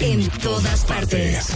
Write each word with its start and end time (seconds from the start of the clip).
En 0.00 0.28
todas 0.42 0.84
partes. 0.84 1.46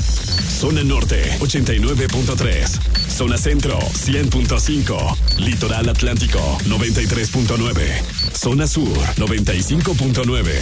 Zona 0.61 0.83
Norte 0.83 1.39
89.3. 1.41 3.11
Zona 3.11 3.37
Centro 3.37 3.79
100.5. 3.79 5.39
Litoral 5.39 5.89
Atlántico 5.89 6.39
93.9. 6.67 8.35
Zona 8.35 8.67
Sur 8.67 8.97
95.9. 9.17 10.53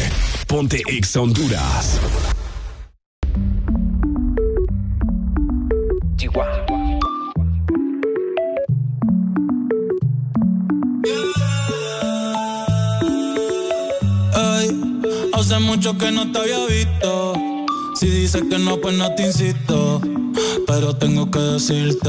Ponte 0.46 0.82
Ex 0.88 1.16
Honduras. 1.16 2.00
hace 15.32 15.58
mucho 15.60 15.96
que 15.96 16.10
no 16.10 16.30
te 16.30 16.38
había 16.38 16.66
visto. 16.66 17.47
Si 17.98 18.06
dices 18.06 18.44
que 18.48 18.60
no, 18.60 18.80
pues 18.80 18.96
no 18.96 19.12
te 19.16 19.24
insisto. 19.24 20.00
Pero 20.68 20.94
tengo 20.94 21.32
que 21.32 21.40
decirte. 21.40 22.08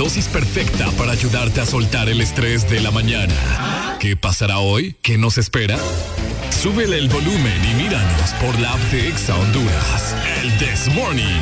Dosis 0.00 0.28
perfecta 0.28 0.90
para 0.92 1.12
ayudarte 1.12 1.60
a 1.60 1.66
soltar 1.66 2.08
el 2.08 2.22
estrés 2.22 2.66
de 2.70 2.80
la 2.80 2.90
mañana. 2.90 3.34
¿Qué 4.00 4.16
pasará 4.16 4.58
hoy? 4.58 4.96
¿Qué 5.02 5.18
nos 5.18 5.36
espera? 5.36 5.76
Súbele 6.48 6.96
el 6.96 7.10
volumen 7.10 7.60
y 7.70 7.74
míranos 7.74 8.30
por 8.40 8.58
la 8.60 8.72
app 8.72 8.80
de 8.92 9.08
Exa 9.08 9.36
Honduras. 9.36 10.16
El 10.42 10.56
This 10.56 10.88
Morning. 10.94 11.40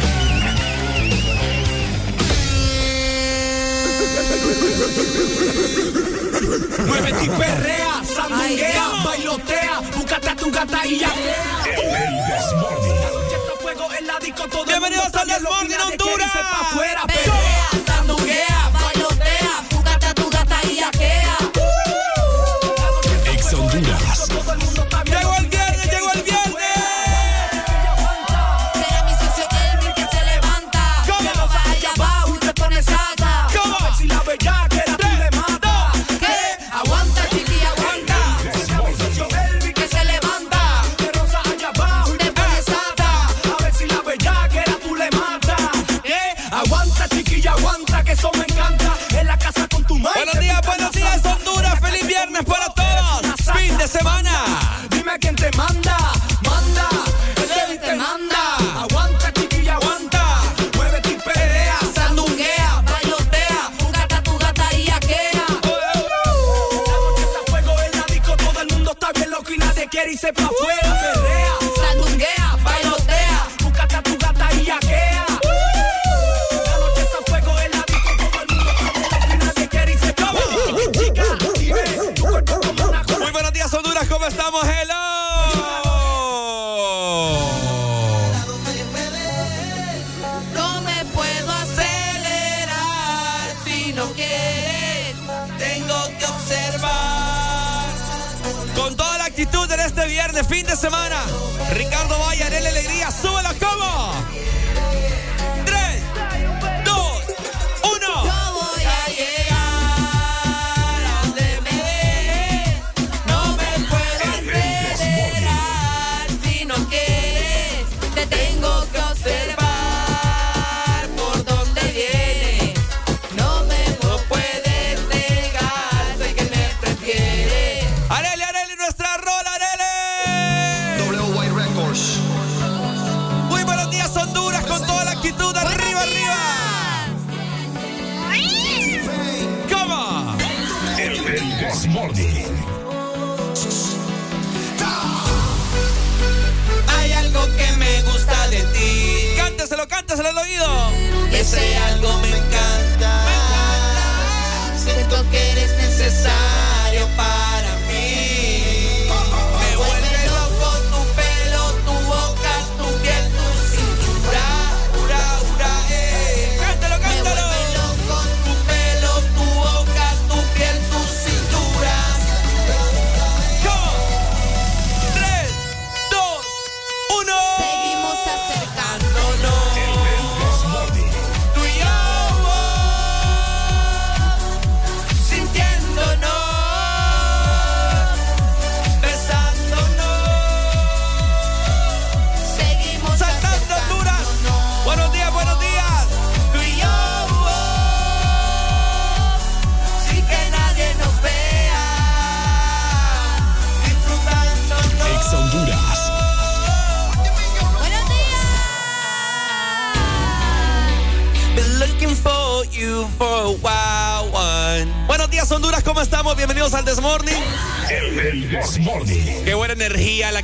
Muévete 6.84 7.24
y 7.24 7.28
perrea, 7.28 8.02
sandunguea, 8.02 8.88
bailotea, 9.04 9.80
búscate 9.94 10.30
a 10.30 10.34
tu 10.36 10.50
gata 10.50 10.84
y 10.84 10.98
ya. 10.98 11.12
El 11.64 12.16
This 12.26 12.52
Morning. 12.60 12.88
Bienvenidos 14.66 15.14
al 15.14 15.28
This 15.28 15.42
Morning 15.42 15.76
Honduras. 15.80 16.32
dice 16.32 18.17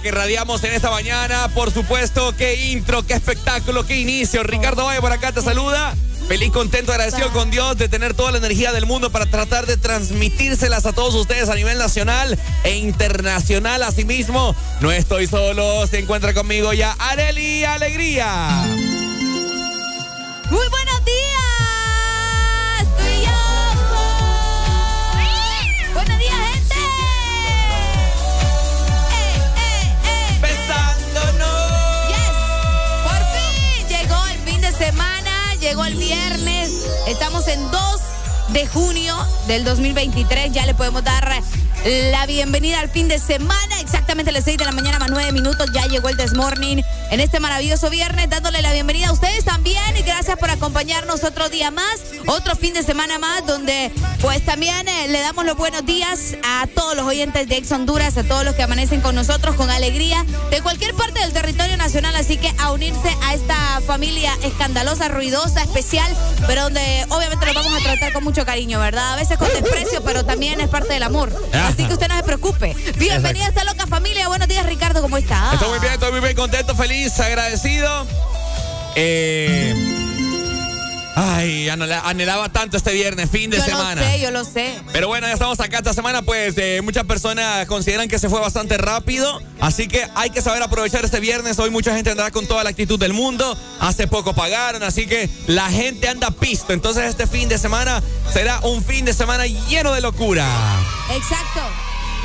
que 0.05 0.11
radiamos 0.11 0.63
en 0.65 0.75
esta 0.75 0.91
mañana. 0.91 1.49
Por 1.55 1.73
supuesto, 1.73 2.35
qué 2.37 2.57
intro, 2.73 3.07
qué 3.07 3.15
espectáculo, 3.15 3.87
qué 3.87 3.97
inicio. 3.97 4.43
Ricardo 4.43 4.85
Valle 4.85 5.01
por 5.01 5.11
acá 5.11 5.33
te 5.33 5.41
saluda. 5.41 5.95
Feliz, 6.29 6.53
contento, 6.53 6.93
agradecido 6.93 7.33
con 7.33 7.51
Dios 7.51 7.79
de 7.79 7.89
tener 7.89 8.13
toda 8.13 8.31
la 8.31 8.37
energía 8.37 8.71
del 8.73 8.85
mundo 8.85 9.09
para 9.09 9.25
tratar 9.25 9.65
de 9.65 9.79
transmitírselas 9.79 10.85
a 10.85 10.93
todos 10.93 11.15
ustedes 11.15 11.49
a 11.49 11.55
nivel 11.55 11.79
nacional 11.79 12.39
e 12.65 12.77
internacional. 12.77 13.83
Asimismo, 13.83 14.55
no 14.83 14.93
estoy 14.93 15.27
solo, 15.27 15.87
se 15.87 16.01
encuentra 16.01 16.35
conmigo 16.35 16.75
ya 16.75 16.93
Areli 16.99 17.65
Alegría. 17.65 18.63
Muy 20.51 20.69
buenos 20.69 20.84
en 37.55 37.71
2 37.71 38.01
de 38.49 38.67
junio 38.67 39.17
del 39.47 39.65
2023. 39.65 40.53
Ya 40.53 40.67
le 40.67 40.75
podemos 40.75 41.05
dar 41.05 41.31
la 42.11 42.27
bienvenida 42.27 42.81
al 42.81 42.89
fin 42.89 43.07
de 43.07 43.19
semana. 43.19 43.81
Exactamente 43.81 44.31
a 44.31 44.33
las 44.33 44.45
6 44.45 44.59
de 44.59 44.65
la 44.65 44.73
mañana 44.73 44.99
más 44.99 45.11
9 45.11 45.31
minutos. 45.31 45.71
Ya 45.73 45.87
llegó 45.87 46.09
el 46.09 46.17
Desmorning 46.17 46.83
en 47.11 47.21
este 47.21 47.41
maravilloso 47.41 47.91
viernes, 47.91 48.29
dándole 48.31 48.63
la 48.63 48.73
bienvenida 48.73 49.09
a 49.09 49.13
ustedes 49.13 49.45
también. 49.45 49.97
Y 49.99 50.03
gracias 50.03 50.39
por 50.39 50.51
acompañarnos 50.51 51.25
otro 51.25 51.49
día 51.49 51.71
más, 51.71 52.01
otro 52.27 52.57
fin 52.57 52.75
de 52.75 52.83
semana 52.83 53.19
más, 53.19 53.47
donde 53.47 53.93
pues 54.21 54.45
también 54.45 54.89
eh, 54.89 55.09
le 55.09 55.21
damos 55.21 55.45
los 55.45 55.57
buenos 55.57 55.85
días 55.85 56.37
a 56.45 56.67
todos 56.75 56.97
los 56.97 57.07
oyentes 57.07 57.49
de 57.49 57.57
Ex 57.57 57.71
Honduras, 57.73 58.17
a 58.17 58.25
todos 58.25 58.45
los 58.45 58.55
que 58.55 58.63
amanecen 58.63 59.01
con 59.01 59.15
nosotros 59.15 59.55
con 59.57 59.71
alegría 59.71 60.25
de 60.51 60.63
cualquier 60.63 60.95
parte 60.95 61.21
del 61.21 61.33
territorio 61.33 61.77
nacional. 61.77 62.17
Así 62.17 62.37
que 62.37 62.53
a 62.59 62.73
unirse 62.73 63.15
a 63.23 63.35
esta 63.35 63.81
familia 63.87 64.33
escandalosa, 64.43 65.09
ruidosa, 65.09 65.63
especial, 65.63 66.11
pero 66.47 66.63
donde 66.63 67.07
obviamente 67.11 67.47
los 67.47 67.55
vamos 67.55 67.73
a 67.81 67.83
tratar 67.83 68.13
con 68.13 68.25
mucho 68.25 68.45
cariño, 68.45 68.81
¿verdad? 68.81 69.15
A 69.15 69.17
veces 69.17 69.39
con 69.39 69.49
desprecio, 69.49 70.03
pero 70.03 70.25
también 70.25 70.61
es 70.61 70.69
parte 70.69 70.95
del 70.95 71.03
amor. 71.03 71.33
Así 71.53 71.85
que 71.85 71.93
usted 71.93 72.09
no 72.09 72.14
preocupe. 72.25 72.75
Bienvenida 72.97 73.47
a 73.47 73.49
esta 73.49 73.65
loca 73.65 73.87
familia. 73.87 74.29
Buenos 74.29 74.49
días, 74.49 74.67
Ricardo, 74.67 75.03
¿cómo 75.03 75.17
está? 75.17 75.51
Estoy 75.53 75.69
muy 75.69 75.79
bien, 75.79 75.93
estoy 75.93 76.11
muy 76.13 76.21
bien, 76.21 76.35
contento, 76.37 76.75
feliz, 76.75 77.19
agradecido. 77.21 78.07
Eh, 78.97 79.75
ay, 81.17 81.69
anhela- 81.69 82.03
anhelaba 82.05 82.49
tanto 82.49 82.77
este 82.77 82.93
viernes, 82.93 83.29
fin 83.31 83.51
de 83.51 83.59
yo 83.59 83.65
semana. 83.65 84.01
lo 84.01 84.07
sé, 84.09 84.21
yo 84.21 84.31
lo 84.31 84.45
sé. 84.45 84.75
Pero 84.93 85.09
bueno, 85.09 85.27
ya 85.27 85.33
estamos 85.33 85.59
acá 85.61 85.79
esta 85.79 85.93
semana, 85.93 86.23
pues 86.23 86.55
eh, 86.59 86.81
muchas 86.83 87.05
personas 87.05 87.67
consideran 87.67 88.09
que 88.09 88.19
se 88.19 88.29
fue 88.29 88.41
bastante 88.41 88.79
rápido, 88.79 89.41
así 89.61 89.89
que 89.89 90.07
hay 90.15 90.31
que 90.31 90.43
saber 90.43 90.63
aprovechar 90.63 91.05
este 91.05 91.21
viernes. 91.21 91.59
Hoy 91.59 91.71
mucha 91.71 91.95
gente 91.95 92.11
andará 92.11 92.31
con 92.31 92.47
toda 92.47 92.63
la 92.65 92.71
actitud 92.71 92.99
del 92.99 93.13
mundo, 93.13 93.57
hace 93.81 94.07
poco 94.07 94.33
pagaron, 94.35 94.83
así 94.83 95.07
que 95.07 95.29
la 95.47 95.69
gente 95.71 96.09
anda 96.09 96.31
pisto. 96.31 96.73
Entonces 96.73 97.05
este 97.05 97.27
fin 97.27 97.49
de 97.49 97.59
semana 97.59 98.03
será 98.33 98.61
un 98.61 98.83
fin 98.85 99.05
de 99.05 99.13
semana 99.13 99.47
lleno 99.47 99.93
de 99.93 100.01
locura. 100.01 100.47
Exacto. 101.13 101.61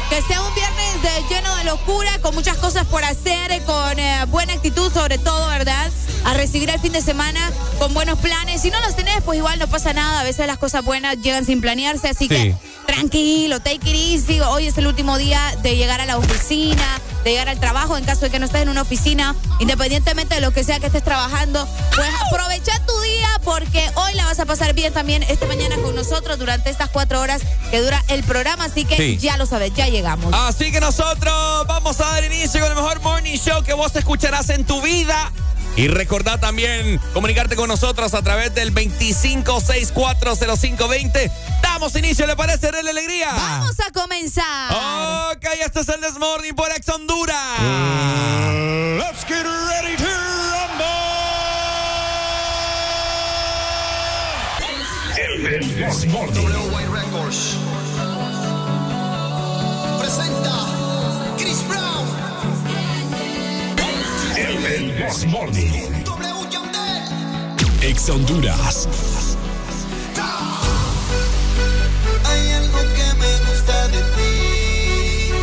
Que 0.09 0.21
sea 0.23 0.41
un 0.41 0.53
viernes 0.55 1.01
de- 1.03 1.35
lleno 1.35 1.55
de 1.57 1.63
locura, 1.65 2.09
con 2.21 2.33
muchas 2.33 2.57
cosas 2.57 2.85
por 2.87 3.03
hacer, 3.03 3.61
con 3.63 3.99
eh, 3.99 4.25
buena 4.27 4.53
actitud 4.53 4.91
sobre 4.91 5.17
todo, 5.19 5.47
¿verdad? 5.49 5.91
A 6.25 6.33
recibir 6.33 6.69
el 6.69 6.79
fin 6.79 6.91
de 6.91 7.01
semana 7.01 7.39
con 7.77 7.93
buenos 7.93 8.17
planes. 8.19 8.61
Si 8.61 8.71
no 8.71 8.79
los 8.81 8.95
tenés, 8.95 9.21
pues 9.23 9.37
igual 9.37 9.59
no 9.59 9.67
pasa 9.67 9.93
nada. 9.93 10.19
A 10.19 10.23
veces 10.23 10.47
las 10.47 10.57
cosas 10.57 10.83
buenas 10.83 11.17
llegan 11.21 11.45
sin 11.45 11.61
planearse, 11.61 12.09
así 12.09 12.27
que 12.27 12.55
tranquilo, 12.87 13.59
take 13.59 13.75
it 13.89 13.95
easy. 13.95 14.39
Hoy 14.41 14.67
es 14.67 14.77
el 14.79 14.87
último 14.87 15.17
día 15.19 15.39
de 15.61 15.75
llegar 15.75 16.01
a 16.01 16.05
la 16.05 16.17
oficina, 16.17 16.99
de 17.23 17.31
llegar 17.31 17.49
al 17.49 17.59
trabajo. 17.59 17.97
En 17.97 18.05
caso 18.05 18.21
de 18.21 18.29
que 18.29 18.39
no 18.39 18.45
estés 18.45 18.61
en 18.61 18.69
una 18.69 18.81
oficina, 18.81 19.35
independientemente 19.59 20.35
de 20.35 20.41
lo 20.41 20.51
que 20.51 20.63
sea 20.63 20.79
que 20.79 20.87
estés 20.87 21.03
trabajando, 21.03 21.67
pues 21.95 22.09
aprovecha 22.31 22.79
tu 22.85 22.99
día 23.01 23.29
porque 23.43 23.89
hoy 23.95 24.13
la 24.13 24.25
vas 24.25 24.39
a 24.39 24.45
pasar 24.45 24.73
bien 24.73 24.93
también 24.93 25.23
esta 25.23 25.45
mañana 25.45 25.75
con 25.77 25.95
nosotros 25.95 26.37
durante 26.39 26.69
estas 26.69 26.89
cuatro 26.89 27.19
horas 27.21 27.41
que 27.71 27.81
dura 27.81 28.03
el 28.07 28.23
programa. 28.23 28.65
Así 28.65 28.85
que 28.85 28.95
Sí. 28.97 29.17
ya 29.17 29.37
lo 29.37 29.45
sabes, 29.45 29.73
ya 29.73 29.87
llegamos. 29.87 30.33
Así 30.33 30.71
que 30.71 30.79
nosotros 30.79 31.67
vamos 31.67 31.99
a 32.01 32.05
dar 32.05 32.23
inicio 32.23 32.59
con 32.61 32.69
el 32.69 32.75
mejor 32.75 33.01
morning 33.01 33.37
show 33.37 33.63
que 33.63 33.73
vos 33.73 33.95
escucharás 33.95 34.49
en 34.49 34.65
tu 34.65 34.81
vida. 34.81 35.31
Y 35.79 35.87
recordad 35.87 36.39
también 36.41 36.99
comunicarte 37.13 37.55
con 37.55 37.69
nosotros 37.69 38.13
a 38.13 38.21
través 38.21 38.53
del 38.53 38.75
25640520. 38.75 41.31
Damos 41.61 41.95
inicio, 41.95 42.27
¿le 42.27 42.35
parece, 42.35 42.69
la 42.69 42.79
Alegría? 42.89 43.31
Vamos 43.31 43.79
a 43.79 43.89
comenzar. 43.93 44.73
Ok, 45.31 45.45
este 45.65 45.79
es 45.79 45.87
el 45.87 46.01
Desmorning 46.01 46.53
por 46.53 46.69
Ex 46.71 46.89
Honduras. 46.89 47.61
Mm, 47.61 48.97
let's 48.97 49.23
get 49.25 49.45
ready 49.45 49.95
to 49.95 50.03
rumble. 50.51 50.83
El 55.15 55.43
Desmorning. 55.77 56.49
Records. 56.91 57.55
Presenta. 59.97 60.78
El 64.79 64.91
Ex 67.81 68.09
Honduras. 68.09 68.87
Hay 72.23 72.51
algo 72.51 72.79
que 72.95 73.13
me 73.19 73.39
gusta 73.51 73.87
de 73.89 74.01
ti. 74.15 75.33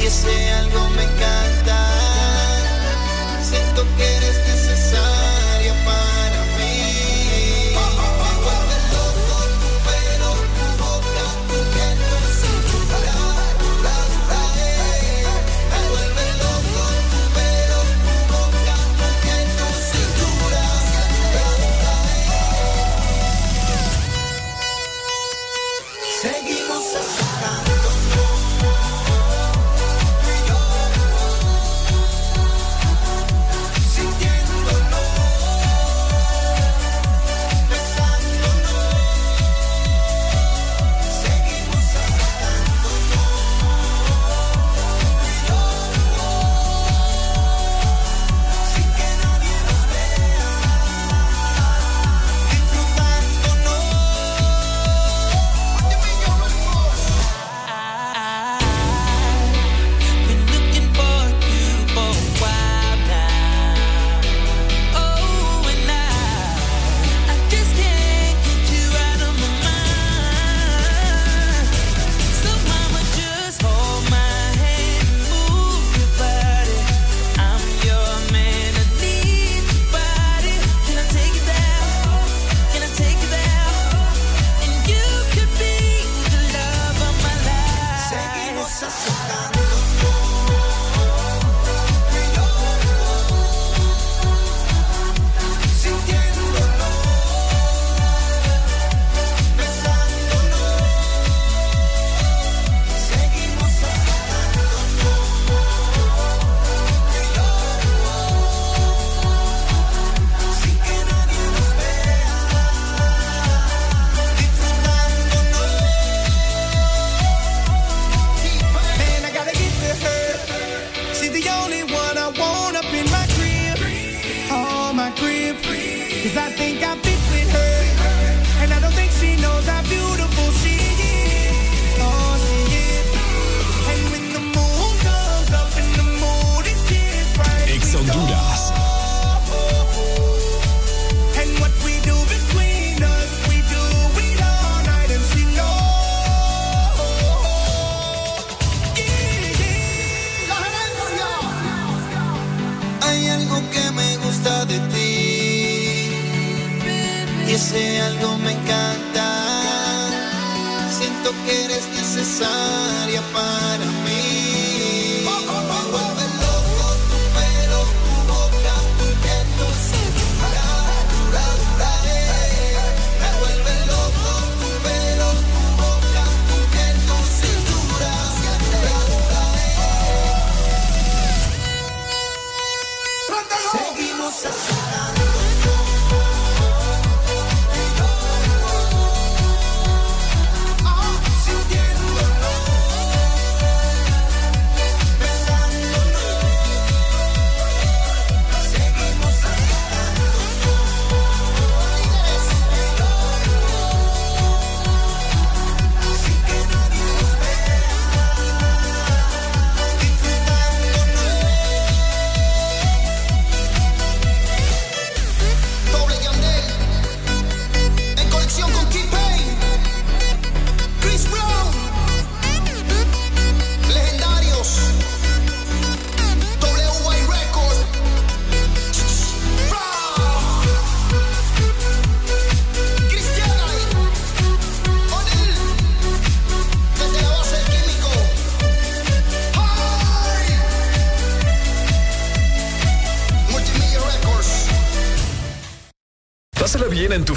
Y 0.00 0.06
ese 0.06 0.52
algo 0.54 0.88
me 0.90 1.02
encanta. 1.02 1.57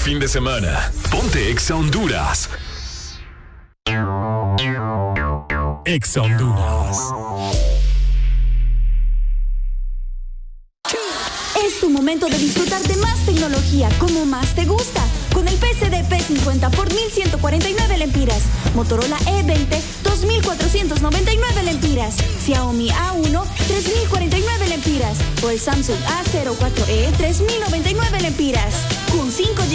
fin 0.01 0.19
de 0.19 0.27
semana. 0.27 0.91
Ponte 1.11 1.51
Exa 1.51 1.75
Honduras. 1.75 2.49
Exa 5.85 6.21
Honduras. 6.21 6.97
Es 11.63 11.79
tu 11.79 11.89
momento 11.91 12.25
de 12.27 12.37
disfrutar 12.39 12.81
de 12.81 12.95
más 12.97 13.19
tecnología 13.25 13.89
como 13.99 14.25
más 14.25 14.55
te 14.55 14.65
gusta. 14.65 15.03
Con 15.33 15.47
el 15.47 15.55
PCD 15.55 16.03
P50 16.09 16.71
por 16.71 16.91
1149 16.91 17.97
lempiras. 17.99 18.41
Motorola 18.73 19.17
E20 19.19 19.81
2499 20.03 21.63
lempiras. 21.63 22.15
Xiaomi 22.43 22.89
A1 22.89 23.43
3049 23.67 24.67
lempiras. 24.67 25.17
O 25.43 25.49
el 25.51 25.59
Samsung 25.59 25.99
A04E 25.99 27.15
3099 27.17 28.21
lempiras. 28.21 28.90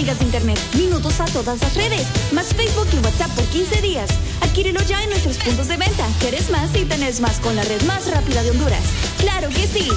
Con 0.06 0.14
5 0.14 0.14
GB 0.14 0.18
de 0.18 0.24
internet, 0.24 0.58
minutos 0.76 1.20
a 1.20 1.24
todas 1.26 1.60
las 1.60 1.74
redes, 1.74 2.06
más 2.32 2.54
Facebook 2.54 2.86
y 2.92 3.04
WhatsApp 3.04 3.30
por 3.34 3.44
15 3.46 3.82
días. 3.82 4.10
Adquírelo 4.40 4.80
ya 4.82 5.02
en 5.02 5.10
nuestros 5.10 5.36
puntos 5.38 5.66
de 5.68 5.76
venta. 5.76 6.06
¿Quieres 6.20 6.48
más 6.50 6.74
y 6.76 6.84
tenés 6.84 7.20
más 7.20 7.40
con 7.40 7.56
la 7.56 7.64
red 7.64 7.82
más 7.82 8.08
rápida 8.10 8.42
de 8.42 8.50
Honduras? 8.50 8.82
¡Claro 9.18 9.48
que 9.48 9.66
sí! 9.66 9.88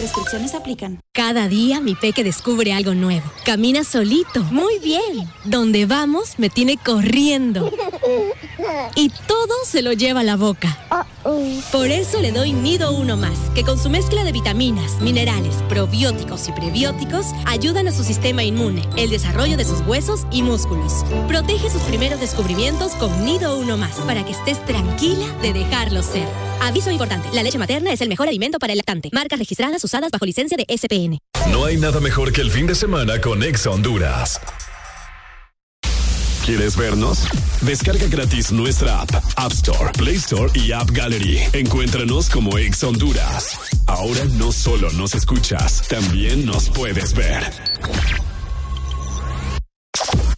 Restricciones 0.00 0.54
aplican. 0.54 1.00
Cada 1.12 1.48
día 1.48 1.80
mi 1.80 1.94
peque 1.94 2.24
descubre 2.24 2.72
algo 2.72 2.94
nuevo. 2.94 3.30
Camina 3.44 3.84
solito. 3.84 4.42
Muy 4.44 4.78
bien. 4.78 5.28
Donde 5.44 5.86
vamos 5.86 6.38
me 6.38 6.48
tiene 6.48 6.76
corriendo. 6.76 7.70
Y 8.94 9.10
todo 9.26 9.54
se 9.66 9.82
lo 9.82 9.92
lleva 9.92 10.20
a 10.20 10.24
la 10.24 10.36
boca. 10.36 11.06
Por 11.72 11.86
eso 11.88 12.20
le 12.20 12.32
doy 12.32 12.52
Nido 12.52 12.92
Uno 12.92 13.16
Más, 13.16 13.38
que 13.54 13.62
con 13.62 13.78
su 13.78 13.90
mezcla 13.90 14.24
de 14.24 14.32
vitaminas, 14.32 15.00
minerales, 15.00 15.56
probióticos 15.68 16.48
y 16.48 16.52
prebióticos 16.52 17.26
ayudan 17.44 17.88
a 17.88 17.92
su 17.92 18.04
sistema 18.04 18.42
inmune, 18.42 18.82
el 18.96 19.10
desarrollo 19.10 19.56
de 19.56 19.64
sus 19.64 19.80
huesos 19.80 20.26
y 20.30 20.42
músculos. 20.42 21.04
Protege 21.26 21.70
sus 21.70 21.82
primeros 21.82 22.20
descubrimientos 22.20 22.92
con 22.92 23.24
Nido 23.24 23.58
Uno 23.58 23.76
Más 23.76 23.96
para 24.06 24.24
que 24.24 24.32
estés 24.32 24.64
tranquila 24.64 25.26
de 25.42 25.52
dejarlo 25.52 26.02
ser. 26.02 26.26
Aviso 26.60 26.90
importante, 26.90 27.28
la 27.32 27.42
leche 27.42 27.58
materna 27.58 27.92
es 27.92 28.00
el 28.00 28.08
mejor 28.08 28.28
alimento 28.28 28.58
para 28.58 28.72
el 28.72 28.78
lactante. 28.78 29.10
Marcas 29.12 29.38
registradas 29.38 29.84
usadas 29.84 30.10
bajo 30.10 30.24
licencia 30.24 30.56
de 30.56 30.64
SPN. 30.76 31.18
No 31.50 31.64
hay 31.64 31.76
nada 31.76 32.00
mejor 32.00 32.32
que 32.32 32.40
el 32.40 32.50
fin 32.50 32.66
de 32.66 32.74
semana 32.74 33.20
con 33.20 33.42
Ex 33.42 33.66
Honduras. 33.66 34.40
¿Quieres 36.48 36.78
vernos? 36.78 37.28
Descarga 37.60 38.06
gratis 38.06 38.50
nuestra 38.52 39.02
app, 39.02 39.14
App 39.36 39.52
Store, 39.52 39.92
Play 39.98 40.14
Store 40.14 40.50
y 40.54 40.72
App 40.72 40.90
Gallery. 40.92 41.40
Encuéntranos 41.52 42.30
como 42.30 42.56
Ex 42.56 42.82
Honduras. 42.84 43.58
Ahora 43.84 44.24
no 44.38 44.50
solo 44.50 44.90
nos 44.92 45.14
escuchas, 45.14 45.82
también 45.88 46.46
nos 46.46 46.70
puedes 46.70 47.12
ver. 47.12 47.42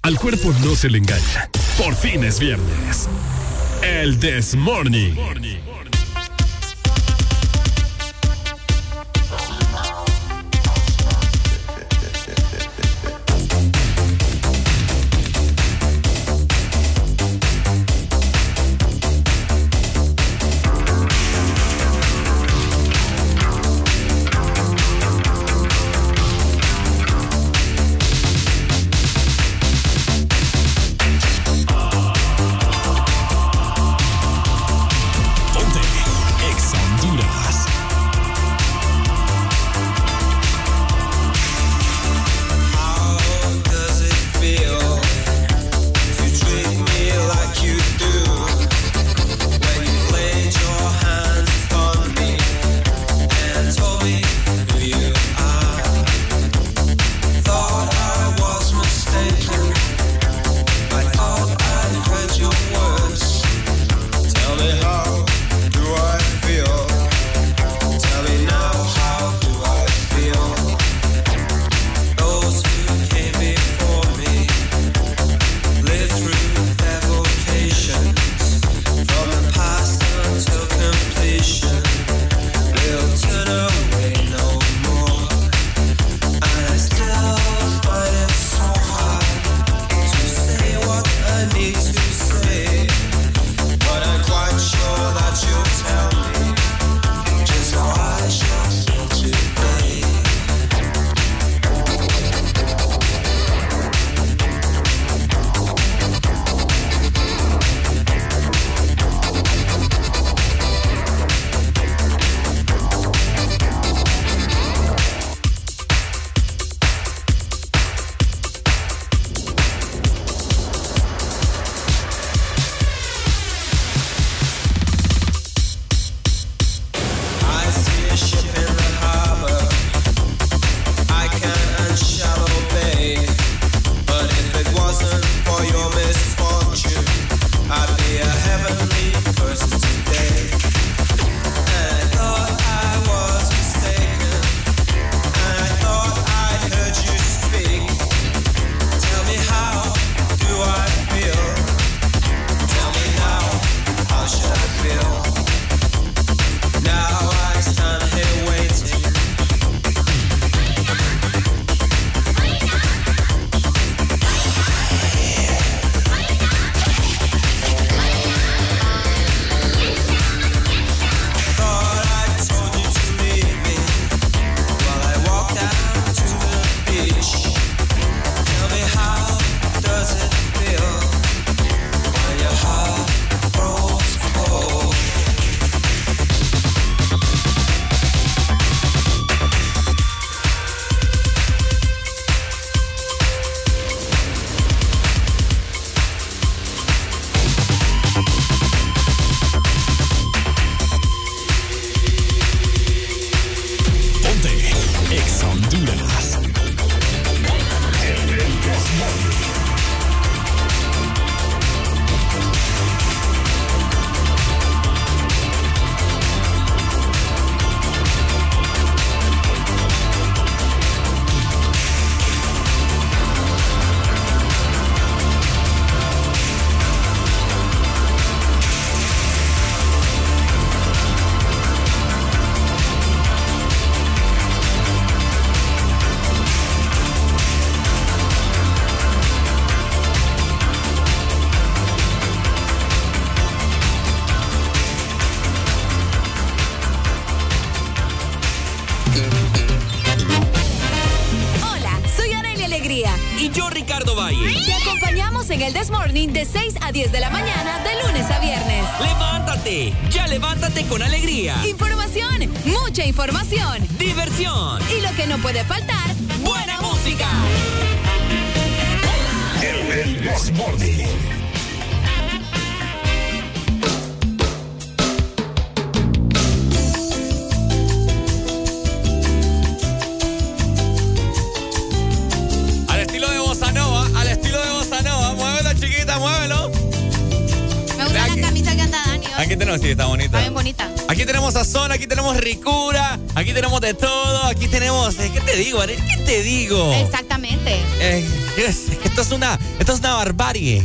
Al 0.03 0.19
cuerpo 0.19 0.53
no 0.65 0.75
se 0.75 0.91
le 0.91 0.99
engaña. 0.99 1.49
Por 1.79 1.95
fin 1.95 2.25
es 2.25 2.41
viernes. 2.41 3.09
El 3.81 4.19
This 4.19 4.57
Morning. 4.57 5.15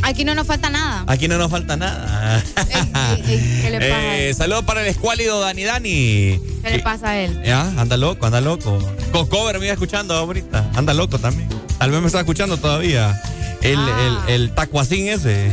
Aquí 0.02 0.24
no 0.24 0.34
nos 0.34 0.46
falta 0.46 0.70
nada. 0.70 1.04
Aquí 1.08 1.26
no 1.28 1.38
nos 1.38 1.50
falta 1.50 1.76
nada. 1.76 2.42
Ey, 2.68 2.74
ey, 2.74 3.22
ey, 3.28 3.60
¿Qué 3.62 3.70
le 3.70 3.78
pasa 3.90 4.16
Eh, 4.16 4.34
saludos 4.34 4.64
para 4.64 4.80
el 4.82 4.86
escuálido 4.86 5.40
Dani 5.40 5.64
Dani. 5.64 6.40
¿Qué 6.62 6.70
le 6.70 6.78
pasa 6.80 7.10
a 7.10 7.18
él? 7.18 7.40
Ya, 7.44 7.62
anda 7.76 7.96
loco, 7.96 8.26
anda 8.26 8.40
loco. 8.40 8.78
Cocover 9.12 9.58
me 9.58 9.66
iba 9.66 9.72
escuchando 9.72 10.14
ahorita. 10.14 10.70
Anda 10.76 10.94
loco 10.94 11.18
también. 11.18 11.48
Tal 11.78 11.90
vez 11.90 12.00
me 12.00 12.06
está 12.06 12.20
escuchando 12.20 12.56
todavía. 12.58 13.20
El, 13.62 13.78
Ah. 13.78 14.20
el, 14.28 14.34
el 14.34 14.50
tacuacín 14.54 15.08
ese. 15.08 15.50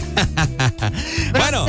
bueno. 1.31 1.65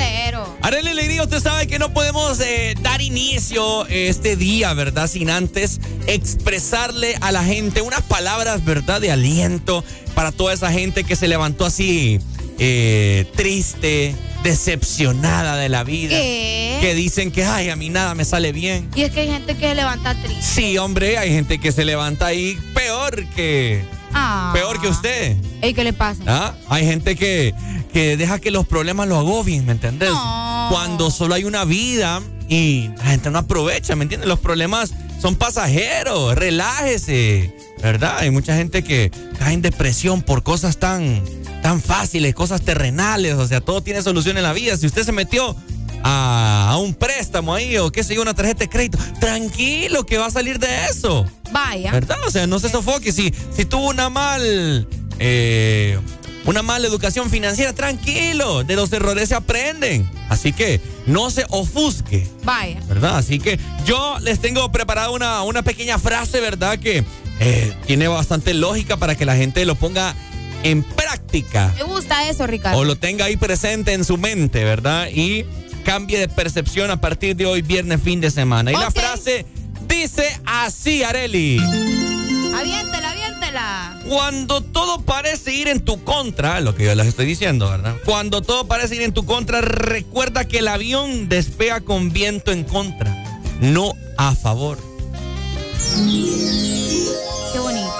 Arely 0.63 0.89
Alegría, 0.89 1.23
usted 1.23 1.41
sabe 1.41 1.67
que 1.67 1.79
no 1.79 1.93
podemos 1.93 2.41
eh, 2.41 2.74
inicio 3.17 3.87
este 3.87 4.35
día, 4.37 4.75
¿verdad? 4.75 5.07
Sin 5.09 5.31
antes 5.31 5.81
expresarle 6.09 7.15
a 7.21 7.31
la 7.31 7.45
gente 7.45 7.81
unas 7.81 8.03
palabras, 8.03 8.65
¿verdad? 8.65 9.01
De 9.01 9.13
aliento 9.13 9.85
para 10.15 10.33
toda 10.33 10.53
esa 10.53 10.73
gente 10.73 11.05
que 11.05 11.15
se 11.15 11.29
levantó 11.29 11.65
así 11.65 12.19
eh, 12.59 13.27
triste, 13.37 14.15
decepcionada 14.43 15.57
de 15.57 15.69
la 15.69 15.85
vida. 15.85 16.11
¿Qué? 16.17 16.79
Que 16.81 16.95
dicen 16.95 17.31
que, 17.31 17.45
ay, 17.45 17.69
a 17.71 17.77
mí 17.77 17.89
nada 17.89 18.15
me 18.17 18.25
sale 18.25 18.51
bien. 18.53 18.91
Y 18.97 19.03
es 19.03 19.13
que 19.13 19.21
hay 19.21 19.29
gente 19.29 19.55
que 19.57 19.69
se 19.69 19.75
levanta 19.77 20.15
triste. 20.21 20.43
Sí, 20.43 20.77
hombre, 20.79 21.17
hay 21.17 21.31
gente 21.31 21.59
que 21.61 21.71
se 21.71 21.85
levanta 21.85 22.27
ahí 22.27 22.59
peor 22.75 23.25
que, 23.37 23.85
Ah. 24.13 24.51
peor 24.53 24.81
que 24.81 24.89
usted. 24.89 25.37
Ey, 25.63 25.73
¿qué 25.73 25.85
le 25.85 25.93
pasa? 25.93 26.23
¿Ah? 26.27 26.55
Hay 26.69 26.85
gente 26.85 27.15
que, 27.17 27.55
que 27.93 28.17
deja 28.17 28.41
que 28.41 28.51
los 28.51 28.67
problemas 28.67 29.07
lo 29.09 29.19
agobien, 29.19 29.67
¿me 29.67 29.73
entendés? 29.73 30.11
No. 30.11 30.67
Cuando 30.71 31.11
solo 31.11 31.35
hay 31.35 31.45
una 31.45 31.65
vida 31.65 32.21
y 32.49 32.89
la 32.99 33.05
gente 33.05 33.31
no 33.31 33.39
aprovecha, 33.39 33.97
¿me 33.97 34.03
entiendes? 34.03 34.29
Los 34.29 34.39
problemas 34.39 34.93
son 35.21 35.37
pasajeros, 35.37 36.35
relájese, 36.35 37.55
¿verdad? 37.83 38.19
Hay 38.19 38.31
mucha 38.31 38.55
gente 38.57 38.83
que 38.85 39.11
cae 39.39 39.55
en 39.55 39.63
depresión 39.63 40.23
por 40.23 40.43
cosas 40.43 40.77
tan, 40.79 41.23
tan 41.63 41.81
fáciles, 41.81 42.35
cosas 42.35 42.63
terrenales, 42.63 43.35
o 43.35 43.47
sea, 43.47 43.61
todo 43.61 43.83
tiene 43.83 44.03
solución 44.03 44.37
en 44.37 44.43
la 44.43 44.53
vida. 44.53 44.77
Si 44.77 44.87
usted 44.87 45.03
se 45.05 45.13
metió 45.13 45.57
a, 46.03 46.69
a 46.73 46.77
un 46.79 46.95
préstamo 46.95 47.55
ahí 47.55 47.79
o 47.79 47.91
qué 47.91 48.05
sé 48.05 48.15
yo, 48.15 48.23
una 48.23 48.35
tarjeta 48.35 48.61
de 48.61 48.69
crédito, 48.69 48.99
tranquilo 49.21 50.05
que 50.05 50.19
va 50.19 50.27
a 50.27 50.31
salir 50.31 50.59
de 50.59 50.69
eso. 50.91 51.25
Vaya. 51.53 51.93
¿Verdad? 51.93 52.19
O 52.27 52.31
sea, 52.31 52.47
no 52.47 52.59
se 52.59 52.69
sofoque. 52.69 53.11
Si, 53.13 53.33
si 53.57 53.65
tuvo 53.65 53.89
una 53.89 54.11
mal. 54.11 54.87
eh, 55.19 55.99
una 56.45 56.63
mala 56.63 56.87
educación 56.87 57.31
financiera, 57.31 57.73
tranquilo. 57.73 58.65
De 58.65 58.77
los 58.77 58.93
errores 58.93 59.29
se 59.29 59.35
aprenden. 59.35 60.09
Así 60.29 60.53
que 60.53 60.81
no 61.07 61.31
se 61.31 61.45
ofusque. 61.51 62.29
Vaya. 62.45 62.81
¿Verdad? 62.87 63.17
Así 63.17 63.39
que 63.39 63.59
yo 63.85 64.19
les 64.21 64.41
tengo 64.41 64.71
preparada 64.73 65.11
una, 65.11 65.43
una 65.43 65.63
pequeña 65.63 65.99
frase, 65.99 66.41
¿verdad? 66.41 66.79
Que 66.79 67.05
eh, 67.41 67.73
tiene 67.87 68.09
bastante 68.09 68.55
lógica 68.55 68.97
para 68.97 69.17
que 69.17 69.25
la 69.25 69.37
gente 69.37 69.65
lo 69.65 69.75
ponga 69.75 70.15
en 70.63 70.83
práctica. 70.83 71.73
Me 71.77 71.85
gusta 71.85 72.29
eso, 72.29 72.47
Ricardo. 72.47 72.79
O 72.79 72.85
lo 72.85 72.97
tenga 72.97 73.27
ahí 73.27 73.37
presente 73.37 73.93
en 73.93 74.05
su 74.05 74.17
mente, 74.17 74.65
¿verdad? 74.65 75.09
Y 75.13 75.45
cambie 75.85 76.19
de 76.19 76.29
percepción 76.29 76.91
a 76.91 77.01
partir 77.01 77.37
de 77.37 77.47
hoy, 77.47 77.63
viernes, 77.63 78.01
fin 78.03 78.21
de 78.21 78.31
semana. 78.31 78.73
Y 78.73 78.75
la 78.75 78.91
frase 78.91 79.47
dice 79.87 80.41
así, 80.47 81.03
Areli. 81.03 81.59
Aviéntela, 81.59 83.11
aviéntela. 83.11 83.44
Cuando 84.09 84.61
todo 84.61 85.01
parece 85.03 85.53
ir 85.53 85.69
en 85.69 85.81
tu 85.85 86.03
contra, 86.05 86.61
lo 86.61 86.75
que 86.75 86.85
yo 86.85 86.95
les 86.95 87.07
estoy 87.07 87.27
diciendo, 87.27 87.71
¿verdad? 87.71 87.95
Cuando 88.05 88.43
todo 88.43 88.67
parece 88.67 88.97
ir 88.97 89.03
en 89.03 89.13
tu 89.13 89.25
contra, 89.25 89.61
recuerda 89.61 90.47
que 90.47 90.59
el 90.59 90.69
avión 90.69 91.29
despega 91.29 91.81
con 91.81 92.13
viento 92.13 92.53
en 92.53 92.65
contra, 92.65 93.13
no 93.61 93.93
a 94.17 94.35
favor. 94.35 94.79
Qué 97.53 97.59
bonito. 97.59 97.91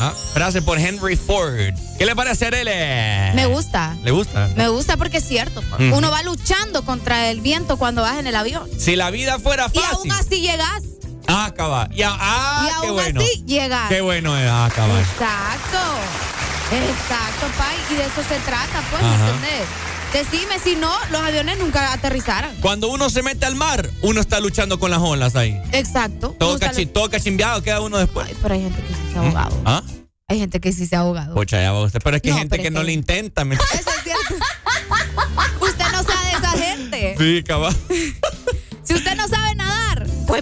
Ah, 0.00 0.12
Frase 0.32 0.62
por 0.62 0.78
Henry 0.78 1.16
Ford. 1.16 1.72
¿Qué 1.98 2.06
le 2.06 2.14
parece, 2.16 2.46
Arele? 2.46 3.32
Me 3.34 3.46
gusta. 3.46 3.96
¿Le 4.02 4.10
gusta? 4.10 4.48
Me 4.56 4.68
gusta 4.68 4.96
porque 4.96 5.18
es 5.18 5.24
cierto. 5.26 5.62
Uno 5.78 6.10
va 6.10 6.22
luchando 6.22 6.84
contra 6.84 7.30
el 7.30 7.40
viento 7.40 7.76
cuando 7.76 8.02
vas 8.02 8.18
en 8.18 8.26
el 8.26 8.34
avión. 8.36 8.68
Si 8.78 8.96
la 8.96 9.10
vida 9.10 9.38
fuera 9.38 9.70
Y 9.72 9.78
fácil. 9.78 10.10
aún 10.10 10.12
así 10.12 10.40
llegas. 10.40 10.82
Ah, 11.26 11.46
acaba. 11.46 11.88
Y, 11.92 12.02
a- 12.02 12.16
ah, 12.18 12.62
y 12.64 12.68
qué 12.68 12.86
aún 12.86 12.92
bueno. 12.94 13.20
así 13.20 13.44
llegas. 13.46 13.88
Qué 13.88 14.00
bueno 14.00 14.36
es 14.38 14.48
ah, 14.48 14.66
acabar. 14.66 15.00
Exacto. 15.00 15.78
Exacto, 16.70 17.46
Pai. 17.58 17.76
Y 17.90 17.94
de 17.94 18.02
eso 18.04 18.22
se 18.28 18.38
trata, 18.40 18.82
pues, 18.90 19.02
¿me 19.02 19.08
Ajá. 19.08 19.26
entendés? 19.28 19.68
Decime, 20.12 20.58
si 20.60 20.76
no, 20.76 20.92
los 21.10 21.20
aviones 21.20 21.58
nunca 21.58 21.92
aterrizaran. 21.92 22.54
Cuando 22.60 22.88
uno 22.88 23.10
se 23.10 23.22
mete 23.22 23.46
al 23.46 23.56
mar, 23.56 23.90
uno 24.02 24.20
está 24.20 24.38
luchando 24.40 24.78
con 24.78 24.90
las 24.90 25.00
olas 25.00 25.34
ahí. 25.34 25.60
Exacto. 25.72 26.36
Todo, 26.38 26.58
cachi- 26.58 26.90
todo 26.90 27.10
cachimbeado 27.10 27.62
queda 27.62 27.80
uno 27.80 27.98
después. 27.98 28.28
Ay, 28.28 28.36
pero 28.40 28.54
hay 28.54 28.62
gente 28.62 28.80
que 28.82 28.94
sí 28.94 29.00
se 29.12 29.18
ha 29.18 29.22
ahogado. 29.22 29.62
¿Ah? 29.64 29.82
Hay 30.28 30.38
gente 30.38 30.60
que 30.60 30.72
sí 30.72 30.86
se 30.86 30.94
ha 30.96 31.00
ahogado. 31.00 31.34
Pucha, 31.34 31.60
ya 31.60 31.72
va 31.72 31.82
usted. 31.82 32.00
Pero 32.02 32.16
es 32.16 32.22
que 32.22 32.30
hay 32.32 32.38
gente 32.38 32.58
que 32.60 32.70
no 32.70 32.80
que- 32.80 32.86
le 32.86 32.92
intenta. 32.92 33.44
¿me- 33.44 33.56
Eso 33.56 33.64
es 33.72 34.02
cierto. 34.04 34.34
usted 35.60 35.84
no 35.92 36.02
sabe 36.04 36.26
de 36.26 36.32
esa 36.32 36.50
gente. 36.52 37.14
Sí, 37.18 37.42
cabal. 37.42 37.76
Si 38.84 38.92
usted 38.92 39.16
no 39.16 39.26
sabe 39.28 39.53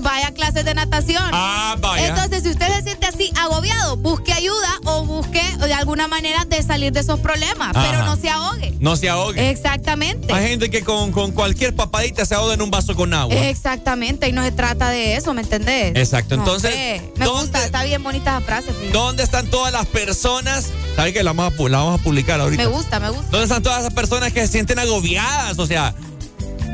pues 0.00 0.02
vaya 0.02 0.28
a 0.28 0.32
clases 0.32 0.64
de 0.64 0.74
natación. 0.74 1.22
Ah, 1.32 1.76
vaya. 1.80 2.08
Entonces, 2.08 2.42
si 2.42 2.50
usted 2.50 2.66
se 2.74 2.82
siente 2.82 3.06
así 3.06 3.32
agobiado, 3.40 3.96
busque 3.96 4.32
ayuda 4.32 4.68
o 4.84 5.04
busque 5.04 5.42
de 5.58 5.74
alguna 5.74 6.08
manera 6.08 6.44
de 6.44 6.62
salir 6.62 6.92
de 6.92 7.00
esos 7.00 7.20
problemas, 7.20 7.74
Ajá. 7.76 7.86
pero 7.90 8.04
no 8.04 8.16
se 8.16 8.28
ahogue. 8.30 8.74
No 8.80 8.96
se 8.96 9.08
ahogue. 9.08 9.50
Exactamente. 9.50 10.32
Hay 10.32 10.48
gente 10.48 10.70
que 10.70 10.82
con, 10.82 11.12
con 11.12 11.32
cualquier 11.32 11.74
papadita 11.74 12.24
se 12.26 12.34
ahoga 12.34 12.54
en 12.54 12.62
un 12.62 12.70
vaso 12.70 12.94
con 12.94 13.12
agua. 13.14 13.34
Exactamente, 13.34 14.28
y 14.28 14.32
no 14.32 14.42
se 14.42 14.52
trata 14.52 14.90
de 14.90 15.16
eso, 15.16 15.34
¿me 15.34 15.42
entendés? 15.42 15.92
Exacto, 15.96 16.36
No, 16.36 16.42
entonces, 16.42 16.74
me 17.16 17.24
¿dónde- 17.24 17.42
gusta, 17.42 17.64
está 17.64 17.84
bien 17.84 18.02
bonita 18.02 18.36
esa 18.38 18.40
frase. 18.46 18.68
fíjate. 18.72 18.90
¿Dónde 18.92 19.22
están 19.22 19.46
todas 19.48 19.72
las 19.72 19.86
personas? 19.86 20.66
¿Sabe 20.96 21.12
que 21.12 21.22
la 21.22 21.32
vamos 21.32 21.54
a, 21.58 21.68
la 21.68 21.78
vamos 21.78 22.00
a 22.00 22.02
publicar 22.02 22.40
ahorita? 22.40 22.62
Me 22.62 22.68
gusta, 22.68 23.00
me 23.00 23.08
gusta. 23.10 23.26
¿Dónde 23.30 23.44
están 23.44 23.62
todas 23.62 23.80
esas 23.80 23.94
personas 23.94 24.32
que 24.32 24.40
se 24.42 24.48
sienten 24.48 24.78
agobiadas? 24.78 25.58
O 25.58 25.66
sea, 25.66 25.94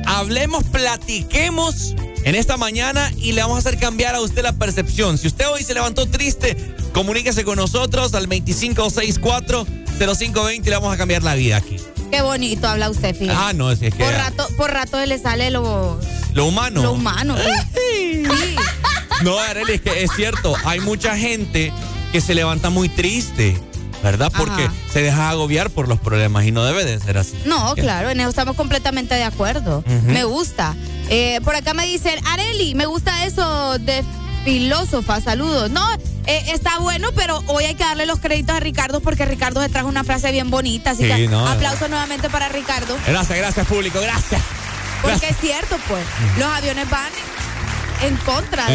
hablemos, 0.06 0.64
platiquemos 0.64 1.94
en 2.24 2.34
esta 2.34 2.56
mañana 2.56 3.12
y 3.16 3.32
le 3.32 3.42
vamos 3.42 3.56
a 3.56 3.58
hacer 3.60 3.78
cambiar 3.78 4.14
a 4.14 4.20
usted 4.20 4.42
la 4.42 4.52
percepción. 4.52 5.18
Si 5.18 5.28
usted 5.28 5.46
hoy 5.48 5.62
se 5.62 5.74
levantó 5.74 6.06
triste, 6.06 6.56
comuníquese 6.92 7.44
con 7.44 7.56
nosotros 7.56 8.14
al 8.14 8.28
2564-0520 8.28 10.58
y 10.58 10.62
le 10.62 10.70
vamos 10.70 10.92
a 10.92 10.96
cambiar 10.96 11.22
la 11.22 11.34
vida 11.34 11.56
aquí. 11.56 11.76
Qué 12.10 12.22
bonito 12.22 12.68
habla 12.68 12.90
usted, 12.90 13.14
fíjate. 13.14 13.38
Ah, 13.38 13.52
no, 13.52 13.70
es 13.70 13.80
que 13.80 13.90
por 13.90 14.12
rato, 14.12 14.48
por 14.56 14.70
rato 14.70 15.04
le 15.04 15.18
sale 15.18 15.50
lo, 15.50 16.00
lo 16.32 16.46
humano. 16.46 16.82
lo 16.82 16.92
humano. 16.92 17.36
Sí. 17.36 18.24
Sí. 18.38 18.56
No, 19.22 19.38
Arely, 19.38 19.74
es 19.74 19.80
que 19.80 20.02
es 20.04 20.10
cierto, 20.14 20.54
hay 20.64 20.80
mucha 20.80 21.16
gente 21.16 21.72
que 22.12 22.20
se 22.20 22.34
levanta 22.34 22.70
muy 22.70 22.88
triste, 22.88 23.56
¿verdad? 24.02 24.30
Porque 24.36 24.64
Ajá. 24.64 24.72
se 24.92 25.02
deja 25.02 25.30
agobiar 25.30 25.70
por 25.70 25.88
los 25.88 25.98
problemas 25.98 26.44
y 26.44 26.52
no 26.52 26.64
debe 26.64 26.84
de 26.84 26.98
ser 27.00 27.18
así. 27.18 27.34
No, 27.44 27.74
¿Qué? 27.74 27.82
claro, 27.82 28.10
en 28.10 28.20
eso 28.20 28.28
estamos 28.28 28.56
completamente 28.56 29.14
de 29.14 29.24
acuerdo. 29.24 29.82
Me 30.04 30.24
gusta. 30.24 30.74
Eh, 31.10 31.40
por 31.44 31.56
acá 31.56 31.74
me 31.74 31.86
dicen, 31.86 32.14
Areli, 32.26 32.74
me 32.74 32.86
gusta 32.86 33.24
eso 33.24 33.78
de 33.78 34.04
filósofa, 34.44 35.20
saludos. 35.20 35.70
No, 35.70 35.84
eh, 36.26 36.42
está 36.52 36.78
bueno, 36.78 37.10
pero 37.14 37.42
hoy 37.46 37.64
hay 37.64 37.74
que 37.74 37.84
darle 37.84 38.06
los 38.06 38.18
créditos 38.20 38.56
a 38.56 38.60
Ricardo 38.60 39.00
porque 39.00 39.24
Ricardo 39.24 39.60
se 39.62 39.68
trajo 39.68 39.88
una 39.88 40.04
frase 40.04 40.30
bien 40.32 40.50
bonita. 40.50 40.90
Así 40.90 41.02
Sí, 41.04 41.08
que 41.08 41.28
no, 41.28 41.46
aplauso 41.46 41.88
nuevamente 41.88 42.28
para 42.30 42.48
Ricardo. 42.48 42.96
Gracias, 43.06 43.38
gracias 43.38 43.66
público, 43.66 44.00
gracias. 44.00 44.40
Porque 45.02 45.28
es 45.28 45.36
cierto, 45.40 45.76
pues, 45.88 46.04
los 46.38 46.48
aviones 46.48 46.88
van 46.90 47.10
en 48.02 48.16
contra, 48.18 48.66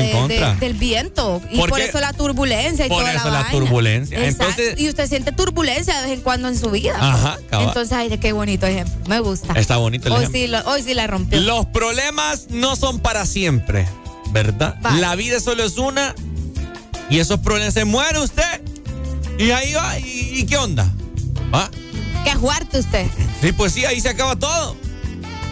del 0.59 0.73
viento. 0.73 1.41
Y 1.49 1.57
por, 1.57 1.79
eso 1.79 1.99
la 1.99 2.13
turbulencia 2.13 2.85
y 2.85 2.89
por 2.89 2.99
toda 2.99 3.13
eso 3.13 3.25
la, 3.25 3.41
vaina. 3.41 3.51
turbulencia. 3.51 4.27
Entonces, 4.27 4.79
y 4.79 4.89
usted 4.89 5.07
siente 5.07 5.31
turbulencia 5.31 5.95
de 5.97 6.07
vez 6.07 6.17
en 6.17 6.21
cuando 6.21 6.47
en 6.47 6.57
su 6.57 6.69
vida. 6.71 6.95
Ajá, 6.99 7.39
cabal. 7.49 7.67
Entonces, 7.67 7.93
ay, 7.93 8.17
qué 8.17 8.33
bonito 8.33 8.65
ejemplo. 8.65 8.95
Me 9.07 9.19
gusta. 9.19 9.53
Está 9.53 9.77
bonito 9.77 10.07
el 10.07 10.13
hoy 10.13 10.23
ejemplo. 10.25 10.59
Sí, 10.59 10.67
hoy 10.67 10.83
sí 10.83 10.93
la 10.93 11.07
rompió. 11.07 11.39
Los 11.41 11.65
problemas 11.67 12.47
no 12.49 12.75
son 12.75 12.99
para 12.99 13.25
siempre, 13.25 13.87
¿verdad? 14.31 14.75
La 14.99 15.15
vida 15.15 15.39
solo 15.39 15.63
es 15.63 15.77
una 15.77 16.15
y 17.09 17.19
esos 17.19 17.39
problemas 17.39 17.73
se 17.73 17.85
muere 17.85 18.19
usted 18.19 18.61
y 19.37 19.51
ahí 19.51 19.73
va. 19.73 19.99
¿Y, 19.99 20.45
qué 20.45 20.57
onda? 20.57 20.91
¿Va? 21.53 21.69
¿Qué 22.23 22.33
juarte 22.35 22.79
usted? 22.79 23.07
Sí, 23.41 23.51
pues 23.51 23.73
sí, 23.73 23.85
ahí 23.85 23.99
se 23.99 24.09
acaba 24.09 24.35
todo. 24.35 24.75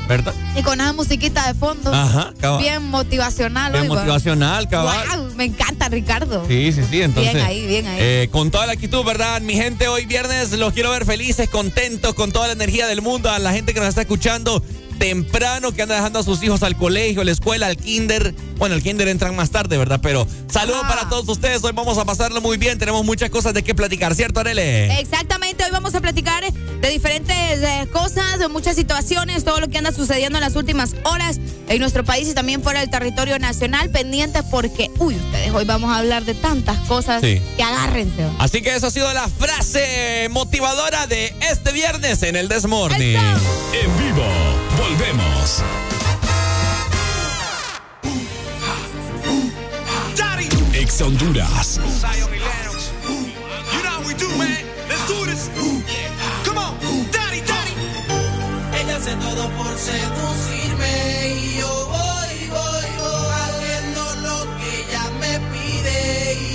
¿Verdad? 0.08 0.34
Y 0.56 0.64
con 0.64 0.82
esa 0.82 0.94
musiquita 0.94 1.48
de 1.48 1.54
fondo. 1.54 1.94
Ajá, 1.94 2.34
cabal. 2.40 2.62
Bien 2.62 2.84
motivacional. 2.84 3.72
Bien 3.72 3.88
motivacional, 3.88 4.68
cabal. 4.68 5.08
Wow, 5.08 5.36
me 5.36 5.46
encanta, 5.46 5.88
Ricardo. 5.90 6.46
Sí, 6.48 6.72
sí, 6.74 6.82
sí. 6.90 7.02
Entonces, 7.02 7.34
bien 7.34 7.46
ahí, 7.46 7.66
bien 7.66 7.88
ahí. 7.88 7.98
Eh, 8.02 8.30
con 8.32 8.52
toda 8.52 8.66
la 8.66 8.74
actitud, 8.74 9.04
¿verdad? 9.06 9.40
Mi 9.42 9.54
gente, 9.54 9.88
hoy 9.88 10.06
viernes 10.06 10.52
los 10.52 10.74
quiero 10.74 10.92
ver 10.92 11.06
felices, 11.06 11.50
contentos, 11.50 12.14
con 12.14 12.32
toda 12.32 12.48
la 12.48 12.54
energía 12.54 12.88
del 12.88 13.02
mundo. 13.02 13.30
A 13.30 13.40
la 13.40 13.54
gente 13.54 13.74
que 13.74 13.80
nos 13.80 13.90
está 13.90 14.02
escuchando, 14.02 14.64
temprano, 15.02 15.72
que 15.72 15.82
anda 15.82 15.96
dejando 15.96 16.20
a 16.20 16.24
sus 16.24 16.44
hijos 16.44 16.62
al 16.62 16.78
colegio, 16.78 17.22
a 17.22 17.26
la 17.26 17.32
escuela, 17.32 17.66
al 17.66 17.76
kinder. 17.76 18.36
Bueno, 18.58 18.76
al 18.76 18.84
kinder 18.84 19.08
entran 19.08 19.36
más 19.36 19.50
tarde, 19.50 19.76
¿verdad? 19.76 20.00
Pero 20.00 20.28
saludos 20.48 20.84
para 20.88 21.10
todos 21.10 21.28
ustedes. 21.28 21.64
Hoy 21.64 21.72
vamos 21.74 21.98
a 21.98 22.06
pasarlo 22.06 22.40
muy 22.40 22.58
bien. 22.58 22.78
Tenemos 22.78 23.04
muchas 23.04 23.32
cosas 23.32 23.56
de 23.56 23.64
qué 23.64 23.74
platicar, 23.74 24.14
¿cierto, 24.14 24.42
Arele? 24.42 25.00
Exactamente. 25.00 25.64
Hoy 25.64 25.72
vamos 25.72 25.96
a 25.96 26.02
platicar 26.02 26.44
de 26.54 26.90
diferentes 26.90 27.36
eh, 27.36 27.88
cosas, 27.92 28.38
de 28.38 28.48
muchas 28.48 28.76
situaciones, 28.76 29.44
todo 29.44 29.60
lo 29.60 29.70
que 29.70 29.80
anda 29.80 29.92
sucediendo 29.92 30.38
en 30.38 30.44
las 30.44 30.56
últimas 30.56 30.96
horas 31.04 31.40
en 31.68 31.80
nuestro 31.80 32.04
país 32.04 32.30
y 32.30 32.36
también 32.36 32.62
fuera 32.62 32.82
del 32.82 32.92
territorio 32.92 33.40
nacional. 33.40 33.90
Pendientes 33.90 34.44
porque, 34.52 34.92
uy, 35.00 35.16
ustedes 35.16 35.52
hoy 35.52 35.66
vamos 35.66 35.90
a 35.90 35.98
hablar 35.98 36.26
de 36.26 36.36
tantas 36.36 36.78
cosas 36.88 37.22
que 37.22 37.42
agárrense. 37.64 38.28
Así 38.38 38.62
que 38.62 38.76
esa 38.76 38.88
ha 38.88 38.92
sido 38.92 39.12
la 39.14 39.28
frase 39.28 40.28
motivadora 40.30 41.08
de 41.08 41.34
este 41.50 41.72
viernes 41.72 42.22
en 42.22 42.36
el 42.36 42.48
Desmorning. 42.48 43.18
En 43.18 43.98
vivo 43.98 44.71
Volvemos. 44.82 45.62
Daddy 50.15 50.50
Ex 50.74 51.02
Honduras. 51.02 51.80
You 53.74 53.84
know 53.84 54.02
we 54.08 54.13
do, 54.15 54.28
man. 54.38 54.65
Let's 54.89 55.08
do 55.08 55.26
this. 55.26 55.50
Come 56.46 56.58
on, 56.58 56.74
daddy, 57.12 57.41
daddy. 57.41 57.74
Ella 58.80 58.96
hace 58.98 59.13
todo 59.17 59.50
por 59.58 59.78
seducirme 59.78 61.36
y 61.38 61.58
yo 61.60 61.72
voy, 61.86 62.34
voy, 62.50 62.88
voy 62.98 63.34
haciendo 63.46 64.02
lo 64.26 64.38
que 64.58 64.70
ella 64.82 65.04
me 65.22 65.34
pide. 65.52 66.51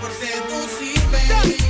por 0.00 0.10
seducirme. 0.12 1.63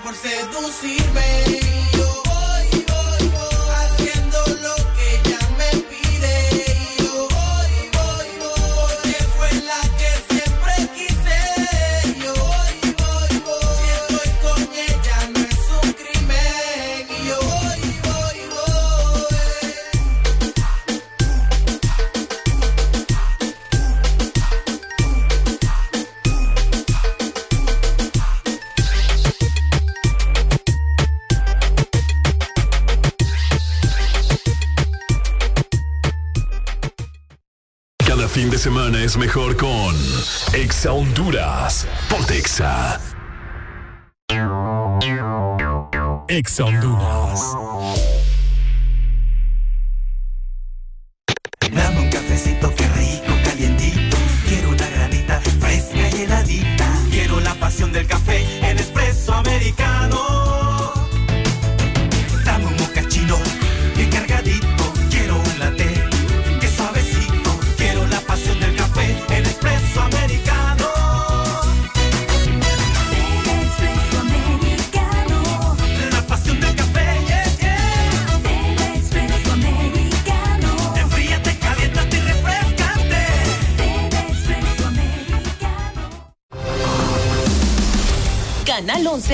por 0.00 0.14
seducirme. 0.14 1.77
es 39.08 39.16
mejor 39.16 39.56
con 39.56 39.94
Exa 40.52 40.92
Honduras. 40.92 41.86
Ponte 42.10 42.36
Exa. 42.36 43.00
Exa 46.28 46.64
Honduras. 46.64 47.67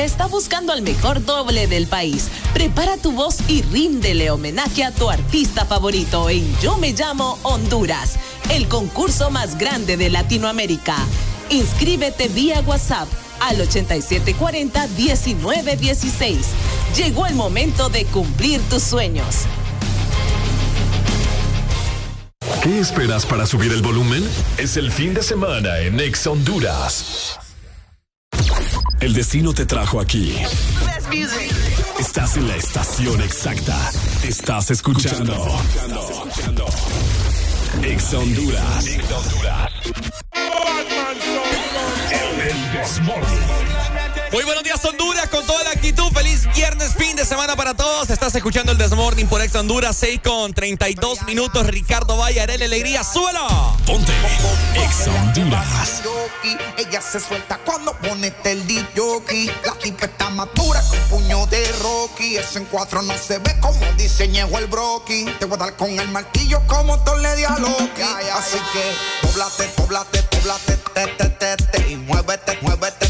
Está 0.05 0.27
buscando 0.27 0.73
al 0.73 0.83
mejor 0.83 1.25
doble 1.25 1.67
del 1.67 1.87
país. 1.87 2.29
Prepara 2.53 2.97
tu 2.97 3.13
voz 3.13 3.39
y 3.49 3.63
ríndele 3.63 4.31
homenaje 4.31 4.85
a 4.85 4.91
tu 4.91 5.11
artista 5.11 5.65
favorito 5.65 6.29
en 6.31 6.45
Yo 6.61 6.77
Me 6.77 6.93
Llamo 6.93 7.39
Honduras, 7.43 8.17
el 8.51 8.69
concurso 8.69 9.31
más 9.31 9.59
grande 9.59 9.97
de 9.97 10.11
Latinoamérica. 10.11 10.97
Inscríbete 11.51 12.29
vía 12.29 12.61
WhatsApp 12.61 13.09
al 13.41 13.59
8740-1916. 13.59 16.37
Llegó 16.97 17.27
el 17.27 17.35
momento 17.35 17.89
de 17.89 18.05
cumplir 18.07 18.61
tus 18.69 18.83
sueños. 18.83 19.47
¿Qué 22.63 22.79
esperas 22.79 23.27
para 23.27 23.47
subir 23.47 23.73
el 23.73 23.83
volumen? 23.83 24.23
Es 24.59 24.77
el 24.77 24.91
fin 24.91 25.15
de 25.15 25.23
semana 25.23 25.79
en 25.81 26.01
Ex 26.01 26.27
Honduras. 26.27 27.39
El 29.05 29.13
destino 29.13 29.53
te 29.53 29.67
trajo 29.67 30.01
aquí. 30.01 30.35
Estás 32.01 32.39
en 32.39 32.49
la 32.49 32.57
estación 32.57 33.21
exacta. 33.21 33.77
Estás 34.27 34.71
escuchando. 34.71 35.61
Ex 37.83 38.15
Honduras. 38.15 38.87
Muy 44.33 44.45
buenos 44.45 44.65
días 44.65 44.83
Honduras 44.87 45.29
con 45.29 45.45
toda 45.45 45.64
la 45.64 45.64
actitud. 45.85 46.11
Feliz 46.15 46.49
viernes, 46.55 46.95
fin 46.95 47.15
de 47.15 47.25
semana 47.25 47.57
para 47.57 47.75
todos. 47.75 48.09
Estás 48.09 48.35
escuchando 48.35 48.73
el 48.73 48.79
Desmorning 48.79 49.27
por 49.27 49.43
Ex 49.43 49.55
Honduras, 49.55 49.97
6 49.97 50.21
con 50.25 50.55
32 50.55 51.25
minutos. 51.25 51.67
Ricardo 51.67 52.17
Valle, 52.17 52.41
Arele 52.41 52.65
Alegría, 52.65 53.05
suelo. 53.05 53.47
Ponte 53.87 54.13
Ex 54.75 55.09
Honduras. 55.09 56.03
Ella 56.79 57.01
se 57.03 57.21
suelta 57.21 57.59
cuando 57.65 57.93
pone 57.99 58.33
el 58.45 58.67
DJ. 58.67 59.53
La 59.65 59.73
tipa 59.75 60.07
está 60.07 60.31
madura 60.31 60.83
con 60.89 60.99
puño 61.21 61.47
de 61.47 61.71
Rocky. 61.83 62.37
Eso 62.37 62.59
en 62.59 62.65
cuatro 62.67 63.03
no 63.03 63.15
se 63.19 63.39
ve 63.39 63.55
como 63.61 63.81
diseñó 63.99 64.47
el 64.59 64.67
broki. 64.67 65.27
Te 65.39 65.45
voy 65.45 65.57
a 65.57 65.65
dar 65.65 65.77
con 65.77 65.91
el 65.91 66.09
martillo 66.09 66.63
como 66.67 66.99
Thor 67.01 67.21
di 67.37 67.45
a 67.45 67.59
Loki. 67.59 68.03
Así 68.33 68.59
que 68.73 69.27
doblate, 69.27 69.71
doblate, 69.77 70.25
doblate, 70.31 70.77
te, 70.95 71.07
te, 71.07 71.29
te, 71.29 71.57
te, 71.57 71.91
y 71.91 71.97
muévete, 71.97 72.59
muévete, 72.63 73.04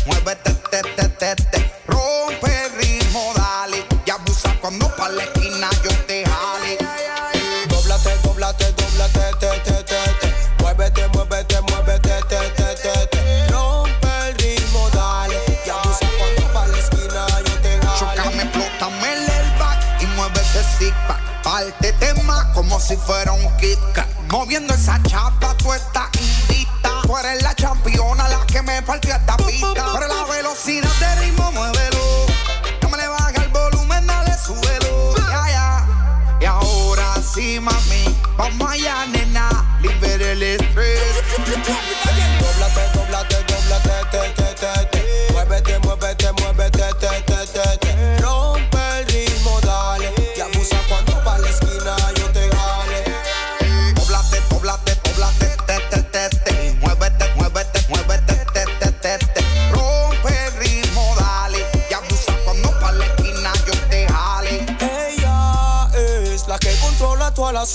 si 22.87 22.97
fuera 22.97 23.33
un 23.33 23.57
Kit. 23.57 23.79
Moviendo 24.31 24.75
esa 24.75 25.01
chapa, 25.05 25.57
tú 25.57 25.73
estás 25.73 26.09
invicta. 26.20 26.90
Tú 27.03 27.16
eres 27.16 27.42
la 27.42 27.55
campeona, 27.55 28.29
la 28.29 28.44
que 28.47 28.61
me 28.62 28.83
partió 28.83 29.14
esta 29.14 29.34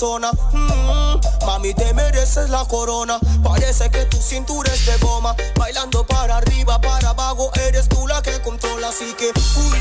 toda 0.00 0.20
la 0.20 0.30
zona. 0.30 0.30
Mm, 0.52 1.46
mami, 1.46 1.74
te 1.74 1.92
mereces 1.94 2.48
la 2.50 2.64
corona. 2.64 3.18
Parece 3.42 3.90
que 3.90 4.04
tu 4.06 4.16
cintura 4.16 4.72
es 4.72 4.86
de 4.86 4.96
goma. 4.98 5.34
Bailando 5.56 6.06
para 6.06 6.38
arriba, 6.38 6.80
para 6.80 7.10
abajo, 7.10 7.50
eres 7.66 7.88
tú 7.88 8.06
la 8.06 8.22
que 8.22 8.40
controla. 8.40 8.88
Así 8.88 9.12
que, 9.14 9.30
un, 9.56 9.79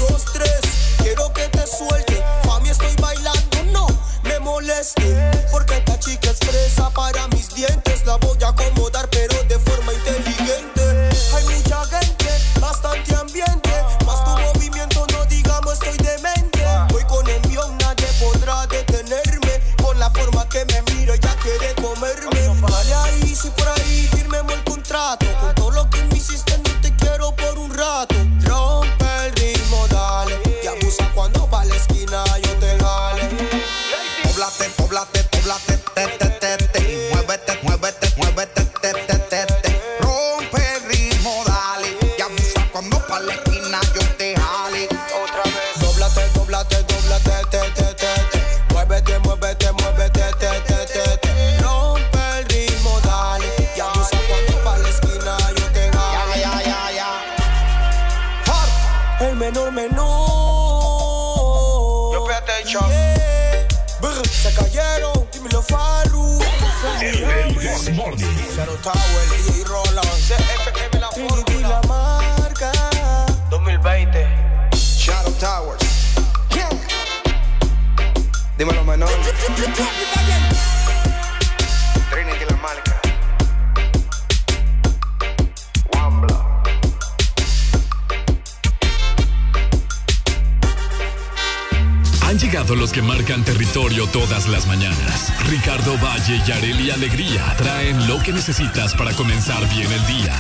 Valle 96.30 96.44
y 96.46 96.52
Areli 96.52 96.92
Alegría 96.92 97.56
traen 97.58 98.08
lo 98.08 98.22
que 98.22 98.32
necesitas 98.32 98.94
para 98.94 99.12
comenzar 99.14 99.68
bien 99.74 99.92
el 99.92 100.06
día. 100.06 100.36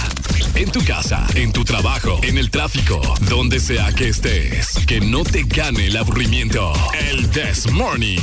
En 0.54 0.72
tu 0.72 0.84
casa, 0.86 1.26
en 1.34 1.52
tu 1.52 1.64
trabajo, 1.66 2.20
en 2.22 2.38
el 2.38 2.52
tráfico, 2.52 3.02
donde 3.22 3.60
sea 3.60 3.92
que 3.94 4.10
estés. 4.10 4.76
Que 4.86 5.02
no 5.02 5.24
te 5.24 5.44
gane 5.44 5.88
el 5.88 5.98
aburrimiento. 5.98 6.74
El 7.10 7.28
This 7.32 7.72
Morning. 7.72 8.20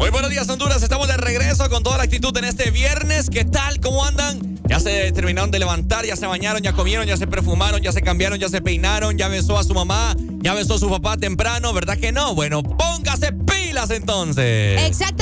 Muy 0.00 0.10
buenos 0.10 0.30
días, 0.30 0.48
Honduras. 0.48 0.82
Estamos 0.82 1.06
de 1.06 1.16
regreso 1.16 1.68
con 1.70 1.84
toda 1.84 1.98
la 1.98 2.04
actitud 2.04 2.36
en 2.36 2.44
este 2.44 2.72
viernes. 2.72 3.30
¿Qué 3.30 3.44
tal? 3.44 3.78
¿Cómo 3.78 4.04
andan? 4.04 4.58
Ya 4.70 4.80
se 4.80 5.12
terminaron 5.12 5.50
de 5.50 5.58
levantar, 5.58 6.06
ya 6.06 6.16
se 6.16 6.26
bañaron, 6.26 6.62
ya 6.62 6.72
comieron, 6.72 7.06
ya 7.06 7.16
se 7.16 7.26
perfumaron, 7.26 7.82
ya 7.82 7.92
se 7.92 8.02
cambiaron, 8.02 8.38
ya 8.38 8.48
se 8.48 8.60
peinaron, 8.60 9.18
ya 9.18 9.28
besó 9.28 9.58
a 9.58 9.64
su 9.64 9.74
mamá, 9.74 10.16
ya 10.42 10.54
besó 10.54 10.74
a 10.74 10.78
su 10.78 10.88
papá 10.88 11.16
temprano, 11.16 11.72
¿verdad 11.72 11.98
que 11.98 12.12
no? 12.12 12.36
Bueno, 12.36 12.62
póngase 12.62 13.32
pilas 13.32 13.90
entonces. 13.90 14.80
Exactamente, 14.82 15.19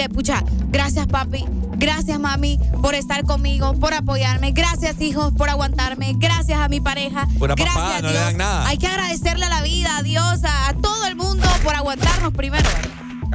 Decirle, 0.00 0.14
pucha, 0.14 0.42
gracias 0.70 1.06
papi, 1.08 1.44
gracias 1.76 2.18
mami 2.18 2.58
por 2.80 2.94
estar 2.94 3.22
conmigo, 3.24 3.74
por 3.74 3.92
apoyarme. 3.92 4.52
Gracias 4.52 4.98
hijos 5.02 5.32
por 5.36 5.50
aguantarme. 5.50 6.14
Gracias 6.16 6.58
a 6.58 6.68
mi 6.68 6.80
pareja. 6.80 7.28
Pura 7.38 7.54
gracias 7.54 7.76
a 7.76 8.00
no 8.00 8.08
le 8.08 8.12
Dios. 8.14 8.24
dan 8.24 8.36
nada. 8.38 8.66
Hay 8.66 8.78
que 8.78 8.86
agradecerle 8.86 9.44
a 9.44 9.50
la 9.50 9.60
vida, 9.62 9.98
a 9.98 10.02
Dios, 10.02 10.42
a, 10.44 10.68
a 10.68 10.74
todo 10.74 11.04
el 11.06 11.16
mundo 11.16 11.46
por 11.62 11.74
aguantarnos 11.74 12.32
primero. 12.32 12.68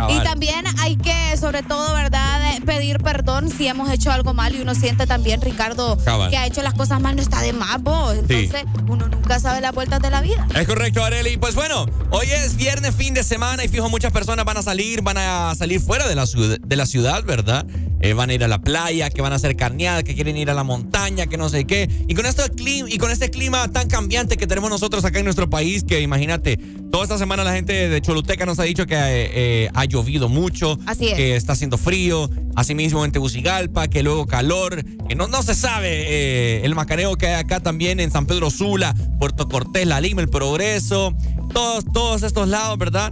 Y 0.09 0.19
también 0.23 0.65
hay 0.79 0.97
que, 0.97 1.37
sobre 1.37 1.63
todo, 1.63 1.93
¿verdad?, 1.93 2.41
pedir 2.65 2.97
perdón 2.99 3.49
si 3.49 3.67
hemos 3.67 3.89
hecho 3.89 4.11
algo 4.11 4.33
mal 4.33 4.53
y 4.53 4.59
uno 4.59 4.75
siente 4.75 5.07
también, 5.07 5.39
Ricardo, 5.39 5.97
que 6.29 6.35
ha 6.35 6.45
hecho 6.45 6.61
las 6.63 6.73
cosas 6.73 6.99
mal, 6.99 7.15
no 7.15 7.21
está 7.21 7.39
de 7.41 7.53
más, 7.53 7.81
vos. 7.81 8.13
Entonces, 8.13 8.65
uno 8.89 9.07
nunca 9.07 9.39
sabe 9.39 9.61
las 9.61 9.71
vueltas 9.73 10.01
de 10.01 10.09
la 10.09 10.19
vida. 10.19 10.45
Es 10.53 10.67
correcto, 10.67 11.01
Areli. 11.01 11.37
Pues 11.37 11.55
bueno, 11.55 11.85
hoy 12.15 12.27
es 12.31 12.55
viernes, 12.55 12.95
fin 12.95 13.13
de 13.13 13.23
semana 13.23 13.65
y 13.65 13.67
fijo, 13.67 13.89
muchas 13.89 14.13
personas 14.13 14.45
van 14.45 14.55
a 14.55 14.61
salir, 14.61 15.01
van 15.01 15.17
a 15.17 15.53
salir 15.55 15.81
fuera 15.81 16.07
de 16.07 16.15
la, 16.15 16.25
ciudad, 16.25 16.57
de 16.59 16.75
la 16.77 16.85
ciudad, 16.85 17.25
¿verdad? 17.25 17.65
Eh, 17.99 18.13
van 18.13 18.29
a 18.29 18.33
ir 18.33 18.43
a 18.43 18.47
la 18.47 18.61
playa, 18.61 19.09
que 19.09 19.21
van 19.21 19.33
a 19.33 19.35
hacer 19.35 19.55
carneadas, 19.55 20.03
que 20.03 20.15
quieren 20.15 20.37
ir 20.37 20.49
a 20.49 20.53
la 20.53 20.63
montaña, 20.63 21.27
que 21.27 21.37
no 21.37 21.49
sé 21.49 21.65
qué. 21.65 21.89
Y 22.07 22.13
con, 22.13 22.25
esto 22.25 22.43
clima, 22.55 22.87
y 22.89 22.97
con 22.99 23.11
este 23.11 23.29
clima 23.31 23.67
tan 23.69 23.89
cambiante 23.89 24.37
que 24.37 24.47
tenemos 24.47 24.69
nosotros 24.69 25.03
acá 25.03 25.19
en 25.19 25.25
nuestro 25.25 25.49
país, 25.49 25.83
que 25.83 25.99
imagínate, 26.01 26.57
toda 26.91 27.03
esta 27.03 27.17
semana 27.17 27.43
la 27.43 27.53
gente 27.53 27.89
de 27.89 28.01
Choluteca 28.01 28.45
nos 28.45 28.59
ha 28.59 28.63
dicho 28.63 28.85
que 28.85 28.95
eh, 28.95 29.31
eh, 29.33 29.69
ha 29.73 29.85
llovido 29.85 30.29
mucho, 30.29 30.79
que 30.97 31.35
está 31.35 31.53
haciendo 31.53 31.77
frío, 31.77 32.29
asimismo 32.55 33.03
en 33.03 33.11
Tegucigalpa, 33.11 33.89
que 33.89 34.03
luego 34.03 34.25
calor, 34.25 34.85
que 35.09 35.15
no, 35.15 35.27
no 35.27 35.43
se 35.43 35.55
sabe 35.55 36.63
el 36.63 36.75
macareo 36.75 37.17
que 37.17 37.27
hay 37.27 37.33
acá 37.33 37.59
también 37.59 37.99
en 37.99 38.11
San 38.11 38.25
Pedro 38.25 38.51
Sula, 38.51 38.95
Puerto 39.25 39.49
Cortés, 39.49 39.87
La 39.87 39.99
Lima, 39.99 40.21
El 40.21 40.29
Progreso, 40.29 41.15
todos, 41.51 41.83
todos 41.91 42.21
estos 42.21 42.47
lados, 42.47 42.77
¿verdad? 42.77 43.11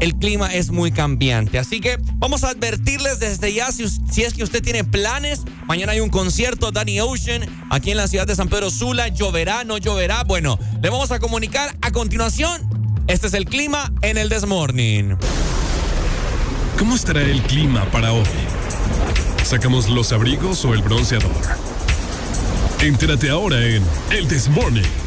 el 0.00 0.16
clima 0.16 0.52
es 0.52 0.72
muy 0.72 0.90
cambiante. 0.90 1.60
Así 1.60 1.80
que 1.80 1.96
vamos 2.16 2.42
a 2.42 2.48
advertirles 2.48 3.20
desde 3.20 3.54
ya 3.54 3.70
si, 3.70 3.86
si, 3.88 4.24
es 4.24 4.34
que 4.34 4.42
usted 4.42 4.60
tiene 4.60 4.82
planes. 4.82 5.42
Mañana 5.68 5.92
hay 5.92 6.00
un 6.00 6.10
concierto 6.10 6.72
Danny 6.72 6.98
Ocean 6.98 7.42
aquí 7.70 7.92
en 7.92 7.98
la 7.98 8.08
ciudad 8.08 8.26
de 8.26 8.34
San 8.34 8.48
Pedro 8.48 8.72
Sula. 8.72 9.06
¿Lloverá? 9.06 9.62
¿No 9.62 9.78
lloverá? 9.78 10.24
Bueno, 10.24 10.58
le 10.82 10.90
vamos 10.90 11.12
a 11.12 11.20
comunicar 11.20 11.72
a 11.82 11.92
continuación. 11.92 12.60
Este 13.06 13.28
es 13.28 13.34
el 13.34 13.44
clima 13.44 13.92
en 14.02 14.18
el 14.18 14.28
Desmorning. 14.28 15.16
¿Cómo 16.80 16.96
estará 16.96 17.22
el 17.22 17.40
clima 17.42 17.84
para 17.92 18.12
hoy? 18.12 18.26
¿Sacamos 19.44 19.88
los 19.88 20.12
abrigos 20.12 20.64
o 20.64 20.74
el 20.74 20.82
bronceador? 20.82 21.30
Entérate 22.80 23.30
ahora 23.30 23.64
en 23.64 23.84
El 24.10 24.26
Desmorning. 24.26 25.01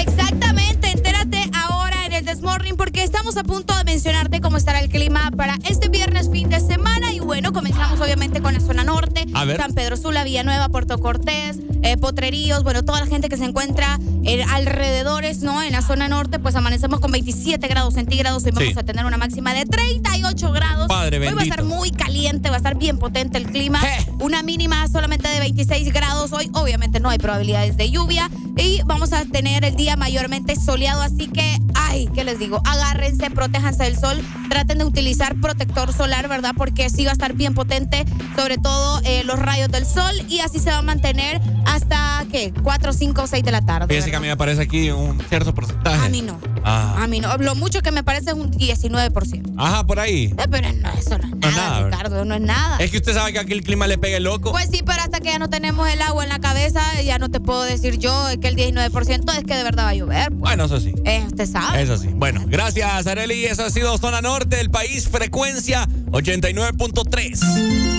Exactamente, 0.00 0.90
entérate 0.90 1.50
ahora 1.54 2.06
en 2.06 2.12
el 2.12 2.24
Desmorning 2.24 2.76
porque 2.76 3.02
estamos 3.02 3.36
a 3.36 3.44
punto 3.44 3.76
de 3.76 3.84
mencionarte 3.84 4.40
cómo 4.40 4.56
estará 4.56 4.80
el 4.80 4.88
clima 4.88 5.30
para 5.36 5.56
este 5.68 5.88
viernes 5.88 6.30
fin 6.30 6.48
de 6.48 6.60
semana 6.60 7.12
y 7.12 7.20
bueno, 7.20 7.52
comenzamos 7.52 8.00
obviamente 8.00 8.40
con 8.40 8.54
la 8.54 8.60
zona 8.60 8.84
norte, 8.84 9.24
San 9.56 9.74
Pedro 9.74 9.96
Sula, 9.96 10.24
Villanueva, 10.24 10.68
Puerto 10.68 10.98
Cortés, 10.98 11.58
eh, 11.82 11.96
Potreríos, 11.96 12.62
bueno, 12.62 12.84
toda 12.84 13.00
la 13.00 13.06
gente 13.06 13.28
que 13.28 13.36
se 13.36 13.44
encuentra 13.44 13.98
en 14.24 14.48
alrededores, 14.48 15.42
¿no? 15.42 15.62
En 15.62 15.72
la 15.72 15.82
zona 15.82 16.08
norte, 16.08 16.38
pues 16.38 16.54
amanecemos 16.54 17.00
con 17.00 17.10
27 17.10 17.66
grados 17.68 17.94
centígrados 17.94 18.46
y 18.46 18.50
vamos 18.50 18.76
a 18.76 18.82
tener 18.82 19.04
una 19.04 19.16
máxima 19.16 19.52
de 19.52 19.66
38 19.66 20.52
grados. 20.52 20.88
Padre 20.88 21.18
Hoy 21.18 21.34
va 21.34 21.40
a 21.40 21.44
estar 21.44 21.64
muy 21.64 21.90
caliente, 21.90 22.48
va 22.48 22.56
a 22.56 22.58
estar 22.58 22.76
bien 22.76 22.98
potente 22.98 23.38
el 23.38 23.46
clima. 23.46 23.80
Una 24.20 24.42
mínima 24.42 24.86
solamente 24.88 25.28
de 25.28 25.40
26 25.40 25.92
grados. 25.92 26.32
Hoy 26.32 26.50
obviamente 26.54 27.00
no 27.00 27.10
hay 27.10 27.18
probabilidades 27.18 27.76
de 27.76 27.90
lluvia 27.90 28.30
y 28.56 28.80
vamos 28.84 29.12
a 29.12 29.24
tener 29.24 29.64
el 29.64 29.76
día 29.76 29.96
mayormente 29.96 30.56
soleado, 30.56 31.02
así 31.02 31.28
que, 31.28 31.58
ay, 31.74 32.08
¿qué 32.14 32.24
les 32.24 32.38
digo? 32.38 32.60
Agárrense, 32.64 33.30
protéjanse 33.30 33.84
del 33.84 33.98
sol, 33.98 34.22
traten 34.48 34.78
de 34.78 34.84
utilizar 34.84 35.36
protector 35.40 35.92
solar, 35.92 36.28
¿verdad? 36.28 36.52
Porque 36.56 36.90
sí 36.90 37.04
va 37.04 37.10
a 37.10 37.14
estar 37.14 37.34
bien 37.34 37.54
potente, 37.54 38.04
sobre 38.36 38.58
todo 38.58 39.00
eh, 39.04 39.24
los 39.24 39.38
rayos 39.38 39.70
del 39.70 39.86
sol 39.86 40.12
y 40.28 40.40
así 40.40 40.58
se 40.58 40.70
va 40.70 40.78
a 40.78 40.82
mantener 40.82 41.40
hasta, 41.64 42.26
¿qué? 42.30 42.52
4, 42.62 42.92
5, 42.92 43.26
6 43.26 43.44
de 43.44 43.50
la 43.50 43.62
tarde. 43.62 43.88
Fíjese 43.88 44.10
que 44.10 44.16
a 44.16 44.20
mí 44.20 44.28
me 44.28 44.36
parece 44.36 44.62
aquí 44.62 44.90
un 44.90 45.20
cierto 45.28 45.54
porcentaje. 45.54 46.04
A 46.04 46.08
mí 46.08 46.22
no. 46.22 46.38
Ah. 46.64 47.02
A 47.02 47.06
mí 47.06 47.20
no. 47.20 47.36
Lo 47.38 47.54
mucho 47.54 47.80
que 47.80 47.90
me 47.90 48.04
parece 48.04 48.30
es 48.30 48.36
un 48.36 48.52
19%. 48.52 49.54
Ajá, 49.56 49.86
por 49.86 49.98
ahí. 49.98 50.34
Eh, 50.38 50.46
pero 50.50 50.68
no, 50.72 50.90
eso 50.92 51.18
no 51.18 51.28
es 51.48 51.54
nada, 51.56 51.84
Ricardo, 51.84 52.24
no 52.24 52.34
es 52.34 52.40
nada. 52.40 52.76
Es 52.78 52.90
que 52.90 52.98
usted 52.98 53.14
sabe 53.14 53.32
que 53.32 53.38
aquí 53.38 53.52
el 53.52 53.62
clima 53.62 53.86
le 53.86 53.98
pega 53.98 54.18
el 54.18 54.24
loco. 54.24 54.52
Pues 54.52 54.68
sí, 54.70 54.82
pero 54.84 55.02
hasta 55.02 55.20
que 55.20 55.30
ya 55.30 55.38
no 55.38 55.48
tenemos 55.48 55.88
el 55.88 56.02
agua 56.02 56.22
en 56.22 56.28
la 56.28 56.38
cabeza, 56.38 56.80
ya 57.02 57.18
no 57.18 57.30
te 57.30 57.40
puedo 57.40 57.62
decir 57.62 57.98
yo 57.98 58.12
que 58.42 58.48
el 58.48 58.56
19% 58.56 59.38
es 59.38 59.44
que 59.44 59.54
de 59.54 59.62
verdad 59.62 59.84
va 59.84 59.90
a 59.90 59.94
llover. 59.94 60.28
Pues. 60.28 60.40
Bueno, 60.40 60.64
eso 60.66 60.78
sí. 60.80 60.92
Eh, 61.06 61.22
usted 61.26 61.46
sabe. 61.46 61.80
Eso 61.80 61.96
sí. 61.96 62.08
Bueno, 62.12 62.42
gracias, 62.46 63.06
Areli. 63.06 63.46
Eso 63.46 63.64
ha 63.64 63.70
sido 63.70 63.96
Zona 63.96 64.20
Norte 64.20 64.56
del 64.56 64.70
país, 64.70 65.08
frecuencia 65.08 65.88
89.3. 66.10 67.92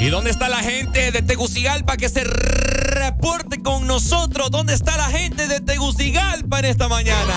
¿Y 0.00 0.08
dónde 0.08 0.30
está 0.30 0.48
la 0.50 0.58
gente 0.58 1.12
de 1.12 1.22
Tegucigalpa 1.22 1.96
que 1.96 2.10
se 2.10 2.24
reporte 2.24 3.62
con 3.62 3.86
nosotros? 3.86 4.50
¿Dónde 4.50 4.74
está 4.74 4.96
la 4.96 5.06
gente 5.08 5.46
de 5.48 5.60
Tegucigalpa 5.60 6.58
en 6.58 6.64
esta 6.66 6.88
mañana? 6.88 7.32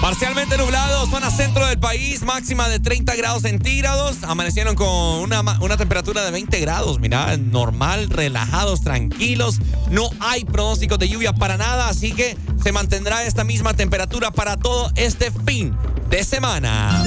Parcialmente 0.00 0.58
nublado, 0.58 1.06
zona 1.06 1.30
centro 1.30 1.66
del 1.66 1.78
país, 1.78 2.22
máxima 2.22 2.68
de 2.68 2.78
30 2.78 3.16
grados 3.16 3.42
centígrados. 3.42 4.22
Amanecieron 4.22 4.74
con 4.74 4.88
una, 4.88 5.40
una, 5.60 5.76
temperatura 5.76 6.24
de 6.24 6.30
20 6.30 6.60
grados. 6.60 7.00
Mira, 7.00 7.36
normal, 7.36 8.10
relajados, 8.10 8.82
tranquilos. 8.82 9.60
No 9.90 10.10
hay 10.20 10.44
pronósticos 10.44 10.98
de 10.98 11.08
lluvia 11.08 11.32
para 11.32 11.56
nada, 11.56 11.88
así 11.88 12.12
que 12.12 12.36
se 12.62 12.72
mantendrá 12.72 13.24
esta 13.24 13.44
misma 13.44 13.74
temperatura 13.74 14.30
para 14.30 14.56
todo 14.56 14.90
este 14.96 15.30
fin 15.30 15.74
de 16.10 16.22
semana. 16.22 17.04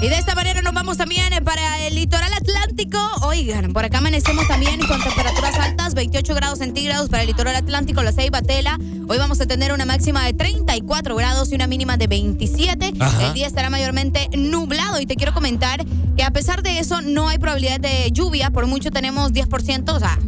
Y 0.00 0.08
de 0.08 0.18
esta 0.18 0.34
manera 0.34 0.60
nos 0.60 0.74
vamos 0.74 0.98
también 0.98 1.32
para 1.44 1.78
el 1.86 1.94
litoral 1.94 2.32
atlántico. 2.32 2.98
Oigan, 3.22 3.72
por 3.72 3.84
acá 3.84 3.98
amanecemos 3.98 4.46
también 4.46 4.78
con 4.86 5.02
temperaturas 5.02 5.58
altas, 5.58 5.94
28 5.94 6.34
grados 6.34 6.58
centígrados 6.58 7.08
para 7.08 7.22
el 7.22 7.28
litoral 7.28 7.56
atlántico, 7.56 8.02
la 8.02 8.12
Ceiba 8.12 8.42
Tela. 8.42 8.78
Hoy 9.08 9.18
vamos 9.18 9.40
a 9.40 9.46
tener 9.46 9.72
una 9.72 9.86
máxima 9.86 10.24
de 10.24 10.34
34 10.34 11.16
grados 11.16 11.50
y 11.52 11.54
una 11.54 11.66
mínima 11.66 11.96
de 11.96 12.06
27. 12.06 12.92
El 13.20 13.34
día 13.34 13.46
estará 13.46 13.70
mayormente 13.70 14.28
nublado 14.36 15.00
y 15.00 15.06
te 15.06 15.16
quiero 15.16 15.32
comentar 15.32 15.84
que 16.16 16.22
a 16.22 16.30
pesar 16.30 16.62
de 16.62 16.78
eso 16.78 17.00
no 17.00 17.28
hay 17.28 17.38
probabilidad 17.38 17.80
de 17.80 18.10
lluvia, 18.12 18.50
por 18.50 18.66
mucho 18.66 18.90
tenemos 18.90 19.32
10%, 19.32 19.88
o 19.90 19.98
sea, 19.98 20.18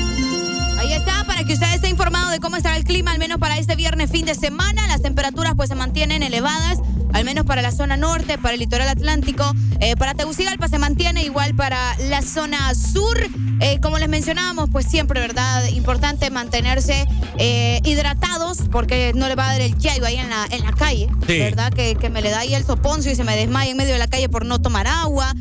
Ahí 0.81 0.95
está, 0.95 1.25
para 1.25 1.45
que 1.45 1.53
usted 1.53 1.75
esté 1.75 1.91
informado 1.91 2.31
de 2.31 2.41
cómo 2.41 2.57
estará 2.57 2.75
el 2.75 2.85
clima, 2.85 3.13
al 3.13 3.19
menos 3.19 3.39
para 3.39 3.59
este 3.59 3.77
viernes 3.77 4.11
fin 4.11 4.25
de 4.25 4.35
semana. 4.35 4.87
Las 4.89 5.03
temperaturas 5.03 5.53
pues 5.55 5.69
se 5.69 5.75
mantienen 5.75 6.23
elevadas, 6.23 6.79
al 7.13 7.25
menos 7.25 7.45
para 7.45 7.63
la 7.63 7.73
zona 7.73 7.97
norte, 7.97 8.39
para 8.39 8.55
el 8.55 8.61
litoral 8.61 8.89
atlántico. 8.89 9.45
Eh, 9.81 9.97
para 9.97 10.15
Tegucigalpa 10.15 10.69
se 10.69 10.79
mantiene 10.79 11.23
igual 11.23 11.55
para 11.55 11.97
la 12.09 12.23
zona 12.23 12.75
sur. 12.75 13.19
Eh, 13.61 13.79
como 13.81 13.99
les 13.99 14.09
mencionábamos, 14.09 14.71
pues 14.71 14.87
siempre, 14.87 15.21
¿verdad? 15.21 15.67
Importante 15.69 16.31
mantenerse 16.31 17.07
eh, 17.39 17.81
hidratados 17.85 18.59
porque 18.71 19.13
no 19.15 19.29
le 19.29 19.35
va 19.35 19.49
a 19.49 19.53
dar 19.53 19.61
el 19.61 19.77
yayo 19.79 20.05
ahí 20.07 20.17
en 20.17 20.31
la, 20.31 20.47
en 20.51 20.65
la 20.65 20.73
calle, 20.73 21.09
¿verdad? 21.27 21.73
Que, 21.73 21.95
que, 21.95 22.09
me 22.09 22.23
le 22.23 22.31
da 22.31 22.41
ahí 22.41 22.55
el 22.55 22.65
soponcio 22.65 23.13
y 23.13 23.15
se 23.15 23.25
me 23.25 23.37
desmaya 23.37 23.71
en 23.71 23.77
medio 23.77 23.93
de 23.93 23.99
la 23.99 24.09
calle 24.09 24.29
por 24.29 24.45
no 24.45 24.61
tomar 24.61 24.87
agua, 24.87 25.35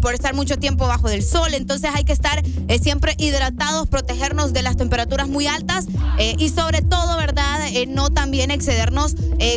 por 0.00 0.14
estar 0.14 0.34
mucho 0.34 0.58
tiempo 0.58 0.86
bajo 0.86 1.08
del 1.08 1.22
sol. 1.22 1.52
Entonces 1.52 1.90
hay 1.94 2.04
que 2.04 2.12
estar 2.12 2.42
siempre 2.80 3.14
hidratados, 3.18 3.88
protegernos 3.88 4.52
de 4.52 4.62
las 4.62 4.76
temperaturas 4.76 5.28
muy 5.28 5.46
altas 5.46 5.86
y 6.18 6.48
sobre 6.48 6.80
todo, 6.80 7.16
¿verdad? 7.18 7.60
No 7.88 8.10
también 8.10 8.50
excedernos 8.50 9.14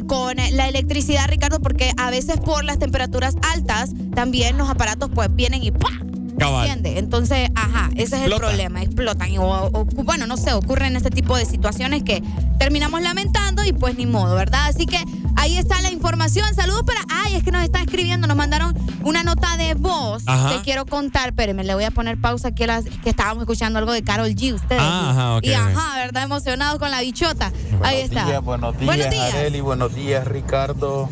con 0.08 0.36
la 0.36 0.68
electricidad, 0.68 1.28
Ricardo, 1.30 1.59
porque 1.62 1.91
a 1.97 2.10
veces 2.10 2.38
por 2.39 2.64
las 2.64 2.80
temperaturas 2.80 3.36
altas 3.53 3.91
también 4.16 4.57
los 4.57 4.70
aparatos 4.70 5.10
pues 5.14 5.34
vienen 5.34 5.64
y 5.64 5.72
¡pah! 5.72 5.89
¿Entiendes? 6.39 6.97
Entonces, 6.97 7.49
ajá, 7.55 7.89
ese 7.95 8.18
es 8.18 8.32
el 8.32 8.36
problema, 8.36 8.82
explotan. 8.82 9.30
O, 9.39 9.86
bueno, 10.03 10.28
no 10.28 10.38
sé, 10.38 10.53
ocurren 10.53 10.95
este 10.95 11.10
tipo 11.10 11.38
de 11.38 11.45
situaciones 11.45 12.03
que 12.03 12.24
terminamos 12.57 13.01
lamentando 13.01 13.66
y 13.66 13.74
pues 13.74 13.97
ni 13.97 14.05
modo, 14.05 14.36
¿verdad? 14.36 14.68
Así 14.68 14.86
que 14.86 15.03
ahí 15.36 15.57
está 15.57 15.82
la 15.82 15.91
información. 15.91 16.53
Saludos 16.55 16.84
para. 16.84 17.01
Ay, 17.10 17.36
es 17.36 17.43
que 17.43 17.51
nos 17.51 17.64
están 17.64 17.82
escribiendo, 17.82 18.28
nos 18.28 18.38
mandaron 18.38 18.74
una 19.03 19.24
nota 19.24 19.57
de 19.57 19.74
voz. 19.74 20.24
Ajá. 20.26 20.57
Te 20.57 20.62
quiero 20.62 20.86
contar, 20.86 21.30
espérenme, 21.30 21.64
le 21.64 21.74
voy 21.74 21.84
a 21.84 21.91
poner 21.91 22.20
pausa 22.20 22.49
aquí 22.49 22.64
a 22.64 22.68
las, 22.68 22.86
que 22.86 23.10
estábamos 23.10 23.41
escuchando 23.41 23.80
algo 23.80 23.91
de 23.91 24.03
Carol 24.03 24.30
G. 24.30 24.53
Ustedes. 24.53 24.82
Ah, 24.82 25.10
ajá, 25.12 25.36
ok, 25.38 25.45
Y 25.45 25.53
ajá, 25.53 25.97
¿verdad? 25.97 26.24
Emocionados 26.24 26.80
con 26.80 26.91
la 26.91 27.01
bichota. 27.01 27.51
ahí 27.84 28.01
está. 28.01 28.26
días, 28.26 28.43
buenos 28.43 28.74
días, 28.78 28.86
Buenos 28.86 29.10
días. 29.10 29.34
Areli, 29.34 29.62
buenos 29.62 29.93
días, 29.93 30.26
Ricardo. 30.26 31.10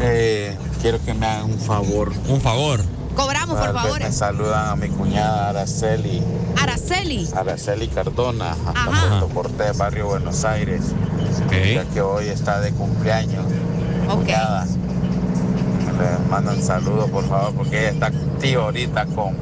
Eh, 0.00 0.56
quiero 0.82 1.02
que 1.04 1.14
me 1.14 1.26
hagan 1.26 1.44
un 1.52 1.58
favor. 1.58 2.12
Un 2.28 2.40
favor. 2.40 2.82
Cobramos, 3.14 3.58
por 3.58 3.72
favor. 3.72 4.00
Me 4.00 4.12
saludan 4.12 4.68
a 4.68 4.76
mi 4.76 4.88
cuñada 4.88 5.48
Araceli, 5.48 6.22
Araceli. 6.60 7.26
Araceli 7.34 7.88
Cardona, 7.88 8.54
Ajá. 8.74 8.90
Puerto 9.08 9.28
Cortés, 9.34 9.78
barrio 9.78 10.06
Buenos 10.08 10.44
Aires. 10.44 10.82
Ya 11.50 11.84
que 11.86 12.00
hoy 12.02 12.26
está 12.28 12.60
de 12.60 12.72
cumpleaños. 12.72 13.44
mi 13.46 14.12
Ok. 14.12 14.20
Cuñada. 14.24 14.66
Le 14.66 16.28
mandan 16.28 16.62
saludos, 16.62 17.08
por 17.08 17.26
favor, 17.26 17.54
porque 17.54 17.78
ella 17.78 17.90
está 17.90 18.06
activa 18.08 18.64
ahorita 18.64 19.06
con 19.06 19.34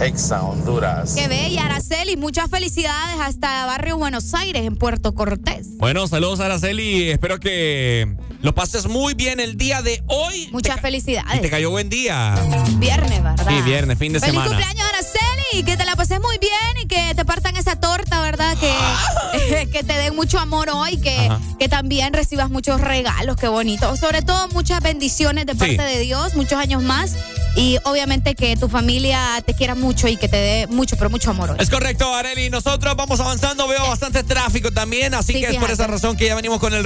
Exa 0.00 0.42
Honduras. 0.42 1.14
Qué 1.16 1.28
bella, 1.28 1.66
Araceli. 1.66 2.16
Muchas 2.16 2.50
felicidades 2.50 3.20
hasta 3.20 3.66
Barrio 3.66 3.98
Buenos 3.98 4.34
Aires, 4.34 4.62
en 4.64 4.74
Puerto 4.74 5.14
Cortés. 5.14 5.68
Bueno, 5.78 6.08
saludos 6.08 6.40
Araceli. 6.40 7.10
Espero 7.10 7.38
que 7.38 8.16
lo 8.42 8.54
pases 8.54 8.86
muy 8.86 9.14
bien 9.14 9.40
el 9.40 9.56
día 9.56 9.82
de 9.82 10.02
hoy. 10.08 10.48
Muchas 10.52 10.72
Y 10.74 10.76
te 10.76 10.82
felicidades. 10.82 11.50
cayó 11.50 11.70
buen 11.70 11.88
día. 11.88 12.34
Viernes, 12.76 13.22
¿verdad? 13.22 13.46
Sí, 13.48 13.62
viernes, 13.62 13.98
fin 13.98 14.12
de 14.12 14.20
Feliz 14.20 14.32
semana. 14.34 14.48
cumpleaños, 14.50 14.88
Araceli. 14.88 15.62
Que 15.64 15.76
te 15.76 15.84
la 15.84 15.94
pases 15.96 16.18
muy 16.20 16.38
bien 16.38 16.52
y 16.82 16.86
que 16.88 17.14
te 17.14 17.24
partan 17.24 17.56
esa 17.56 17.76
torta, 17.76 18.20
¿verdad? 18.22 18.56
Que, 18.58 19.68
que 19.72 19.82
te 19.84 19.92
den 19.92 20.16
mucho 20.16 20.38
amor 20.38 20.70
hoy, 20.70 20.96
que, 20.98 21.14
Ajá. 21.16 21.40
que 21.58 21.68
también 21.68 22.12
recibas 22.14 22.48
muchos 22.50 22.80
regalos, 22.80 23.36
qué 23.36 23.48
bonito. 23.48 23.94
Sobre 23.96 24.22
todo, 24.22 24.48
muchas 24.48 24.80
bendiciones 24.80 25.44
de 25.46 25.54
parte 25.54 25.82
de 25.82 25.98
Dios, 26.00 26.34
muchos 26.34 26.58
años 26.58 26.82
más. 26.82 27.14
Y 27.54 27.76
obviamente 27.84 28.34
que 28.34 28.56
tu 28.56 28.70
familia 28.70 29.42
te 29.44 29.52
quiera 29.54 29.74
mucho 29.74 30.08
y 30.08 30.16
que 30.16 30.26
te 30.26 30.38
dé 30.38 30.66
mucho, 30.68 30.96
pero 30.96 31.10
mucho 31.10 31.30
amor 31.30 31.50
hoy. 31.50 31.56
Es 31.60 31.68
correcto, 31.68 32.12
Areli. 32.14 32.48
Nosotros 32.48 32.96
vamos 32.96 33.20
avanzando. 33.20 33.68
Veo 33.68 33.86
bastante 33.86 34.22
tráfico 34.24 34.70
también. 34.70 35.12
Así 35.12 35.34
Sí, 35.34 35.40
que 35.40 35.48
es 35.50 35.56
por 35.58 35.70
esa 35.70 35.86
razón 35.86 36.16
que 36.16 36.26
ya 36.28 36.34
venimos 36.34 36.58
con 36.60 36.72
el 36.72 36.82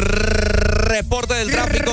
reporte 0.87 1.35
del 1.35 1.51
tráfico 1.51 1.93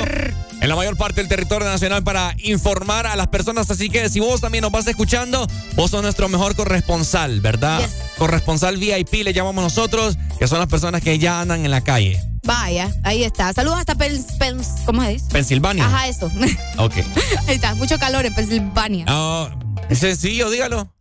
en 0.62 0.70
la 0.70 0.76
mayor 0.76 0.96
parte 0.96 1.20
del 1.22 1.28
territorio 1.28 1.68
nacional 1.68 2.04
para 2.04 2.36
informar 2.38 3.06
a 3.06 3.16
las 3.18 3.28
personas. 3.28 3.70
Así 3.70 3.90
que 3.90 4.08
si 4.10 4.20
vos 4.22 4.40
también 4.40 4.62
nos 4.62 4.72
vas 4.72 4.88
escuchando, 4.88 5.46
vos 5.76 5.92
sos 5.92 6.02
nuestro 6.02 6.30
mejor 6.30 6.56
corresponsal, 6.56 7.42
¿verdad? 7.42 7.80
Yes. 7.82 7.90
Corresponsal 8.18 8.78
VIP 8.78 9.14
le 9.24 9.34
llamamos 9.34 9.62
nosotros, 9.64 10.18
que 10.40 10.48
son 10.48 10.60
las 10.60 10.68
personas 10.70 11.02
que 11.02 11.20
ya 11.20 11.42
andan 11.42 11.66
en 11.66 11.72
la 11.72 11.82
calle. 11.82 12.22
Vaya, 12.46 12.94
ahí 13.04 13.24
está. 13.24 13.52
Saludos 13.54 13.80
hasta 13.80 13.96
Pens, 13.96 14.28
Pens- 14.38 14.86
¿cómo 14.86 15.02
se 15.02 15.10
dice? 15.10 15.26
Pensilvania. 15.32 15.86
Ajá, 15.86 16.08
eso. 16.08 16.32
Ok. 16.78 16.94
ahí 17.48 17.56
está, 17.56 17.74
mucho 17.76 17.98
calor 17.98 18.26
en 18.26 18.34
Pensilvania. 18.34 19.06
Ah, 19.08 19.50
es 19.90 20.00
sencillo, 20.00 20.50
dígalo. 20.50 20.93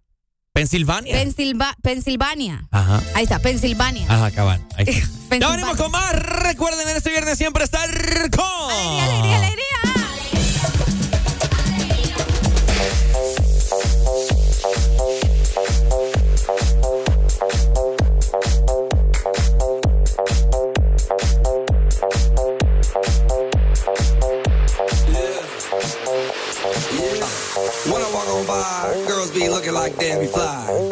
Pensilvania. 0.54 1.14
Pensilva- 1.16 1.76
Pensilvania. 1.82 2.66
Ajá. 2.70 3.02
Ahí 3.14 3.22
está, 3.24 3.38
Pensilvania. 3.38 4.04
Ajá, 4.06 4.30
cabal. 4.32 4.60
Ahí 4.76 4.84
está. 4.86 5.38
ya 5.38 5.48
venimos 5.50 5.76
con 5.78 5.90
más. 5.90 6.12
Recuerden 6.12 6.86
en 6.90 6.96
este 6.96 7.10
viernes 7.10 7.38
siempre 7.38 7.64
estar 7.64 7.88
con. 8.30 8.70
Alegría, 8.70 9.04
alegría, 9.06 9.38
alegría. 9.38 9.62
When 14.04 14.31
on 28.32 28.46
by, 28.46 29.04
girls 29.06 29.30
be 29.30 29.48
looking 29.48 29.74
like 29.74 29.96
Debbie 29.98 30.26
Fly. 30.26 30.91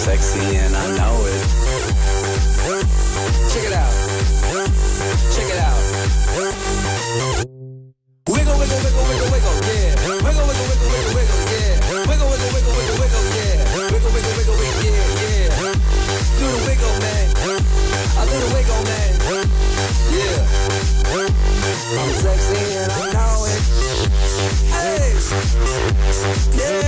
Sexy 0.00 0.56
and 0.56 0.74
I 0.74 0.96
know 0.96 1.12
it. 1.28 1.44
Check 3.52 3.68
it 3.68 3.74
out. 3.76 3.92
Check 5.36 5.44
it 5.44 5.60
out. 5.60 5.76
Wiggle, 8.24 8.56
wiggle, 8.56 8.80
wiggle, 8.80 9.04
wiggle, 9.04 9.28
wiggle, 9.28 9.60
yeah. 9.68 9.92
Wiggle, 10.24 10.48
wiggle, 10.48 10.64
wiggle, 10.72 10.88
wiggle, 10.88 11.12
wiggle, 11.20 11.36
yeah. 11.52 11.84
Wiggle, 12.08 12.32
wiggle, 12.32 12.48
wiggle, 12.48 12.72
wiggle, 12.80 12.96
wiggle, 12.96 13.28
yeah. 13.36 13.60
Wiggle, 13.92 14.08
wiggle, 14.16 14.34
wiggle, 14.40 14.56
wiggle, 14.56 14.88
yeah, 14.88 15.04
yeah. 15.20 15.76
Do 16.40 16.48
the 16.48 16.64
wiggle, 16.64 16.96
man. 17.04 17.36
Do 18.24 18.40
the 18.40 18.48
wiggle, 18.56 18.80
man. 18.88 19.20
Yeah. 20.16 20.48
I'm 22.00 22.08
sexy 22.16 22.56
and 22.80 22.88
I 22.88 23.12
know 23.12 23.44
it. 23.52 23.60
Hey. 24.72 25.12
Yeah. 26.56 26.80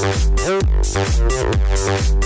Thank 0.00 2.14
you. 2.14 2.19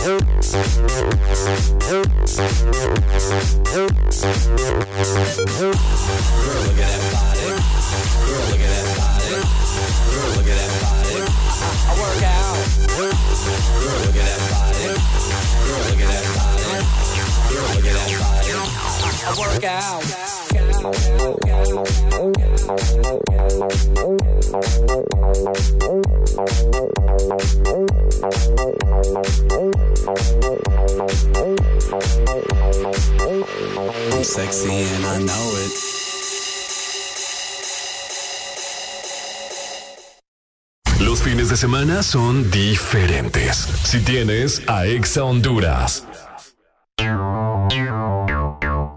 son 42.03 42.51
diferentes. 42.51 43.69
Si 43.85 44.01
tienes 44.01 44.63
a 44.67 44.87
Exa 44.87 45.25
Honduras. 45.25 46.05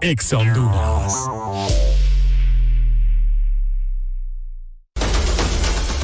Exa 0.00 0.38
Honduras. 0.38 1.14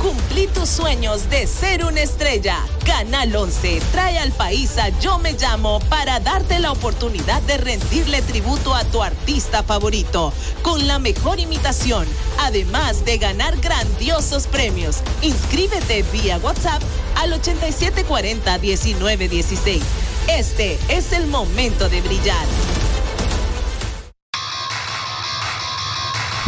Cumplí 0.00 0.46
tus 0.48 0.68
sueños 0.68 1.28
de 1.30 1.46
ser 1.46 1.84
una 1.84 2.02
estrella. 2.02 2.58
Canal 2.84 3.34
11 3.34 3.80
trae 3.90 4.18
al 4.18 4.32
país 4.32 4.76
a 4.78 4.90
Yo 5.00 5.18
Me 5.18 5.32
Llamo 5.32 5.80
para 5.88 6.20
darte 6.20 6.58
la 6.58 6.72
oportunidad 6.72 7.42
de 7.42 7.56
rendirle 7.56 8.22
tributo 8.22 8.74
a 8.74 8.84
tu 8.84 9.02
artista 9.02 9.62
favorito 9.62 10.32
con 10.62 10.86
la 10.86 10.98
mejor 10.98 11.40
imitación 11.40 12.06
además 12.38 13.04
de 13.04 13.18
ganar 13.18 13.56
grandiosos 13.58 14.46
premios. 14.46 14.98
Inscríbete 15.22 16.04
vía 16.12 16.38
WhatsApp 16.38 16.80
al 17.16 17.32
8740-1916. 17.40 19.80
Este 20.28 20.78
es 20.88 21.12
el 21.12 21.26
momento 21.26 21.88
de 21.88 22.00
brillar. 22.00 22.46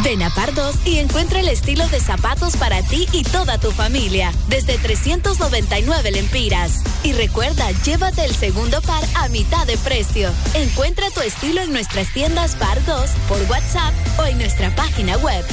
Ven 0.02 0.22
a 0.22 0.30
Par 0.30 0.54
2 0.54 0.86
y 0.86 0.98
encuentra 0.98 1.40
el 1.40 1.48
estilo 1.48 1.86
de 1.88 2.00
zapatos 2.00 2.56
para 2.56 2.82
ti 2.82 3.08
y 3.12 3.24
toda 3.24 3.58
tu 3.58 3.72
familia, 3.72 4.30
desde 4.48 4.78
399 4.78 6.12
lempiras. 6.12 6.82
Y 7.02 7.12
recuerda, 7.12 7.70
llévate 7.82 8.24
el 8.24 8.34
segundo 8.34 8.80
par 8.82 9.02
a 9.16 9.28
mitad 9.28 9.66
de 9.66 9.76
precio. 9.78 10.30
Encuentra 10.54 11.10
tu 11.10 11.22
estilo 11.22 11.60
en 11.60 11.72
nuestras 11.72 12.12
tiendas 12.12 12.54
Par 12.56 12.84
2 12.84 13.10
por 13.28 13.40
WhatsApp 13.50 13.94
o 14.18 14.26
en 14.26 14.38
nuestra 14.38 14.74
página 14.76 15.16
web. 15.16 15.44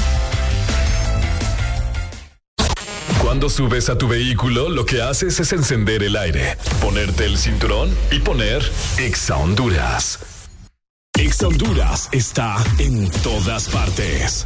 Cuando 3.33 3.49
subes 3.49 3.89
a 3.89 3.97
tu 3.97 4.07
vehículo, 4.07 4.69
lo 4.69 4.85
que 4.85 5.01
haces 5.01 5.39
es 5.39 5.51
encender 5.53 6.03
el 6.03 6.15
aire, 6.17 6.55
ponerte 6.79 7.25
el 7.25 7.39
cinturón 7.39 7.89
y 8.11 8.19
poner 8.19 8.61
Exa 8.99 9.37
Honduras. 9.37 10.19
Exa 11.17 11.47
Honduras 11.47 12.09
está 12.11 12.63
en 12.77 13.09
todas 13.23 13.69
partes. 13.69 14.45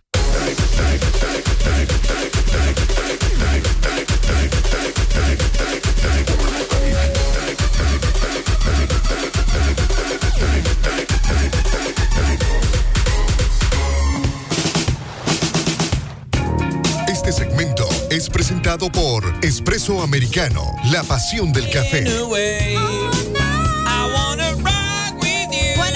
Presentado 18.71 18.91
por 18.91 19.23
Espresso 19.43 20.01
Americano, 20.01 20.75
la 20.91 21.03
pasión 21.03 21.51
del 21.51 21.69
café. 21.69 22.03
Bueno, 22.23 22.41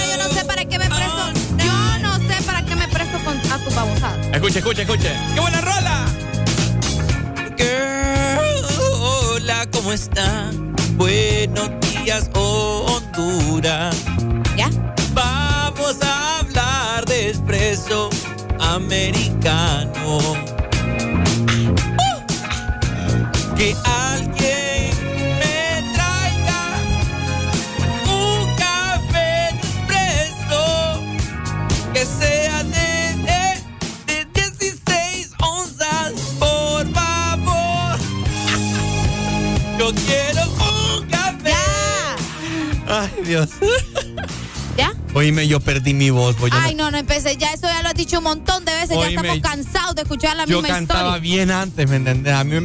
yo 0.09 0.17
no 0.17 0.27
sé 0.33 0.43
para 0.45 0.65
qué 0.65 0.77
me 0.77 0.87
presto. 0.89 1.31
Yo 1.57 1.99
no 1.99 2.17
sé 2.17 2.43
para 2.45 2.65
qué 2.65 2.75
me 2.75 2.87
presto 2.89 3.17
con, 3.23 3.37
a 3.37 3.57
tu 3.63 3.73
babosada. 3.73 4.19
Escuche, 4.33 4.59
escuche, 4.59 4.81
escuche. 4.81 5.13
¡Qué 5.33 5.39
buena 5.39 5.61
rola! 5.61 6.05
Girl, 7.57 8.65
hola, 8.99 9.65
¿cómo 9.71 9.93
está? 9.93 10.51
Buenos 10.97 11.69
días, 11.79 12.29
Honduras. 12.33 13.95
¿Ya? 14.57 14.69
Vamos 15.13 15.95
a 16.01 16.39
hablar 16.39 17.05
de 17.05 17.29
espresso 17.29 18.09
americano. 18.59 20.19
Que 23.65 23.75
alguien 23.83 24.91
me 25.39 25.93
traiga 25.95 26.61
un 28.07 28.55
café 28.57 29.49
espresso 29.49 31.01
que 31.91 32.05
sea 32.05 32.63
de, 32.63 33.15
de, 33.25 33.43
de 34.05 34.25
16 34.35 35.31
onzas, 35.39 36.11
por 36.37 36.93
favor. 36.93 37.97
Yo 39.79 39.91
quiero 40.05 40.43
un 40.43 41.07
café. 41.07 41.53
Ay, 42.87 43.09
Dios. 43.25 43.49
¿Ya? 44.77 44.93
Oíme, 45.15 45.47
yo 45.47 45.59
perdí 45.59 45.95
mi 45.95 46.11
voz. 46.11 46.35
pues 46.39 46.51
yo 46.53 46.59
Ay, 46.61 46.75
no, 46.75 46.91
no 46.91 46.97
empecé. 46.99 47.35
Ya 47.37 47.51
eso 47.51 47.65
ya 47.65 47.81
lo 47.81 47.87
has 47.89 47.95
dicho 47.95 48.19
un 48.19 48.25
montón 48.25 48.63
de 48.63 48.73
veces. 48.73 48.91
Oíme, 48.95 49.13
ya 49.13 49.19
estamos 49.21 49.39
cansados 49.39 49.95
de 49.95 50.03
escuchar 50.03 50.35
la 50.37 50.45
yo 50.45 50.61
misma 50.61 50.75
cantaba 50.75 50.99
historia. 51.17 51.19
bien 51.21 51.49
antes, 51.49 51.89
¿me 51.89 51.95
entendés? 51.95 52.33
A 52.35 52.43
mí 52.43 52.57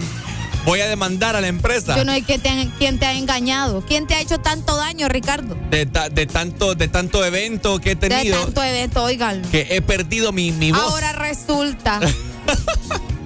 voy 0.65 0.81
a 0.81 0.89
demandar 0.89 1.37
a 1.37 1.41
la 1.41 1.49
empresa. 1.49 1.97
Yo 1.97 2.05
no 2.05 2.13
sé 2.13 2.23
quién 2.23 2.41
te, 2.99 3.07
ha- 3.07 3.13
engañado. 3.15 3.83
¿Quién 3.87 4.07
te 4.07 4.15
ha 4.15 4.21
hecho 4.21 4.39
tanto 4.39 4.77
daño, 4.77 5.09
Ricardo? 5.09 5.57
de, 5.71 5.87
ta- 5.87 6.09
de 6.09 6.27
tanto, 6.27 6.75
de 6.75 6.89
tanto 6.89 7.25
evento 7.25 7.79
que 7.81 7.93
he 7.93 7.95
De 7.95 8.09
tenido 8.09 8.41
tanto 8.45 8.63
evento, 8.63 9.03
oigan. 9.05 9.43
que 9.51 9.67
he 9.71 9.83
perdido 9.83 10.33
mi, 10.33 10.53
mi 10.53 10.73
voz. 10.73 10.81
Ahora 10.83 11.13
resulta. 11.13 12.01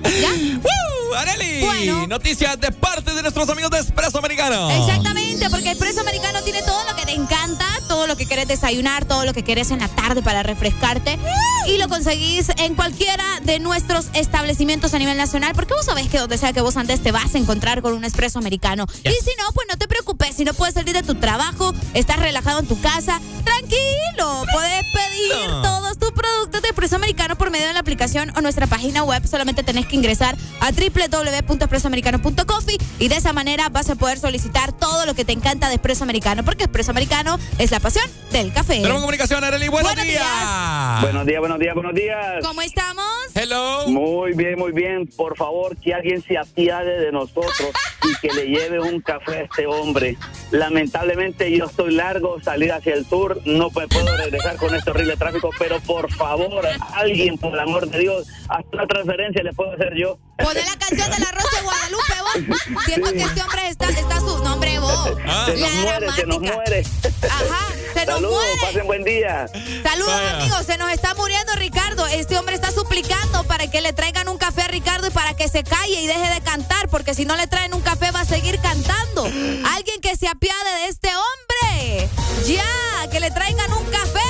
¡Woo! 0.04 1.14
Areli, 1.16 2.06
noticias 2.08 2.58
de 2.60 2.70
parte 2.72 3.14
de 3.14 3.22
nuestros 3.22 3.48
amigos 3.48 3.70
de 3.70 3.78
Espresso 3.78 4.18
Americano. 4.18 4.70
Exactamente, 4.70 5.48
porque 5.48 5.70
Expreso 5.70 6.00
Americano 6.00 6.42
tiene 6.42 6.62
todo 6.62 6.82
lo 6.90 6.96
que 6.96 7.06
te 7.06 7.12
encanta, 7.12 7.66
todo 8.04 8.12
lo 8.12 8.18
que 8.18 8.26
quieres 8.26 8.46
desayunar, 8.46 9.06
todo 9.06 9.24
lo 9.24 9.32
que 9.32 9.42
quieres 9.42 9.70
en 9.70 9.78
la 9.78 9.88
tarde 9.88 10.20
para 10.20 10.42
refrescarte. 10.42 11.18
Y 11.66 11.78
lo 11.78 11.88
conseguís 11.88 12.50
en 12.58 12.74
cualquiera 12.74 13.24
de 13.44 13.60
nuestros 13.60 14.08
establecimientos 14.12 14.92
a 14.92 14.98
nivel 14.98 15.16
nacional, 15.16 15.52
porque 15.54 15.72
vos 15.72 15.86
sabés 15.86 16.08
que 16.08 16.18
donde 16.18 16.36
sea 16.36 16.52
que 16.52 16.60
vos 16.60 16.76
andes 16.76 17.02
te 17.02 17.12
vas 17.12 17.34
a 17.34 17.38
encontrar 17.38 17.80
con 17.80 17.94
un 17.94 18.04
Expreso 18.04 18.38
Americano. 18.38 18.84
Y 19.04 19.08
si 19.08 19.30
no, 19.38 19.50
pues 19.54 19.66
no 19.70 19.78
te 19.78 19.88
preocupes, 19.88 20.36
si 20.36 20.44
no 20.44 20.52
puedes 20.52 20.74
salir 20.74 20.94
de 20.94 21.02
tu 21.02 21.14
trabajo, 21.14 21.72
estás 21.94 22.18
relajado 22.18 22.58
en 22.58 22.66
tu 22.66 22.78
casa, 22.78 23.18
tranquilo, 23.42 24.44
puedes 24.52 24.84
pedir 24.92 25.46
todos 25.62 25.98
tus 25.98 26.12
productos 26.12 26.60
de 26.60 26.68
Expreso 26.68 26.96
Americano 26.96 27.38
por 27.38 27.50
medio 27.50 27.68
de 27.68 27.72
la 27.72 27.80
aplicación 27.80 28.32
o 28.36 28.42
nuestra 28.42 28.66
página 28.66 29.02
web. 29.02 29.26
Solamente 29.26 29.62
tenés 29.62 29.86
que 29.86 29.96
ingresar 29.96 30.36
a 30.60 30.72
www.expresoamericano.coffee 30.72 32.76
y 32.98 33.08
de 33.08 33.16
esa 33.16 33.32
manera 33.32 33.70
vas 33.70 33.88
a 33.88 33.94
poder 33.94 34.18
solicitar 34.18 34.72
todo 34.72 35.06
lo 35.06 35.14
que 35.14 35.24
te 35.24 35.32
encanta 35.32 35.68
de 35.68 35.76
Expreso 35.76 36.04
Americano, 36.04 36.44
porque 36.44 36.64
Expreso 36.64 36.90
Americano 36.90 37.38
es 37.56 37.70
la 37.70 37.80
pasión 37.80 37.93
del 38.30 38.52
café. 38.52 38.74
Tenemos 38.74 39.00
comunicación, 39.00 39.44
Areli. 39.44 39.68
Buenos, 39.68 39.94
Buenos 39.94 40.12
días. 40.12 41.02
Buenos 41.02 41.26
días, 41.26 41.40
buenos 41.40 41.58
días, 41.58 41.74
buenos 41.74 41.94
días. 41.94 42.44
¿Cómo 42.44 42.62
estamos? 42.62 43.06
Hello. 43.34 43.88
Muy 43.88 44.32
bien, 44.32 44.58
muy 44.58 44.72
bien. 44.72 45.06
Por 45.06 45.36
favor, 45.36 45.76
que 45.76 45.94
alguien 45.94 46.22
se 46.22 46.36
apiade 46.36 46.98
de 46.98 47.12
nosotros 47.12 47.70
y 48.02 48.14
que 48.20 48.32
le 48.34 48.46
lleve 48.46 48.80
un 48.80 49.00
café 49.00 49.36
a 49.36 49.40
este 49.42 49.66
hombre. 49.66 50.16
Lamentablemente 50.50 51.50
yo 51.56 51.66
estoy 51.66 51.94
largo, 51.94 52.40
salir 52.42 52.72
hacia 52.72 52.94
el 52.94 53.06
sur, 53.06 53.40
no 53.44 53.70
puedo 53.70 54.16
regresar 54.16 54.56
con 54.56 54.74
este 54.74 54.90
horrible 54.90 55.16
tráfico, 55.16 55.50
pero 55.58 55.80
por 55.80 56.12
favor, 56.12 56.66
alguien, 56.92 57.38
por 57.38 57.54
el 57.54 57.60
amor 57.60 57.88
de 57.88 57.98
Dios, 57.98 58.26
hasta 58.48 58.68
una 58.72 58.86
transferencia 58.86 59.42
le 59.42 59.52
puedo 59.52 59.72
hacer 59.72 59.94
yo. 59.96 60.18
Poné 60.38 60.60
la 60.60 60.76
canción 60.76 61.10
de 61.10 61.18
la 61.18 61.30
Rosa 61.30 61.56
de 61.56 61.62
Guadalupe, 61.62 62.12
vos. 62.20 62.84
Siento 62.84 63.12
que 63.12 63.22
este 63.22 63.42
hombre 63.42 63.68
está, 63.68 63.88
está 63.88 64.20
su 64.20 64.44
nombre, 64.44 64.78
vos. 64.80 65.10
Se 65.46 65.56
nos 65.56 65.74
muere, 65.74 66.12
se 66.12 66.26
nos 66.26 66.40
muere. 66.40 66.82
Ajá, 67.30 67.66
se 67.94 68.06
nos 68.06 68.14
Saludos, 68.16 68.34
muere. 68.44 68.60
pasen 68.60 68.86
buen 68.86 69.04
día. 69.04 69.46
Saludos 69.82 70.12
Vaya. 70.14 70.36
amigos, 70.40 70.66
se 70.66 70.76
nos 70.78 70.90
está 70.92 71.14
muriendo 71.14 71.52
Ricardo. 71.54 72.06
Este 72.08 72.38
hombre 72.38 72.54
está 72.54 72.70
suplicando 72.72 73.44
para 73.44 73.70
que 73.70 73.80
le 73.80 73.92
traigan 73.92 74.28
un 74.28 74.36
café 74.38 74.62
a 74.62 74.68
Ricardo 74.68 75.06
y 75.06 75.10
para 75.10 75.34
que 75.34 75.48
se 75.48 75.62
calle 75.64 76.00
y 76.02 76.06
deje 76.06 76.34
de 76.34 76.40
cantar, 76.40 76.88
porque 76.88 77.14
si 77.14 77.24
no 77.24 77.36
le 77.36 77.46
traen 77.46 77.72
un 77.74 77.80
café 77.82 78.10
va 78.10 78.20
a 78.20 78.24
seguir 78.24 78.58
cantando. 78.60 79.24
Alguien 79.24 80.00
que 80.02 80.16
se 80.16 80.28
apiade 80.28 80.70
de 80.82 80.88
este 80.88 81.08
hombre. 81.14 82.08
Ya, 82.46 83.08
que 83.10 83.20
le 83.20 83.30
traigan 83.30 83.72
un 83.72 83.84
café. 83.86 84.20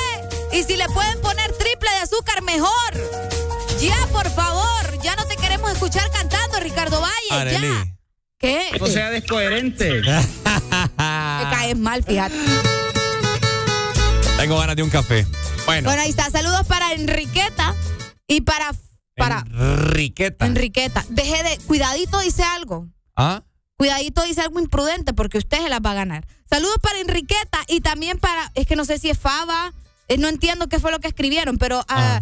Y 0.52 0.62
si 0.62 0.76
le 0.76 0.86
pueden 0.88 1.20
poner 1.20 1.52
triple 1.56 1.90
de 1.90 1.96
azúcar, 1.98 2.42
mejor. 2.42 2.70
Ya, 3.80 3.96
por 4.12 4.30
favor, 4.30 5.00
ya 5.02 5.16
no 5.16 5.24
te 5.26 5.36
queremos 5.36 5.72
escuchar 5.72 6.08
cantando, 6.12 6.60
Ricardo 6.60 7.00
Valle. 7.00 7.52
Ya. 7.52 7.84
¿Qué? 8.38 8.70
No 8.78 8.86
sea 8.86 9.10
descoherente. 9.10 10.00
Me 10.02 11.50
caes 11.50 11.76
mal, 11.76 12.04
fíjate. 12.04 12.36
Tengo 14.36 14.58
ganas 14.58 14.76
de 14.76 14.82
un 14.82 14.90
café. 14.90 15.26
Bueno, 15.66 15.88
Bueno, 15.88 16.02
ahí 16.02 16.10
está. 16.10 16.30
Saludos 16.30 16.66
para 16.66 16.92
Enriqueta 16.92 17.74
y 18.26 18.42
para 18.42 18.74
para 19.16 19.44
Enriqueta. 19.48 20.44
Enriqueta. 20.46 21.04
Deje 21.08 21.42
de. 21.42 21.58
Cuidadito 21.66 22.18
dice 22.20 22.42
algo. 22.42 22.88
¿Ah? 23.16 23.42
Cuidadito 23.76 24.22
dice 24.22 24.40
algo 24.42 24.60
imprudente 24.60 25.14
porque 25.14 25.38
usted 25.38 25.58
se 25.62 25.68
las 25.68 25.80
va 25.80 25.92
a 25.92 25.94
ganar. 25.94 26.26
Saludos 26.50 26.76
para 26.82 26.98
Enriqueta 27.00 27.60
y 27.68 27.80
también 27.80 28.18
para. 28.18 28.50
Es 28.54 28.66
que 28.66 28.76
no 28.76 28.84
sé 28.84 28.98
si 28.98 29.08
es 29.08 29.18
Faba. 29.18 29.72
eh, 30.08 30.18
no 30.18 30.28
entiendo 30.28 30.68
qué 30.68 30.78
fue 30.80 30.90
lo 30.90 30.98
que 31.00 31.08
escribieron, 31.08 31.56
pero 31.56 31.84
ah, 31.88 32.20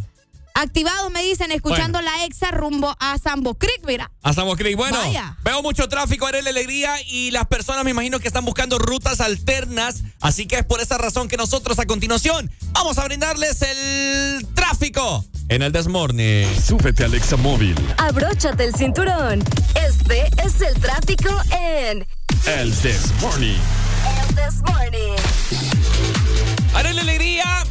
activados 0.54 1.10
me 1.10 1.22
dicen 1.22 1.50
escuchando 1.52 2.00
la 2.00 2.24
exa 2.24 2.50
rumbo 2.50 2.94
a 2.98 3.18
Sambo 3.18 3.54
Creek, 3.54 3.82
mira. 3.86 4.10
A 4.22 4.32
Samo 4.32 4.56
Creek. 4.56 4.76
Bueno, 4.76 4.98
Vaya. 4.98 5.36
veo 5.42 5.62
mucho 5.62 5.88
tráfico, 5.88 6.26
Areli 6.26 6.48
Alegría, 6.48 6.94
y 7.08 7.30
las 7.30 7.46
personas 7.46 7.84
me 7.84 7.90
imagino 7.90 8.20
que 8.20 8.28
están 8.28 8.44
buscando 8.44 8.78
rutas 8.78 9.20
alternas. 9.20 10.02
Así 10.20 10.46
que 10.46 10.56
es 10.56 10.64
por 10.64 10.80
esa 10.80 10.98
razón 10.98 11.28
que 11.28 11.36
nosotros 11.36 11.78
a 11.78 11.86
continuación 11.86 12.50
vamos 12.72 12.98
a 12.98 13.04
brindarles 13.04 13.62
el 13.62 14.46
tráfico 14.54 15.24
en 15.48 15.62
el 15.62 15.72
Desmorning. 15.72 16.48
Súbete 16.60 17.04
al 17.04 17.14
Examóvil. 17.14 17.76
Abróchate 17.98 18.64
el 18.64 18.74
cinturón. 18.74 19.42
Este 19.74 20.28
es 20.44 20.60
el 20.60 20.78
tráfico 20.80 21.30
en 21.50 22.06
El 22.46 22.82
Desmorning. 22.82 23.58
El 24.20 24.34
This 24.34 24.62
Morning. 24.66 25.16
Areli 26.74 27.00
Alegría. 27.00 27.64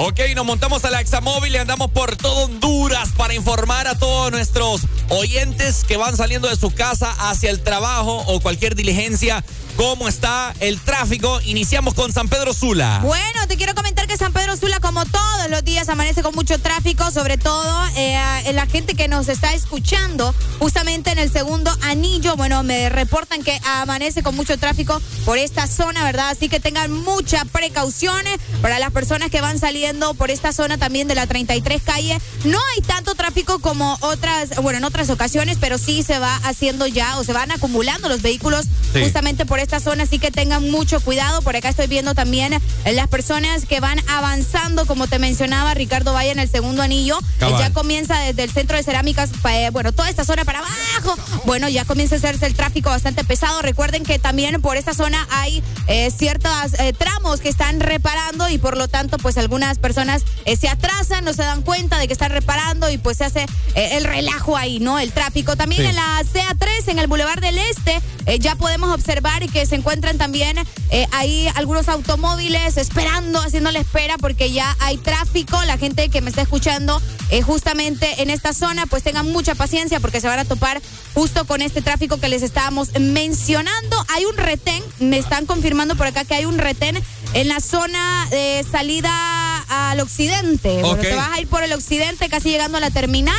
Ok, 0.00 0.20
nos 0.36 0.46
montamos 0.46 0.84
a 0.84 0.90
la 0.90 1.00
Examóvil 1.00 1.52
y 1.52 1.56
andamos 1.56 1.90
por 1.90 2.14
todo 2.14 2.44
Honduras 2.44 3.08
para 3.16 3.34
informar 3.34 3.88
a 3.88 3.98
todos 3.98 4.30
nuestros 4.30 4.82
oyentes 5.08 5.82
que 5.82 5.96
van 5.96 6.16
saliendo 6.16 6.48
de 6.48 6.54
su 6.54 6.70
casa 6.70 7.12
hacia 7.18 7.50
el 7.50 7.64
trabajo 7.64 8.18
o 8.28 8.38
cualquier 8.38 8.76
diligencia. 8.76 9.42
¿Cómo 9.78 10.08
está 10.08 10.52
el 10.58 10.80
tráfico? 10.80 11.40
Iniciamos 11.44 11.94
con 11.94 12.12
San 12.12 12.28
Pedro 12.28 12.52
Sula. 12.52 12.98
Bueno, 13.04 13.46
te 13.46 13.56
quiero 13.56 13.76
comentar 13.76 14.08
que 14.08 14.16
San 14.16 14.32
Pedro 14.32 14.56
Sula, 14.56 14.80
como 14.80 15.06
todos 15.06 15.48
los 15.50 15.62
días, 15.62 15.88
amanece 15.88 16.20
con 16.20 16.34
mucho 16.34 16.58
tráfico, 16.58 17.08
sobre 17.12 17.38
todo 17.38 17.86
eh, 17.96 18.18
la 18.54 18.66
gente 18.66 18.96
que 18.96 19.06
nos 19.06 19.28
está 19.28 19.54
escuchando 19.54 20.34
justamente 20.58 21.12
en 21.12 21.20
el 21.20 21.30
segundo 21.30 21.70
anillo. 21.82 22.34
Bueno, 22.34 22.64
me 22.64 22.88
reportan 22.88 23.44
que 23.44 23.60
amanece 23.64 24.24
con 24.24 24.34
mucho 24.34 24.58
tráfico 24.58 25.00
por 25.24 25.38
esta 25.38 25.68
zona, 25.68 26.02
¿verdad? 26.02 26.30
Así 26.30 26.48
que 26.48 26.58
tengan 26.58 26.90
mucha 26.90 27.44
precauciones 27.44 28.40
para 28.60 28.80
las 28.80 28.90
personas 28.90 29.30
que 29.30 29.40
van 29.40 29.60
saliendo 29.60 29.68
saliendo 29.68 30.14
por 30.14 30.30
esta 30.30 30.54
zona 30.54 30.78
también 30.78 31.08
de 31.08 31.14
la 31.14 31.26
33 31.26 31.82
calle. 31.82 32.18
No 32.44 32.58
hay 32.74 32.80
tanto 32.80 33.14
tráfico 33.14 33.58
como 33.58 33.98
otras, 34.00 34.56
bueno, 34.62 34.78
en 34.78 34.84
otras 34.84 35.10
ocasiones, 35.10 35.58
pero 35.60 35.76
sí 35.76 36.02
se 36.02 36.18
va 36.18 36.34
haciendo 36.36 36.86
ya 36.86 37.18
o 37.18 37.22
se 37.22 37.34
van 37.34 37.50
acumulando 37.52 38.08
los 38.08 38.22
vehículos 38.22 38.64
Sí. 38.94 39.02
justamente 39.02 39.44
por 39.44 39.58
esta 39.58 39.67
zona, 39.78 40.04
así 40.04 40.18
que 40.18 40.30
tengan 40.30 40.70
mucho 40.70 41.00
cuidado. 41.00 41.42
Por 41.42 41.54
acá 41.56 41.68
estoy 41.68 41.86
viendo 41.86 42.14
también 42.14 42.54
las 42.84 43.08
personas 43.08 43.66
que 43.66 43.80
van 43.80 44.00
avanzando, 44.08 44.86
como 44.86 45.06
te 45.06 45.18
mencionaba 45.18 45.74
Ricardo 45.74 46.12
Valle 46.12 46.30
en 46.30 46.38
el 46.38 46.48
segundo 46.50 46.82
anillo. 46.82 47.18
Cabal. 47.38 47.58
ya 47.60 47.72
comienza 47.72 48.18
desde 48.20 48.44
el 48.44 48.50
centro 48.50 48.76
de 48.76 48.82
cerámicas, 48.82 49.30
eh, 49.50 49.70
bueno, 49.72 49.92
toda 49.92 50.08
esta 50.08 50.24
zona 50.24 50.44
para 50.44 50.60
abajo. 50.60 51.16
Bueno, 51.44 51.68
ya 51.68 51.84
comienza 51.84 52.16
a 52.16 52.18
hacerse 52.18 52.46
el 52.46 52.54
tráfico 52.54 52.90
bastante 52.90 53.24
pesado. 53.24 53.62
Recuerden 53.62 54.04
que 54.04 54.18
también 54.18 54.60
por 54.60 54.76
esta 54.76 54.94
zona 54.94 55.26
hay 55.30 55.62
eh, 55.86 56.10
ciertos 56.10 56.50
eh, 56.78 56.92
tramos 56.92 57.40
que 57.40 57.48
están 57.48 57.80
reparando 57.80 58.48
y 58.48 58.58
por 58.58 58.76
lo 58.76 58.88
tanto, 58.88 59.18
pues 59.18 59.36
algunas 59.38 59.78
personas 59.78 60.22
se 60.58 60.68
atrasan, 60.68 61.24
no 61.24 61.32
se 61.34 61.42
dan 61.42 61.62
cuenta 61.62 61.98
de 61.98 62.06
que 62.06 62.12
están 62.12 62.32
reparando 62.32 62.90
y 62.90 62.98
pues 62.98 63.18
se 63.18 63.24
hace 63.24 63.46
el 63.74 64.04
relajo 64.04 64.56
ahí, 64.56 64.80
¿no? 64.80 64.98
El 64.98 65.12
tráfico. 65.12 65.56
También 65.56 65.82
Sí. 65.82 65.88
en 65.88 65.96
la 65.96 66.22
CA3, 66.24 66.88
en 66.88 66.98
el 66.98 67.06
Boulevard 67.06 67.40
del 67.40 67.58
Este, 67.58 68.00
ya 68.40 68.54
podemos 68.56 68.92
observar 68.94 69.46
que 69.50 69.57
se 69.66 69.76
encuentran 69.76 70.18
también 70.18 70.56
eh, 70.90 71.06
ahí 71.12 71.48
algunos 71.54 71.88
automóviles 71.88 72.76
esperando, 72.76 73.40
haciendo 73.40 73.70
la 73.70 73.80
espera 73.80 74.18
porque 74.18 74.52
ya 74.52 74.76
hay 74.80 74.96
tráfico. 74.98 75.62
La 75.64 75.78
gente 75.78 76.08
que 76.08 76.20
me 76.20 76.30
está 76.30 76.42
escuchando 76.42 77.00
eh, 77.30 77.42
justamente 77.42 78.22
en 78.22 78.30
esta 78.30 78.52
zona, 78.52 78.86
pues 78.86 79.02
tengan 79.02 79.30
mucha 79.30 79.54
paciencia 79.54 80.00
porque 80.00 80.20
se 80.20 80.28
van 80.28 80.38
a 80.38 80.44
topar 80.44 80.80
justo 81.14 81.44
con 81.46 81.62
este 81.62 81.82
tráfico 81.82 82.18
que 82.18 82.28
les 82.28 82.42
estábamos 82.42 82.90
mencionando. 82.98 84.04
Hay 84.14 84.24
un 84.24 84.36
retén, 84.36 84.82
me 84.98 85.18
están 85.18 85.46
confirmando 85.46 85.96
por 85.96 86.06
acá 86.06 86.24
que 86.24 86.34
hay 86.34 86.44
un 86.44 86.58
retén 86.58 87.02
en 87.34 87.48
la 87.48 87.60
zona 87.60 88.26
de 88.30 88.64
salida 88.70 89.47
al 89.68 90.00
occidente. 90.00 90.68
Bueno, 90.80 90.88
Ok. 90.90 91.00
te 91.00 91.14
vas 91.14 91.32
a 91.36 91.40
ir 91.40 91.48
por 91.48 91.62
el 91.62 91.72
occidente, 91.72 92.28
casi 92.28 92.50
llegando 92.50 92.78
a 92.78 92.80
la 92.80 92.90
terminal. 92.90 93.34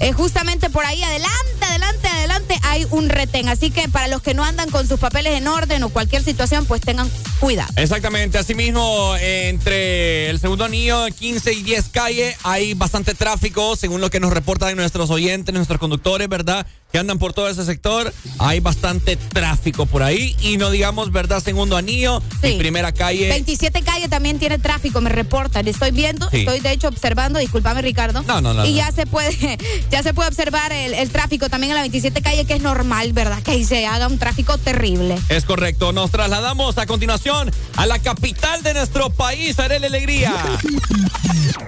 Eh, 0.00 0.12
justamente 0.12 0.70
por 0.70 0.84
ahí, 0.84 1.00
adelante, 1.04 1.64
adelante, 1.68 2.08
adelante, 2.08 2.58
hay 2.62 2.84
un 2.90 3.08
retén. 3.08 3.48
Así 3.48 3.70
que 3.70 3.88
para 3.88 4.08
los 4.08 4.22
que 4.22 4.34
no 4.34 4.42
andan 4.42 4.68
con 4.70 4.88
sus 4.88 4.98
papeles 4.98 5.34
en 5.34 5.46
orden 5.46 5.82
o 5.84 5.88
cualquier 5.88 6.24
situación, 6.24 6.66
pues 6.66 6.80
tengan 6.80 7.08
cuidado. 7.38 7.72
Exactamente, 7.76 8.36
asimismo, 8.36 9.14
entre 9.20 10.30
el 10.30 10.40
segundo 10.40 10.64
anillo, 10.64 11.06
15 11.16 11.52
y 11.52 11.62
10 11.62 11.88
calle, 11.90 12.36
hay 12.42 12.74
bastante 12.74 13.14
tráfico, 13.14 13.76
según 13.76 14.00
lo 14.00 14.10
que 14.10 14.18
nos 14.18 14.32
reportan 14.32 14.74
nuestros 14.76 15.10
oyentes, 15.10 15.54
nuestros 15.54 15.78
conductores, 15.78 16.28
¿verdad? 16.28 16.66
Que 16.90 16.98
andan 16.98 17.18
por 17.18 17.32
todo 17.32 17.48
ese 17.48 17.64
sector, 17.64 18.12
hay 18.38 18.60
bastante 18.60 19.16
tráfico 19.16 19.86
por 19.86 20.02
ahí. 20.02 20.36
Y 20.40 20.56
no 20.56 20.70
digamos, 20.70 21.12
¿verdad? 21.12 21.42
Segundo 21.42 21.76
anillo 21.76 22.20
y 22.42 22.52
primera 22.58 22.92
calle. 22.92 23.28
27 23.28 23.82
calle 23.82 24.08
también 24.08 24.38
tiene 24.38 24.58
tráfico, 24.58 25.00
me 25.00 25.10
reportan. 25.54 25.68
Estoy 25.68 25.90
viendo, 25.92 26.28
Sí. 26.30 26.38
estoy 26.40 26.60
de 26.60 26.72
hecho 26.72 26.88
observando, 26.88 27.38
discúlpame 27.38 27.82
Ricardo. 27.82 28.22
No, 28.22 28.40
no, 28.40 28.54
no, 28.54 28.64
Y 28.64 28.70
no. 28.72 28.76
ya 28.76 28.92
se 28.92 29.06
puede, 29.06 29.58
ya 29.90 30.02
se 30.02 30.12
puede 30.14 30.28
observar 30.28 30.72
el, 30.72 30.94
el 30.94 31.10
tráfico 31.10 31.48
también 31.48 31.70
en 31.72 31.76
la 31.76 31.82
27 31.82 32.20
calle, 32.22 32.44
que 32.44 32.54
es 32.54 32.62
normal, 32.62 33.12
¿verdad? 33.12 33.42
Que 33.42 33.52
ahí 33.52 33.64
se 33.64 33.86
haga 33.86 34.08
un 34.08 34.18
tráfico 34.18 34.58
terrible. 34.58 35.16
Es 35.28 35.44
correcto, 35.44 35.92
nos 35.92 36.10
trasladamos 36.10 36.78
a 36.78 36.86
continuación 36.86 37.50
a 37.76 37.86
la 37.86 37.98
capital 38.00 38.62
de 38.62 38.74
nuestro 38.74 39.10
país, 39.10 39.58
Arele 39.58 39.86
Alegría. 39.86 40.32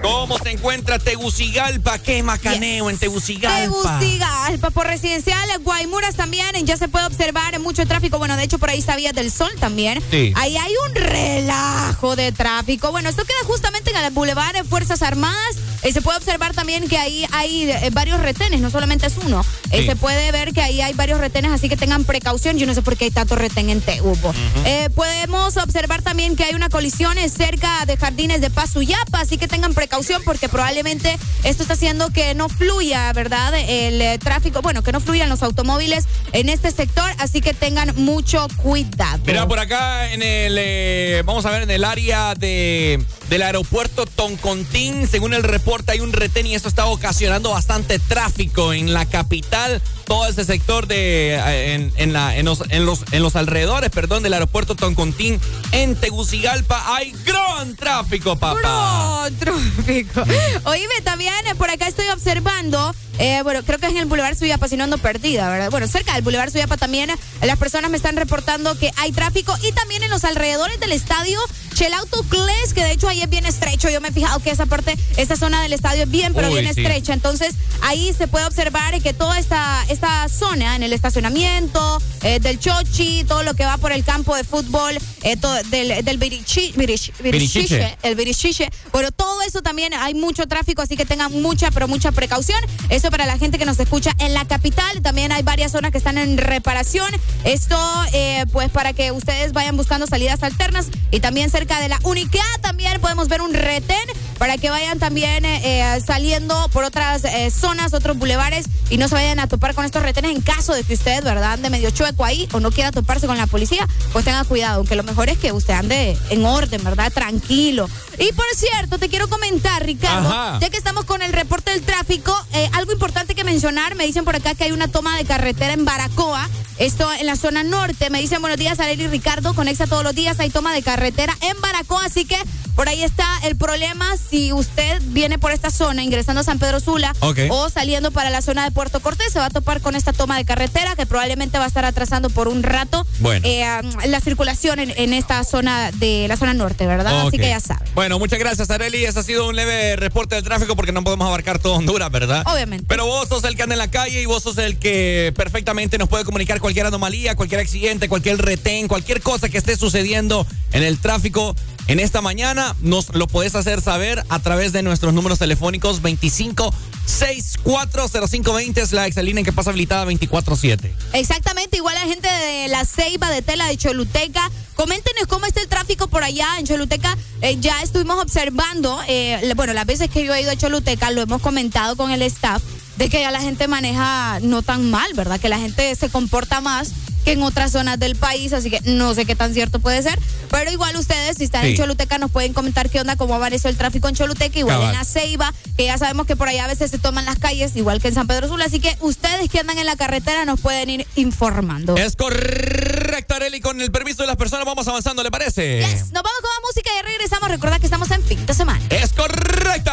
¿Cómo 0.01 0.37
se 0.37 0.51
encuentra 0.51 0.99
Tegucigalpa? 0.99 1.97
¿Qué 1.99 2.21
macaneo 2.23 2.89
en 2.89 2.97
Tegucigalpa? 2.97 3.99
Tegucigalpa, 3.99 4.69
por 4.71 4.87
residencial, 4.87 5.49
Guaymuras 5.63 6.15
también, 6.15 6.47
ya 6.65 6.77
se 6.77 6.87
puede 6.87 7.05
observar 7.05 7.59
mucho 7.59 7.85
tráfico. 7.85 8.17
Bueno, 8.19 8.35
de 8.37 8.43
hecho, 8.43 8.59
por 8.59 8.69
ahí 8.69 8.79
está 8.79 8.95
Vías 8.95 9.13
del 9.13 9.31
Sol 9.31 9.51
también. 9.59 10.01
Sí. 10.11 10.33
Ahí 10.35 10.55
hay 10.57 10.71
un 10.89 10.95
relajo 10.95 12.15
de 12.15 12.31
tráfico. 12.31 12.91
Bueno, 12.91 13.09
esto 13.09 13.23
queda 13.25 13.37
justamente 13.45 13.76
en 13.85 13.95
el 13.97 14.11
Boulevard 14.11 14.53
de 14.53 14.63
Fuerzas 14.63 15.01
Armadas. 15.01 15.37
Eh, 15.83 15.93
se 15.93 16.01
puede 16.01 16.17
observar 16.17 16.53
también 16.53 16.87
que 16.87 16.97
ahí 16.97 17.25
hay 17.31 17.69
eh, 17.69 17.89
varios 17.91 18.19
retenes, 18.19 18.59
no 18.61 18.71
solamente 18.71 19.05
es 19.05 19.13
uno. 19.23 19.45
Eh, 19.71 19.81
Sí. 19.81 19.85
se 19.85 19.95
puede 19.95 20.31
ver 20.31 20.53
que 20.53 20.61
ahí 20.61 20.81
hay 20.81 20.93
varios 20.93 21.19
retenes, 21.19 21.51
así 21.51 21.69
que 21.69 21.77
tengan 21.77 22.03
precaución. 22.03 22.57
Yo 22.57 22.65
no 22.65 22.73
sé 22.73 22.81
por 22.81 22.97
qué 22.97 23.05
hay 23.05 23.11
tanto 23.11 23.35
retén 23.35 23.69
en 23.69 23.81
Tehubo. 23.81 24.33
Eh, 24.65 24.89
podemos 24.95 25.55
observar 25.57 26.01
también 26.01 26.35
que 26.35 26.45
hay 26.45 26.55
una 26.55 26.69
colisión 26.69 27.15
cerca 27.29 27.85
de 27.85 27.95
Jardines 27.95 28.41
de 28.41 28.49
Paz 28.49 28.71
Suyapa, 28.71 29.19
así 29.21 29.37
que 29.37 29.47
tengan 29.47 29.73
precaución 29.75 30.21
porque 30.25 30.49
probablemente 30.49 31.17
esto 31.43 31.61
está 31.61 31.75
haciendo 31.75 32.09
que 32.09 32.33
no 32.33 32.49
fluya, 32.49 33.13
¿verdad? 33.13 33.53
El 33.55 34.17
tráfico, 34.19 34.61
bueno, 34.61 34.81
que 34.83 34.91
no 34.91 34.99
fluyan 34.99 35.29
los 35.29 35.43
automóviles 35.43 36.05
en 36.33 36.49
este 36.49 36.71
sector, 36.71 37.09
así 37.19 37.39
que 37.41 37.53
tengan 37.53 37.93
mucho 37.95 38.47
cuidado. 38.57 39.19
Mira, 39.25 39.47
por 39.47 39.59
acá 39.59 40.11
en 40.11 40.23
el, 40.23 40.55
eh, 40.57 41.21
vamos 41.25 41.45
a 41.45 41.51
ver, 41.51 41.63
en 41.63 41.71
el 41.71 41.83
área 41.83 42.33
de, 42.35 43.03
del 43.29 43.41
aeropuerto 43.43 43.66
Toncontín, 44.15 45.07
según 45.07 45.33
el 45.33 45.43
reporte 45.43 45.91
hay 45.91 45.99
un 45.99 46.13
retén 46.13 46.47
y 46.47 46.55
esto 46.55 46.69
está 46.69 46.85
ocasionando 46.85 47.51
bastante 47.51 47.99
tráfico 47.99 48.73
en 48.73 48.93
la 48.93 49.05
capital, 49.05 49.81
todo 50.07 50.25
ese 50.27 50.45
sector 50.45 50.87
de, 50.87 51.35
eh, 51.35 51.73
en, 51.73 51.91
en 51.97 52.13
la, 52.13 52.35
en, 52.37 52.45
los, 52.45 52.63
en, 52.69 52.85
los, 52.85 53.03
en 53.11 53.21
los 53.21 53.35
alrededores, 53.35 53.89
perdón, 53.89 54.23
del 54.23 54.33
aeropuerto 54.33 54.75
Toncontín 54.75 55.39
en 55.71 55.95
Tegucigalpa 55.95 56.95
hay 56.95 57.13
gran 57.25 57.75
tráfico, 57.75 58.37
papá. 58.37 59.27
Bro, 59.29 59.37
tráfico. 59.37 60.23
Oíme, 60.65 61.01
también 61.03 61.33
eh, 61.47 61.55
por 61.55 61.69
acá 61.69 61.87
estoy 61.87 62.07
observando, 62.09 62.95
eh, 63.19 63.41
bueno, 63.43 63.63
creo 63.63 63.79
que 63.79 63.87
es 63.87 63.91
en 63.91 63.97
el 63.97 64.05
Boulevard 64.05 64.37
Suyapa, 64.37 64.67
si 64.67 64.77
no 64.77 64.85
ando 64.85 64.97
perdida, 64.97 65.49
¿verdad? 65.49 65.69
Bueno, 65.71 65.87
cerca 65.87 66.13
del 66.13 66.21
Boulevard 66.21 66.51
Suyapa 66.51 66.77
también 66.77 67.11
las 67.41 67.57
personas 67.57 67.91
me 67.91 67.97
están 67.97 68.15
reportando 68.15 68.77
que 68.77 68.91
hay 68.97 69.11
tráfico 69.11 69.55
y 69.61 69.71
también 69.73 70.03
en 70.03 70.09
los 70.09 70.23
alrededores 70.23 70.79
del 70.79 70.91
estadio 70.91 71.39
Chelauto 71.73 72.23
Cles, 72.23 72.73
que 72.73 72.83
de 72.83 72.91
hecho 72.91 73.07
ahí 73.07 73.21
es 73.21 73.29
bien 73.29 73.45
estrecho. 73.45 73.89
Yo 73.89 74.01
me 74.01 74.07
he 74.07 74.11
fijado 74.11 74.39
que 74.39 74.49
esa 74.49 74.65
parte, 74.65 74.97
esta 75.17 75.35
zona 75.35 75.61
del 75.61 75.73
estadio 75.73 76.03
es 76.03 76.09
bien, 76.09 76.33
pero 76.33 76.47
Uy, 76.47 76.61
bien 76.61 76.73
sí. 76.73 76.81
estrecha. 76.81 77.13
Entonces 77.13 77.53
ahí 77.81 78.13
se 78.17 78.27
puede 78.27 78.45
observar 78.45 78.99
que 79.01 79.13
toda 79.13 79.37
esta, 79.37 79.83
esta 79.97 80.29
zona 80.29 80.75
en 80.75 80.83
el 80.83 80.93
estacionamiento 80.93 81.99
eh, 82.21 82.39
del 82.39 82.59
Chochi, 82.59 83.23
todo 83.23 83.41
lo 83.41 83.55
que 83.55 83.65
va 83.65 83.77
por 83.77 83.91
el 83.91 84.03
campo 84.03 84.35
de 84.35 84.43
fútbol, 84.43 84.95
eh, 85.23 85.37
todo- 85.37 85.55
del, 85.71 86.05
del 86.05 86.19
Virichi- 86.19 86.71
Virish- 86.75 87.11
Virichiche. 87.19 87.21
Virichiche, 87.31 87.97
el 88.03 88.13
Virichiche. 88.15 88.69
Bueno, 88.91 89.11
todo 89.11 89.41
eso 89.41 89.63
también 89.63 89.95
hay 89.95 90.13
mucho 90.13 90.45
tráfico, 90.47 90.83
así 90.83 90.95
que 90.97 91.05
tengan 91.05 91.31
mucha, 91.41 91.71
pero 91.71 91.87
mucha 91.87 92.11
precaución. 92.11 92.59
Eso 92.89 93.09
para 93.09 93.25
la 93.25 93.39
gente 93.39 93.57
que 93.57 93.65
nos 93.65 93.79
escucha 93.79 94.11
en 94.19 94.35
la 94.35 94.45
capital. 94.45 95.01
También 95.01 95.31
hay 95.31 95.41
varias 95.41 95.71
zonas 95.71 95.91
que 95.91 95.97
están 95.97 96.19
en 96.19 96.37
reparación. 96.37 97.09
Esto, 97.43 97.75
eh, 98.13 98.45
pues, 98.51 98.69
para 98.69 98.93
que 98.93 99.11
ustedes 99.11 99.51
vayan 99.53 99.77
buscando 99.77 100.05
salidas 100.05 100.43
alternas. 100.43 100.87
Y 101.09 101.21
también 101.21 101.49
cerca 101.49 101.79
de 101.81 101.89
la 101.89 101.99
Unicá 102.03 102.43
también 102.61 103.01
podemos 103.01 103.29
ver 103.29 103.41
un 103.41 103.53
retén 103.55 103.97
para 104.37 104.57
que 104.57 104.69
vayan 104.69 104.99
también 104.99 105.43
eh, 105.45 105.99
saliendo 106.05 106.69
por 106.69 106.83
otras 106.83 107.23
eh, 107.23 107.49
zonas, 107.49 107.95
otros 107.95 108.15
bulevares 108.17 108.67
y 108.91 108.97
no 108.97 109.07
se 109.07 109.15
vayan 109.15 109.39
a 109.39 109.47
topar 109.47 109.73
con 109.73 109.83
estos 109.87 110.03
retenes 110.03 110.35
en 110.35 110.41
caso 110.41 110.73
de 110.73 110.83
que 110.83 110.93
usted, 110.93 111.23
¿verdad?, 111.23 111.53
ande 111.53 111.69
medio 111.69 111.89
chueco 111.89 112.23
ahí 112.23 112.47
o 112.53 112.59
no 112.59 112.71
quiera 112.71 112.91
toparse 112.91 113.27
con 113.27 113.37
la 113.37 113.47
policía, 113.47 113.87
pues 114.13 114.25
tenga 114.25 114.43
cuidado, 114.43 114.77
aunque 114.77 114.95
lo 114.95 115.03
mejor 115.03 115.29
es 115.29 115.37
que 115.37 115.51
usted 115.51 115.73
ande 115.73 116.17
en 116.29 116.45
orden, 116.45 116.83
¿verdad?, 116.83 117.11
tranquilo. 117.11 117.89
Y 118.19 118.31
por 118.33 118.45
cierto, 118.55 118.97
te 118.97 119.09
quiero 119.09 119.29
comentar, 119.29 119.85
Ricardo, 119.85 120.29
Ajá. 120.29 120.59
ya 120.59 120.69
que 120.69 120.77
estamos 120.77 121.05
con 121.05 121.21
el 121.21 121.33
reporte 121.33 121.71
del 121.71 121.83
tráfico, 121.83 122.35
eh, 122.53 122.69
algo 122.73 122.91
importante 122.91 123.35
que 123.35 123.43
mencionar, 123.43 123.95
me 123.95 124.05
dicen 124.05 124.25
por 124.25 124.35
acá 124.35 124.55
que 124.55 124.63
hay 124.63 124.71
una 124.71 124.87
toma 124.87 125.15
de 125.17 125.25
carretera 125.25 125.73
en 125.73 125.85
Baracoa, 125.85 126.49
esto 126.79 127.07
en 127.13 127.25
la 127.27 127.35
zona 127.35 127.63
norte, 127.63 128.09
me 128.09 128.19
dicen 128.19 128.41
buenos 128.41 128.57
días, 128.59 128.79
Arely 128.79 129.03
y 129.03 129.07
Ricardo, 129.07 129.53
conexa 129.53 129.85
todos 129.87 130.03
los 130.03 130.15
días, 130.15 130.39
hay 130.39 130.49
toma 130.49 130.73
de 130.73 130.81
carretera 130.83 131.35
en 131.41 131.59
Baracoa, 131.61 132.05
así 132.05 132.25
que 132.25 132.37
por 132.75 132.87
ahí 132.87 133.01
está 133.03 133.27
el 133.43 133.55
problema 133.55 134.05
si 134.29 134.53
usted 134.53 135.01
viene 135.07 135.39
por 135.39 135.51
esta 135.51 135.71
zona 135.71 136.03
ingresando 136.03 136.41
a 136.41 136.43
San 136.43 136.59
Pedro 136.59 136.79
Sula 136.79 137.11
o 137.49 137.69
saliendo 137.69 138.11
para 138.11 138.29
la 138.29 138.43
zona 138.43 138.63
de 138.63 138.69
Puerto 138.71 138.99
Cortés, 138.99 139.33
se 139.33 139.39
va 139.39 139.45
a 139.45 139.49
topar 139.49 139.81
con 139.81 139.95
esta 139.95 140.13
toma 140.13 140.37
de 140.37 140.45
carretera 140.45 140.95
que 140.95 141.07
probablemente 141.07 141.57
va 141.57 141.63
a 141.65 141.67
estar 141.67 141.85
atrasando 141.85 142.29
por 142.29 142.47
un 142.47 142.61
rato 142.61 143.05
Bueno. 143.19 143.41
eh, 143.47 143.65
la 144.05 144.19
circulación 144.21 144.77
en, 144.79 144.93
en 144.95 145.13
esta 145.13 145.43
zona 145.43 145.91
de 145.93 146.27
la 146.27 146.37
zona 146.37 146.53
norte, 146.53 146.85
¿verdad? 146.85 147.27
Así 147.27 147.37
que 147.39 147.47
ya 147.49 147.59
sabe. 147.59 147.83
Bueno, 147.95 148.06
muchas 148.15 148.39
gracias, 148.39 148.69
Areli. 148.69 149.03
Ese 149.05 149.19
ha 149.19 149.23
sido 149.23 149.47
un 149.47 149.55
leve 149.55 149.95
reporte 149.97 150.35
del 150.35 150.43
tráfico 150.43 150.75
porque 150.75 150.91
no 150.91 151.03
podemos 151.03 151.27
abarcar 151.27 151.59
todo 151.59 151.73
Honduras, 151.75 152.09
¿verdad? 152.09 152.43
Obviamente. 152.45 152.85
Pero 152.87 153.05
vos 153.05 153.27
sos 153.27 153.43
el 153.43 153.55
que 153.55 153.63
anda 153.63 153.75
en 153.75 153.79
la 153.79 153.91
calle 153.91 154.21
y 154.21 154.25
vos 154.25 154.43
sos 154.43 154.57
el 154.57 154.79
que 154.79 155.33
perfectamente 155.35 155.97
nos 155.97 156.07
puede 156.07 156.23
comunicar 156.23 156.61
cualquier 156.61 156.85
anomalía, 156.85 157.35
cualquier 157.35 157.59
accidente, 157.59 158.07
cualquier 158.07 158.37
retén, 158.37 158.87
cualquier 158.87 159.21
cosa 159.21 159.49
que 159.49 159.57
esté 159.57 159.75
sucediendo 159.75 160.47
en 160.71 160.83
el 160.83 160.99
tráfico. 160.99 161.55
En 161.87 162.01
esta 162.01 162.21
mañana 162.21 162.75
nos 162.81 163.15
lo 163.15 163.27
podés 163.27 163.55
hacer 163.55 163.81
saber 163.81 164.21
a 164.27 164.39
través 164.39 164.73
de 164.73 164.83
nuestros 164.83 165.13
números 165.13 165.39
telefónicos 165.39 166.01
25 166.01 166.73
640520 167.05 168.81
es 168.81 168.91
la 168.91 169.07
exalina 169.07 169.39
en 169.39 169.45
que 169.45 169.53
pasa 169.53 169.69
habilitada 169.69 170.05
24-7. 170.05 170.91
Exactamente, 171.13 171.77
igual 171.77 171.95
la 171.95 172.01
gente 172.01 172.27
de 172.27 172.67
la 172.67 172.83
Ceiba, 172.83 173.29
de 173.29 173.41
Tela, 173.41 173.67
de 173.67 173.77
Choluteca. 173.77 174.51
Coméntenos 174.75 175.27
cómo 175.27 175.45
está 175.45 175.61
el 175.61 175.69
tráfico 175.69 176.09
por 176.09 176.23
allá 176.23 176.59
en 176.59 176.65
Choluteca. 176.65 177.17
Eh, 177.41 177.57
ya 177.61 177.81
estuvimos 177.81 178.21
observando, 178.21 178.99
eh, 179.07 179.53
bueno, 179.55 179.71
las 179.71 179.85
veces 179.85 180.09
que 180.09 180.25
yo 180.25 180.35
he 180.35 180.41
ido 180.41 180.51
a 180.51 180.57
Choluteca, 180.57 181.11
lo 181.11 181.21
hemos 181.21 181.41
comentado 181.41 181.95
con 181.95 182.11
el 182.11 182.21
staff, 182.23 182.61
de 182.97 183.07
que 183.09 183.21
ya 183.21 183.31
la 183.31 183.39
gente 183.39 183.69
maneja 183.69 184.39
no 184.41 184.61
tan 184.61 184.91
mal, 184.91 185.13
¿verdad? 185.13 185.39
Que 185.39 185.47
la 185.47 185.59
gente 185.59 185.95
se 185.95 186.09
comporta 186.09 186.59
más 186.59 186.91
que 187.27 187.33
en 187.33 187.43
otras 187.43 187.73
zonas 187.73 187.99
del 187.99 188.15
país, 188.15 188.53
así 188.53 188.69
que 188.69 188.79
no 188.85 189.13
sé 189.13 189.25
qué 189.25 189.35
tan 189.35 189.53
cierto 189.53 189.79
puede 189.79 190.01
ser. 190.01 190.17
Pero 190.49 190.71
igual 190.71 190.95
ustedes, 190.95 191.35
si 191.35 191.43
están 191.43 191.65
en. 191.65 191.75
Choluteca, 191.75 192.17
nos 192.19 192.31
pueden 192.31 192.53
comentar 192.53 192.89
qué 192.89 193.01
onda, 193.01 193.17
cómo 193.17 193.35
apareció 193.35 193.69
el 193.69 193.75
tráfico 193.75 194.07
en 194.07 194.15
Choluteca, 194.15 194.57
igual 194.57 194.77
Cabal. 194.77 194.91
en 194.91 194.97
la 194.97 195.03
Ceiba, 195.03 195.53
que 195.75 195.83
ya 195.83 195.97
sabemos 195.97 196.25
que 196.25 196.37
por 196.37 196.47
allá 196.47 196.63
a 196.63 196.67
veces 196.67 196.89
se 196.89 196.99
toman 196.99 197.25
las 197.25 197.37
calles, 197.37 197.75
igual 197.75 198.01
que 198.01 198.07
en 198.07 198.13
San 198.13 198.27
Pedro 198.27 198.47
Sula. 198.47 198.63
Así 198.63 198.79
que 198.79 198.95
ustedes 199.01 199.49
que 199.49 199.59
andan 199.59 199.77
en 199.77 199.85
la 199.85 199.97
carretera 199.97 200.45
nos 200.45 200.61
pueden 200.61 200.89
ir 200.89 201.07
informando. 201.17 201.97
Es 201.97 202.15
correcto, 202.15 203.35
Areli. 203.35 203.59
Con 203.59 203.81
el 203.81 203.91
permiso 203.91 204.23
de 204.23 204.27
las 204.27 204.37
personas 204.37 204.65
vamos 204.65 204.87
avanzando, 204.87 205.21
¿le 205.21 205.29
parece? 205.29 205.81
Nos 205.81 206.13
vamos 206.13 206.31
con 206.41 206.49
la 206.49 206.61
música 206.65 206.89
y 206.97 207.05
regresamos. 207.07 207.49
Recuerda 207.49 207.79
que 207.79 207.87
estamos 207.87 208.09
en 208.11 208.23
fin 208.23 208.45
de 208.45 208.53
semana. 208.53 208.85
Es 208.89 209.11
correcto. 209.11 209.91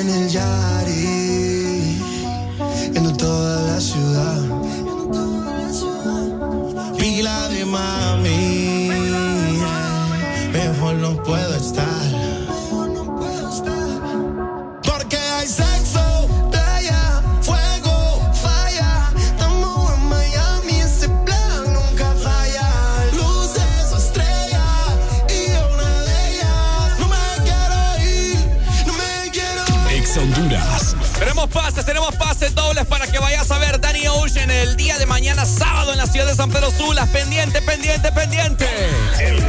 En 0.00 0.08
el 0.08 0.28
Yari, 0.28 1.98
en 2.94 3.16
toda 3.16 3.60
la 3.62 3.80
ciudad. 3.80 4.40
Pila 6.96 7.48
de 7.48 7.64
mami, 7.66 8.90
mejor 10.52 10.94
no 10.94 11.22
puedo 11.22 11.54
estar. 11.54 11.99
Pases, 31.50 31.84
tenemos 31.84 32.14
pases 32.16 32.54
dobles 32.54 32.86
para 32.86 33.06
que 33.06 33.18
vayas 33.18 33.50
a 33.50 33.58
ver 33.58 33.80
Danny 33.80 34.06
Ocean 34.08 34.50
el 34.50 34.76
día 34.76 34.98
de 34.98 35.06
mañana 35.06 35.44
sábado 35.44 35.92
en 35.92 35.98
la 35.98 36.06
ciudad 36.06 36.26
de 36.26 36.34
San 36.34 36.50
Pedro 36.50 36.70
Sula. 36.70 37.06
Pendiente, 37.06 37.60
pendiente, 37.62 38.12
pendiente. 38.12 38.66
El, 39.18 39.40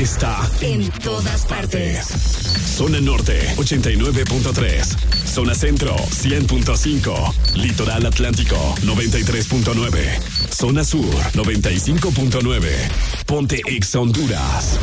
Está 0.00 0.50
en 0.62 0.88
todas 0.90 1.44
partes. 1.44 2.06
Zona 2.74 3.02
Norte 3.02 3.38
89.3. 3.56 4.96
Zona 5.26 5.54
Centro 5.54 5.94
100.5. 5.94 7.54
Litoral 7.56 8.06
Atlántico 8.06 8.56
93.9. 8.80 10.54
Zona 10.54 10.84
Sur 10.84 11.14
95.9. 11.34 12.70
Ponte 13.26 13.60
Ex 13.66 13.94
Honduras. 13.94 14.80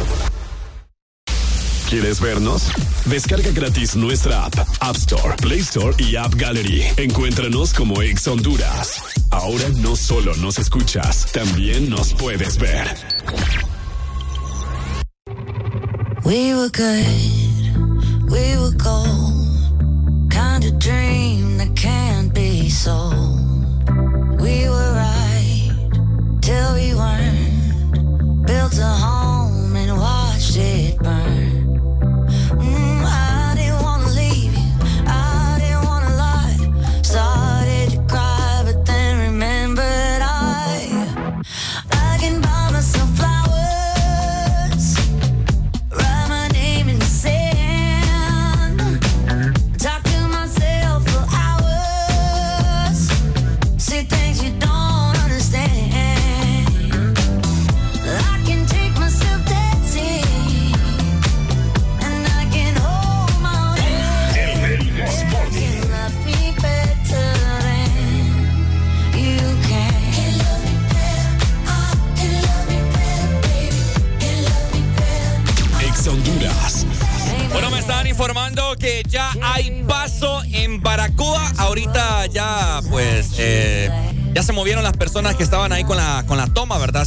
¿Quieres 1.90 2.20
vernos? 2.20 2.68
Descarga 3.06 3.50
gratis 3.52 3.96
nuestra 3.96 4.46
app, 4.46 4.54
App 4.82 4.98
Store, 4.98 5.36
Play 5.38 5.60
Store 5.60 5.96
y 5.98 6.16
App 6.16 6.36
Gallery. 6.36 6.84
Encuéntranos 6.98 7.74
como 7.74 8.04
Ex 8.04 8.28
Honduras. 8.28 9.02
Ahora 9.32 9.68
no 9.78 9.96
solo 9.96 10.36
nos 10.36 10.60
escuchas, 10.60 11.32
también 11.32 11.90
nos 11.90 12.14
puedes 12.14 12.60
ver. 12.60 13.17
We 16.28 16.54
were 16.54 16.68
good, 16.68 17.37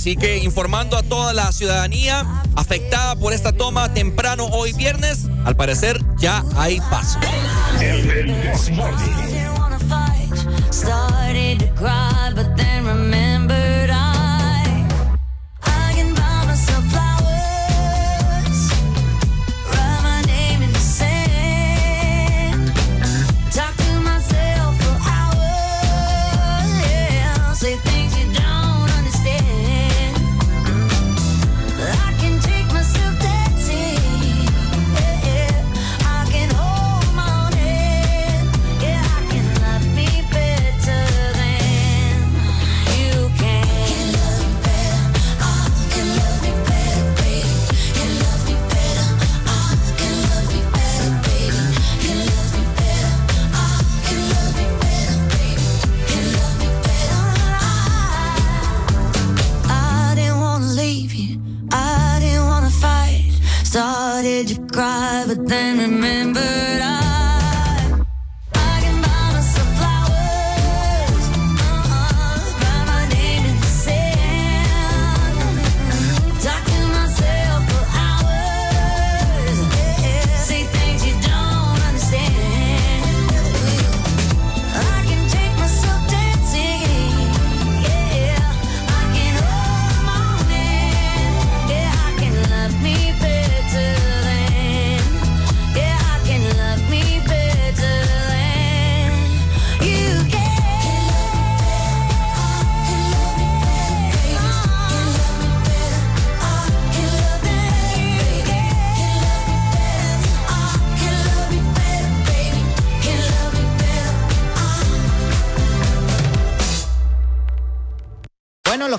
Así 0.01 0.17
que 0.17 0.39
informando 0.39 0.97
a 0.97 1.03
toda 1.03 1.35
la 1.35 1.53
ciudadanía 1.53 2.25
afectada 2.57 3.17
por 3.17 3.35
esta 3.35 3.53
toma 3.53 3.93
temprano 3.93 4.47
hoy 4.47 4.73
viernes, 4.73 5.27
al 5.45 5.57
parecer 5.57 6.01
ya 6.17 6.43
hay 6.57 6.81
paso. 6.89 7.21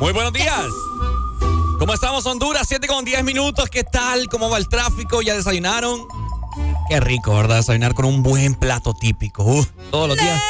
Muy 0.00 0.12
buenos 0.12 0.32
días. 0.32 0.64
¿Cómo 1.80 1.92
estamos, 1.92 2.24
Honduras? 2.26 2.66
7 2.68 2.86
con 2.86 3.04
10 3.04 3.24
minutos. 3.24 3.68
¿Qué 3.68 3.82
tal? 3.82 4.28
¿Cómo 4.28 4.48
va 4.48 4.58
el 4.58 4.68
tráfico? 4.68 5.22
¿Ya 5.22 5.34
desayunaron? 5.34 6.06
Qué 6.88 7.00
rico, 7.00 7.34
¿verdad? 7.34 7.56
Desayunar 7.56 7.94
con 7.94 8.04
un 8.04 8.22
buen 8.22 8.54
plato 8.54 8.94
típico. 8.94 9.42
Uh, 9.42 9.66
todos 9.90 10.08
los 10.08 10.16
días. 10.16 10.40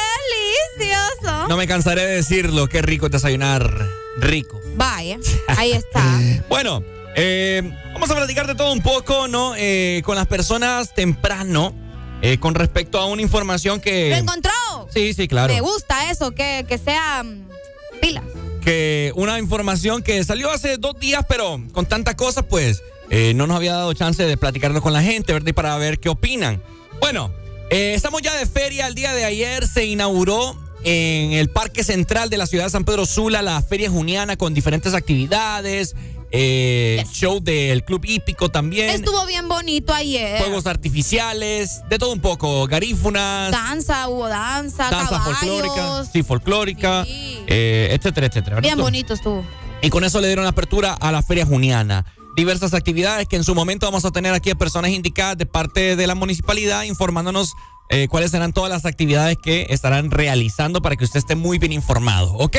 Delicioso. 0.77 1.47
No 1.47 1.57
me 1.57 1.67
cansaré 1.67 2.05
de 2.05 2.15
decirlo. 2.17 2.67
Qué 2.67 2.83
rico 2.83 3.07
es 3.07 3.11
desayunar 3.11 3.87
rico. 4.17 4.55
Vaya, 4.75 5.17
ahí 5.47 5.71
está. 5.71 6.03
Bueno, 6.47 6.83
eh, 7.15 7.75
vamos 7.93 8.09
a 8.11 8.15
platicar 8.15 8.45
de 8.45 8.53
todo 8.53 8.71
un 8.71 8.81
poco, 8.81 9.27
¿no? 9.27 9.53
Eh, 9.57 10.01
con 10.05 10.15
las 10.15 10.27
personas 10.27 10.93
temprano, 10.93 11.73
eh, 12.21 12.37
con 12.39 12.53
respecto 12.53 12.99
a 12.99 13.05
una 13.05 13.21
información 13.21 13.81
que... 13.81 14.11
¿Lo 14.11 14.15
encontró? 14.17 14.51
Sí, 14.93 15.13
sí, 15.13 15.27
claro. 15.27 15.53
Me 15.53 15.61
gusta 15.61 16.11
eso, 16.11 16.31
que, 16.31 16.65
que 16.67 16.77
sea 16.77 17.23
mm, 17.23 17.99
pila. 18.01 18.23
Que 18.59 19.11
una 19.15 19.39
información 19.39 20.01
que 20.01 20.23
salió 20.23 20.51
hace 20.51 20.77
dos 20.77 20.99
días, 20.99 21.25
pero 21.27 21.61
con 21.71 21.85
tantas 21.85 22.15
cosas, 22.15 22.45
pues 22.49 22.81
eh, 23.09 23.33
no 23.35 23.47
nos 23.47 23.57
había 23.57 23.73
dado 23.73 23.93
chance 23.93 24.23
de 24.23 24.37
platicarlo 24.37 24.81
con 24.81 24.93
la 24.93 25.01
gente, 25.01 25.33
¿verdad? 25.33 25.47
Y 25.47 25.53
para 25.53 25.75
ver 25.77 25.99
qué 25.99 26.09
opinan. 26.09 26.61
Bueno, 26.99 27.31
eh, 27.69 27.93
estamos 27.95 28.21
ya 28.21 28.35
de 28.35 28.45
feria. 28.45 28.87
El 28.87 28.95
día 28.95 29.13
de 29.13 29.25
ayer 29.25 29.67
se 29.67 29.85
inauguró 29.85 30.57
en 30.83 31.33
el 31.33 31.49
Parque 31.49 31.83
Central 31.83 32.29
de 32.29 32.37
la 32.37 32.47
ciudad 32.47 32.65
de 32.65 32.69
San 32.69 32.85
Pedro 32.85 33.05
Sula 33.05 33.41
la 33.41 33.61
Feria 33.61 33.89
Juniana 33.89 34.37
con 34.37 34.53
diferentes 34.53 34.93
actividades. 34.93 35.95
Eh, 36.31 37.03
Show 37.11 37.39
del 37.41 37.83
Club 37.83 38.05
Hípico 38.05 38.49
también. 38.49 38.89
Estuvo 38.91 39.25
bien 39.25 39.47
bonito 39.47 39.93
ayer. 39.93 40.39
Fuegos 40.41 40.65
artificiales, 40.67 41.81
de 41.89 41.97
todo 41.97 42.11
un 42.13 42.19
poco. 42.19 42.67
Garífunas. 42.67 43.51
Danza, 43.51 44.07
hubo 44.09 44.27
danza, 44.27 44.89
danza 44.89 45.19
folclórica. 45.21 46.05
Sí, 46.11 46.23
folclórica. 46.23 47.05
eh, 47.07 47.89
etcétera, 47.91 48.27
etcétera. 48.27 48.55
¿verdad? 48.57 48.69
Bien 48.69 48.77
bonito 48.77 49.13
estuvo. 49.13 49.43
Y 49.81 49.89
con 49.89 50.03
eso 50.03 50.19
le 50.21 50.27
dieron 50.27 50.45
apertura 50.45 50.93
a 50.93 51.11
la 51.11 51.21
Feria 51.23 51.45
Juniana. 51.45 52.05
diversas 52.35 52.73
actividades 52.73 53.27
que 53.27 53.35
en 53.35 53.43
su 53.43 53.53
momento 53.55 53.85
vamos 53.85 54.05
a 54.05 54.11
tener 54.11 54.33
aquí 54.33 54.49
a 54.49 54.55
personas 54.55 54.91
indicadas 54.91 55.37
de 55.37 55.45
parte 55.45 55.95
de 55.95 56.07
la 56.07 56.15
municipalidad 56.15 56.83
informándonos 56.83 57.53
eh, 57.89 58.07
cuáles 58.07 58.31
serán 58.31 58.53
todas 58.53 58.69
las 58.69 58.85
actividades 58.85 59.37
que 59.41 59.65
estarán 59.69 60.11
realizando 60.11 60.81
para 60.81 60.95
que 60.95 61.03
usted 61.05 61.17
esté 61.19 61.35
muy 61.35 61.57
bien 61.57 61.71
informado, 61.73 62.33
¿ok? 62.35 62.55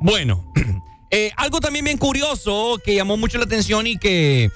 Bueno, 0.00 0.44
eh, 1.14 1.30
algo 1.36 1.60
también 1.60 1.84
bien 1.84 1.96
curioso 1.98 2.80
que 2.84 2.94
llamó 2.94 3.16
mucho 3.16 3.38
la 3.38 3.44
atención 3.44 3.86
y 3.86 3.96
que 3.98 4.50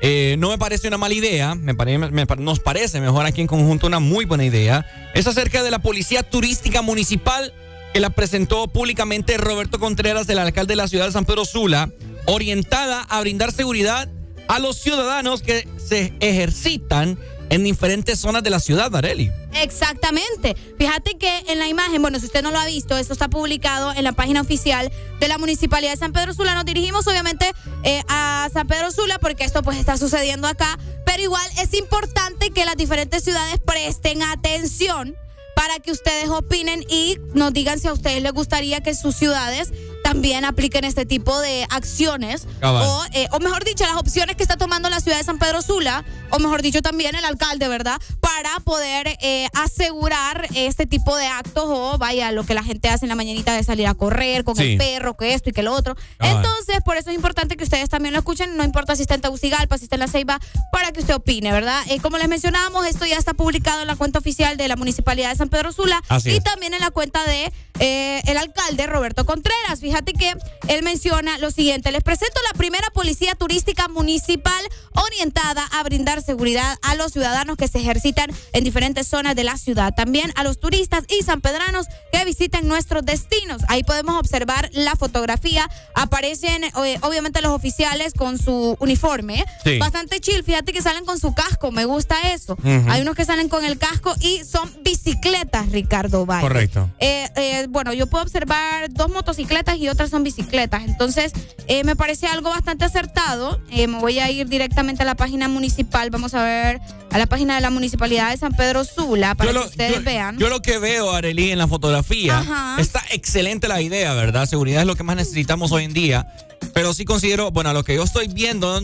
eh, 0.00 0.36
no 0.38 0.48
me 0.48 0.56
parece 0.58 0.88
una 0.88 0.96
mala 0.96 1.12
idea, 1.14 1.54
me 1.54 1.74
pare- 1.74 1.98
me 1.98 2.26
pa- 2.26 2.36
nos 2.36 2.60
parece 2.60 3.00
mejor 3.00 3.26
aquí 3.26 3.40
en 3.42 3.46
conjunto 3.46 3.86
una 3.86 3.98
muy 4.00 4.24
buena 4.24 4.44
idea, 4.44 4.86
es 5.14 5.26
acerca 5.26 5.62
de 5.62 5.70
la 5.70 5.80
Policía 5.80 6.22
Turística 6.22 6.80
Municipal 6.82 7.52
que 7.92 8.00
la 8.00 8.10
presentó 8.10 8.68
públicamente 8.68 9.36
Roberto 9.38 9.78
Contreras, 9.78 10.28
el 10.28 10.38
alcalde 10.38 10.72
de 10.72 10.76
la 10.76 10.88
ciudad 10.88 11.06
de 11.06 11.12
San 11.12 11.24
Pedro 11.24 11.44
Sula, 11.44 11.90
orientada 12.26 13.02
a 13.02 13.20
brindar 13.20 13.52
seguridad 13.52 14.08
a 14.48 14.58
los 14.60 14.76
ciudadanos 14.78 15.42
que 15.42 15.66
se 15.84 16.12
ejercitan 16.20 17.18
en 17.50 17.64
diferentes 17.64 18.20
zonas 18.20 18.42
de 18.42 18.50
la 18.50 18.60
ciudad, 18.60 18.94
Areli. 18.94 19.30
Exactamente. 19.54 20.56
Fíjate 20.78 21.16
que 21.16 21.44
en 21.48 21.58
la 21.58 21.68
imagen, 21.68 22.02
bueno, 22.02 22.18
si 22.18 22.26
usted 22.26 22.42
no 22.42 22.50
lo 22.50 22.58
ha 22.58 22.66
visto, 22.66 22.96
esto 22.96 23.12
está 23.12 23.28
publicado 23.28 23.92
en 23.92 24.04
la 24.04 24.12
página 24.12 24.40
oficial 24.40 24.90
de 25.20 25.28
la 25.28 25.38
Municipalidad 25.38 25.92
de 25.92 25.96
San 25.96 26.12
Pedro 26.12 26.34
Sula. 26.34 26.54
Nos 26.54 26.64
dirigimos 26.64 27.06
obviamente 27.06 27.52
eh, 27.84 28.02
a 28.08 28.48
San 28.52 28.66
Pedro 28.66 28.90
Sula 28.90 29.18
porque 29.18 29.44
esto 29.44 29.62
pues 29.62 29.78
está 29.78 29.96
sucediendo 29.96 30.46
acá, 30.46 30.78
pero 31.04 31.22
igual 31.22 31.46
es 31.60 31.74
importante 31.74 32.50
que 32.50 32.64
las 32.64 32.76
diferentes 32.76 33.24
ciudades 33.24 33.58
presten 33.64 34.22
atención 34.22 35.16
para 35.58 35.80
que 35.80 35.90
ustedes 35.90 36.28
opinen 36.28 36.84
y 36.88 37.18
nos 37.34 37.52
digan 37.52 37.80
si 37.80 37.88
a 37.88 37.92
ustedes 37.92 38.22
les 38.22 38.32
gustaría 38.32 38.80
que 38.80 38.94
sus 38.94 39.16
ciudades 39.16 39.72
también 40.08 40.46
apliquen 40.46 40.84
este 40.84 41.04
tipo 41.04 41.38
de 41.38 41.66
acciones 41.68 42.46
Cabal. 42.60 42.82
o, 42.82 43.04
eh, 43.12 43.28
o 43.32 43.40
mejor 43.40 43.62
dicho, 43.64 43.84
las 43.84 43.96
opciones 43.96 44.36
que 44.36 44.42
está 44.42 44.56
tomando 44.56 44.88
la 44.88 45.00
ciudad 45.00 45.18
de 45.18 45.24
San 45.24 45.38
Pedro 45.38 45.60
Sula, 45.60 46.02
o 46.30 46.38
mejor 46.38 46.62
dicho 46.62 46.80
también 46.80 47.14
el 47.14 47.26
alcalde, 47.26 47.68
¿verdad? 47.68 48.00
Para 48.20 48.58
poder 48.60 49.18
eh, 49.20 49.48
asegurar 49.52 50.46
este 50.54 50.86
tipo 50.86 51.14
de 51.14 51.26
actos 51.26 51.64
o 51.66 51.98
vaya, 51.98 52.32
lo 52.32 52.44
que 52.44 52.54
la 52.54 52.62
gente 52.64 52.88
hace 52.88 53.04
en 53.04 53.10
la 53.10 53.16
mañanita 53.16 53.52
de 53.54 53.62
salir 53.64 53.86
a 53.86 53.92
correr 53.92 54.44
con 54.44 54.56
Sí. 54.56 54.62
el 54.72 54.78
perro, 54.78 55.14
que 55.14 55.34
esto 55.34 55.50
y 55.50 55.52
que 55.52 55.62
lo 55.62 55.74
otro. 55.74 55.94
Cabal. 56.16 56.36
Entonces, 56.36 56.78
por 56.84 56.96
eso 56.96 57.10
es 57.10 57.16
importante 57.16 57.58
que 57.58 57.64
ustedes 57.64 57.90
también 57.90 58.14
lo 58.14 58.20
escuchen, 58.20 58.56
no 58.56 58.64
importa 58.64 58.96
si 58.96 59.02
está 59.02 59.14
en 59.14 59.20
Tegucigalpa, 59.20 59.76
si 59.76 59.84
está 59.84 59.96
en 59.96 60.00
La 60.00 60.08
Ceiba, 60.08 60.40
para 60.72 60.90
que 60.92 61.00
usted 61.00 61.14
opine, 61.16 61.52
¿verdad? 61.52 61.82
Eh, 61.90 62.00
como 62.00 62.16
les 62.16 62.28
mencionábamos, 62.28 62.86
esto 62.86 63.04
ya 63.04 63.18
está 63.18 63.34
publicado 63.34 63.82
en 63.82 63.86
la 63.88 63.96
cuenta 63.96 64.18
oficial 64.18 64.56
de 64.56 64.68
la 64.68 64.76
Municipalidad 64.76 65.28
de 65.30 65.36
San 65.36 65.50
Pedro 65.50 65.70
Sula 65.72 66.02
Así 66.08 66.30
y 66.30 66.36
es. 66.38 66.42
también 66.44 66.72
en 66.72 66.80
la 66.80 66.90
cuenta 66.90 67.24
de 67.26 67.52
eh, 67.80 68.22
el 68.26 68.36
alcalde 68.38 68.86
Roberto 68.86 69.24
Contreras. 69.26 69.80
Fíjate 69.80 69.97
que 70.04 70.34
él 70.68 70.82
menciona 70.82 71.38
lo 71.38 71.50
siguiente, 71.50 71.92
les 71.92 72.02
presento 72.02 72.40
la 72.50 72.56
primera 72.58 72.88
policía 72.90 73.34
turística 73.34 73.88
municipal 73.88 74.62
orientada 74.94 75.64
a 75.72 75.82
brindar 75.82 76.22
seguridad 76.22 76.76
a 76.82 76.94
los 76.94 77.12
ciudadanos 77.12 77.56
que 77.56 77.68
se 77.68 77.78
ejercitan 77.78 78.30
en 78.52 78.64
diferentes 78.64 79.06
zonas 79.06 79.34
de 79.36 79.44
la 79.44 79.56
ciudad, 79.56 79.94
también 79.94 80.32
a 80.36 80.42
los 80.44 80.58
turistas 80.60 81.04
y 81.08 81.22
sanpedranos 81.24 81.86
que 82.12 82.24
visitan 82.24 82.66
nuestros 82.68 83.04
destinos. 83.04 83.62
Ahí 83.68 83.82
podemos 83.84 84.18
observar 84.18 84.70
la 84.72 84.94
fotografía, 84.96 85.68
aparecen 85.94 86.64
eh, 86.64 86.98
obviamente 87.02 87.40
los 87.42 87.52
oficiales 87.52 88.12
con 88.14 88.38
su 88.38 88.76
uniforme, 88.80 89.44
Sí. 89.64 89.78
bastante 89.78 90.20
chill, 90.20 90.42
fíjate 90.44 90.72
que 90.72 90.82
salen 90.82 91.04
con 91.04 91.18
su 91.18 91.34
casco, 91.34 91.70
me 91.70 91.84
gusta 91.84 92.16
eso. 92.32 92.56
Hay 92.88 93.00
unos 93.02 93.14
que 93.14 93.24
salen 93.24 93.48
con 93.48 93.64
el 93.64 93.78
casco 93.78 94.14
y 94.20 94.42
son 94.44 94.70
bicicletas, 94.82 95.70
Ricardo 95.70 96.26
Valle. 96.26 96.42
Correcto. 96.42 96.90
Eh, 96.98 97.28
eh, 97.36 97.66
bueno, 97.68 97.92
yo 97.92 98.06
puedo 98.06 98.24
observar 98.24 98.92
dos 98.92 99.08
motocicletas 99.10 99.76
y 99.76 99.87
otras 99.90 100.10
son 100.10 100.24
bicicletas. 100.24 100.82
Entonces, 100.84 101.32
eh, 101.66 101.84
me 101.84 101.96
parece 101.96 102.26
algo 102.26 102.50
bastante 102.50 102.84
acertado. 102.84 103.60
Eh, 103.70 103.86
me 103.86 103.98
voy 103.98 104.18
a 104.18 104.30
ir 104.30 104.48
directamente 104.48 105.02
a 105.02 105.06
la 105.06 105.14
página 105.14 105.48
municipal. 105.48 106.10
Vamos 106.10 106.34
a 106.34 106.42
ver 106.44 106.80
a 107.10 107.18
la 107.18 107.26
página 107.26 107.54
de 107.54 107.60
la 107.60 107.70
municipalidad 107.70 108.30
de 108.30 108.36
San 108.36 108.52
Pedro 108.54 108.84
Sula 108.84 109.34
para 109.34 109.50
Yo 109.50 109.54
que 109.58 109.64
lo- 109.64 109.70
ustedes 109.70 109.94
yo- 109.96 110.02
vean. 110.02 110.38
Yo 110.38 110.48
lo 110.48 110.60
que 110.62 110.78
veo, 110.78 111.12
Arely, 111.12 111.50
en 111.52 111.58
la 111.58 111.68
fotografía, 111.68 112.38
Ajá. 112.38 112.76
está 112.80 113.02
excelente 113.10 113.68
la 113.68 113.80
idea, 113.80 114.14
¿verdad? 114.14 114.46
Seguridad 114.46 114.82
es 114.82 114.86
lo 114.86 114.96
que 114.96 115.02
más 115.04 115.16
necesitamos 115.16 115.72
hoy 115.72 115.84
en 115.84 115.92
día. 115.94 116.26
Pero 116.74 116.92
sí 116.94 117.04
considero, 117.04 117.50
bueno, 117.50 117.70
a 117.70 117.72
lo 117.72 117.84
que 117.84 117.94
yo 117.94 118.02
estoy 118.04 118.28
viendo, 118.28 118.80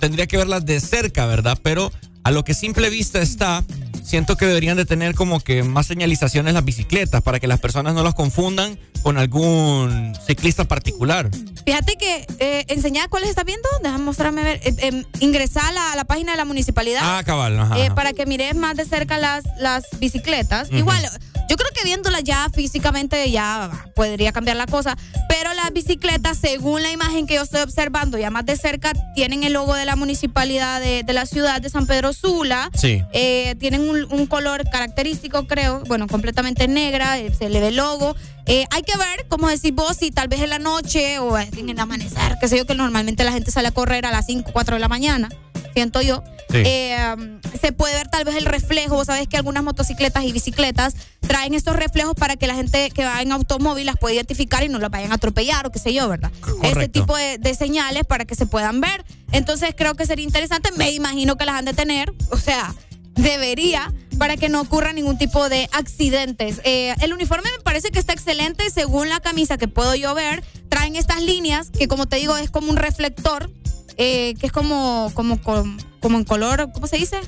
tendría 0.00 0.26
que 0.26 0.36
verlas 0.36 0.64
de 0.66 0.80
cerca, 0.80 1.26
¿verdad? 1.26 1.58
Pero 1.62 1.90
a 2.24 2.30
lo 2.30 2.44
que 2.44 2.54
simple 2.54 2.90
vista 2.90 3.20
está, 3.22 3.64
siento 4.08 4.36
que 4.36 4.46
deberían 4.46 4.76
de 4.76 4.86
tener 4.86 5.14
como 5.14 5.40
que 5.40 5.62
más 5.62 5.86
señalizaciones 5.86 6.54
las 6.54 6.64
bicicletas 6.64 7.22
para 7.22 7.38
que 7.40 7.46
las 7.46 7.60
personas 7.60 7.94
no 7.94 8.02
las 8.02 8.14
confundan 8.14 8.78
con 9.02 9.18
algún 9.18 10.16
ciclista 10.26 10.64
particular. 10.64 11.30
Fíjate 11.66 11.96
que 11.96 12.26
eh, 12.38 12.64
enseñar 12.68 13.10
cuáles 13.10 13.28
está 13.28 13.44
viendo. 13.44 13.68
Déjame 13.82 14.04
mostrarme 14.04 14.42
ver. 14.42 14.60
Eh, 14.64 14.74
eh, 14.78 15.04
ingresar 15.20 15.64
a 15.66 15.72
la, 15.72 15.92
a 15.92 15.96
la 15.96 16.04
página 16.04 16.32
de 16.32 16.38
la 16.38 16.46
municipalidad. 16.46 17.00
Ah, 17.02 17.22
cabal, 17.24 17.58
ajá, 17.60 17.78
eh, 17.78 17.86
ajá. 17.86 17.94
para 17.94 18.12
que 18.14 18.24
mires 18.24 18.54
más 18.54 18.76
de 18.76 18.86
cerca 18.86 19.18
las, 19.18 19.44
las 19.58 19.84
bicicletas. 19.98 20.70
Igual, 20.72 21.02
yo 21.48 21.56
creo 21.56 21.70
que 21.74 21.84
viéndolas 21.84 22.24
ya 22.24 22.46
físicamente 22.54 23.30
ya 23.30 23.70
podría 23.94 24.32
cambiar 24.32 24.56
la 24.56 24.66
cosa. 24.66 24.96
Pero 25.28 25.52
las 25.54 25.72
bicicletas, 25.72 26.38
según 26.38 26.82
la 26.82 26.90
imagen 26.90 27.26
que 27.26 27.34
yo 27.34 27.42
estoy 27.42 27.60
observando, 27.60 28.18
ya 28.18 28.30
más 28.30 28.46
de 28.46 28.56
cerca, 28.56 28.92
tienen 29.14 29.44
el 29.44 29.52
logo 29.52 29.74
de 29.74 29.84
la 29.84 29.96
municipalidad 29.96 30.80
de, 30.80 31.02
de 31.02 31.12
la 31.12 31.26
ciudad 31.26 31.60
de 31.60 31.70
San 31.70 31.86
Pedro 31.86 32.12
Sula. 32.12 32.70
Sí. 32.74 33.02
Eh, 33.12 33.54
tienen 33.58 33.88
un, 33.88 33.97
un 34.06 34.26
color 34.26 34.68
característico, 34.70 35.46
creo, 35.46 35.82
bueno, 35.86 36.06
completamente 36.06 36.68
negra, 36.68 37.18
eh, 37.18 37.32
se 37.36 37.48
le 37.48 37.60
ve 37.60 37.68
el 37.68 37.76
logo. 37.76 38.14
Eh, 38.46 38.66
hay 38.70 38.82
que 38.82 38.96
ver, 38.96 39.26
como 39.28 39.48
decís 39.48 39.74
vos, 39.74 39.96
si 39.96 40.10
tal 40.10 40.28
vez 40.28 40.40
en 40.40 40.50
la 40.50 40.58
noche 40.58 41.18
o 41.18 41.38
en 41.38 41.68
el 41.68 41.78
amanecer, 41.78 42.36
que 42.40 42.48
sé 42.48 42.56
yo, 42.56 42.66
que 42.66 42.74
normalmente 42.74 43.24
la 43.24 43.32
gente 43.32 43.50
sale 43.50 43.68
a 43.68 43.72
correr 43.72 44.06
a 44.06 44.10
las 44.10 44.26
5, 44.26 44.50
4 44.52 44.76
de 44.76 44.80
la 44.80 44.88
mañana, 44.88 45.28
siento 45.74 46.00
yo. 46.00 46.22
Sí. 46.50 46.62
Eh, 46.64 47.38
se 47.60 47.72
puede 47.72 47.94
ver 47.94 48.08
tal 48.08 48.24
vez 48.24 48.36
el 48.36 48.46
reflejo. 48.46 48.94
Vos 48.94 49.06
sabés 49.06 49.28
que 49.28 49.36
algunas 49.36 49.62
motocicletas 49.62 50.24
y 50.24 50.32
bicicletas 50.32 50.94
traen 51.20 51.52
estos 51.52 51.76
reflejos 51.76 52.14
para 52.14 52.36
que 52.36 52.46
la 52.46 52.54
gente 52.54 52.90
que 52.90 53.04
va 53.04 53.20
en 53.20 53.32
automóvil 53.32 53.84
las 53.84 53.96
pueda 53.96 54.14
identificar 54.14 54.64
y 54.64 54.68
no 54.68 54.78
las 54.78 54.90
vayan 54.90 55.12
a 55.12 55.16
atropellar 55.16 55.66
o 55.66 55.70
qué 55.70 55.78
sé 55.78 55.92
yo, 55.92 56.08
¿verdad? 56.08 56.32
Ese 56.62 56.88
tipo 56.88 57.16
de, 57.16 57.36
de 57.36 57.54
señales 57.54 58.04
para 58.06 58.24
que 58.24 58.34
se 58.34 58.46
puedan 58.46 58.80
ver. 58.80 59.04
Entonces 59.30 59.74
creo 59.76 59.94
que 59.94 60.06
sería 60.06 60.24
interesante. 60.24 60.70
Me 60.76 60.90
imagino 60.92 61.36
que 61.36 61.44
las 61.44 61.56
han 61.56 61.66
de 61.66 61.74
tener. 61.74 62.14
O 62.30 62.38
sea, 62.38 62.74
debería 63.18 63.92
para 64.18 64.36
que 64.36 64.48
no 64.48 64.60
ocurra 64.60 64.92
ningún 64.92 65.18
tipo 65.18 65.48
de 65.48 65.68
accidentes. 65.72 66.60
Eh, 66.64 66.94
el 67.00 67.12
uniforme 67.12 67.50
me 67.56 67.62
parece 67.62 67.90
que 67.90 67.98
está 67.98 68.12
excelente 68.12 68.68
según 68.70 69.08
la 69.08 69.20
camisa 69.20 69.58
que 69.58 69.68
puedo 69.68 69.94
yo 69.94 70.14
ver. 70.14 70.42
Traen 70.68 70.96
estas 70.96 71.22
líneas 71.22 71.70
que 71.70 71.88
como 71.88 72.06
te 72.06 72.16
digo 72.16 72.36
es 72.36 72.50
como 72.50 72.70
un 72.70 72.76
reflector, 72.76 73.50
eh, 73.96 74.34
que 74.40 74.46
es 74.46 74.52
como, 74.52 75.10
como, 75.14 75.40
como, 75.42 75.76
como 76.00 76.18
en 76.18 76.24
color, 76.24 76.70
¿cómo 76.72 76.86
se 76.86 76.96
dice? 76.96 77.20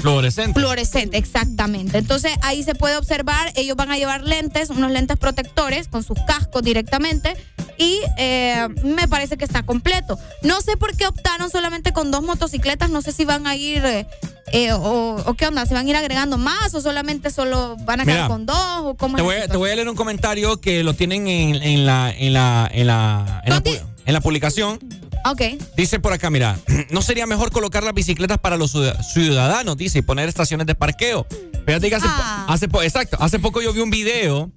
Fluorescente. 0.00 0.58
Fluorescente, 0.58 1.18
exactamente. 1.18 1.98
Entonces 1.98 2.32
ahí 2.42 2.62
se 2.62 2.74
puede 2.74 2.96
observar, 2.96 3.52
ellos 3.54 3.76
van 3.76 3.90
a 3.90 3.96
llevar 3.98 4.22
lentes, 4.22 4.70
unos 4.70 4.90
lentes 4.90 5.16
protectores 5.16 5.88
con 5.88 6.02
sus 6.02 6.18
cascos 6.26 6.62
directamente 6.62 7.36
y 7.78 8.00
eh, 8.18 8.68
me 8.82 9.08
parece 9.08 9.36
que 9.36 9.44
está 9.44 9.62
completo. 9.62 10.18
No 10.42 10.60
sé 10.60 10.76
por 10.76 10.96
qué 10.96 11.06
optaron 11.06 11.50
solamente 11.50 11.92
con 11.92 12.10
dos 12.10 12.22
motocicletas, 12.22 12.90
no 12.90 13.02
sé 13.02 13.12
si 13.12 13.24
van 13.24 13.46
a 13.46 13.56
ir 13.56 13.84
eh, 13.84 14.06
eh, 14.52 14.72
o, 14.72 15.22
o 15.24 15.34
qué 15.34 15.46
onda, 15.46 15.64
si 15.66 15.74
van 15.74 15.86
a 15.86 15.90
ir 15.90 15.96
agregando 15.96 16.38
más 16.38 16.74
o 16.74 16.80
solamente 16.80 17.30
solo 17.30 17.76
van 17.84 18.00
a 18.00 18.04
quedar 18.04 18.16
Mira, 18.18 18.28
con 18.28 18.46
dos 18.46 18.78
o 18.82 18.94
cómo 18.96 19.16
Te 19.16 19.22
es 19.22 19.26
voy, 19.26 19.36
a, 19.36 19.48
te 19.48 19.56
voy 19.56 19.70
a 19.70 19.76
leer 19.76 19.88
un 19.88 19.96
comentario 19.96 20.60
que 20.60 20.82
lo 20.82 20.94
tienen 20.94 21.28
en, 21.28 21.56
en 21.62 21.86
la, 21.86 22.10
en, 22.10 22.32
la, 22.32 22.68
en, 22.72 22.86
la, 22.86 23.42
en, 23.44 23.50
la, 23.50 23.62
en 24.06 24.12
la 24.14 24.20
publicación. 24.20 24.78
Ok. 25.24 25.42
Dice 25.76 26.00
por 26.00 26.12
acá, 26.12 26.30
mira, 26.30 26.58
¿no 26.90 27.02
sería 27.02 27.26
mejor 27.26 27.50
colocar 27.50 27.82
las 27.82 27.94
bicicletas 27.94 28.38
para 28.38 28.56
los 28.56 28.70
ciudad- 28.72 29.00
ciudadanos? 29.02 29.76
Dice, 29.76 29.98
y 29.98 30.02
poner 30.02 30.28
estaciones 30.28 30.66
de 30.66 30.74
parqueo. 30.74 31.26
Fíjate 31.66 31.88
que 31.88 31.94
hace, 31.96 32.06
Ah. 32.08 32.46
hace 32.48 32.66
exacto, 32.82 33.16
hace 33.20 33.38
poco 33.38 33.60
yo 33.62 33.72
vi 33.72 33.80
un 33.80 33.90
video 33.90 34.50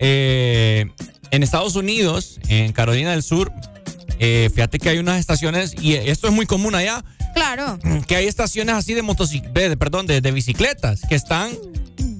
eh, 0.00 0.86
en 1.30 1.42
Estados 1.42 1.76
Unidos, 1.76 2.38
en 2.48 2.72
Carolina 2.72 3.10
del 3.12 3.22
Sur. 3.22 3.52
eh, 4.18 4.48
fíjate 4.54 4.78
que 4.78 4.88
hay 4.88 4.98
unas 4.98 5.20
estaciones, 5.20 5.74
y 5.78 5.94
esto 5.94 6.26
es 6.28 6.32
muy 6.32 6.46
común 6.46 6.74
allá, 6.74 7.04
Claro. 7.34 7.78
que 8.06 8.16
hay 8.16 8.26
estaciones 8.26 8.74
así 8.74 8.94
de 8.94 9.02
motocicletas, 9.02 9.76
perdón, 9.76 10.06
de, 10.06 10.20
de 10.22 10.32
bicicletas, 10.32 11.02
que 11.08 11.14
están 11.14 11.50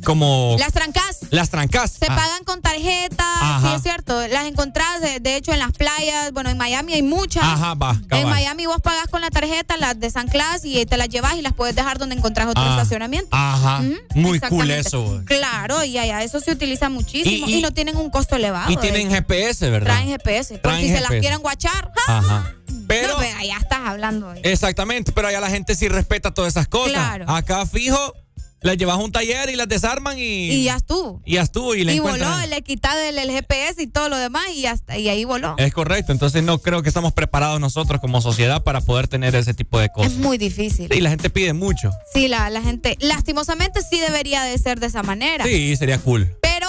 como... 0.04 0.56
Las 0.58 0.72
trancas. 0.74 1.15
Las 1.30 1.50
trancas. 1.50 1.92
Se 1.92 2.06
Ah, 2.08 2.14
pagan 2.16 2.44
con 2.44 2.60
tarjeta, 2.62 3.24
Ajá. 3.40 3.68
sí 3.68 3.74
es 3.76 3.82
cierto. 3.82 4.26
Las 4.28 4.46
encontrás, 4.46 5.00
de, 5.00 5.20
de 5.20 5.36
hecho, 5.36 5.52
en 5.52 5.58
las 5.58 5.72
playas. 5.72 6.32
Bueno, 6.32 6.50
en 6.50 6.56
Miami 6.58 6.94
hay 6.94 7.02
muchas. 7.02 7.42
Ajá, 7.44 7.74
va, 7.74 7.96
En. 8.10 8.28
Miami 8.28 8.66
vos 8.66 8.80
pagas 8.82 9.06
con 9.08 9.20
la 9.20 9.30
tarjeta 9.30 9.76
las 9.76 9.98
de 9.98 10.10
San 10.10 10.28
Clas 10.28 10.64
y 10.64 10.84
te 10.86 10.96
las 10.96 11.08
llevas 11.08 11.34
y 11.36 11.42
las 11.42 11.52
puedes 11.52 11.74
dejar 11.74 11.98
donde 11.98 12.14
encontrás 12.16 12.46
otro 12.48 12.62
Ah, 12.62 12.70
estacionamiento. 12.76 13.28
Ajá. 13.32 13.82
Muy 14.14 14.40
cool 14.40 14.70
eso. 14.70 15.22
Claro, 15.26 15.82
y 15.84 15.98
allá 15.98 16.22
eso 16.22 16.40
se 16.40 16.52
utiliza 16.52 16.88
muchísimo 16.88 17.46
Y- 17.46 17.54
y, 17.54 17.58
y- 17.58 17.62
no 17.62 17.72
tienen 17.72 17.96
un 17.96 18.10
costo 18.10 18.36
elevado. 18.36 18.70
Y 18.70 18.76
tienen. 18.76 19.10
GPS, 19.10 19.70
¿verdad? 19.70 19.94
Traen 19.94 20.08
GPS. 20.08 20.58
Traen 20.58 20.82
si 20.86 20.92
se 20.94 21.00
las 21.00 21.10
quieren 21.10 21.38
guachar. 21.40 21.92
Ajá. 22.06 22.52
Pero, 22.88 23.14
No, 23.14 23.18
pero 23.18 23.38
allá 23.38 23.56
estás 23.60 23.80
hablando. 23.84 24.32
de- 24.32 24.40
exactamente, 24.44 25.10
pero 25.12 25.28
allá 25.28 25.40
la 25.40 25.50
gente 25.50 25.74
sí 25.74 25.88
respeta 25.88 26.32
todas 26.32 26.52
esas 26.52 26.68
cosas. 26.68 26.92
Claro. 26.92 27.24
Acá 27.28 27.66
fijo, 27.66 28.14
las 28.60 28.76
llevas 28.76 28.96
a 28.96 28.98
un 28.98 29.12
taller 29.12 29.50
y 29.50 29.56
las 29.56 29.68
desarman 29.68 30.18
y. 30.18 30.50
Y 30.50 30.64
ya 30.64 30.76
estuvo. 30.76 31.22
Y 31.24 31.34
ya 31.34 31.42
estuvo 31.42 31.74
y 31.74 31.84
le 31.84 31.94
Y 31.94 31.98
voló, 32.00 32.28
le 32.48 32.62
quitaron 32.62 33.04
el, 33.04 33.18
el 33.18 33.30
GPS 33.30 33.82
y 33.82 33.86
todo 33.86 34.08
lo 34.08 34.16
demás 34.16 34.44
y, 34.54 34.66
hasta, 34.66 34.98
y 34.98 35.08
ahí 35.08 35.24
voló. 35.24 35.54
Es 35.58 35.72
correcto, 35.72 36.12
entonces 36.12 36.42
no 36.42 36.58
creo 36.58 36.82
que 36.82 36.88
estamos 36.88 37.12
preparados 37.12 37.60
nosotros 37.60 38.00
como 38.00 38.20
sociedad 38.20 38.62
para 38.62 38.80
poder 38.80 39.08
tener 39.08 39.34
ese 39.34 39.54
tipo 39.54 39.78
de 39.78 39.90
cosas. 39.90 40.12
Es 40.12 40.18
muy 40.18 40.38
difícil. 40.38 40.92
Y 40.92 41.00
la 41.00 41.10
gente 41.10 41.30
pide 41.30 41.52
mucho. 41.52 41.90
Sí, 42.12 42.28
la, 42.28 42.50
la 42.50 42.62
gente, 42.62 42.96
lastimosamente 43.00 43.80
sí 43.82 44.00
debería 44.00 44.42
de 44.42 44.58
ser 44.58 44.80
de 44.80 44.86
esa 44.86 45.02
manera. 45.02 45.44
Sí, 45.44 45.76
sería 45.76 45.98
cool. 45.98 46.36
Pero 46.40 46.66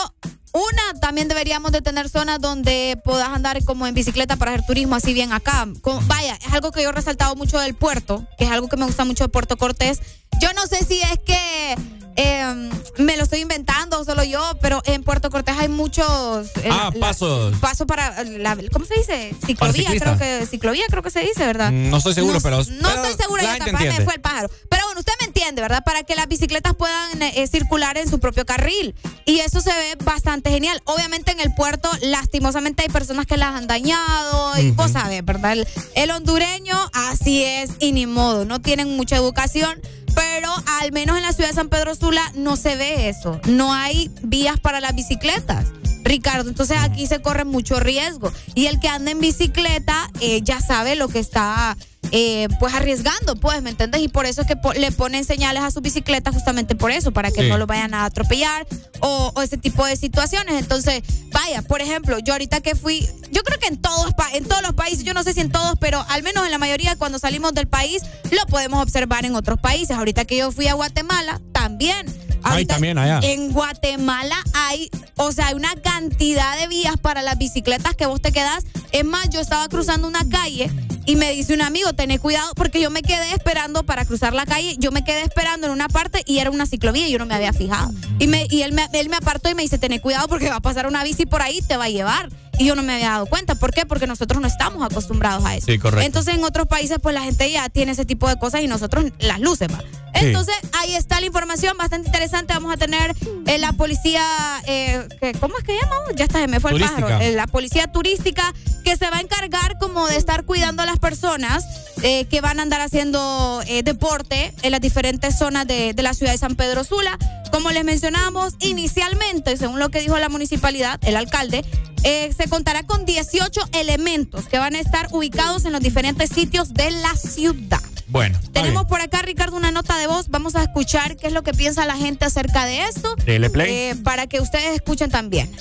una, 0.58 1.00
también 1.00 1.28
deberíamos 1.28 1.72
de 1.72 1.82
tener 1.82 2.10
zonas 2.10 2.40
donde 2.40 3.00
puedas 3.04 3.30
andar 3.30 3.64
como 3.64 3.88
en 3.88 3.94
bicicleta 3.94 4.36
para 4.36 4.52
hacer 4.52 4.66
turismo 4.66 4.96
así 4.96 5.14
bien 5.14 5.32
acá. 5.34 5.68
Vaya, 6.08 6.36
es 6.36 6.54
algo 6.54 6.72
que 6.72 6.84
yo 6.84 6.90
he 6.90 6.92
resaltado 6.92 7.36
mucho 7.36 7.60
del 7.60 7.76
puerto, 7.76 8.26
que 8.38 8.46
es 8.46 8.52
algo 8.52 8.68
que 8.68 8.78
me 8.78 8.86
gusta 8.86 9.06
mucho 9.06 9.24
de 9.24 9.30
Puerto 9.30 9.58
Cortés. 9.58 10.02
Yo 10.40 10.52
no 10.54 10.68
sé 10.68 10.84
si 10.84 11.00
es 11.02 11.20
que 11.26 11.76
eh, 12.18 12.70
me 12.98 13.16
lo 13.16 13.24
estoy 13.24 13.40
inventando 13.40 14.04
solo 14.04 14.24
yo, 14.24 14.42
pero 14.62 14.82
en 14.86 15.04
Puerto 15.04 15.30
Cortés 15.30 15.56
hay 15.58 15.70
muchos... 15.70 16.48
eh, 16.58 16.70
Ah, 16.72 16.92
la- 16.94 17.00
pasos. 17.00 17.56
Paso 17.60 17.86
para 17.88 18.24
la, 18.24 18.58
¿cómo 18.74 18.86
se 18.86 18.96
dice? 18.96 19.36
Ciclovía, 19.46 19.90
creo 20.00 20.18
que 20.18 20.46
ciclovía 20.48 20.84
creo 20.90 21.04
que 21.04 21.12
se 21.12 21.22
dice, 21.22 21.46
¿verdad? 21.46 21.72
Mm, 21.72 21.90
No 21.90 21.98
estoy 21.98 22.14
seguro, 22.14 22.34
No- 22.36 22.42
pero. 22.42 22.58
No 22.58 22.90
estoy 22.90 23.14
segura, 23.18 23.44
ya 23.44 23.52
gente 23.54 23.72
capaz 23.72 23.84
me 23.86 24.04
fue 24.04 24.14
el 24.16 24.22
pájaro. 24.22 24.50
Pero 24.70 24.84
bueno, 24.86 25.00
usted 25.00 25.14
me 25.22 25.28
entiende, 25.28 25.62
¿verdad? 25.62 25.84
Para 25.86 26.04
que 26.04 26.16
las 26.16 26.28
bicicletas 26.28 26.74
puedan 26.76 27.22
eh, 27.22 27.48
circular 27.48 27.98
en 27.98 28.10
su 28.10 28.20
propio 28.20 28.46
carril. 28.46 28.96
Y 29.26 29.40
eso 29.40 29.62
se 29.62 29.70
ve 29.72 29.96
bastante 30.04 30.50
genial. 30.50 30.82
Obviamente 30.86 31.32
en 31.32 31.40
el 31.40 31.54
puerto, 31.54 31.90
lastimosamente 32.02 32.84
hay 32.84 32.90
personas 32.90 33.26
que 33.28 33.38
las 33.38 33.54
han 33.56 33.68
dañado. 33.68 34.58
Y 34.60 34.72
vos 34.72 34.92
sabés, 34.92 35.24
¿verdad? 35.24 35.54
El, 35.54 35.68
el 35.96 36.12
hondureño, 36.12 36.76
así 36.94 37.44
es, 37.44 37.72
y 37.80 37.92
ni 37.92 38.06
modo. 38.08 38.46
No 38.46 38.60
tienen 38.62 38.96
mucha 38.98 39.16
educación. 39.18 39.80
Pero 40.18 40.52
al 40.82 40.92
menos 40.92 41.16
en 41.16 41.22
la 41.22 41.32
ciudad 41.32 41.50
de 41.50 41.56
San 41.56 41.70
Pedro 41.70 41.94
Sula 41.94 42.24
no 42.34 42.56
se 42.56 42.76
ve 42.76 43.08
eso. 43.08 43.40
No 43.48 43.72
hay 43.72 44.10
vías 44.24 44.60
para 44.60 44.82
las 44.82 44.96
bicicletas. 44.96 45.68
Ricardo, 46.04 46.50
entonces 46.50 46.78
aquí 46.80 47.06
se 47.06 47.22
corre 47.22 47.46
mucho 47.46 47.80
riesgo. 47.80 48.32
Y 48.56 48.66
el 48.66 48.80
que 48.80 48.88
anda 48.88 49.12
en 49.12 49.20
bicicleta 49.20 50.10
eh, 50.20 50.42
ya 50.42 50.60
sabe 50.60 50.96
lo 50.96 51.08
que 51.08 51.20
está 51.20 51.78
eh, 52.12 52.48
pues 52.60 52.74
arriesgando, 52.74 53.36
pues, 53.36 53.62
¿me 53.62 53.70
entiendes? 53.72 54.02
Y 54.02 54.08
por 54.08 54.26
eso 54.26 54.42
es 54.42 54.48
que 54.48 54.56
po- 54.56 54.74
le 54.74 54.92
ponen 54.92 55.24
señales 55.26 55.64
a 55.64 55.72
su 55.72 55.82
bicicleta 55.82 56.32
justamente 56.32 56.76
por 56.76 56.92
eso, 56.92 57.12
para 57.12 57.32
que 57.32 57.42
Sí. 57.44 57.50
no 57.50 57.58
lo 57.58 57.68
vayan 57.68 57.94
a 57.94 58.06
atropellar 58.06 58.66
o, 59.02 59.32
o 59.36 59.42
ese 59.42 59.58
tipo 59.58 59.86
de 59.86 59.96
situaciones. 59.96 60.56
Entonces, 60.60 61.04
vaya, 61.32 61.62
por 61.62 61.82
ejemplo, 61.82 62.20
yo 62.20 62.34
ahorita 62.34 62.62
que 62.62 62.76
fui, 62.76 63.08
yo 63.32 63.44
creo 63.44 63.60
que 63.60 63.68
en 63.68 63.78
todos, 63.78 64.12
en 64.34 64.46
todos 64.46 64.62
los 64.62 64.74
países, 64.74 65.04
yo 65.04 65.14
no 65.14 65.24
sé 65.24 65.34
si 65.34 65.42
en 65.42 65.52
todos, 65.52 65.76
pero 65.80 66.04
al 66.10 66.24
menos 66.24 66.46
en 66.46 66.52
la 66.52 66.58
mayoría 66.58 66.96
cuando 66.96 67.20
salimos 67.20 67.54
del 67.54 67.68
país, 67.68 68.02
lo 68.32 68.46
podemos 68.48 68.82
observar 68.82 69.26
en 69.26 69.36
otros 69.36 69.60
países. 69.60 69.92
Ahorita 69.98 70.26
que 70.26 70.38
yo 70.38 70.52
fui 70.52 70.68
a 70.68 70.74
Guatemala, 70.74 71.42
también. 71.52 72.06
Ahorita 72.44 72.76
también 72.76 72.98
allá. 72.98 73.20
En 73.24 73.52
Guatemala 73.52 74.36
hay, 74.54 74.90
o 75.18 75.32
sea, 75.32 75.48
hay 75.48 75.56
una 75.56 75.76
cantidad 75.76 76.58
de 76.58 76.68
vías 76.68 76.96
para 77.02 77.22
las 77.22 77.38
bicicletas 77.38 77.96
que 77.96 78.06
vos 78.06 78.22
te 78.22 78.32
quedás. 78.32 78.64
Es 78.92 79.04
más, 79.04 79.30
yo 79.30 79.42
estaba 79.42 79.68
cruzando 79.68 80.08
una 80.08 80.28
calle 80.30 80.72
y 81.08 81.16
me 81.16 81.32
dice 81.32 81.54
un 81.54 81.62
amigo, 81.62 81.94
tené 81.94 82.20
cuidado, 82.20 82.54
porque 82.54 82.82
yo 82.82 82.92
me 82.92 83.02
quedé 83.02 83.32
esperando 83.32 83.84
para 83.84 84.04
cruzar 84.04 84.34
la 84.34 84.46
calle, 84.46 84.76
yo 84.78 84.92
me 84.92 85.06
quedé 85.06 85.22
esperando 85.22 85.66
en 85.66 85.74
una 85.74 85.88
parte 85.88 86.22
y 86.26 86.40
era 86.40 86.52
una 86.52 86.66
ciclovía 86.66 87.08
y 87.08 87.12
yo 87.12 87.18
no 87.18 87.26
me 87.26 87.34
había 87.34 87.54
fijado. 87.54 87.92
Y, 88.20 88.28
me, 88.28 88.46
y 88.50 88.64
él, 88.64 88.74
me, 88.74 88.90
él 88.92 89.08
me 89.08 89.16
apartó 89.16 89.50
y 89.50 89.56
me 89.56 89.62
dice, 89.62 89.78
tené 89.78 90.02
cuidado 90.02 90.28
porque 90.28 90.50
va 90.50 90.58
a 90.58 90.60
pasar 90.60 90.86
una 90.86 91.06
bici 91.06 91.26
por 91.26 91.42
ahí 91.42 91.60
y 91.60 91.62
te 91.62 91.78
va 91.78 91.86
a 91.86 91.90
llevar. 91.90 92.30
Y 92.60 92.66
yo 92.66 92.76
no 92.76 92.84
me 92.84 92.94
había 92.96 93.10
dado 93.12 93.26
cuenta. 93.28 93.56
¿Por 93.56 93.72
qué? 93.74 93.86
Porque 93.86 94.08
nosotros 94.08 94.42
no 94.42 94.48
estamos 94.48 94.84
acostumbrados 94.84 95.46
a 95.46 95.56
eso. 95.56 95.68
Sí, 95.68 95.78
correcto. 95.78 96.06
Entonces 96.06 96.34
en 96.36 96.44
otros 96.44 96.68
países 96.68 96.98
pues 97.02 97.14
la 97.14 97.22
gente 97.22 97.50
ya 97.52 97.70
tiene 97.70 97.92
ese 97.92 98.06
tipo 98.06 98.28
de 98.28 98.38
cosas 98.40 98.62
y 98.62 98.68
nosotros 98.68 99.06
las 99.20 99.40
luces, 99.40 99.68
va. 99.72 99.84
Entonces 100.14 100.56
ahí 100.74 100.96
está 100.96 101.20
la 101.20 101.28
información 101.28 101.78
bastante 101.78 102.08
interesante. 102.10 102.54
Vamos 102.54 102.74
a 102.74 102.78
tener 102.78 103.16
eh, 103.46 103.60
la 103.60 103.74
policía, 103.74 104.24
eh, 104.66 105.08
que- 105.22 105.34
¿cómo 105.34 105.56
es 105.60 105.64
que 105.64 105.74
llama? 105.80 105.96
Ya 106.16 106.26
está, 106.26 106.40
se 106.40 106.48
me 106.48 106.60
fue 106.60 106.72
el 106.72 106.78
Turística. 106.78 107.02
pájaro. 107.08 107.24
Eh, 107.24 107.34
la 107.34 107.46
policía 107.46 107.86
turística 107.92 108.52
que 108.84 108.96
se 108.98 109.08
va 109.12 109.18
a 109.18 109.22
encargar 109.22 109.78
como 109.80 110.08
de 110.08 110.16
estar 110.18 110.44
cuidando 110.46 110.82
a 110.82 110.86
las 110.88 110.98
personas 110.98 111.64
eh, 112.02 112.26
que 112.26 112.42
van 112.42 112.60
a 112.60 112.64
andar 112.64 112.82
haciendo 112.82 113.62
deporte 113.84 114.54
en 114.64 114.72
las 114.72 114.82
diferentes 114.82 115.38
zonas 115.38 115.68
de, 115.68 115.94
de 115.94 116.04
la 116.04 116.14
ciudad 116.16 116.32
de 116.32 116.38
San 116.40 116.56
Pedro 116.56 116.84
Sula. 116.84 117.18
Como 117.52 117.70
les 117.72 117.84
mencionamos, 117.84 118.56
inicialmente, 118.60 119.56
según 119.58 119.80
lo 119.80 119.90
que 119.90 120.00
dijo 120.02 120.18
la 120.18 120.30
municipalidad, 120.30 121.00
el 121.04 121.16
alcalde, 121.16 121.64
eh, 122.04 122.34
se 122.36 122.48
contará 122.48 122.84
con 122.84 123.06
18 123.06 123.62
elementos 123.74 124.48
que 124.48 124.58
van 124.58 124.76
a 124.76 124.80
estar 124.80 125.08
ubicados 125.12 125.66
en 125.66 125.72
los 125.72 125.82
diferentes 125.82 126.30
sitios 126.30 126.74
de 126.74 126.92
la 126.92 127.16
ciudad. 127.16 127.82
Bueno, 128.10 128.40
Tenemos 128.54 128.84
bien. 128.84 128.88
por 128.88 129.02
acá, 129.02 129.22
Ricardo, 129.22 129.58
una 129.58 129.72
nota 129.72 129.98
de 129.98 130.08
voz. 130.08 130.30
Vamos 130.30 130.56
a 130.56 130.64
escuchar 130.64 131.18
qué 131.18 131.28
es 131.28 131.34
lo 131.34 131.44
que 131.44 131.54
piensa 131.54 131.86
la 131.86 131.96
gente 131.98 132.24
acerca 132.26 132.66
de 132.66 132.84
esto. 132.84 133.14
Dele 133.26 133.50
play. 133.50 133.70
eh, 133.72 133.96
para 134.04 134.28
que 134.28 134.40
ustedes 134.40 134.76
escuchen 134.76 135.10
también. 135.12 135.52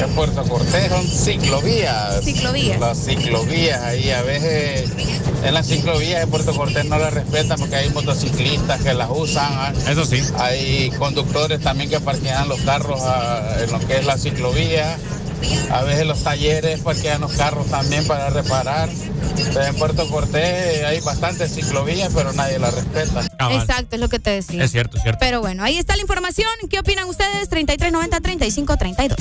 En 0.00 0.08
Puerto 0.14 0.44
Cortés 0.44 0.90
son 0.90 1.04
ciclovías. 1.06 2.22
Ciclovías. 2.24 2.78
Las 2.78 3.04
ciclovías 3.04 3.82
ahí 3.82 4.10
a 4.10 4.22
veces 4.22 4.90
en 5.42 5.54
las 5.54 5.66
ciclovías 5.66 6.20
de 6.20 6.26
Puerto 6.28 6.54
Cortés 6.54 6.84
no 6.84 6.98
las 6.98 7.12
respetan 7.12 7.58
porque 7.58 7.74
hay 7.76 7.90
motociclistas 7.90 8.80
que 8.80 8.94
las 8.94 9.08
usan. 9.10 9.74
Eso 9.88 10.04
sí. 10.04 10.22
Hay 10.38 10.90
conductores 10.98 11.60
también 11.60 11.90
que 11.90 11.98
parquean 11.98 12.48
los 12.48 12.60
carros 12.60 13.00
ah, 13.02 13.56
en 13.60 13.72
lo 13.72 13.80
que 13.80 13.96
es 13.98 14.06
la 14.06 14.16
ciclovía. 14.18 14.96
A 15.70 15.82
veces 15.82 16.06
los 16.06 16.22
talleres 16.22 16.80
parquean 16.80 17.20
los 17.20 17.32
carros 17.32 17.66
también 17.66 18.06
para 18.06 18.30
reparar. 18.30 18.88
En 19.38 19.74
Puerto 19.76 20.08
Cortés 20.08 20.82
hay 20.84 21.00
bastantes 21.00 21.54
ciclovías, 21.54 21.87
pero 22.14 22.32
nadie 22.32 22.58
las 22.58 22.74
respeta. 22.74 23.28
Exacto, 23.50 23.96
es 23.96 24.00
lo 24.00 24.08
que 24.08 24.18
te 24.18 24.30
decía. 24.30 24.62
Es 24.62 24.70
cierto, 24.72 24.96
es 24.96 25.02
cierto. 25.02 25.18
Pero 25.20 25.40
bueno, 25.40 25.64
ahí 25.64 25.78
está 25.78 25.96
la 25.96 26.02
información. 26.02 26.48
¿Qué 26.68 26.78
opinan 26.78 27.08
ustedes? 27.08 27.50
3390-3532. 27.50 29.16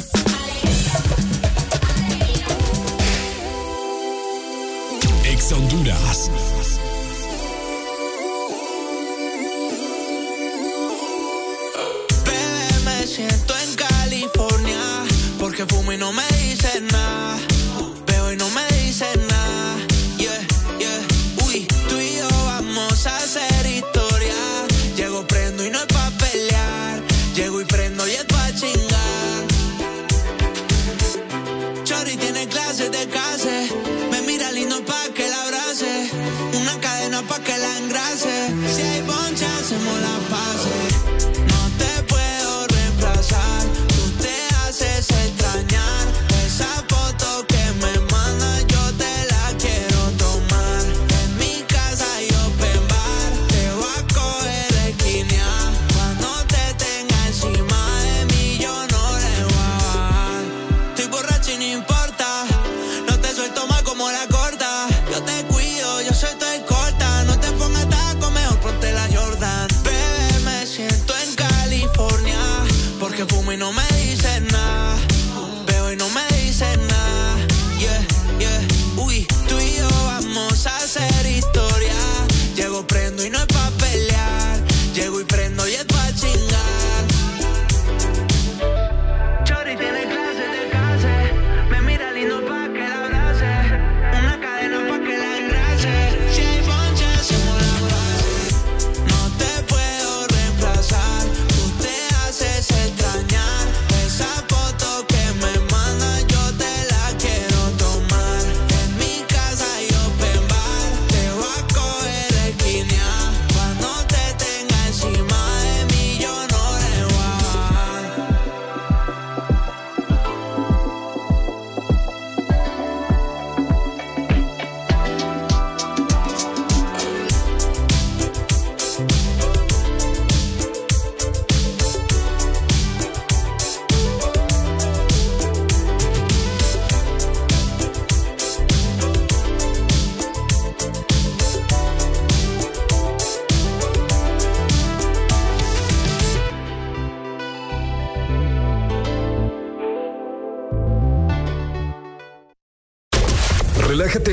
Ex 5.26 5.52
Honduras. 5.52 6.30
Bebé, 12.26 12.80
me 12.86 13.08
siento 13.08 13.54
en 13.58 13.76
California 13.76 14.80
porque 15.40 15.66
fumo 15.66 15.94
y 15.94 15.98
no 15.98 16.12
me 16.12 16.24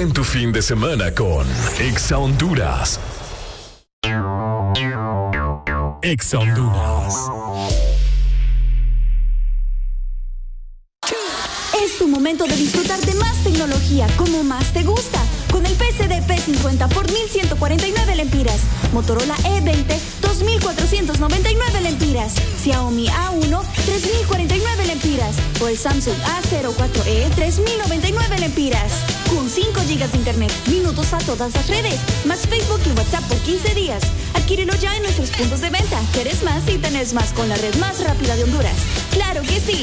En 0.04 0.12
tu 0.12 0.22
fin 0.22 0.52
de 0.52 0.60
semana 0.60 1.14
con 1.14 1.46
Exa 1.80 2.18
Honduras. 2.18 3.00
Exa 6.02 6.38
Honduras. 6.40 7.14
Es 11.82 11.96
tu 11.96 12.06
momento 12.06 12.44
de 12.44 12.54
disfrutar 12.54 13.00
de 13.00 13.14
más 13.14 13.42
tecnología 13.44 14.06
como 14.18 14.44
más 14.44 14.74
te 14.74 14.82
gusta. 14.82 15.22
Con 15.50 15.64
el 15.64 15.72
PCD 15.72 16.20
P50 16.28 16.86
por 16.90 17.10
1149 17.10 18.16
lempiras. 18.16 18.60
Motorola 18.92 19.34
E 19.46 19.62
E20 19.62 19.98
2499 20.20 21.80
lempiras. 21.80 22.34
Xiaomi 22.62 23.08
A1 23.08 23.62
3049 23.86 24.86
lempiras. 24.86 25.36
O 25.62 25.68
el 25.68 25.78
Samsung 25.78 26.18
A04E 26.18 27.34
3099 27.34 28.38
lempiras. 28.38 29.13
Con 29.34 29.50
5 29.50 29.80
GB 29.80 30.12
de 30.12 30.16
internet, 30.16 30.52
minutos 30.68 31.12
a 31.12 31.18
todas 31.18 31.52
las 31.54 31.66
redes, 31.66 31.98
más 32.24 32.46
Facebook 32.46 32.80
y 32.86 32.90
WhatsApp 32.96 33.24
por 33.24 33.36
15 33.38 33.74
días. 33.74 34.04
Adquírelo 34.34 34.74
ya 34.76 34.96
en 34.96 35.02
nuestros 35.02 35.30
puntos 35.30 35.60
de 35.60 35.70
venta. 35.70 36.00
Quieres 36.12 36.44
más 36.44 36.68
y 36.68 36.78
tenés 36.78 37.12
más 37.14 37.32
con 37.32 37.48
la 37.48 37.56
red 37.56 37.74
más 37.76 38.02
rápida 38.04 38.36
de 38.36 38.44
Honduras. 38.44 38.76
¡Claro 39.10 39.42
que 39.42 39.58
sí! 39.58 39.82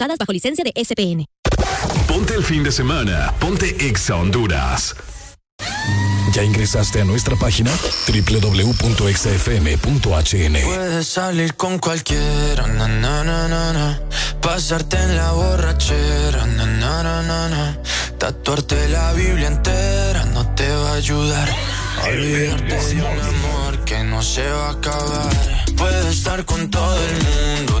usadas 0.00 0.16
bajo 0.18 0.32
licencia 0.32 0.64
de 0.64 0.72
SPN. 0.82 1.26
Ponte 2.08 2.34
el 2.34 2.42
fin 2.42 2.62
de 2.62 2.72
semana. 2.72 3.34
Ponte 3.38 3.86
Exa 3.86 4.16
Honduras. 4.16 4.96
¿Ya 6.32 6.42
ingresaste 6.42 7.02
a 7.02 7.04
nuestra 7.04 7.36
página? 7.36 7.70
www.exafm.hn 8.06 8.78
Puedes 10.64 11.06
salir 11.06 11.54
con 11.54 11.78
cualquiera, 11.78 12.66
na, 12.66 12.88
na, 12.88 13.24
na, 13.24 13.46
na, 13.48 13.72
na. 13.74 14.00
pasarte 14.40 14.96
en 14.96 15.16
la 15.16 15.32
borrachera, 15.32 16.46
na, 16.46 16.64
na, 16.64 17.02
na, 17.02 17.22
na, 17.22 17.48
na. 17.48 17.78
tatuarte 18.16 18.88
la 18.88 19.12
Biblia 19.12 19.48
entera 19.48 20.24
no 20.26 20.46
te 20.54 20.66
va 20.68 20.92
a 20.92 20.94
ayudar. 20.94 21.48
Olvidarte 22.08 22.94
de 22.94 23.02
un 23.02 23.20
amor 23.20 23.84
que 23.84 24.02
no 24.04 24.22
se 24.22 24.48
va 24.48 24.68
a 24.68 24.72
acabar. 24.72 25.34
Puedes 25.76 26.06
estar 26.16 26.46
con 26.46 26.70
todo 26.70 26.96
el 26.96 27.12
mundo, 27.24 27.80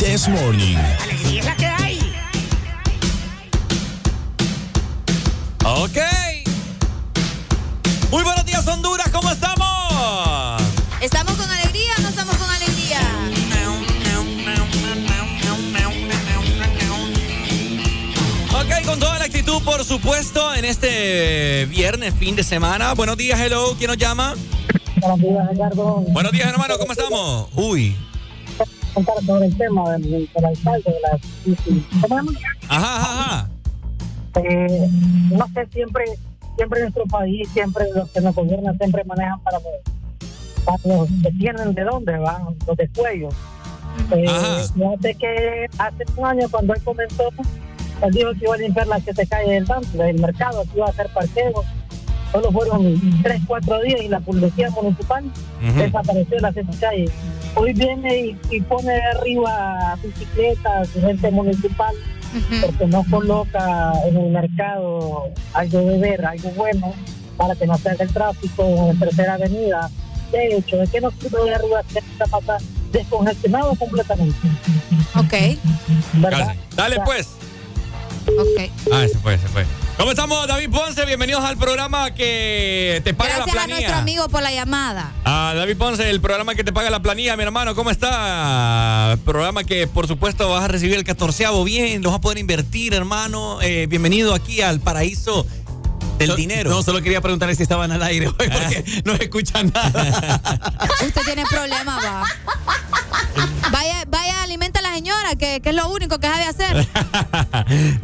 This 0.00 0.28
Morning. 0.28 0.78
Alegría 1.02 1.40
es 1.40 1.44
la 1.44 1.56
que 1.56 1.66
hay. 1.66 1.98
Ok. 5.62 5.98
Muy 8.10 8.22
buenos 8.22 8.46
días, 8.46 8.66
Honduras, 8.66 9.10
¿cómo 9.10 9.30
estamos? 9.30 10.62
¿Estamos 11.02 11.34
con 11.34 11.50
alegría 11.50 11.92
o 11.98 12.00
no 12.00 12.08
estamos 12.08 12.34
con 12.38 12.48
alegría? 12.50 12.98
Ok, 18.54 18.86
con 18.86 18.98
toda 18.98 19.18
la 19.18 19.26
actitud, 19.26 19.62
por 19.62 19.84
supuesto, 19.84 20.54
en 20.54 20.64
este 20.64 21.66
viernes, 21.66 22.14
fin 22.14 22.34
de 22.36 22.42
semana. 22.42 22.94
Buenos 22.94 23.18
días, 23.18 23.38
hello, 23.38 23.74
¿quién 23.76 23.88
nos 23.88 23.98
llama? 23.98 24.34
Buenos 24.96 25.20
días, 25.20 25.46
Ricardo. 25.50 26.04
Buenos 26.08 26.32
días, 26.32 26.48
hermano, 26.48 26.78
¿cómo 26.78 26.92
estamos? 26.92 27.48
Uy. 27.54 27.94
Contar 28.94 29.14
sobre 29.24 29.46
el 29.46 29.56
tema 29.56 29.90
del, 29.92 30.02
del 30.10 30.44
alcalde 30.44 30.90
de 30.90 31.00
la 31.00 32.08
¿Cómo? 32.08 32.30
Ajá, 32.68 32.96
ajá, 32.96 33.24
ajá. 33.24 33.50
Eh, 34.36 34.88
no 35.30 35.46
sé, 35.48 35.66
siempre, 35.72 36.04
siempre 36.56 36.80
en 36.80 36.84
nuestro 36.84 37.04
país, 37.06 37.48
siempre 37.52 37.84
los 37.94 38.08
que 38.10 38.20
nos 38.20 38.34
gobiernan 38.34 38.76
siempre 38.78 39.04
manejan 39.04 39.40
para, 39.40 39.58
para 40.64 40.78
los 40.84 41.08
que 41.22 41.30
tienen 41.38 41.74
de 41.74 41.84
dónde 41.84 42.16
van, 42.18 42.56
los 42.66 42.76
de 42.76 42.88
cuello. 42.88 43.28
Eh, 44.12 44.26
fíjate 44.74 45.14
que 45.14 45.66
hace 45.78 46.04
un 46.16 46.26
año 46.26 46.48
cuando 46.50 46.74
él 46.74 46.82
comenzó, 46.82 47.28
él 48.02 48.10
dijo 48.12 48.30
que 48.32 48.44
iba 48.44 48.54
a 48.54 48.58
limpiar 48.58 48.86
las 48.86 49.02
siete 49.02 49.26
calles 49.26 49.50
del 49.50 49.64
banco, 49.64 49.98
del 49.98 50.20
mercado, 50.20 50.62
que 50.64 50.78
iba 50.78 50.86
a 50.86 50.90
hacer 50.90 51.08
parqueos. 51.12 51.66
Solo 52.32 52.52
fueron 52.52 53.00
tres, 53.22 53.42
cuatro 53.46 53.80
días 53.82 54.00
y 54.02 54.08
la 54.08 54.20
policía 54.20 54.70
municipal 54.70 55.24
desapareció 55.76 56.36
de 56.36 56.40
las 56.40 56.54
siete 56.54 56.72
calles. 56.80 57.10
Hoy 57.56 57.72
viene 57.72 58.16
y, 58.16 58.38
y 58.50 58.60
pone 58.60 58.92
arriba 59.16 59.98
bicicletas, 60.02 60.90
gente 60.92 61.30
municipal, 61.30 61.94
porque 62.64 62.86
no 62.86 63.04
coloca 63.10 63.92
en 64.06 64.16
el 64.16 64.30
mercado 64.30 65.24
algo 65.54 65.80
de 65.80 65.98
ver, 65.98 66.24
algo 66.24 66.50
bueno, 66.50 66.94
para 67.36 67.56
que 67.56 67.66
no 67.66 67.76
se 67.78 67.90
haga 67.90 68.04
el 68.04 68.12
tráfico 68.12 68.62
en 68.64 68.88
la 68.88 68.94
tercera 68.94 69.34
avenida. 69.34 69.90
De 70.30 70.56
hecho, 70.56 70.76
¿de 70.76 70.86
qué 70.86 71.00
nos 71.00 71.12
sirve 71.14 71.42
de 71.44 71.54
arriba 71.56 71.82
que 71.92 71.98
está 71.98 72.26
pasando 72.26 72.64
descongestionado 72.92 73.74
completamente? 73.74 74.36
Ok. 75.16 75.58
¿Verdad? 76.14 76.54
Dale, 76.76 77.00
pues. 77.04 77.28
Ok. 78.26 78.70
Ah, 78.92 79.06
se 79.10 79.18
fue, 79.18 79.38
se 79.38 79.48
fue. 79.48 79.64
¿Cómo 79.96 80.12
estamos, 80.12 80.46
David 80.48 80.70
Ponce? 80.70 81.04
Bienvenidos 81.04 81.44
al 81.44 81.58
programa 81.58 82.14
que 82.14 83.02
te 83.04 83.12
paga 83.12 83.36
Gracias 83.36 83.54
la 83.54 83.62
a 83.64 83.66
nuestro 83.66 83.86
planilla. 83.88 83.98
amigo 83.98 84.28
por 84.30 84.42
la 84.42 84.50
llamada. 84.50 85.12
Ah, 85.26 85.52
David 85.54 85.76
Ponce, 85.76 86.08
el 86.08 86.22
programa 86.22 86.54
que 86.54 86.64
te 86.64 86.72
paga 86.72 86.88
la 86.88 87.02
planilla, 87.02 87.36
mi 87.36 87.42
hermano, 87.42 87.74
¿cómo 87.74 87.90
está? 87.90 89.18
Programa 89.26 89.62
que, 89.64 89.86
por 89.86 90.06
supuesto, 90.08 90.48
vas 90.48 90.64
a 90.64 90.68
recibir 90.68 90.96
el 90.96 91.04
catorceavo 91.04 91.64
bien, 91.64 92.02
lo 92.02 92.08
vas 92.10 92.18
a 92.18 92.20
poder 92.22 92.38
invertir, 92.38 92.94
hermano. 92.94 93.60
Eh, 93.60 93.86
bienvenido 93.90 94.34
aquí 94.34 94.62
al 94.62 94.80
paraíso 94.80 95.46
del 96.26 96.36
dinero. 96.36 96.70
No, 96.70 96.82
solo 96.82 97.02
quería 97.02 97.20
preguntar 97.20 97.54
si 97.54 97.62
estaban 97.62 97.90
al 97.92 98.02
aire, 98.02 98.26
güey, 98.28 98.48
porque 98.50 99.02
no 99.04 99.16
se 99.16 99.24
escucha 99.24 99.62
nada. 99.62 100.40
Usted 101.06 101.22
tiene 101.24 101.44
problemas, 101.46 102.04
va. 102.04 102.22
Vaya, 103.70 104.04
vaya, 104.08 104.42
alimenta 104.42 104.80
a 104.80 104.82
la 104.82 104.92
señora, 104.94 105.36
que, 105.38 105.60
que 105.60 105.68
es 105.70 105.74
lo 105.74 105.88
único 105.88 106.18
que 106.18 106.26
sabe 106.26 106.44
hacer. 106.44 106.86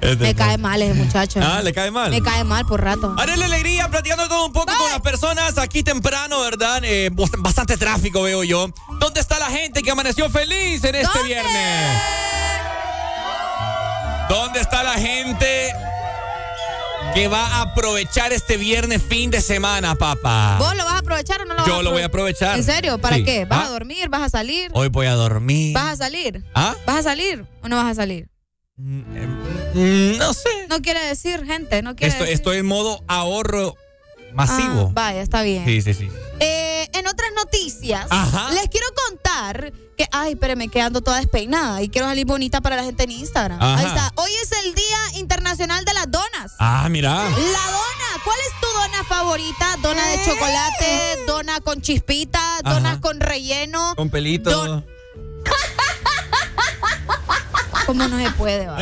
Me 0.18 0.34
cae 0.34 0.58
mal 0.58 0.80
ese 0.80 0.94
muchacho. 0.94 1.40
Ah, 1.42 1.60
¿le 1.62 1.72
cae 1.72 1.90
mal? 1.90 2.10
Me 2.10 2.22
cae 2.22 2.44
mal 2.44 2.64
por 2.66 2.82
rato. 2.82 3.14
Haré 3.18 3.36
la 3.36 3.46
alegría, 3.46 3.88
platicando 3.90 4.28
todo 4.28 4.46
un 4.46 4.52
poco 4.52 4.72
con 4.76 4.90
las 4.90 5.00
personas 5.00 5.58
aquí 5.58 5.82
temprano, 5.82 6.40
¿verdad? 6.40 6.80
Eh, 6.84 7.10
bast- 7.12 7.34
bastante 7.42 7.76
tráfico 7.76 8.22
veo 8.22 8.44
yo. 8.44 8.68
¿Dónde 9.00 9.20
está 9.20 9.38
la 9.38 9.46
gente 9.50 9.82
que 9.82 9.90
amaneció 9.90 10.30
feliz 10.30 10.82
en 10.84 10.94
este 10.94 11.22
viernes? 11.24 12.02
¿Dónde 14.28 14.60
está 14.60 14.82
la 14.82 14.94
gente 14.94 15.72
que 17.14 17.28
va 17.28 17.46
a 17.46 17.62
aprovechar 17.62 18.32
este 18.32 18.56
viernes 18.58 19.02
fin 19.02 19.30
de 19.30 19.40
semana, 19.40 19.94
papá? 19.94 20.56
¿Vos 20.58 20.76
lo 20.76 20.84
vas 20.84 20.94
a 20.94 20.98
aprovechar 20.98 21.40
o 21.40 21.44
no 21.46 21.54
lo 21.54 21.60
vas 21.60 21.66
Yo 21.66 21.76
a 21.78 21.82
lo 21.82 21.90
voy 21.92 22.02
a 22.02 22.06
aprovechar? 22.06 22.58
¿En 22.58 22.64
serio? 22.64 22.98
¿Para 22.98 23.16
Sí. 23.16 23.24
qué? 23.24 23.44
¿Vas 23.46 23.64
¿Ah? 23.64 23.66
a 23.66 23.70
dormir? 23.70 24.08
¿Vas 24.10 24.22
a 24.22 24.28
salir? 24.28 24.70
Hoy 24.74 24.88
voy 24.88 25.06
a 25.06 25.14
dormir. 25.14 25.74
¿Vas 25.74 25.94
a 25.94 25.96
salir? 25.96 26.44
¿Ah? 26.54 26.74
¿Vas 26.86 26.98
a 26.98 27.02
salir 27.02 27.46
o 27.62 27.68
no 27.68 27.76
vas 27.76 27.86
a 27.92 27.94
salir? 27.94 28.28
Mm, 28.76 30.18
no 30.18 30.34
sé. 30.34 30.50
No 30.68 30.82
quiere 30.82 31.00
decir, 31.06 31.44
gente, 31.46 31.80
no 31.82 31.96
quiere 31.96 32.12
Estoy, 32.12 32.26
decir. 32.26 32.34
estoy 32.36 32.58
en 32.58 32.66
modo 32.66 33.02
ahorro 33.08 33.74
masivo. 34.36 34.86
Ah, 34.88 34.92
vaya, 34.92 35.22
está 35.22 35.42
bien. 35.42 35.64
sí, 35.64 35.80
sí, 35.82 35.94
sí. 35.94 36.08
Eh, 36.40 36.88
en 36.92 37.06
otras 37.08 37.30
noticias, 37.34 38.06
Ajá. 38.10 38.50
les 38.52 38.68
quiero 38.68 38.86
contar 39.08 39.72
que, 39.96 40.06
ay, 40.12 40.32
espérame, 40.34 40.68
quedando 40.70 41.00
toda 41.00 41.16
despeinada 41.18 41.80
y 41.82 41.88
quiero 41.88 42.06
salir 42.06 42.26
bonita 42.26 42.60
para 42.60 42.76
la 42.76 42.84
gente 42.84 43.04
en 43.04 43.10
Instagram. 43.12 43.58
Ajá. 43.60 43.78
Ahí 43.78 43.86
está. 43.86 44.12
Hoy 44.16 44.30
es 44.42 44.52
el 44.64 44.74
Día 44.74 44.98
Internacional 45.20 45.84
de 45.86 45.94
las 45.94 46.10
Donas. 46.10 46.52
Ah, 46.58 46.86
mira. 46.90 47.14
La 47.14 47.30
dona, 47.30 48.22
¿cuál 48.22 48.36
es 48.46 48.52
tu 48.60 48.66
dona 48.78 49.04
favorita? 49.04 49.76
¿Dona 49.82 50.06
de 50.08 50.18
chocolate? 50.24 51.18
¿Dona 51.26 51.60
con 51.60 51.80
chispita? 51.80 52.58
¿Donas 52.62 52.92
Ajá. 52.92 53.00
con 53.00 53.20
relleno? 53.20 53.94
Con 53.96 54.10
pelito. 54.10 54.50
Don- 54.50 54.84
¿Cómo 57.86 58.08
no 58.08 58.18
se 58.18 58.30
puede, 58.32 58.66
va? 58.66 58.78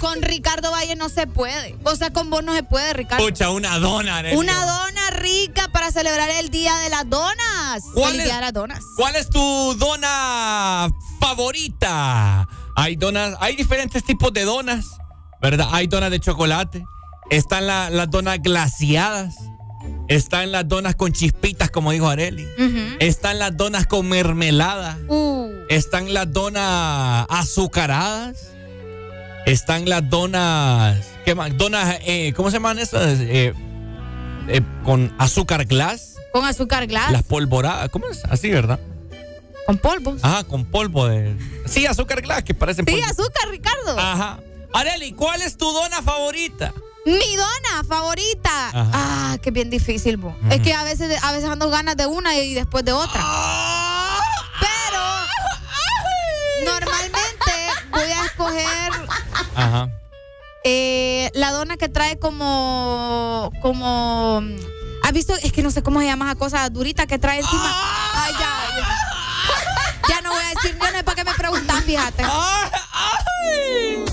Con 0.00 0.22
Ricardo 0.22 0.70
Valle 0.70 0.96
no 0.96 1.08
se 1.08 1.26
puede. 1.26 1.76
O 1.84 1.94
sea, 1.96 2.10
con 2.12 2.30
vos 2.30 2.42
no 2.42 2.54
se 2.54 2.62
puede, 2.62 2.92
Ricardo. 2.94 3.24
Pucha, 3.24 3.50
una 3.50 3.78
dona. 3.78 4.22
Una 4.34 4.64
dona 4.64 5.10
rica 5.10 5.68
para 5.68 5.90
celebrar 5.90 6.30
el 6.30 6.48
Día 6.50 6.74
de 6.78 6.88
las 6.90 7.08
Donas. 7.08 7.82
¿Cuál 7.94 8.12
Feliz 8.12 8.20
es- 8.20 8.24
Día 8.26 8.34
de 8.36 8.40
las 8.40 8.52
Donas. 8.52 8.80
¿Cuál 8.96 9.16
es 9.16 9.28
tu 9.30 9.74
dona 9.78 10.88
favorita? 11.20 12.48
Hay 12.74 12.96
donas, 12.96 13.34
hay 13.40 13.56
diferentes 13.56 14.04
tipos 14.04 14.32
de 14.32 14.44
donas, 14.44 14.86
¿verdad? 15.40 15.68
Hay 15.72 15.86
donas 15.86 16.10
de 16.10 16.20
chocolate, 16.20 16.84
están 17.30 17.66
la- 17.66 17.88
las 17.90 18.10
donas 18.10 18.38
glaciadas, 18.42 19.34
están 20.08 20.52
las 20.52 20.68
donas 20.68 20.94
con 20.94 21.12
chispitas, 21.12 21.70
como 21.70 21.92
dijo 21.92 22.08
Areli, 22.08 22.46
están 23.00 23.38
las 23.38 23.56
donas 23.56 23.86
con 23.86 24.08
mermelada, 24.08 24.98
Uh. 25.08 25.50
están 25.68 26.12
las 26.14 26.32
donas 26.32 27.26
azucaradas, 27.28 28.48
están 29.46 29.88
las 29.88 30.08
donas, 30.08 30.98
¿qué 31.24 31.34
más? 31.34 31.56
Donas, 31.56 31.98
eh, 32.04 32.32
¿cómo 32.36 32.50
se 32.50 32.56
llaman 32.56 32.78
esas? 32.78 33.18
Eh, 33.20 33.52
eh, 34.48 34.60
con 34.84 35.14
azúcar 35.18 35.64
glass. 35.64 36.14
Con 36.32 36.44
azúcar 36.44 36.86
glass. 36.86 37.10
Las 37.12 37.22
polvoradas, 37.22 37.88
¿cómo 37.90 38.06
es? 38.08 38.24
Así, 38.26 38.50
¿verdad? 38.50 38.78
Con 39.66 39.78
polvos. 39.78 40.20
Ajá, 40.22 40.44
con 40.44 40.64
polvo 40.64 41.06
de. 41.08 41.36
Sí, 41.66 41.86
azúcar 41.86 42.20
glass, 42.22 42.44
que 42.44 42.54
parecen 42.54 42.84
Sí, 42.86 42.92
polvo. 42.92 43.06
azúcar, 43.06 43.48
Ricardo. 43.50 43.98
Ajá. 43.98 44.38
Areli, 44.72 45.12
¿cuál 45.12 45.42
es 45.42 45.56
tu 45.56 45.64
dona 45.72 46.02
favorita? 46.02 46.72
Mi 47.06 47.36
dona 47.36 47.84
favorita. 47.88 48.68
Ajá. 48.68 48.90
Ah, 48.92 49.36
qué 49.40 49.50
bien 49.52 49.70
difícil, 49.70 50.16
bo. 50.16 50.36
Es 50.50 50.60
que 50.60 50.74
a 50.74 50.82
veces, 50.82 51.22
a 51.22 51.30
veces 51.32 51.48
ando 51.48 51.70
ganas 51.70 51.96
de 51.96 52.06
una 52.06 52.36
y 52.36 52.52
después 52.52 52.84
de 52.84 52.92
otra. 52.92 53.22
Pero 54.60 55.00
normalmente 56.72 57.52
voy 57.92 58.10
a 58.10 58.24
escoger 58.26 58.92
Ajá. 59.54 59.88
eh, 60.64 61.30
la 61.34 61.52
dona 61.52 61.76
que 61.76 61.88
trae 61.88 62.18
como. 62.18 63.52
como. 63.62 64.42
¿Has 65.04 65.12
visto? 65.12 65.34
Es 65.36 65.52
que 65.52 65.62
no 65.62 65.70
sé 65.70 65.82
cómo 65.84 66.00
se 66.00 66.06
llama 66.06 66.24
esa 66.26 66.34
cosa 66.34 66.68
durita 66.70 67.06
que 67.06 67.18
trae 67.20 67.38
encima. 67.38 67.72
Ay, 68.14 68.32
ya. 68.32 68.50
Ya, 70.08 70.08
Ya 70.16 70.20
no 70.22 70.30
voy 70.32 70.42
a 70.42 70.48
decir, 70.48 70.76
yo 70.80 70.90
no 70.90 70.96
es 70.98 71.04
para 71.04 71.14
qué 71.14 71.24
me 71.24 71.34
preguntas, 71.34 71.84
fíjate. 71.84 72.24
Ay, 72.24 74.04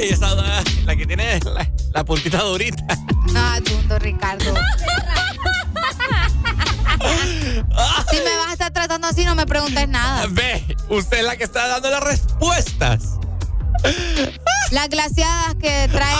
esa 0.00 0.28
dona, 0.28 0.62
la 0.84 0.96
que 0.96 1.06
tiene 1.06 1.38
la, 1.40 1.70
la 1.92 2.04
puntita 2.04 2.42
durita. 2.42 2.82
Ah, 3.34 3.60
dundo, 3.64 3.98
Ricardo. 3.98 4.54
Si 8.10 8.16
me 8.16 8.36
vas 8.36 8.48
a 8.48 8.52
estar 8.52 8.72
tratando 8.72 9.06
así, 9.08 9.24
no 9.24 9.34
me 9.34 9.46
preguntes 9.46 9.88
nada. 9.88 10.26
Ve, 10.30 10.76
usted 10.88 11.18
es 11.18 11.24
la 11.24 11.36
que 11.36 11.44
está 11.44 11.68
dando 11.68 11.90
las 11.90 12.02
respuestas. 12.02 13.18
Las 14.70 14.88
glaciadas 14.88 15.54
que 15.60 15.88
traen. 15.92 16.18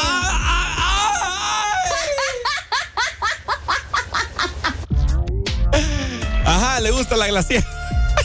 Ajá, 6.44 6.80
le 6.80 6.90
gusta 6.90 7.16
la 7.16 7.26
glaciera. 7.26 7.79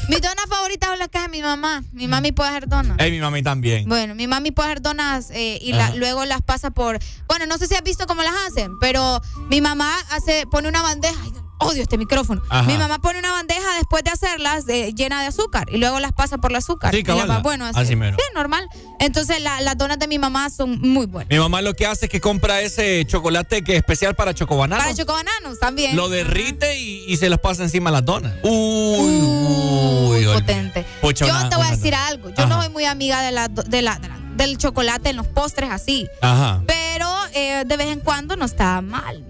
Mi 0.08 0.18
dona 0.20 0.44
favorita 0.48 0.94
es 0.94 1.00
la 1.00 1.08
que 1.08 1.18
es 1.24 1.30
mi 1.30 1.42
mamá. 1.42 1.84
Mi 1.92 2.08
mami 2.08 2.32
puede 2.32 2.50
hacer 2.52 2.68
donas. 2.68 2.98
Ey, 3.00 3.12
mi 3.12 3.20
mami 3.20 3.42
también. 3.42 3.90
Bueno, 3.90 4.14
mi 4.14 4.28
mami 4.28 4.52
puede 4.52 4.70
hacer 4.70 4.82
donas 4.82 5.32
eh, 5.32 5.58
y 5.62 5.74
la- 5.74 5.96
luego 5.96 6.26
las 6.26 6.42
pasa 6.44 6.70
por. 6.72 7.00
Bueno, 7.28 7.46
no 7.48 7.58
sé 7.58 7.68
si 7.68 7.74
has 7.76 7.84
visto 7.84 8.06
cómo 8.06 8.22
las 8.22 8.34
hacen, 8.48 8.78
pero 8.80 9.22
mi 9.50 9.62
mamá 9.62 9.92
hace, 10.12 10.46
pone 10.52 10.68
una 10.68 10.84
bandeja. 10.84 11.20
Ay, 11.24 11.32
odio 11.60 11.82
este 11.82 11.98
micrófono. 11.98 12.42
Ajá. 12.50 12.64
Mi 12.68 12.78
mamá 12.78 13.00
pone 13.00 13.20
una 13.20 13.32
bandeja 13.32 13.76
después 13.78 14.04
de 14.04 14.12
hacerlas 14.12 14.66
de- 14.66 14.94
llena 14.94 15.22
de 15.22 15.28
azúcar 15.28 15.68
y 15.72 15.78
luego 15.78 16.00
las 16.00 16.12
pasa 16.12 16.38
por 16.38 16.52
el 16.52 16.58
azúcar. 16.58 16.94
Sí, 16.94 17.00
Y 17.02 17.04
las 17.04 17.42
bueno, 17.44 17.66
así, 17.66 17.80
así 17.80 17.96
mero. 17.96 18.18
sí, 18.20 18.24
normal. 18.36 18.68
Entonces 19.00 19.42
la- 19.42 19.62
las 19.62 19.78
donas 19.78 19.98
de 20.00 20.08
mi 20.08 20.20
mamá 20.20 20.50
son 20.50 20.80
muy 20.82 21.06
buenas. 21.06 21.30
Mi 21.30 21.40
mamá 21.40 21.62
lo 21.62 21.74
que 21.74 21.86
hace 21.88 22.06
es 22.06 22.12
que 22.12 22.20
compra 22.22 22.62
ese 22.62 23.06
chocolate 23.06 23.64
que 23.64 23.74
es 23.74 23.78
especial 23.80 24.16
para 24.16 24.34
chocobanano. 24.34 24.82
Para 24.82 24.94
chocobananos 24.96 25.60
también. 25.60 25.96
Lo 25.96 26.10
derrite 26.10 26.78
y, 26.80 27.06
y 27.08 27.18
se 27.18 27.30
las 27.30 27.40
pasa 27.40 27.64
encima 27.64 27.92
las 27.92 28.06
donas. 28.06 28.34
Uy, 28.44 30.26
uy, 30.28 30.34
potente. 30.34 30.86
Pucha, 31.02 31.26
yo 31.26 31.32
una- 31.34 31.50
te 31.50 31.56
voy 31.56 31.68
a 31.68 31.72
decir 31.72 31.96
algo. 31.96 32.30
Yo 32.30 32.48
no 32.48 32.62
soy 32.62 32.70
muy 32.72 32.86
amiga 32.86 33.22
de 33.22 33.32
la, 33.32 33.48
de 33.48 33.82
la, 33.82 33.96
de 34.00 34.08
la- 34.10 34.16
del 34.36 34.58
chocolate 34.58 35.10
en 35.12 35.16
los 35.16 35.28
postres 35.28 35.70
así. 35.72 36.08
Ajá. 36.22 36.62
Pero 36.68 37.08
eh, 37.34 37.64
de 37.66 37.78
vez 37.78 37.88
en 37.88 38.00
cuando 38.02 38.36
no 38.36 38.46
está 38.46 38.82
mal. 38.82 39.24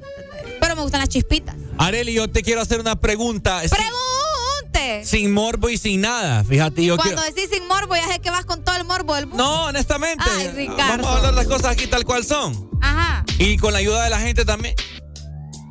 Pero 0.60 0.76
me 0.76 0.82
gustan 0.82 1.00
las 1.02 1.10
chispitas. 1.10 1.56
Areli, 1.78 2.14
yo 2.14 2.30
te 2.30 2.42
quiero 2.44 2.62
hacer 2.62 2.80
una 2.80 2.96
pregunta. 3.00 3.62
sin- 3.62 3.70
¡Pregunte! 3.70 5.06
Sin 5.06 5.32
morbo 5.34 5.70
y 5.70 5.78
sin 5.78 6.02
nada. 6.02 6.44
Fíjate, 6.44 6.84
yo 6.86 6.96
Cuando 6.98 7.22
quiero. 7.22 7.36
decís 7.36 7.50
sin 7.52 7.68
morbo, 7.68 7.96
ya 7.96 8.08
sé 8.08 8.20
que 8.20 8.30
vas 8.30 8.46
con 8.46 8.64
todo 8.64 8.76
el 8.76 8.84
morbo 8.86 9.16
del 9.16 9.28
mundo. 9.28 9.44
No, 9.44 9.66
honestamente. 9.66 10.24
Ay, 10.38 10.50
Ricardo. 10.50 11.04
Vamos 11.04 11.08
a 11.08 11.18
hablar 11.18 11.34
las 11.34 11.48
cosas 11.48 11.66
aquí 11.72 11.88
tal 11.88 12.04
cual 12.06 12.24
son. 12.26 12.70
Ajá. 12.82 13.24
Y 13.40 13.58
con 13.58 13.74
la 13.74 13.80
ayuda 13.80 14.04
de 14.04 14.10
la 14.10 14.20
gente 14.20 14.46
también. 14.46 14.76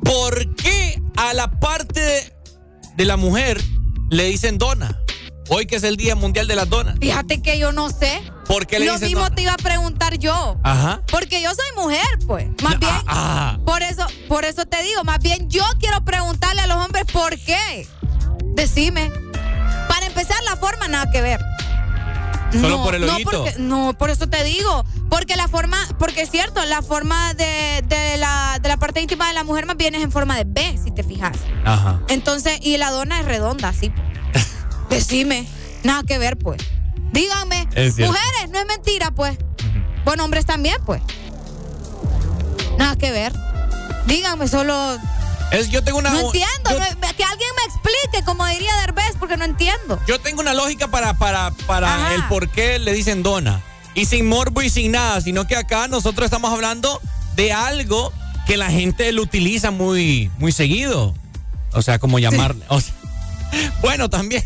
¿Por 0.03 0.55
qué 0.55 1.01
a 1.17 1.33
la 1.33 1.49
parte 1.59 1.99
de, 1.99 2.33
de 2.97 3.05
la 3.05 3.17
mujer 3.17 3.61
le 4.09 4.25
dicen 4.25 4.57
dona? 4.57 4.99
Hoy 5.49 5.67
que 5.67 5.75
es 5.75 5.83
el 5.83 5.95
Día 5.95 6.15
Mundial 6.15 6.47
de 6.47 6.55
las 6.55 6.69
Donas. 6.69 6.97
Fíjate 6.99 7.41
que 7.41 7.59
yo 7.59 7.71
no 7.71 7.89
sé. 7.89 8.21
¿Por 8.47 8.65
qué 8.65 8.79
le 8.79 8.87
Lo 8.87 8.97
mismo 8.97 9.21
dona? 9.21 9.35
te 9.35 9.41
iba 9.43 9.53
a 9.53 9.57
preguntar 9.57 10.17
yo. 10.17 10.57
Ajá. 10.63 11.01
Porque 11.11 11.41
yo 11.41 11.49
soy 11.53 11.83
mujer, 11.83 12.05
pues. 12.25 12.47
Más 12.63 12.79
bien. 12.79 12.91
ah. 13.07 13.57
Por 13.65 13.83
eso, 13.83 14.05
por 14.27 14.43
eso 14.45 14.65
te 14.65 14.81
digo, 14.83 15.03
más 15.03 15.19
bien 15.19 15.49
yo 15.49 15.63
quiero 15.79 16.03
preguntarle 16.03 16.61
a 16.61 16.67
los 16.67 16.77
hombres 16.83 17.05
por 17.11 17.37
qué. 17.39 17.87
Decime. 18.55 19.11
Para 19.87 20.05
empezar, 20.07 20.35
la 20.49 20.55
forma 20.55 20.87
nada 20.87 21.11
que 21.11 21.21
ver. 21.21 21.39
Solo 22.51 22.83
por 22.83 22.95
el 22.95 23.05
no, 23.05 23.17
porque- 23.23 23.55
no, 23.57 23.93
por 23.97 24.09
eso 24.09 24.27
te 24.27 24.43
digo. 24.43 24.85
Porque 25.09 25.35
la 25.35 25.47
forma, 25.47 25.77
porque 25.99 26.21
es 26.21 26.31
cierto, 26.31 26.63
la 26.65 26.81
forma 26.81 27.33
de, 27.35 27.83
de 27.87 28.17
la, 28.17 28.57
de 28.61 28.69
la 28.69 28.77
parte 28.77 29.01
íntima 29.01 29.27
de 29.27 29.33
la 29.33 29.43
mujer 29.43 29.65
más 29.65 29.77
bien 29.77 29.93
es 29.95 30.01
en 30.03 30.11
forma 30.11 30.37
de 30.37 30.43
B, 30.47 30.79
si 30.83 30.91
te 30.91 31.03
fijas. 31.03 31.37
Ajá. 31.65 32.01
Entonces, 32.07 32.57
y 32.61 32.77
la 32.77 32.91
dona 32.91 33.19
es 33.19 33.25
redonda, 33.25 33.69
así. 33.69 33.91
Pues. 34.89 35.07
Decime. 35.07 35.47
Nada 35.83 36.03
que 36.03 36.17
ver, 36.17 36.37
pues. 36.37 36.61
Díganme. 37.11 37.67
Mujeres, 38.07 38.49
no 38.51 38.59
es 38.59 38.65
mentira, 38.65 39.11
pues. 39.11 39.37
Bueno, 40.03 40.23
hombres 40.25 40.45
también, 40.45 40.77
pues. 40.85 41.01
Nada 42.77 42.95
que 42.95 43.11
ver. 43.11 43.33
Díganme, 44.07 44.47
solo. 44.47 44.97
Es, 45.51 45.69
yo 45.69 45.83
tengo 45.83 45.99
una. 45.99 46.09
no 46.11 46.19
entiendo. 46.19 46.69
yo- 46.71 46.79
no- 46.79 46.85
que 47.15 47.23
alguien 47.23 47.49
me 47.57 47.63
explique, 47.73 48.25
como 48.25 48.45
diría 48.47 48.75
Derbez, 48.81 49.13
porque 49.19 49.37
no 49.37 49.45
entiendo. 49.45 49.99
Yo 50.07 50.19
tengo 50.19 50.41
una 50.41 50.53
lógica 50.53 50.87
para, 50.89 51.13
para, 51.17 51.51
para 51.67 52.13
el 52.15 52.23
por 52.27 52.49
qué 52.49 52.79
le 52.79 52.93
dicen 52.93 53.23
dona. 53.23 53.61
Y 53.93 54.05
sin 54.05 54.27
morbo 54.27 54.61
y 54.61 54.69
sin 54.69 54.91
nada, 54.91 55.21
sino 55.21 55.47
que 55.47 55.55
acá 55.55 55.87
nosotros 55.87 56.25
estamos 56.25 56.51
hablando 56.51 56.99
de 57.35 57.53
algo 57.53 58.11
que 58.45 58.57
la 58.57 58.69
gente 58.69 59.11
lo 59.13 59.21
utiliza 59.21 59.71
muy, 59.71 60.29
muy 60.37 60.51
seguido. 60.51 61.15
O 61.71 61.81
sea, 61.81 61.99
como 61.99 62.19
llamarle. 62.19 62.65
o 62.67 62.81
sea, 62.81 62.93
bueno, 63.81 64.09
también. 64.09 64.43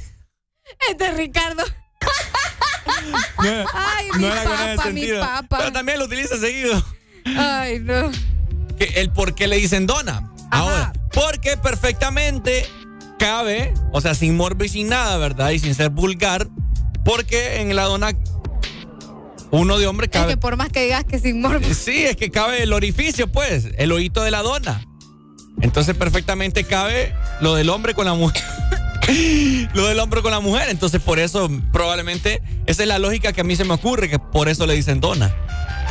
Este 0.89 1.11
Ricardo. 1.13 1.63
No, 3.41 3.65
Ay, 3.73 4.07
no 4.13 4.17
mi 4.19 4.27
papa, 4.29 4.89
mi 4.91 5.07
papa. 5.19 5.57
Pero 5.59 5.71
también 5.71 5.99
lo 5.99 6.05
utiliza 6.05 6.37
seguido. 6.37 6.83
Ay, 7.37 7.79
no. 7.79 8.11
El 8.79 9.11
por 9.11 9.35
qué 9.35 9.47
le 9.47 9.55
dicen 9.57 9.87
dona. 9.87 10.29
Ahora, 10.51 10.91
porque 11.13 11.55
perfectamente 11.55 12.65
cabe, 13.17 13.73
o 13.93 14.01
sea, 14.01 14.15
sin 14.15 14.35
morbo 14.35 14.65
y 14.65 14.69
sin 14.69 14.89
nada, 14.89 15.17
¿verdad? 15.17 15.51
Y 15.51 15.59
sin 15.59 15.73
ser 15.75 15.89
vulgar, 15.91 16.47
porque 17.05 17.61
en 17.61 17.75
la 17.75 17.83
dona 17.83 18.11
uno 19.51 19.77
de 19.77 19.87
hombre 19.87 20.07
Es 20.07 20.11
cabe. 20.11 20.33
que 20.33 20.37
por 20.37 20.57
más 20.57 20.69
que 20.69 20.83
digas 20.83 21.05
que 21.05 21.19
sin 21.19 21.39
morbo. 21.41 21.65
Sí, 21.73 22.03
es 22.05 22.15
que 22.17 22.29
cabe 22.31 22.63
el 22.63 22.73
orificio, 22.73 23.31
pues, 23.31 23.69
el 23.77 23.91
ojito 23.91 24.23
de 24.23 24.31
la 24.31 24.41
dona. 24.41 24.83
Entonces 25.61 25.95
perfectamente 25.95 26.63
cabe 26.65 27.13
lo 27.41 27.55
del 27.55 27.69
hombre 27.69 27.93
con 27.93 28.05
la 28.05 28.13
mujer. 28.13 28.43
lo 29.73 29.87
del 29.87 29.99
hombre 29.99 30.21
con 30.21 30.31
la 30.31 30.39
mujer. 30.39 30.69
Entonces 30.69 31.01
por 31.01 31.19
eso 31.19 31.49
probablemente 31.71 32.41
esa 32.65 32.83
es 32.83 32.87
la 32.87 32.99
lógica 32.99 33.33
que 33.33 33.41
a 33.41 33.43
mí 33.43 33.55
se 33.55 33.65
me 33.65 33.73
ocurre, 33.73 34.09
que 34.09 34.19
por 34.19 34.49
eso 34.49 34.65
le 34.65 34.73
dicen 34.75 34.99
dona. 34.99 35.33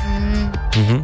Mm. 0.06 1.02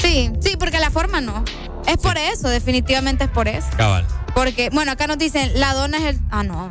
Sí, 0.00 0.30
sí, 0.40 0.56
porque 0.58 0.78
la 0.78 0.90
forma 0.90 1.20
no. 1.20 1.44
Es 1.86 1.96
por 1.96 2.16
eso, 2.18 2.48
definitivamente 2.48 3.24
es 3.24 3.30
por 3.30 3.48
eso. 3.48 3.66
Cabal. 3.76 4.06
Porque, 4.34 4.70
bueno, 4.70 4.92
acá 4.92 5.06
nos 5.06 5.18
dicen, 5.18 5.50
la 5.58 5.74
dona 5.74 5.98
es 5.98 6.04
el. 6.04 6.20
Ah, 6.30 6.42
no. 6.42 6.68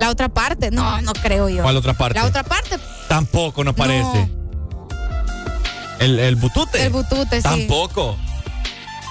La 0.00 0.10
otra 0.10 0.28
parte. 0.28 0.70
No, 0.70 1.00
no 1.02 1.12
creo 1.12 1.48
yo. 1.48 1.62
¿Cuál 1.62 1.76
otra 1.76 1.94
parte? 1.94 2.18
La 2.18 2.26
otra 2.26 2.42
parte. 2.42 2.78
Tampoco 3.08 3.62
nos 3.64 3.74
parece. 3.74 4.30
El, 5.98 6.18
el 6.18 6.36
butute. 6.36 6.82
El 6.82 6.90
butute, 6.90 7.36
sí. 7.36 7.42
Tampoco. 7.42 8.16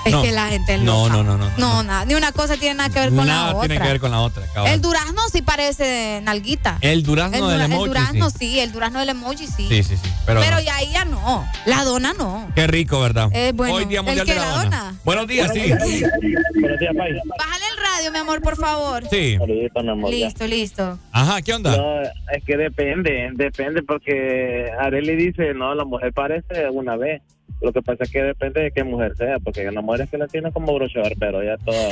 Es 0.05 0.13
No. 0.13 0.21
que 0.21 0.31
la 0.31 0.47
gente 0.47 0.77
No, 0.77 1.09
no, 1.09 1.23
no, 1.23 1.37
no. 1.37 1.49
No, 1.57 1.83
nada. 1.83 2.05
Ni 2.05 2.13
una 2.15 2.31
cosa 2.31 2.55
tiene 2.57 2.75
nada 2.75 2.89
que 2.89 2.99
ver 2.99 3.09
con 3.09 3.27
Nada 3.27 3.47
la 3.51 3.55
otra. 3.57 3.67
tiene 3.67 3.81
que 3.83 3.87
ver 3.91 3.99
con 3.99 4.11
la 4.11 4.21
otra. 4.21 4.43
El 4.67 4.81
durazno 4.81 5.21
sí 5.31 5.41
parece 5.41 6.21
nalguita. 6.23 6.77
El 6.81 7.03
durazno 7.03 7.51
el, 7.51 7.57
del 7.59 7.61
emoji, 7.71 7.83
El 7.83 7.87
durazno 7.89 8.29
sí. 8.29 8.37
sí. 8.39 8.59
el 8.59 8.71
durazno 8.71 8.99
del 8.99 9.09
emoji 9.09 9.47
sí. 9.47 9.67
Sí, 9.67 9.83
sí, 9.83 9.97
sí. 9.97 10.09
Pero, 10.25 10.39
Pero, 10.39 10.59
ya 10.61 10.75
ahí 10.75 10.89
ya 10.91 11.05
no. 11.05 11.45
La 11.65 11.83
dona 11.83 12.13
no. 12.13 12.49
qué 12.55 12.65
rico, 12.67 12.99
¿verdad? 13.01 13.29
Eh, 13.33 13.51
bueno, 13.53 13.73
Hoy 13.75 13.85
Día 13.85 13.99
¿el 13.99 14.05
Mundial 14.05 14.25
que 14.25 14.33
de 14.33 14.39
la, 14.39 14.45
la 14.45 14.51
dona. 14.63 14.63
dona? 14.83 14.95
Buenos 15.03 15.27
días, 15.27 15.51
sí. 15.53 15.59
Buenos 15.69 16.79
días, 16.79 16.93
Pai. 16.97 17.13
Bájale 17.37 17.65
el 17.71 17.77
radio, 17.77 18.11
mi 18.11 18.17
amor, 18.19 18.41
por 18.41 18.55
favor. 18.57 19.03
Sí. 19.09 19.35
Saludito, 19.37 19.83
mi 19.83 19.89
amor. 19.89 20.11
ya. 20.11 20.25
Listo, 20.25 20.47
listo. 20.47 20.99
Ajá, 21.11 21.41
¿qué 21.41 21.53
onda? 21.53 21.75
No, 21.75 22.01
es 22.01 22.43
que 22.45 22.57
depende, 22.57 23.29
depende 23.33 23.83
porque 23.83 24.71
Areli 24.79 25.15
dice, 25.15 25.53
no, 25.53 25.75
la 25.75 25.83
mujer 25.85 26.13
parece 26.13 26.69
una 26.71 26.95
vez. 26.95 27.21
Lo 27.61 27.73
que 27.73 27.81
pasa 27.81 28.03
es 28.03 28.11
que 28.11 28.21
depende 28.21 28.61
de 28.61 28.71
qué 28.71 28.83
mujer 28.83 29.15
sea, 29.17 29.39
porque 29.39 29.61
hay 29.61 29.67
una 29.67 29.81
mujer 29.81 30.01
es 30.01 30.09
que 30.09 30.17
la 30.17 30.27
tiene 30.27 30.51
como 30.51 30.73
broche 30.73 31.01
pero 31.19 31.43
ya 31.43 31.57
toda... 31.57 31.89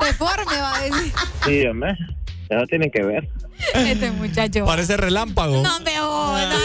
Deforme 0.00 0.56
va 0.58 0.76
a 0.76 0.80
decir 0.80 1.12
sí, 1.44 1.66
hombre, 1.66 1.96
eso 2.48 2.66
tienen 2.66 2.90
que 2.90 3.02
ver. 3.02 3.28
este 3.74 4.10
muchacho. 4.10 4.64
Parece 4.64 4.96
relámpago. 4.96 5.62
No 5.62 5.80
me 5.80 5.96
jodas. 5.96 6.56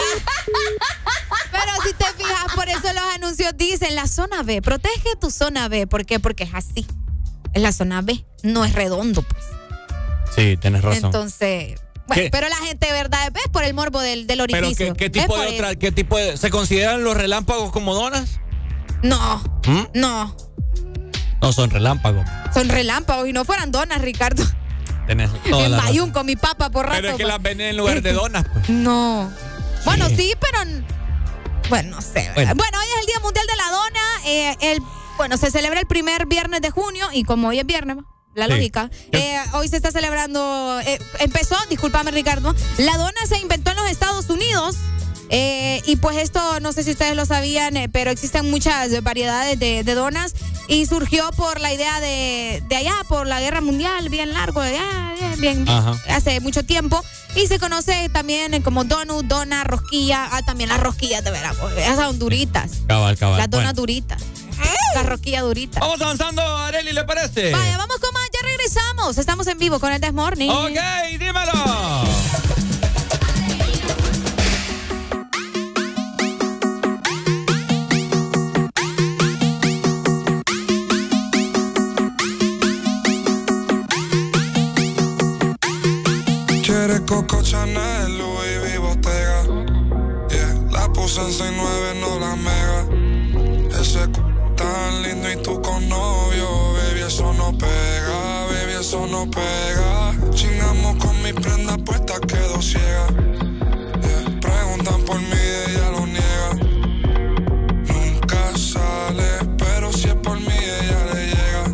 Pero 1.50 1.72
si 1.82 1.92
te 1.94 2.04
fijas, 2.16 2.54
por 2.54 2.68
eso 2.68 2.92
los 2.92 3.14
anuncios 3.14 3.56
dicen 3.56 3.94
la 3.94 4.06
zona 4.06 4.42
B. 4.42 4.60
Protege 4.60 5.16
tu 5.20 5.30
zona 5.30 5.68
B. 5.68 5.86
¿Por 5.86 6.04
qué? 6.04 6.20
Porque 6.20 6.44
es 6.44 6.54
así. 6.54 6.86
Es 7.54 7.62
la 7.62 7.72
zona 7.72 8.02
B. 8.02 8.24
No 8.42 8.64
es 8.64 8.74
redondo, 8.74 9.22
pues. 9.22 9.44
Sí, 10.34 10.56
tienes 10.56 10.82
razón. 10.82 11.06
Entonces. 11.06 11.80
Bueno, 12.08 12.28
pero 12.32 12.48
la 12.48 12.56
gente, 12.56 12.90
¿verdad? 12.92 13.30
Es 13.34 13.48
por 13.52 13.62
el 13.64 13.74
morbo 13.74 14.00
del, 14.00 14.26
del 14.26 14.38
Pero 14.46 14.66
orificio. 14.66 14.94
¿qué, 14.94 15.10
tipo 15.10 15.36
de 15.38 15.44
eso. 15.46 15.54
otra, 15.54 15.76
qué 15.76 15.92
tipo 15.92 16.16
de, 16.18 16.36
se 16.36 16.50
consideran 16.50 17.04
los 17.04 17.16
relámpagos 17.16 17.70
como 17.70 17.94
donas? 17.94 18.40
No, 19.02 19.38
¿Mm? 19.66 19.82
no. 19.94 20.36
No 21.40 21.52
son 21.52 21.70
relámpagos. 21.70 22.26
Son 22.52 22.68
relámpagos 22.68 23.28
y 23.28 23.32
no 23.32 23.44
fueran 23.44 23.70
donas, 23.70 24.00
Ricardo. 24.00 24.42
Tenés 25.06 25.30
toda 25.48 25.66
en. 25.66 25.76
Bayún 25.76 26.10
con 26.10 26.26
mi 26.26 26.34
papá 26.36 26.70
por 26.70 26.86
rato. 26.86 26.96
Pero 26.96 27.08
es 27.10 27.14
que 27.16 27.22
pues. 27.22 27.32
las 27.32 27.42
venden 27.42 27.68
en 27.68 27.76
lugar 27.76 28.02
de 28.02 28.12
donas, 28.12 28.44
pues. 28.52 28.68
No. 28.70 29.30
Bueno, 29.84 30.08
Sí. 30.08 30.16
sí, 30.16 30.34
pero. 30.40 30.58
Bueno, 31.68 31.90
no 31.96 32.00
sé. 32.02 32.30
Bueno. 32.34 32.54
Bueno. 32.56 32.78
hoy 32.78 32.86
es 32.94 33.00
el 33.00 33.06
Día 33.06 33.20
Mundial 33.20 33.46
de 33.46 33.56
la 33.56 33.70
Dona. 33.70 34.00
eh, 34.26 34.56
el, 34.72 34.82
bueno, 35.16 35.36
se 35.36 35.50
celebra 35.50 35.80
el 35.80 35.86
primer 35.86 36.26
viernes 36.26 36.60
de 36.60 36.70
junio 36.70 37.06
y 37.12 37.24
como 37.24 37.48
hoy 37.48 37.58
es 37.58 37.66
viernes, 37.66 37.96
la 38.38 38.46
Sí. 38.46 38.52
lógica, 38.52 38.90
eh, 39.12 39.36
hoy 39.52 39.68
se 39.68 39.76
está 39.76 39.90
celebrando. 39.90 40.80
eh, 40.84 40.98
empezó, 41.20 41.56
discúlpame, 41.70 42.10
Ricardo. 42.10 42.54
La 42.78 42.96
dona 42.96 43.26
se 43.28 43.38
inventó 43.38 43.70
en 43.72 43.76
los 43.76 43.90
Estados 43.90 44.30
Unidos. 44.30 44.76
eh, 45.30 45.82
y 45.84 45.96
pues 45.96 46.16
esto, 46.16 46.40
no 46.60 46.72
sé 46.72 46.82
si 46.84 46.92
ustedes 46.92 47.14
lo 47.14 47.26
sabían, 47.26 47.76
eh, 47.76 47.90
pero 47.90 48.10
existen 48.10 48.50
muchas 48.50 49.02
variedades 49.02 49.58
de, 49.58 49.84
de 49.84 49.94
donas 49.94 50.32
y 50.68 50.86
surgió 50.86 51.30
por 51.32 51.60
la 51.60 51.70
idea 51.70 52.00
de, 52.00 52.62
de 52.66 52.76
allá, 52.76 52.94
por 53.10 53.26
la 53.26 53.38
guerra 53.38 53.60
mundial, 53.60 54.08
bien 54.08 54.32
largo, 54.32 54.62
de 54.62 54.70
allá, 54.78 55.34
bien, 55.36 55.66
hace 56.08 56.40
mucho 56.40 56.62
tiempo. 56.64 57.04
Y 57.34 57.46
se 57.46 57.58
conoce 57.58 58.08
también 58.08 58.62
como 58.62 58.84
donut, 58.84 59.26
dona, 59.26 59.64
rosquilla. 59.64 60.28
Ah, 60.32 60.40
también 60.42 60.70
las 60.70 60.80
rosquillas, 60.80 61.22
de 61.22 61.30
veras. 61.30 61.56
Esas 61.76 61.96
son 61.96 62.18
duritas. 62.18 62.70
Cabal, 62.86 63.18
cabal. 63.18 63.36
Las 63.36 63.50
donas 63.50 63.66
Bueno. 63.74 63.80
duritas. 63.82 64.22
Las 64.94 65.06
rosquillas 65.06 65.42
duritas. 65.42 65.80
Vamos 65.80 66.00
avanzando, 66.00 66.42
Areli, 66.42 66.92
¿le 66.92 67.04
parece? 67.04 67.52
Vaya, 67.52 67.76
vamos 67.76 67.98
con 67.98 68.12
más. 68.12 68.28
Ya 68.32 68.40
regresamos. 68.46 69.18
Estamos 69.18 69.46
en 69.46 69.58
vivo 69.58 69.78
con 69.78 69.92
el 69.92 70.00
This 70.00 70.12
Morning. 70.12 70.48
Ok, 70.50 70.78
dímelo. 71.12 71.52
Quiere 86.62 87.04
Coco 87.06 87.42
Chanel, 87.42 88.18
Louis 88.18 88.58
V 88.62 88.78
Bottega. 88.78 89.42
Yeah, 90.28 90.54
la 90.70 90.92
puse 90.92 91.20
en 91.20 91.28
6'9, 91.28 91.94
no 92.00 92.18
la 92.18 92.36
mega. 92.36 93.80
Ese 93.80 94.08
tan 94.78 95.02
lindo 95.02 95.30
y 95.32 95.36
tú 95.42 95.60
con 95.60 95.88
novio, 95.88 96.48
baby, 96.74 97.00
eso 97.00 97.32
no 97.34 97.48
pega, 97.56 98.20
baby, 98.50 98.74
eso 98.80 99.06
no 99.06 99.28
pega. 99.30 100.14
Chingamos 100.38 100.92
con 101.04 101.14
mi 101.22 101.32
prenda 101.32 101.76
puesta, 101.78 102.14
quedo 102.20 102.56
ciega. 102.62 103.06
Preguntan 104.46 105.00
por 105.08 105.18
mí, 105.30 105.44
ella 105.66 105.86
lo 105.96 106.02
niega. 106.16 106.50
Nunca 107.92 108.40
sale, 108.72 109.30
pero 109.62 109.92
si 109.92 110.06
es 110.08 110.18
por 110.26 110.38
mí, 110.46 110.58
ella 110.80 111.00
le 111.12 111.22
llega. 111.34 111.64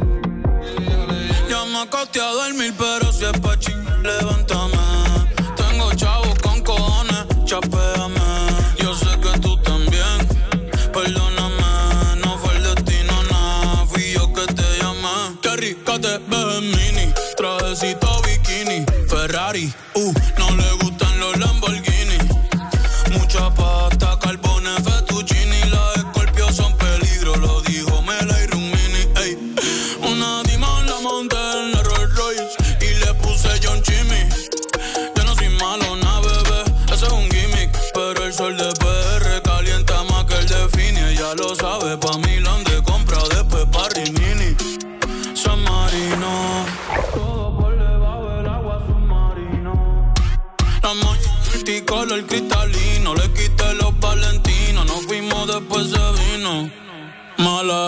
Ya 1.50 1.64
me 1.72 1.78
acosté 1.82 2.20
a 2.20 2.32
dormir, 2.40 2.72
pero 2.78 3.12
si 3.12 3.24
es 3.24 3.38
pa' 3.40 3.58
chingar. 3.58 3.98
levántame. 3.98 4.73
Multicolor 51.64 52.26
cristalino, 52.26 53.14
le 53.14 53.32
quité 53.32 53.72
los 53.80 53.98
valentinos, 53.98 54.84
nos 54.84 55.06
fuimos 55.06 55.46
después 55.46 55.86
se 55.88 56.36
vino. 56.36 56.70
Mala, 57.38 57.86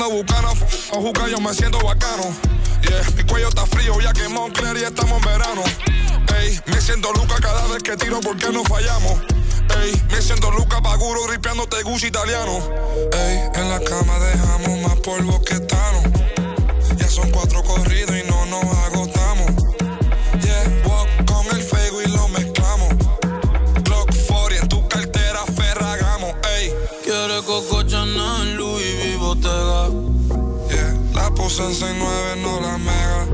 Bebiendo 0.00 0.22
bucana, 0.22 0.48
o 0.92 1.00
juca, 1.02 1.28
yo 1.28 1.38
me 1.40 1.52
siento 1.52 1.78
bacano. 1.84 2.22
Yeah, 2.82 3.02
mi 3.16 3.22
cuello 3.24 3.48
está 3.48 3.66
frío, 3.66 4.00
ya 4.00 4.14
que 4.14 4.28
Moncler 4.28 4.76
y 4.78 4.84
estamos 4.84 5.18
en 5.18 5.28
verano. 5.28 5.62
Ey, 6.38 6.58
me 6.66 6.80
siento 6.80 7.12
Luca 7.12 7.36
cada 7.38 7.66
vez 7.66 7.82
que 7.82 7.98
tiro 7.98 8.20
porque 8.20 8.50
no 8.50 8.64
fallamos. 8.64 9.20
Ey, 9.82 10.02
me 10.10 10.22
siento 10.22 10.50
Luca 10.52 10.80
Paguro 10.80 11.24
gripeándote 11.26 11.82
Gucci 11.82 12.06
italiano. 12.06 12.60
Ey, 13.12 13.50
en 13.54 13.68
la 13.68 13.80
cama 13.80 14.18
dejamos 14.20 14.80
más 14.80 14.96
polvo 15.00 15.42
que 15.42 15.60
Tano. 15.60 16.02
Ya 16.96 17.08
son 17.08 17.30
cuatro 17.30 17.62
corridos 17.62 18.16
y 18.16 18.26
no 18.26 18.46
nos 18.46 18.64
agotamos. 18.64 18.99
Puse 31.50 31.64
en 31.64 31.74
69, 31.74 32.36
no 32.42 32.60
la 32.60 32.78
mega. 32.78 33.26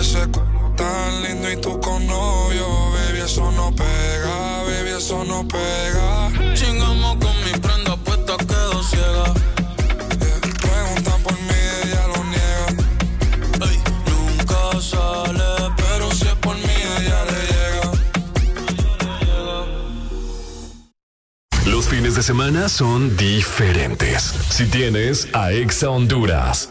Ese 0.00 0.24
c 0.24 0.40
tan 0.76 1.22
lindo 1.22 1.50
y 1.50 1.56
tú 1.56 1.78
con 1.80 2.06
novio. 2.06 2.66
Baby, 2.92 3.20
eso 3.24 3.52
no 3.52 3.70
pega, 3.74 4.62
baby, 4.64 4.90
eso 4.96 5.24
no 5.24 5.46
pega. 5.46 6.30
Chingamos 6.54 7.16
con 7.16 7.34
mi 7.44 7.52
prenda 7.58 7.96
puesta, 7.96 8.36
quedo 8.38 8.82
ciega. 8.82 9.34
Preguntan 10.64 11.22
por 11.22 11.34
mí, 11.34 11.60
ella 11.84 12.06
lo 12.12 12.24
niega. 12.32 12.66
Nunca 14.10 14.80
sale, 14.80 15.50
pero 15.76 16.10
si 16.12 16.26
es 16.26 16.34
por 16.34 16.56
mí, 16.56 16.76
ella 16.98 17.24
le. 17.24 17.38
Los 21.70 21.88
fines 21.88 22.14
de 22.16 22.22
semana 22.22 22.68
son 22.68 23.16
diferentes. 23.16 24.34
Si 24.50 24.64
tienes 24.66 25.28
a 25.34 25.52
Exa 25.52 25.90
Honduras. 25.90 26.70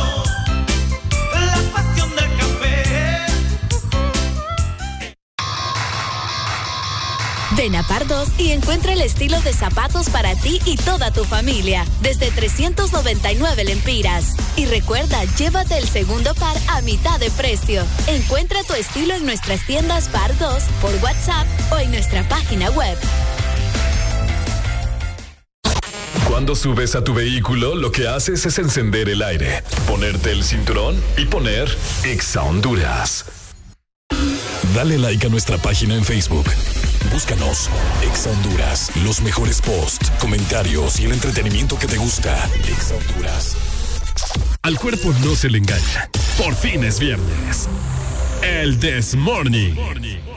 Ven 7.61 7.75
a 7.75 7.83
Pardos 7.83 8.29
y 8.39 8.53
encuentra 8.53 8.93
el 8.93 9.01
estilo 9.01 9.39
de 9.41 9.53
zapatos 9.53 10.09
para 10.09 10.33
ti 10.33 10.59
y 10.65 10.77
toda 10.77 11.11
tu 11.11 11.25
familia, 11.25 11.85
desde 12.01 12.31
399 12.31 13.63
lempiras. 13.65 14.33
Y 14.55 14.65
recuerda, 14.65 15.23
llévate 15.37 15.77
el 15.77 15.87
segundo 15.87 16.33
par 16.33 16.57
a 16.69 16.81
mitad 16.81 17.19
de 17.19 17.29
precio. 17.29 17.83
Encuentra 18.07 18.63
tu 18.63 18.73
estilo 18.73 19.13
en 19.13 19.27
nuestras 19.27 19.63
tiendas 19.67 20.07
Pardos, 20.07 20.63
por 20.81 20.91
WhatsApp 21.03 21.45
o 21.71 21.77
en 21.77 21.91
nuestra 21.91 22.27
página 22.27 22.71
web. 22.71 22.97
Cuando 26.27 26.55
subes 26.55 26.95
a 26.95 27.03
tu 27.03 27.13
vehículo, 27.13 27.75
lo 27.75 27.91
que 27.91 28.07
haces 28.07 28.43
es 28.43 28.57
encender 28.57 29.07
el 29.07 29.21
aire, 29.21 29.63
ponerte 29.85 30.31
el 30.31 30.43
cinturón 30.43 30.99
y 31.15 31.25
poner 31.25 31.69
Exa 32.05 32.41
Honduras. 32.41 33.25
Dale 34.73 34.97
like 34.97 35.27
a 35.27 35.29
nuestra 35.29 35.59
página 35.59 35.93
en 35.93 36.03
Facebook. 36.03 36.47
Búscanos, 37.09 37.69
Exa 38.03 38.29
Honduras, 38.29 38.91
los 39.03 39.21
mejores 39.21 39.61
posts, 39.61 40.11
comentarios 40.19 40.99
y 40.99 41.05
el 41.05 41.13
entretenimiento 41.13 41.77
que 41.77 41.87
te 41.87 41.97
gusta. 41.97 42.47
Exa 42.67 42.95
Honduras. 42.95 43.55
Al 44.61 44.77
cuerpo 44.77 45.13
no 45.23 45.35
se 45.35 45.49
le 45.49 45.57
engaña. 45.57 46.09
Por 46.37 46.55
fin 46.55 46.83
es 46.83 46.99
viernes. 46.99 47.67
El 48.41 48.79
This 48.79 49.15
Morning. 49.15 49.73
Ese 49.73 50.30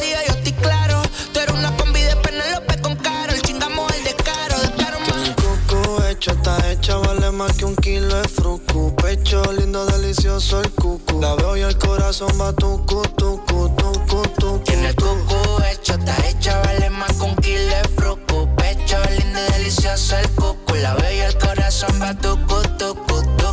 bendecida, 0.00 0.26
yo 0.26 0.34
estoy 0.34 0.52
claro. 0.52 1.02
Tú 1.32 1.40
eres 1.40 1.54
una 1.54 1.76
combi 1.76 2.00
de 2.00 2.16
Penelope 2.16 2.80
con 2.80 2.96
caro. 2.96 3.32
El 3.32 3.42
chingamos 3.42 3.90
el 3.92 4.04
descaro, 4.04 4.58
descaro 4.60 5.00
más. 5.00 5.30
Coco 5.36 6.04
hecho, 6.04 6.32
está 6.32 6.70
hecha, 6.70 6.96
vale 6.96 7.30
más 7.30 7.52
que 7.56 7.64
un 7.64 7.76
kilo 7.76 8.14
de 8.14 8.28
fruco. 8.28 8.94
Pecho 8.96 9.42
lindo, 9.52 9.84
delicioso 9.86 10.60
el 10.60 10.70
cucu. 10.72 11.20
La 11.20 11.34
veo 11.34 11.56
y 11.56 11.62
el 11.62 11.76
corazón 11.78 12.30
va 12.40 12.52
tucu, 12.52 13.02
tucu, 13.16 13.68
tucu, 13.76 14.22
tucu. 14.38 14.58
Tiene 14.64 14.88
el 14.88 14.96
coco 14.96 15.62
hecho, 15.70 15.94
está 15.94 16.16
hecha, 16.28 16.60
vale 16.60 16.90
más 16.90 17.12
con 17.14 17.34
kilo 17.36 17.64
de 17.64 17.88
fruco. 17.96 18.48
Pecho 18.56 18.96
lindo, 19.18 19.40
delicioso 19.52 20.16
el 20.18 20.28
cucu. 20.30 20.74
La 20.74 20.94
veo 20.94 21.12
y 21.12 21.18
el 21.20 21.38
corazón 21.38 22.00
va 22.00 22.14
tucu, 22.14 22.62
tucu, 22.78 23.22
tucu, 23.36 23.50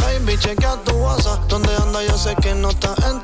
Baby, 0.00 0.38
chequea 0.38 0.76
tu 0.84 0.92
WhatsApp. 0.92 1.48
Donde 1.48 1.74
anda 1.76 2.02
yo 2.02 2.16
sé 2.16 2.34
que 2.36 2.54
no 2.54 2.70
está 2.70 2.94
en 3.08 3.19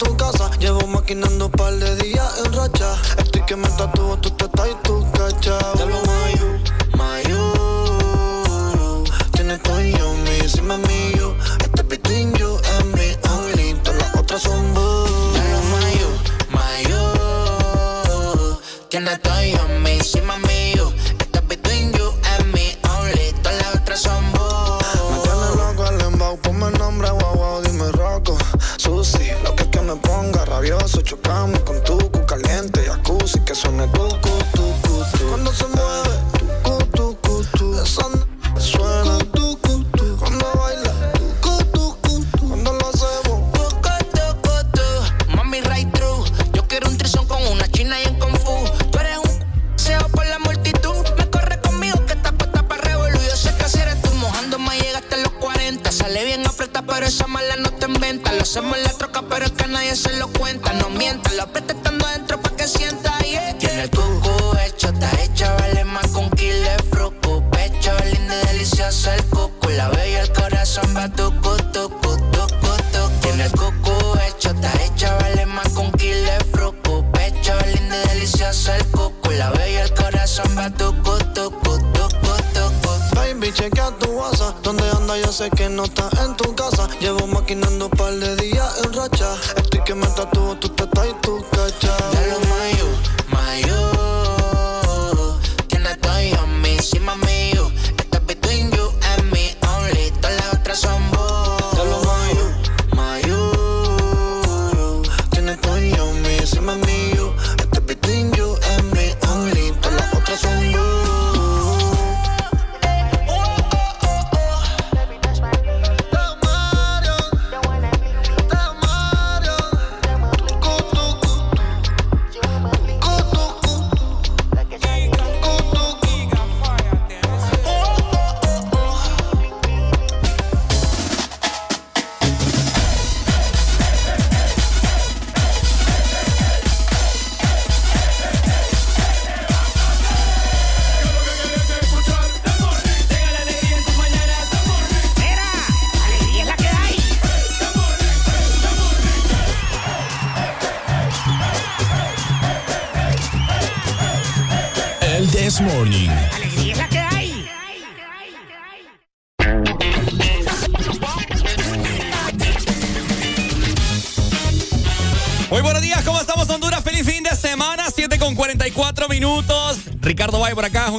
yo 85.95 86.16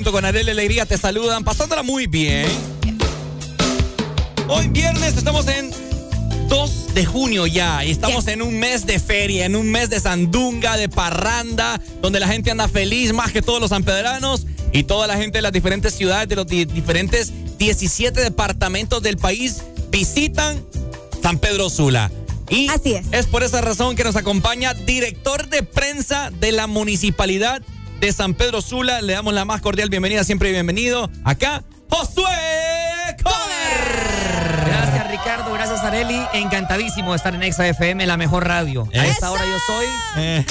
junto 0.08 0.12
con 0.22 0.24
Arely 0.26 0.52
Alegría, 0.52 0.86
te 0.86 0.98
saludan, 0.98 1.44
pasándola 1.44 1.84
muy 1.84 2.08
bien. 2.08 2.48
Hoy 4.48 4.70
viernes 4.70 5.18
estamos 5.18 5.46
en 5.50 5.70
2 6.48 6.94
de 6.94 7.06
junio 7.06 7.46
ya 7.46 7.84
y 7.84 7.92
estamos 7.92 8.26
en 8.28 8.42
un 8.42 8.58
mes 8.58 8.86
de 8.86 9.00
feria, 9.00 9.46
en 9.46 9.58
un 9.58 9.70
mes 9.70 9.90
de 9.90 10.00
sandunga, 10.00 10.78
de 10.78 10.88
parranda, 10.88 11.82
donde 12.02 12.22
la 12.22 12.28
gente 12.30 12.52
anda 12.52 12.70
feliz 12.70 13.12
más 13.12 13.34
que 13.34 13.42
todos 13.42 13.60
los 13.60 13.72
sanpedranos 13.72 14.46
y 14.72 14.84
toda 14.84 15.08
la 15.08 15.18
gente 15.18 15.40
de 15.40 15.42
las 15.42 15.52
diferentes 15.52 15.94
ciudades, 15.94 16.30
de 16.30 16.38
los 16.38 16.48
di- 16.48 16.64
diferentes 16.64 17.34
17 17.58 18.22
departamentos 18.22 19.04
del 19.04 19.18
país 19.18 19.58
visitan 19.92 20.64
San 21.22 21.38
Pedro 21.38 21.70
Sula. 21.70 22.10
Y 22.50 22.70
Así 22.70 22.94
es. 22.94 23.06
es 23.12 23.26
por 23.26 23.44
esa 23.44 23.60
razón 23.60 23.98
que 23.98 24.06
nos 24.06 24.16
acompaña 24.16 24.74
director 24.74 25.50
de 25.50 25.64
prensa 25.64 26.32
de 26.40 26.54
la 26.54 26.66
municipalidad 26.66 27.62
de 28.00 28.12
San 28.12 28.34
Pedro 28.34 28.62
Sula. 28.62 29.02
Le 29.02 29.14
damos 29.14 29.34
la 29.34 29.46
más 29.46 29.62
cordial 29.62 29.90
bienvenida, 29.90 30.24
siempre 30.24 30.52
bienvenido. 30.52 31.10
Acá, 31.24 31.64
Josué. 31.90 32.24
Gracias 35.28 35.46
Ricardo, 35.46 35.54
gracias 35.54 35.84
Areli. 35.84 36.22
Encantadísimo 36.34 37.12
de 37.12 37.18
estar 37.18 37.36
en 37.36 37.44
Exa 37.44 37.68
FM, 37.68 38.06
la 38.06 38.16
mejor 38.16 38.48
radio. 38.48 38.88
A 38.98 39.06
esta 39.08 39.30
hora 39.30 39.44
yo 39.44 39.58
soy 39.68 39.86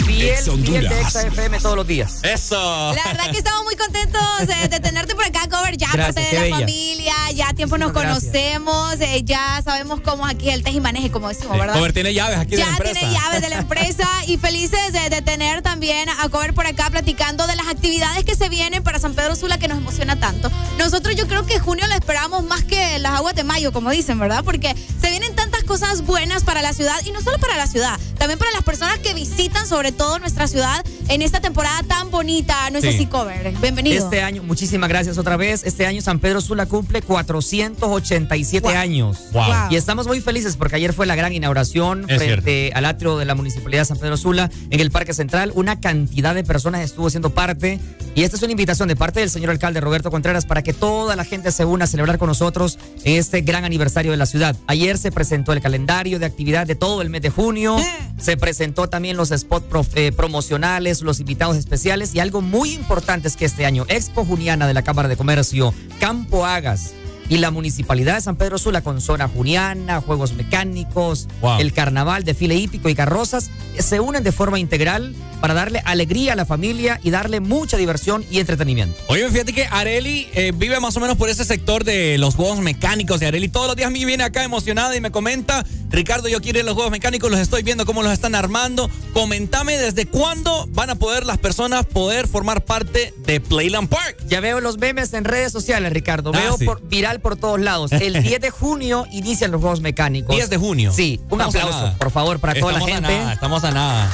fiel, 0.04 0.28
Exa 0.28 0.52
fiel 0.52 0.88
de. 0.88 1.00
Exa 1.00 1.26
FM 1.26 1.58
todos 1.60 1.76
los 1.76 1.86
días. 1.86 2.20
Eso. 2.22 2.92
La 2.94 3.04
verdad 3.04 3.30
que 3.30 3.38
estamos 3.38 3.64
muy 3.64 3.74
contentos 3.74 4.20
eh, 4.42 4.68
de 4.68 4.78
tenerte 4.80 5.14
por 5.14 5.24
acá, 5.24 5.48
Cover. 5.48 5.78
Ya 5.78 5.88
Gracias, 5.90 6.14
parte 6.16 6.28
de 6.28 6.34
la 6.34 6.42
bella. 6.42 6.56
familia, 6.58 7.14
ya 7.34 7.54
tiempo 7.54 7.78
nos 7.78 7.92
conocemos, 7.92 9.00
eh, 9.00 9.22
ya 9.24 9.62
sabemos 9.64 10.00
cómo 10.02 10.28
es 10.28 10.34
aquí 10.34 10.50
el 10.50 10.62
teje 10.62 10.76
y 10.76 10.80
maneje, 10.80 11.10
como 11.10 11.28
decimos, 11.28 11.58
¿verdad? 11.58 11.74
Cover 11.74 11.94
tiene 11.94 12.12
llaves 12.12 12.38
aquí 12.38 12.50
de 12.50 12.58
la 12.58 12.64
Ya 12.64 12.70
empresa. 12.72 13.00
tiene 13.00 13.14
llaves 13.14 13.40
de 13.40 13.48
la 13.48 13.56
empresa 13.56 14.08
y 14.26 14.36
felices 14.36 14.92
de, 14.92 15.08
de 15.08 15.22
tener 15.22 15.62
también 15.62 16.06
a 16.10 16.28
Cover 16.28 16.52
por 16.52 16.66
acá 16.66 16.90
platicando 16.90 17.46
de 17.46 17.56
las 17.56 17.68
actividades 17.68 18.24
que 18.24 18.34
se 18.34 18.50
vienen 18.50 18.82
para 18.82 18.98
San 18.98 19.14
Pedro 19.14 19.36
Sula 19.36 19.56
que 19.56 19.68
nos 19.68 19.78
emociona 19.78 20.16
tanto. 20.20 20.50
Nosotros 20.76 21.16
yo 21.16 21.26
creo 21.26 21.46
que 21.46 21.58
junio 21.58 21.86
lo 21.88 21.94
esperamos 21.94 22.44
más 22.44 22.62
que 22.64 22.98
las 22.98 23.12
aguas 23.14 23.34
de 23.34 23.42
mayo, 23.42 23.72
como 23.72 23.90
dicen, 23.90 24.18
¿verdad? 24.18 24.44
Porque 24.44 24.65
se 25.00 25.10
vienen 25.10 25.34
tantas 25.34 25.62
cosas 25.64 26.02
buenas 26.04 26.44
para 26.44 26.62
la 26.62 26.72
ciudad 26.72 26.94
y 27.06 27.10
no 27.10 27.20
solo 27.20 27.38
para 27.38 27.56
la 27.56 27.66
ciudad, 27.66 27.98
también 28.18 28.38
para 28.38 28.50
las 28.52 28.62
personas 28.62 28.98
que 28.98 29.14
visitan 29.14 29.66
sobre 29.66 29.92
todo 29.92 30.18
nuestra 30.18 30.46
ciudad 30.48 30.84
en 31.08 31.22
esta 31.22 31.40
temporada 31.40 31.82
tan 31.84 32.10
bonita. 32.10 32.70
No 32.70 32.78
es 32.78 32.84
Sí. 32.84 32.90
así, 32.90 33.06
Cover. 33.06 33.52
Bienvenido. 33.60 34.02
Este 34.04 34.22
año, 34.22 34.42
muchísimas 34.42 34.88
gracias 34.88 35.18
otra 35.18 35.36
vez. 35.36 35.62
Este 35.64 35.86
año 35.86 36.00
San 36.02 36.18
Pedro 36.18 36.40
Sula 36.40 36.66
cumple 36.66 37.02
487 37.02 38.66
Wow. 38.68 38.76
años. 38.76 39.18
Wow. 39.32 39.44
Y 39.70 39.76
estamos 39.76 40.06
muy 40.06 40.20
felices 40.20 40.56
porque 40.56 40.76
ayer 40.76 40.92
fue 40.92 41.06
la 41.06 41.14
gran 41.14 41.32
inauguración 41.32 42.04
Es 42.08 42.18
frente 42.18 42.72
al 42.74 42.84
atrio 42.84 43.16
de 43.18 43.24
la 43.24 43.34
Municipalidad 43.34 43.82
de 43.82 43.86
San 43.86 43.98
Pedro 43.98 44.16
Sula 44.16 44.50
en 44.70 44.80
el 44.80 44.90
Parque 44.90 45.14
Central. 45.14 45.52
Una 45.54 45.80
cantidad 45.80 46.34
de 46.34 46.44
personas 46.44 46.80
estuvo 46.82 47.10
siendo 47.10 47.30
parte. 47.30 47.80
Y 48.14 48.22
esta 48.22 48.36
es 48.36 48.42
una 48.42 48.52
invitación 48.52 48.88
de 48.88 48.96
parte 48.96 49.20
del 49.20 49.30
señor 49.30 49.50
alcalde 49.50 49.80
Roberto 49.80 50.10
Contreras 50.10 50.46
para 50.46 50.62
que 50.62 50.72
toda 50.72 51.16
la 51.16 51.24
gente 51.24 51.52
se 51.52 51.64
una 51.64 51.84
a 51.84 51.88
celebrar 51.88 52.18
con 52.18 52.28
nosotros 52.28 52.78
en 53.04 53.16
este 53.16 53.42
gran 53.42 53.64
aniversario 53.64 54.10
de 54.10 54.16
la 54.16 54.26
ciudad. 54.26 54.55
Ayer 54.66 54.98
se 54.98 55.12
presentó 55.12 55.52
el 55.52 55.60
calendario 55.60 56.18
de 56.18 56.26
actividad 56.26 56.66
de 56.66 56.74
todo 56.74 57.02
el 57.02 57.10
mes 57.10 57.22
de 57.22 57.30
junio. 57.30 57.76
Se 58.18 58.36
presentó 58.36 58.88
también 58.88 59.16
los 59.16 59.30
spots 59.30 59.88
eh, 59.94 60.12
promocionales, 60.12 61.02
los 61.02 61.20
invitados 61.20 61.56
especiales 61.56 62.14
y 62.14 62.20
algo 62.20 62.40
muy 62.40 62.72
importante 62.72 63.28
es 63.28 63.36
que 63.36 63.44
este 63.44 63.66
año 63.66 63.84
Expo 63.88 64.24
Juniana 64.24 64.66
de 64.66 64.74
la 64.74 64.82
Cámara 64.82 65.08
de 65.08 65.16
Comercio, 65.16 65.74
Campo 66.00 66.46
Hagas, 66.46 66.92
y 67.28 67.38
la 67.38 67.50
Municipalidad 67.50 68.14
de 68.16 68.20
San 68.20 68.36
Pedro 68.36 68.58
Sula 68.58 68.80
con 68.82 69.00
zona 69.00 69.28
juniana, 69.28 70.00
juegos 70.00 70.32
mecánicos, 70.34 71.28
Wow. 71.40 71.60
el 71.60 71.72
carnaval, 71.72 72.24
desfile 72.24 72.54
hípico 72.54 72.88
y 72.88 72.94
carrozas 72.94 73.50
eh, 73.76 73.82
se 73.82 74.00
unen 74.00 74.22
de 74.22 74.32
forma 74.32 74.58
integral 74.58 75.14
para 75.40 75.52
darle 75.52 75.82
alegría 75.84 76.32
a 76.32 76.36
la 76.36 76.46
familia 76.46 76.98
y 77.02 77.10
darle 77.10 77.40
mucha 77.40 77.76
diversión 77.76 78.24
y 78.30 78.38
entretenimiento. 78.40 78.98
Oye, 79.08 79.28
fíjate 79.30 79.52
que 79.52 79.66
Areli 79.70 80.28
eh, 80.34 80.52
vive 80.56 80.80
más 80.80 80.96
o 80.96 81.00
menos 81.00 81.16
por 81.18 81.28
ese 81.28 81.44
sector 81.44 81.84
de 81.84 82.16
los 82.18 82.34
juegos 82.34 82.58
mecánicos 82.60 83.20
de 83.20 83.26
Areli. 83.26 83.48
Todos 83.48 83.66
los 83.66 83.76
días 83.76 83.88
a 83.88 83.90
mí 83.90 84.04
viene 84.06 84.24
acá 84.24 84.42
emocionada 84.44 84.96
y 84.96 85.00
me 85.02 85.10
comenta, 85.10 85.64
Ricardo, 85.90 86.28
yo 86.28 86.40
quiero 86.40 86.58
ir 86.60 86.62
a 86.62 86.66
los 86.66 86.74
juegos 86.74 86.90
mecánicos, 86.90 87.30
los 87.30 87.38
estoy 87.38 87.62
viendo 87.62 87.84
cómo 87.84 88.02
los 88.02 88.12
están 88.12 88.34
armando. 88.34 88.90
Comentame 89.12 89.76
desde 89.76 90.06
cuándo 90.06 90.66
van 90.70 90.88
a 90.90 90.94
poder 90.94 91.26
las 91.26 91.38
personas 91.38 91.84
poder 91.84 92.26
formar 92.28 92.64
parte 92.64 93.12
de 93.26 93.40
Playland 93.40 93.88
Park. 93.88 94.16
Ya 94.28 94.40
veo 94.40 94.60
los 94.60 94.78
memes 94.78 95.12
en 95.12 95.24
redes 95.24 95.52
sociales, 95.52 95.92
Ricardo. 95.92 96.32
Ah, 96.34 96.38
Veo 96.38 96.56
sí. 96.56 96.64
por- 96.64 96.80
viral 96.88 97.15
por 97.18 97.36
todos 97.36 97.60
lados. 97.60 97.92
El 97.92 98.22
10 98.22 98.40
de 98.40 98.50
junio 98.50 99.06
inician 99.10 99.50
los 99.50 99.60
juegos 99.60 99.80
mecánicos. 99.80 100.34
10 100.34 100.50
de 100.50 100.56
junio. 100.56 100.92
Sí, 100.92 101.20
un 101.30 101.40
Estamos 101.40 101.54
aplauso, 101.56 101.94
por 101.98 102.10
favor, 102.10 102.38
para 102.40 102.54
toda 102.58 102.72
la 102.72 102.78
Estamos 102.78 102.90
a 102.90 103.02
gente. 103.06 103.18
nada, 103.18 103.32
estamos 103.32 103.64
a 103.64 103.70
nada. 103.70 104.10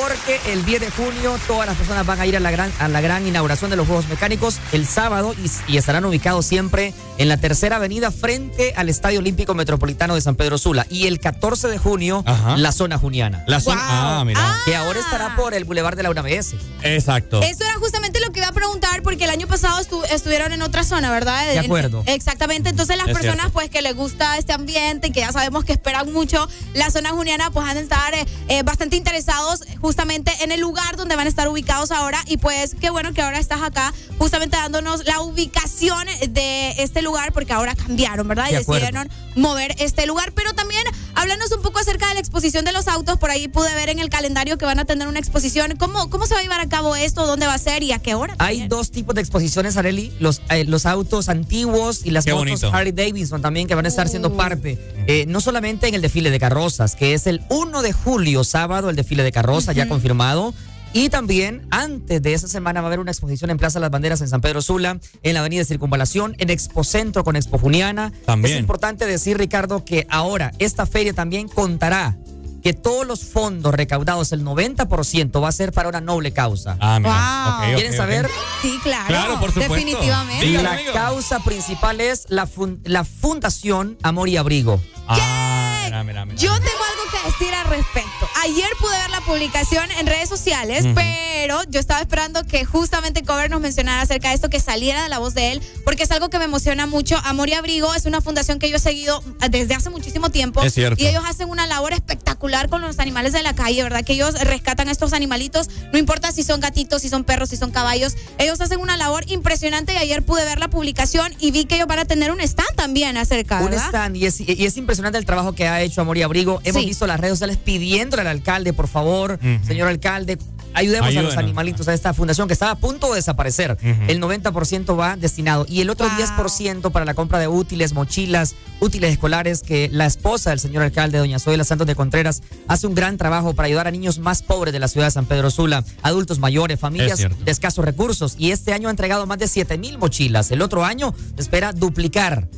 Porque 0.00 0.40
el 0.52 0.64
10 0.64 0.80
de 0.80 0.90
junio 0.90 1.38
todas 1.46 1.66
las 1.66 1.76
personas 1.76 2.06
van 2.06 2.18
a 2.18 2.26
ir 2.26 2.34
a 2.36 2.40
la 2.40 2.50
gran, 2.50 2.72
a 2.78 2.88
la 2.88 3.00
gran 3.02 3.26
inauguración 3.26 3.70
de 3.70 3.76
los 3.76 3.86
Juegos 3.86 4.08
Mecánicos 4.08 4.56
el 4.72 4.86
sábado 4.86 5.34
y, 5.34 5.72
y 5.72 5.76
estarán 5.76 6.04
ubicados 6.06 6.46
siempre 6.46 6.94
en 7.18 7.28
la 7.28 7.36
tercera 7.36 7.76
avenida 7.76 8.10
frente 8.10 8.72
al 8.76 8.88
Estadio 8.88 9.18
Olímpico 9.18 9.54
Metropolitano 9.54 10.14
de 10.14 10.22
San 10.22 10.34
Pedro 10.34 10.56
Sula. 10.56 10.86
Y 10.88 11.06
el 11.08 11.20
14 11.20 11.68
de 11.68 11.76
junio, 11.78 12.22
Ajá. 12.26 12.56
la 12.56 12.72
zona 12.72 12.96
juniana. 12.96 13.44
La 13.46 13.60
zona. 13.60 13.80
Ah, 13.84 14.24
mira. 14.24 14.56
Que 14.64 14.74
ahora 14.74 14.98
estará 14.98 15.36
por 15.36 15.52
el 15.52 15.64
Boulevard 15.64 15.96
de 15.96 16.02
la 16.04 16.10
UNABS. 16.10 16.54
Exacto. 16.82 17.42
Eso 17.42 17.64
era 17.64 17.74
justamente 17.74 18.18
lo 18.20 18.32
que 18.32 18.40
iba 18.40 18.48
a 18.48 18.52
preguntar 18.52 19.02
porque 19.02 19.24
el 19.24 19.30
año 19.30 19.46
pasado 19.46 19.78
estu- 19.80 20.04
estuvieron 20.10 20.52
en 20.52 20.62
otra 20.62 20.84
zona, 20.84 21.10
¿verdad? 21.10 21.46
De 21.46 21.52
En- 21.58 21.64
acuerdo. 21.66 22.02
exactamente. 22.06 22.70
Entonces 22.70 22.96
las 22.96 23.08
Es 23.08 23.12
personas 23.12 23.36
cierto. 23.36 23.52
pues 23.52 23.68
que 23.70 23.82
les 23.82 23.94
gusta 23.94 24.38
este 24.38 24.54
ambiente 24.54 25.08
y 25.08 25.12
que 25.12 25.20
ya 25.20 25.32
sabemos 25.32 25.64
que 25.64 25.72
esperan 25.72 26.10
mucho 26.12 26.48
la 26.74 26.90
zona 26.90 27.10
juniana 27.10 27.50
pues 27.50 27.66
van 27.66 27.76
a 27.76 27.80
estar 27.80 28.14
eh, 28.14 28.24
eh, 28.48 28.62
bastante 28.62 28.96
interesados 28.96 29.60
justamente 29.82 30.32
en 30.42 30.52
el 30.52 30.60
lugar 30.60 30.96
donde 30.96 31.16
van 31.16 31.26
a 31.26 31.28
estar 31.28 31.48
ubicados 31.48 31.90
ahora 31.90 32.22
y 32.26 32.38
pues 32.38 32.74
qué 32.80 32.88
bueno 32.90 33.12
que 33.12 33.20
ahora 33.20 33.38
estás 33.38 33.60
acá 33.62 33.92
justamente 34.16 34.56
dándonos 34.56 35.04
la 35.04 35.20
ubicación 35.20 36.06
de 36.30 36.70
este 36.78 37.02
lugar 37.02 37.32
porque 37.32 37.52
ahora 37.52 37.74
cambiaron, 37.74 38.26
¿verdad? 38.28 38.46
Y 38.48 38.52
De 38.52 38.58
acuerdo. 38.58 38.86
decidieron 38.86 39.10
mover 39.34 39.74
este 39.78 40.06
lugar. 40.06 40.32
Pero 40.32 40.52
también 40.54 40.82
háblanos 41.14 41.50
un 41.52 41.62
poco 41.62 41.78
acerca 41.80 42.08
de 42.08 42.14
la 42.14 42.20
exposición 42.20 42.64
de 42.64 42.72
los 42.72 42.86
autos. 42.88 43.18
Por 43.18 43.30
ahí 43.30 43.48
pude 43.48 43.74
ver 43.74 43.88
en 43.90 43.98
el 43.98 44.08
calendario 44.08 44.56
que 44.58 44.64
van 44.64 44.78
a 44.78 44.84
tener 44.84 45.08
una 45.08 45.18
exposición. 45.18 45.74
¿Cómo, 45.76 46.08
cómo 46.10 46.26
se 46.26 46.34
va 46.34 46.40
a 46.40 46.42
llevar 46.42 46.60
a 46.60 46.68
cabo 46.68 46.94
esto? 46.96 47.26
¿Dónde 47.26 47.46
va 47.46 47.54
a 47.54 47.58
ser 47.58 47.82
y 47.82 47.92
a 47.92 47.98
qué 47.98 48.14
hora? 48.14 48.34
Hay 48.38 48.68
dos 48.68 48.90
tipos 48.90 49.14
de 49.14 49.20
exposiciones, 49.20 49.76
Areli. 49.76 50.12
Los, 50.20 50.40
eh, 50.50 50.64
los 50.64 50.86
autos 50.86 51.28
antiguos 51.28 52.02
y 52.04 52.10
las 52.12 52.24
Qué 52.24 52.32
motos 52.32 52.48
bonito. 52.60 52.72
Harley 52.72 52.92
Davidson 52.92 53.42
también 53.42 53.66
que 53.66 53.74
van 53.74 53.84
a 53.84 53.88
estar 53.88 54.08
siendo 54.08 54.28
Uh. 54.28 54.36
parte. 54.36 54.78
eh, 55.08 55.24
no 55.26 55.40
solamente 55.40 55.88
en 55.88 55.94
el 55.94 56.02
desfile 56.02 56.30
de 56.30 56.38
carrozas, 56.38 56.94
que 56.94 57.12
es 57.14 57.26
el 57.26 57.42
1 57.48 57.82
de 57.82 57.92
julio, 57.92 58.44
sábado, 58.44 58.88
el 58.88 58.94
desfile 58.96 59.24
de 59.24 59.32
carrozas 59.32 59.71
ya 59.72 59.88
confirmado. 59.88 60.54
Y 60.94 61.08
también, 61.08 61.66
antes 61.70 62.20
de 62.20 62.34
esa 62.34 62.48
semana, 62.48 62.82
va 62.82 62.86
a 62.86 62.88
haber 62.88 63.00
una 63.00 63.10
exposición 63.10 63.48
en 63.50 63.56
Plaza 63.56 63.80
Las 63.80 63.90
Banderas 63.90 64.20
en 64.20 64.28
San 64.28 64.42
Pedro 64.42 64.60
Sula, 64.60 64.98
en 65.22 65.34
la 65.34 65.40
Avenida 65.40 65.64
Circunvalación, 65.64 66.34
en 66.38 66.50
Expo 66.50 66.84
Centro 66.84 67.24
con 67.24 67.34
Expo 67.34 67.56
Juniana. 67.58 68.12
También. 68.26 68.54
Es 68.56 68.60
importante 68.60 69.06
decir, 69.06 69.38
Ricardo, 69.38 69.84
que 69.86 70.06
ahora 70.10 70.52
esta 70.58 70.84
feria 70.84 71.14
también 71.14 71.48
contará 71.48 72.18
que 72.62 72.74
todos 72.74 73.06
los 73.06 73.24
fondos 73.24 73.74
recaudados, 73.74 74.30
el 74.32 74.44
90%, 74.44 75.42
va 75.42 75.48
a 75.48 75.52
ser 75.52 75.72
para 75.72 75.88
una 75.88 76.00
noble 76.02 76.32
causa. 76.32 76.76
Ah, 76.78 76.98
mira. 77.00 77.64
Wow. 77.70 77.74
¿Quieren 77.74 77.96
saber? 77.96 78.28
Sí, 78.60 78.78
claro. 78.82 79.06
Claro, 79.08 79.40
por 79.40 79.48
supuesto. 79.48 79.74
Definitivamente. 79.74 80.62
La 80.62 80.78
causa 80.92 81.40
principal 81.40 82.00
es 82.02 82.26
la, 82.28 82.46
fun- 82.46 82.80
la 82.84 83.04
Fundación 83.04 83.96
Amor 84.02 84.28
y 84.28 84.36
Abrigo. 84.36 84.80
Ah, 85.08 85.61
mira, 85.92 86.04
mira, 86.04 86.24
mira. 86.24 86.38
Yo 86.38 86.52
tengo 86.54 86.84
algo 86.90 87.02
que 87.10 87.30
decir 87.30 87.54
al 87.54 87.66
respecto. 87.68 88.28
Ayer 88.42 88.68
pude 88.80 88.96
ver 88.98 89.10
la 89.10 89.20
publicación 89.20 89.90
en 89.92 90.06
redes 90.06 90.28
sociales, 90.28 90.84
Ujú. 90.84 90.94
pero 90.94 91.62
yo 91.68 91.80
estaba 91.80 92.00
esperando 92.00 92.44
que 92.44 92.64
justamente 92.64 93.22
Cover 93.22 93.50
nos 93.50 93.60
mencionara 93.60 94.00
acerca 94.02 94.28
de 94.30 94.34
esto, 94.34 94.48
que 94.48 94.60
saliera 94.60 95.02
de 95.02 95.08
la 95.08 95.18
voz 95.18 95.34
de 95.34 95.52
él, 95.52 95.62
porque 95.84 96.04
es 96.04 96.10
algo 96.10 96.30
que 96.30 96.38
me 96.38 96.44
emociona 96.44 96.86
mucho. 96.86 97.16
Amor 97.24 97.48
y 97.48 97.54
Abrigo 97.54 97.94
es 97.94 98.06
una 98.06 98.20
fundación 98.20 98.58
que 98.58 98.70
yo 98.70 98.76
he 98.76 98.80
seguido 98.80 99.22
desde 99.50 99.74
hace 99.74 99.90
muchísimo 99.90 100.30
tiempo. 100.30 100.62
Es 100.62 100.74
cierto. 100.74 101.02
Y 101.02 101.06
ellos 101.06 101.24
hacen 101.26 101.48
una 101.48 101.66
labor 101.66 101.92
espectacular 101.92 102.68
con 102.68 102.80
los 102.82 102.98
animales 102.98 103.32
de 103.32 103.42
la 103.42 103.54
calle, 103.54 103.82
¿verdad? 103.82 104.04
Que 104.04 104.14
ellos 104.14 104.34
rescatan 104.40 104.88
a 104.88 104.92
estos 104.92 105.12
animalitos, 105.12 105.68
no 105.92 105.98
importa 105.98 106.32
si 106.32 106.42
son 106.42 106.60
gatitos, 106.60 107.02
si 107.02 107.08
son 107.08 107.24
perros, 107.24 107.50
si 107.50 107.56
son 107.56 107.70
caballos. 107.70 108.16
Ellos 108.38 108.60
hacen 108.60 108.80
una 108.80 108.96
labor 108.96 109.24
impresionante 109.30 109.92
y 109.94 109.96
ayer 109.98 110.22
pude 110.24 110.44
ver 110.44 110.58
la 110.58 110.68
publicación 110.68 111.34
y 111.38 111.50
vi 111.50 111.64
que 111.64 111.76
ellos 111.76 111.86
van 111.86 111.98
a 111.98 112.04
tener 112.04 112.30
un 112.30 112.40
stand 112.40 112.74
también 112.76 113.16
acerca, 113.16 113.58
Un 113.60 113.70
¿verdad? 113.70 113.88
stand, 113.88 114.16
y 114.16 114.26
es, 114.26 114.40
y 114.40 114.64
es 114.64 114.76
impresionante 114.76 115.18
el 115.18 115.24
trabajo 115.26 115.52
que 115.52 115.66
ha 115.82 115.84
hecho 115.84 116.00
Amor 116.00 116.16
y 116.18 116.22
Abrigo. 116.22 116.60
Hemos 116.64 116.82
Sí. 116.82 116.88
visto 116.88 117.06
las 117.06 117.20
redes 117.20 117.34
sociales 117.34 117.58
pidiéndole 117.62 118.22
al 118.22 118.28
alcalde, 118.28 118.72
por 118.72 118.88
favor, 118.88 119.38
señor 119.66 119.88
alcalde, 119.88 120.38
ayudemos 120.74 121.14
a 121.14 121.22
los 121.22 121.36
animalitos 121.36 121.86
a 121.88 121.92
esta 121.94 122.14
fundación 122.14 122.46
que 122.48 122.54
estaba 122.54 122.72
a 122.72 122.76
punto 122.76 123.10
de 123.10 123.16
desaparecer. 123.16 123.76
El 124.08 124.20
90% 124.20 124.96
va 124.96 125.16
destinado 125.16 125.66
y 125.68 125.80
el 125.82 125.90
otro 125.90 126.08
Wow. 126.08 126.16
10% 126.16 126.90
para 126.90 127.04
la 127.04 127.14
compra 127.14 127.38
de 127.38 127.46
útiles, 127.48 127.92
mochilas, 127.92 128.54
útiles 128.80 129.12
escolares 129.12 129.62
que 129.62 129.88
la 129.92 130.06
esposa 130.06 130.50
del 130.50 130.58
señor 130.60 130.82
alcalde, 130.82 131.18
doña 131.18 131.38
Zoila 131.38 131.64
Santos 131.64 131.86
de 131.86 131.94
Contreras, 131.94 132.42
hace 132.68 132.86
un 132.86 132.94
gran 132.94 133.18
trabajo 133.18 133.54
para 133.54 133.66
ayudar 133.66 133.86
a 133.86 133.90
niños 133.90 134.18
más 134.18 134.42
pobres 134.42 134.72
de 134.72 134.78
la 134.80 134.88
ciudad 134.88 135.06
de 135.08 135.10
San 135.12 135.26
Pedro 135.26 135.50
Sula, 135.50 135.84
adultos 136.02 136.38
mayores, 136.38 136.76
Es 136.76 136.80
familias 136.80 137.18
de 137.18 137.50
escasos 137.50 137.84
recursos. 137.84 138.34
Y 138.38 138.50
este 138.52 138.72
año 138.72 138.88
ha 138.88 138.90
entregado 138.90 139.26
más 139.26 139.38
de 139.38 139.48
7 139.48 139.76
mil 139.78 139.98
mochilas. 139.98 140.50
El 140.50 140.62
otro 140.62 140.84
año 140.84 141.14
espera 141.36 141.72
duplicar 141.72 142.48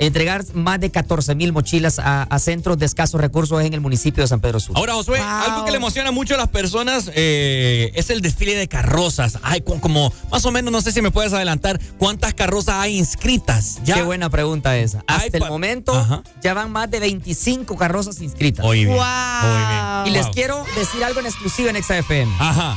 entregar 0.00 0.44
más 0.54 0.80
de 0.80 0.90
14 0.90 1.34
mil 1.36 1.52
mochilas 1.52 1.98
a, 2.00 2.24
a 2.24 2.38
centros 2.40 2.78
de 2.78 2.86
escasos 2.86 3.20
recursos 3.20 3.62
en 3.62 3.72
el 3.74 3.80
municipio 3.80 4.24
de 4.24 4.28
San 4.28 4.40
Pedro 4.40 4.58
Sula. 4.58 4.78
Ahora, 4.78 4.94
Josué, 4.94 5.18
Wow. 5.20 5.28
algo 5.28 5.64
que 5.64 5.70
le 5.70 5.76
emociona 5.76 6.10
mucho 6.10 6.34
a 6.34 6.38
las 6.38 6.48
personas 6.48 7.10
eh, 7.14 7.92
es 7.94 8.10
el 8.10 8.20
desfile 8.22 8.56
de 8.56 8.66
carrozas. 8.66 9.38
Hay 9.42 9.60
como, 9.60 10.12
más 10.32 10.44
o 10.44 10.50
menos, 10.50 10.72
no 10.72 10.80
sé 10.80 10.90
si 10.90 11.02
me 11.02 11.10
puedes 11.10 11.32
adelantar, 11.32 11.78
¿cuántas 11.98 12.34
carrozas 12.34 12.76
hay 12.76 12.98
inscritas? 12.98 13.78
Ya. 13.84 13.94
Qué 13.96 14.02
buena 14.02 14.30
pregunta 14.30 14.76
esa. 14.76 15.04
Ay, 15.06 15.26
Hasta 15.26 15.38
el 15.38 15.44
momento 15.48 15.94
Ajá. 15.94 16.22
ya 16.42 16.54
van 16.54 16.72
más 16.72 16.90
de 16.90 16.98
25 17.00 17.76
carrozas 17.76 18.20
inscritas. 18.20 18.64
Muy 18.64 18.84
bien. 18.84 18.96
Wow. 18.96 19.04
Muy 19.50 19.58
bien. 19.58 20.06
Y 20.06 20.10
les 20.10 20.26
quiero 20.28 20.64
decir 20.76 21.04
algo 21.04 21.20
en 21.20 21.26
exclusiva 21.26 21.70
en 21.70 21.82
XFM. 21.82 22.32
Ajá. 22.38 22.76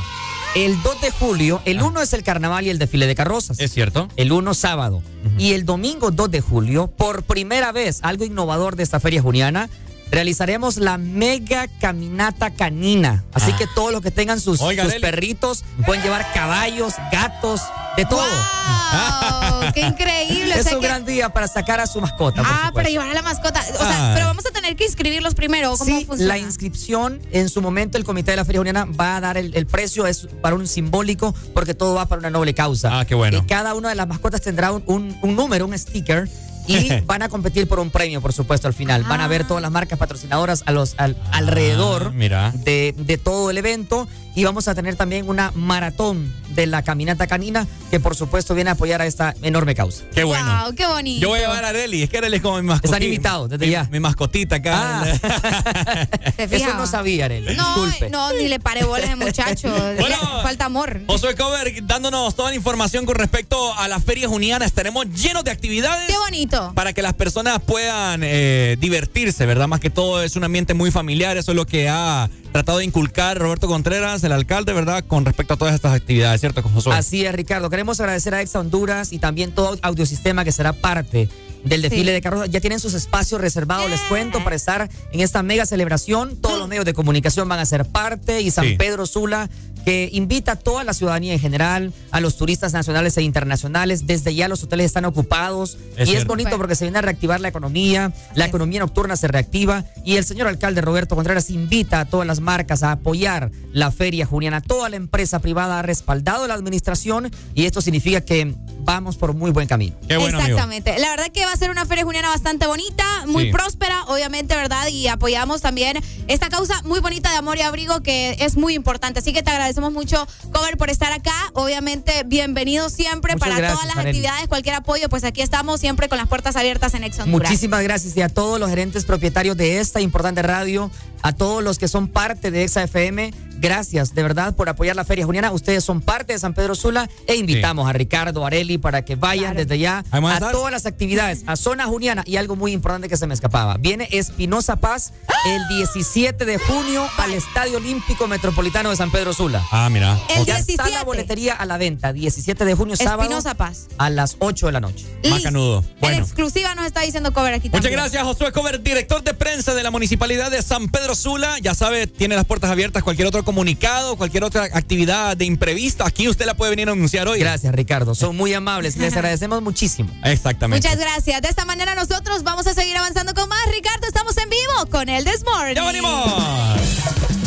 El 0.54 0.80
2 0.84 1.00
de 1.00 1.10
julio, 1.10 1.60
el 1.64 1.82
1 1.82 2.00
es 2.00 2.12
el 2.12 2.22
carnaval 2.22 2.64
y 2.64 2.70
el 2.70 2.78
desfile 2.78 3.08
de 3.08 3.16
carrozas. 3.16 3.58
Es 3.58 3.72
cierto. 3.72 4.08
El 4.16 4.30
1 4.30 4.54
sábado. 4.54 5.02
Y 5.36 5.52
el 5.54 5.64
domingo 5.64 6.12
2 6.12 6.30
de 6.30 6.40
julio, 6.40 6.86
por 6.86 7.24
primera 7.24 7.72
vez, 7.72 7.98
algo 8.02 8.24
innovador 8.24 8.76
de 8.76 8.84
esta 8.84 9.00
feria 9.00 9.20
juniana, 9.20 9.68
realizaremos 10.14 10.76
la 10.76 10.96
mega 10.98 11.68
caminata 11.80 12.50
canina. 12.50 13.24
Así 13.32 13.50
Ah. 13.52 13.56
que 13.56 13.66
todos 13.74 13.92
los 13.92 14.00
que 14.02 14.10
tengan 14.10 14.40
sus, 14.40 14.60
Oiga, 14.60 14.84
sus 14.84 14.94
perritos 14.96 15.64
pueden 15.84 16.02
llevar 16.02 16.26
caballos, 16.32 16.94
gatos, 17.12 17.60
de 17.96 18.04
todo. 18.06 18.22
¡Wow! 18.22 19.72
¡Qué 19.72 19.80
increíble! 19.82 20.54
O 20.54 20.56
Es 20.58 20.64
sea 20.64 20.74
un 20.76 20.80
que- 20.80 20.86
gran 20.88 21.04
día 21.04 21.28
para 21.30 21.48
sacar 21.48 21.80
a 21.80 21.86
su 21.86 22.00
mascota. 22.00 22.42
por 22.42 22.50
Ah, 22.50 22.70
para 22.74 22.88
llevar 22.88 23.08
a 23.08 23.14
la 23.14 23.22
mascota. 23.22 23.60
O 23.60 23.78
sea, 23.78 24.08
Ay. 24.10 24.14
pero 24.14 24.26
vamos 24.26 24.44
a 24.46 24.50
tener 24.50 24.76
que 24.76 24.84
inscribirlos 24.84 25.34
primero. 25.34 25.72
¿o 25.72 25.78
¿Cómo 25.78 25.98
Sí, 25.98 26.04
funciona? 26.04 26.34
la 26.34 26.38
inscripción, 26.38 27.20
en 27.30 27.48
su 27.48 27.60
momento 27.62 27.98
el 27.98 28.04
Comité 28.04 28.32
de 28.32 28.36
la 28.38 28.44
Feria 28.44 28.60
Juniana 28.60 28.84
va 28.86 29.16
a 29.16 29.20
dar 29.20 29.36
el, 29.36 29.54
el 29.54 29.66
precio, 29.66 30.06
es 30.06 30.26
para 30.42 30.56
un 30.56 30.66
simbólico, 30.66 31.34
porque 31.54 31.74
todo 31.74 31.94
va 31.94 32.06
para 32.06 32.18
una 32.20 32.30
noble 32.30 32.54
causa. 32.54 33.00
Ah, 33.00 33.04
qué 33.04 33.14
bueno. 33.14 33.38
Y 33.38 33.42
cada 33.46 33.74
una 33.74 33.88
de 33.90 33.94
las 33.94 34.08
mascotas 34.08 34.40
tendrá 34.40 34.72
un, 34.72 34.82
un- 34.86 35.16
un 35.22 35.36
número, 35.36 35.66
un 35.66 35.78
sticker, 35.78 36.28
y 36.66 36.88
van 37.06 37.22
a 37.22 37.28
competir 37.28 37.66
por 37.68 37.78
un 37.80 37.90
premio, 37.90 38.20
por 38.20 38.32
supuesto, 38.32 38.66
al 38.68 38.74
final. 38.74 39.04
Van 39.04 39.20
a 39.20 39.28
ver 39.28 39.46
todas 39.46 39.62
las 39.62 39.70
marcas 39.70 39.98
patrocinadoras 39.98 40.62
a 40.66 40.72
los, 40.72 40.94
al- 40.98 41.16
alrededor 41.32 42.06
Ah, 42.08 42.12
mira. 42.14 42.52
de, 42.52 42.94
de 42.96 43.18
todo 43.18 43.50
el 43.50 43.58
evento. 43.58 44.08
Y 44.36 44.44
vamos 44.44 44.66
a 44.66 44.74
tener 44.74 44.96
también 44.96 45.28
una 45.28 45.52
maratón 45.54 46.32
de 46.54 46.66
la 46.66 46.82
caminata 46.82 47.26
canina, 47.26 47.66
que 47.90 48.00
por 48.00 48.16
supuesto 48.16 48.54
viene 48.54 48.70
a 48.70 48.72
apoyar 48.74 49.00
a 49.00 49.06
esta 49.06 49.34
enorme 49.42 49.74
causa. 49.74 50.04
Qué 50.14 50.24
bueno. 50.24 50.64
Wow, 50.64 50.74
qué 50.74 50.86
bonito. 50.86 51.20
Yo 51.20 51.28
voy 51.28 51.38
a 51.38 51.42
llevar 51.42 51.64
a 51.64 51.68
Areli, 51.68 52.02
es 52.02 52.10
que 52.10 52.18
Areli 52.18 52.36
es 52.36 52.42
como 52.42 52.56
mi 52.56 52.66
mascotita. 52.66 52.96
Están 52.96 53.02
invitados 53.02 53.50
desde 53.50 53.66
mi, 53.66 53.72
ya. 53.72 53.88
Mi 53.90 54.00
mascotita 54.00 54.56
acá. 54.56 55.02
Ah. 55.02 56.06
¿Te 56.36 56.44
Eso 56.44 56.74
no 56.74 56.86
sabía, 56.86 57.26
Arely. 57.26 57.54
No, 57.56 57.84
Disculpe. 57.84 58.10
no, 58.10 58.32
ni 58.32 58.48
le 58.48 58.60
pare 58.60 58.84
bolas 58.84 59.08
de 59.08 59.16
muchacho. 59.16 59.72
Bueno. 60.04 60.16
Falta 60.42 60.66
amor. 60.66 61.00
Josué 61.06 61.34
Cover, 61.34 61.84
dándonos 61.86 62.34
toda 62.34 62.50
la 62.50 62.56
información 62.56 63.06
con 63.06 63.14
respecto 63.14 63.74
a 63.78 63.88
la 63.88 64.00
feria 64.00 64.28
juniana. 64.28 64.64
Estaremos 64.64 65.06
llenos 65.10 65.44
de 65.44 65.50
actividades. 65.50 66.08
Qué 66.08 66.18
bonito. 66.18 66.72
Para 66.74 66.92
que 66.92 67.02
las 67.02 67.14
personas 67.14 67.60
puedan 67.60 68.22
eh, 68.24 68.76
divertirse, 68.78 69.46
¿verdad? 69.46 69.68
Más 69.68 69.80
que 69.80 69.90
todo 69.90 70.22
es 70.22 70.36
un 70.36 70.44
ambiente 70.44 70.74
muy 70.74 70.90
familiar. 70.90 71.36
Eso 71.36 71.52
es 71.52 71.56
lo 71.56 71.66
que 71.66 71.88
ha 71.88 72.28
tratado 72.54 72.78
de 72.78 72.84
inculcar 72.84 73.36
Roberto 73.36 73.66
Contreras, 73.66 74.22
el 74.22 74.30
alcalde, 74.30 74.72
¿verdad? 74.72 75.02
Con 75.08 75.24
respecto 75.24 75.54
a 75.54 75.56
todas 75.56 75.74
estas 75.74 75.92
actividades, 75.92 76.40
¿cierto, 76.40 76.62
Josué? 76.62 76.94
Así 76.94 77.26
es, 77.26 77.34
Ricardo. 77.34 77.68
Queremos 77.68 77.98
agradecer 77.98 78.32
a 78.32 78.40
Exa 78.42 78.60
Honduras 78.60 79.12
y 79.12 79.18
también 79.18 79.50
todo 79.50 79.76
Audiosistema 79.82 80.44
que 80.44 80.52
será 80.52 80.72
parte 80.72 81.28
del 81.64 81.82
desfile 81.82 82.12
Sí. 82.12 82.14
de 82.14 82.20
carros. 82.20 82.48
Ya 82.48 82.60
tienen 82.60 82.78
sus 82.78 82.94
espacios 82.94 83.40
reservados, 83.40 83.90
les 83.90 84.00
cuento, 84.02 84.44
para 84.44 84.54
estar 84.54 84.88
en 85.10 85.20
esta 85.20 85.42
mega 85.42 85.66
celebración. 85.66 86.36
Todos 86.36 86.60
los 86.60 86.68
medios 86.68 86.84
de 86.84 86.94
comunicación 86.94 87.48
van 87.48 87.58
a 87.58 87.66
ser 87.66 87.86
parte 87.86 88.40
y 88.40 88.52
San 88.52 88.66
Sí. 88.68 88.76
Pedro 88.76 89.04
Sula 89.06 89.50
que 89.84 90.08
invita 90.12 90.52
a 90.52 90.56
toda 90.56 90.84
la 90.84 90.94
ciudadanía 90.94 91.32
en 91.32 91.40
general, 91.40 91.92
a 92.10 92.20
los 92.20 92.36
turistas 92.36 92.72
nacionales 92.72 93.16
e 93.16 93.22
internacionales. 93.22 94.06
Desde 94.06 94.34
ya 94.34 94.48
los 94.48 94.62
hoteles 94.62 94.86
están 94.86 95.04
ocupados 95.04 95.78
Es 95.96 96.08
y 96.08 96.16
es 96.16 96.24
bonito 96.26 96.56
porque 96.56 96.74
se 96.74 96.84
viene 96.84 96.98
a 96.98 97.02
reactivar 97.02 97.40
la 97.40 97.48
economía, 97.48 98.12
la 98.34 98.46
economía 98.46 98.80
nocturna 98.80 99.16
se 99.16 99.28
reactiva 99.28 99.84
y 100.04 100.16
el 100.16 100.24
señor 100.24 100.46
alcalde 100.48 100.80
Roberto 100.80 101.14
Contreras 101.16 101.50
invita 101.50 102.00
a 102.00 102.04
todas 102.04 102.26
las 102.26 102.40
marcas 102.40 102.82
a 102.82 102.92
apoyar 102.92 103.50
la 103.72 103.90
feria 103.90 104.26
juniana. 104.26 104.60
Toda 104.60 104.88
la 104.88 104.96
empresa 104.96 105.38
privada 105.40 105.78
ha 105.78 105.82
respaldado 105.82 106.46
la 106.46 106.54
administración 106.54 107.30
y 107.54 107.66
esto 107.66 107.80
significa 107.80 108.20
que 108.20 108.54
vamos 108.80 109.16
por 109.16 109.34
muy 109.34 109.50
buen 109.50 109.66
camino. 109.66 109.96
Exactamente. 110.08 110.98
La 110.98 111.10
verdad 111.10 111.30
que 111.32 111.44
va 111.44 111.52
a 111.52 111.56
ser 111.56 111.70
una 111.70 111.86
feria 111.86 112.04
juniana 112.04 112.28
bastante 112.28 112.66
bonita, 112.66 113.04
muy 113.26 113.44
Sí. 113.44 113.52
próspera, 113.52 114.04
obviamente, 114.04 114.54
¿verdad? 114.54 114.88
Y 114.88 115.08
apoyamos 115.08 115.60
también 115.60 115.98
esta 116.28 116.48
causa 116.48 116.80
muy 116.82 117.00
bonita 117.00 117.30
de 117.30 117.36
amor 117.36 117.58
y 117.58 117.62
abrigo 117.62 118.02
que 118.02 118.36
es 118.40 118.56
muy 118.56 118.74
importante. 118.74 119.20
Así 119.20 119.32
que 119.32 119.42
te 119.42 119.50
agradecemos 119.50 119.73
mucho, 119.80 120.26
Cover, 120.52 120.76
por 120.76 120.90
estar 120.90 121.12
acá. 121.12 121.34
Obviamente, 121.54 122.22
bienvenido 122.26 122.88
siempre 122.88 123.34
Muchas 123.34 123.48
para 123.48 123.58
gracias, 123.58 123.80
todas 123.80 123.96
las 123.96 124.06
actividades, 124.06 124.48
cualquier 124.48 124.76
apoyo, 124.76 125.08
pues 125.08 125.24
aquí 125.24 125.42
estamos 125.42 125.80
siempre 125.80 126.08
con 126.08 126.18
las 126.18 126.28
puertas 126.28 126.56
abiertas 126.56 126.94
en 126.94 127.04
Ex 127.04 127.18
Honduras. 127.18 127.50
Muchísimas 127.50 127.82
gracias 127.82 128.16
y 128.16 128.22
a 128.22 128.28
todos 128.28 128.60
los 128.60 128.70
gerentes 128.70 129.04
propietarios 129.04 129.56
de 129.56 129.80
esta 129.80 130.00
importante 130.00 130.42
radio, 130.42 130.90
a 131.22 131.32
todos 131.32 131.62
los 131.62 131.78
que 131.78 131.88
son 131.88 132.08
parte 132.08 132.50
de 132.50 132.64
Exa 132.64 132.82
FM, 132.82 133.32
gracias 133.58 134.14
de 134.14 134.22
verdad 134.22 134.54
por 134.54 134.68
apoyar 134.68 134.94
la 134.94 135.04
Feria 135.04 135.24
Juniana. 135.24 135.50
Ustedes 135.52 135.82
son 135.82 136.02
parte 136.02 136.34
de 136.34 136.38
San 136.38 136.52
Pedro 136.52 136.74
Sula 136.74 137.08
e 137.26 137.36
invitamos 137.36 137.88
a 137.88 137.92
Ricardo, 137.92 138.44
Areli 138.44 138.78
para 138.78 139.04
que 139.04 139.16
vayan 139.16 139.56
desde 139.56 139.78
ya 139.78 140.04
a 140.10 140.18
a 140.18 140.34
estar. 140.34 140.52
todas 140.52 140.70
las 140.70 140.86
actividades, 140.86 141.42
a 141.46 141.56
Zona 141.56 141.86
Juniana 141.86 142.22
y 142.26 142.36
algo 142.36 142.56
muy 142.56 142.72
importante 142.72 143.08
que 143.08 143.16
se 143.16 143.26
me 143.26 143.34
escapaba. 143.34 143.76
Viene 143.78 144.08
Espinosa 144.12 144.76
Paz 144.76 145.12
el 145.46 145.66
17 145.68 146.44
de 146.44 146.58
junio 146.58 147.08
al 147.16 147.32
Estadio 147.32 147.78
Olímpico 147.78 148.28
Metropolitano 148.28 148.90
de 148.90 148.96
San 148.96 149.10
Pedro 149.10 149.32
Sula. 149.32 149.63
Ah, 149.70 149.88
mira. 149.90 150.18
El 150.28 150.44
ya 150.44 150.58
está 150.58 150.66
17. 150.84 150.90
la 150.90 151.04
boletería 151.04 151.54
a 151.54 151.66
la 151.66 151.76
venta, 151.78 152.12
17 152.12 152.64
de 152.64 152.74
junio, 152.74 152.96
sábado, 152.96 153.22
Espinosa 153.22 153.54
Paz. 153.54 153.86
a 153.98 154.10
las 154.10 154.36
8 154.38 154.66
de 154.66 154.72
la 154.72 154.80
noche. 154.80 155.06
Macanudo. 155.28 155.78
En 155.80 156.00
Bueno. 156.00 156.18
exclusiva 156.24 156.74
nos 156.74 156.86
está 156.86 157.00
diciendo 157.00 157.32
Cover 157.32 157.54
aquí 157.54 157.68
Muchas 157.68 157.82
también. 157.82 158.00
gracias, 158.00 158.22
Josué 158.22 158.52
Cover, 158.52 158.82
director 158.82 159.22
de 159.22 159.34
prensa 159.34 159.74
de 159.74 159.82
la 159.82 159.90
Municipalidad 159.90 160.50
de 160.50 160.62
San 160.62 160.88
Pedro 160.88 161.14
Sula. 161.14 161.58
Ya 161.60 161.74
sabe, 161.74 162.06
tiene 162.06 162.36
las 162.36 162.44
puertas 162.44 162.70
abiertas. 162.70 163.02
Cualquier 163.02 163.26
otro 163.28 163.44
comunicado, 163.44 164.16
cualquier 164.16 164.44
otra 164.44 164.64
actividad 164.64 165.36
de 165.36 165.44
imprevisto, 165.44 166.04
aquí 166.04 166.28
usted 166.28 166.46
la 166.46 166.54
puede 166.54 166.70
venir 166.70 166.88
a 166.88 166.92
anunciar 166.92 167.26
hoy. 167.28 167.38
Gracias, 167.40 167.74
Ricardo. 167.74 168.14
Son 168.14 168.36
muy 168.36 168.52
amables. 168.54 168.96
Les 168.96 169.12
agradecemos 169.16 169.62
muchísimo. 169.62 170.10
Exactamente. 170.24 170.86
Muchas 170.88 171.00
gracias. 171.00 171.42
De 171.42 171.48
esta 171.48 171.64
manera 171.64 171.94
nosotros 171.94 172.42
vamos 172.42 172.66
a 172.66 172.74
seguir 172.74 172.96
avanzando 172.96 173.34
con 173.34 173.48
más. 173.48 173.60
Ricardo, 173.72 174.06
estamos 174.06 174.36
en 174.38 174.48
vivo 174.50 174.86
con 174.90 175.08
el 175.08 175.24
This 175.24 175.44
Morning. 175.44 175.74
¡Ya 175.74 175.84
venimos! 175.84 177.43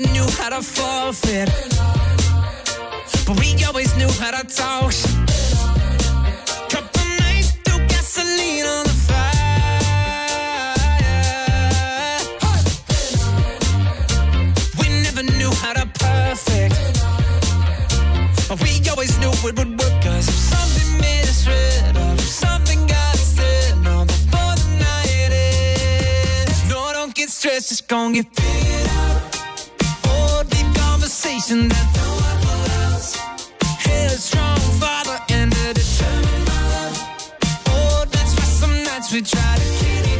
Never 0.00 0.12
knew 0.12 0.26
how 0.38 0.48
to 0.48 0.62
forfeit, 0.62 1.48
but 3.26 3.38
we 3.40 3.64
always 3.64 3.96
knew 3.96 4.08
how 4.20 4.30
to 4.30 4.46
talk. 4.46 4.92
Couple 6.68 7.02
gasoline 7.88 8.66
on 8.66 8.84
the 8.84 8.94
fire. 9.06 9.38
We 14.78 14.88
never 15.02 15.22
knew 15.38 15.50
how 15.62 15.72
to 15.74 15.86
perfect, 15.98 16.74
but 18.48 18.60
we 18.62 18.80
always 18.90 19.18
knew 19.18 19.30
it 19.30 19.58
would 19.58 19.80
work. 19.80 20.04
if 20.04 20.24
something 20.24 21.00
made 21.00 21.24
us 21.24 21.46
red, 21.46 21.96
or 21.96 22.14
if 22.14 22.20
something 22.20 22.86
got 22.86 23.14
us 23.14 23.36
said, 23.36 23.76
no, 23.82 24.04
before 24.04 24.54
the 24.56 24.68
night 24.78 25.32
ends. 25.32 26.68
No, 26.68 26.92
don't 26.92 27.14
get 27.14 27.28
stressed, 27.30 27.72
it's 27.72 27.80
gonna 27.80 28.14
get 28.14 28.34
figured 28.34 28.88
out. 28.88 29.29
Conversation 31.50 31.68
that 31.68 31.88
no 31.96 32.08
one 32.28 32.70
else. 32.92 33.16
Headstrong 33.82 34.60
father 34.78 35.18
and 35.30 35.52
a 35.52 35.74
determined 35.74 36.44
mother. 36.46 36.90
Oh, 37.66 38.04
that's 38.08 38.32
why 38.36 38.44
some 38.44 38.82
nights 38.84 39.12
we 39.12 39.20
try 39.22 39.56
to 39.56 39.68
kill 39.80 40.19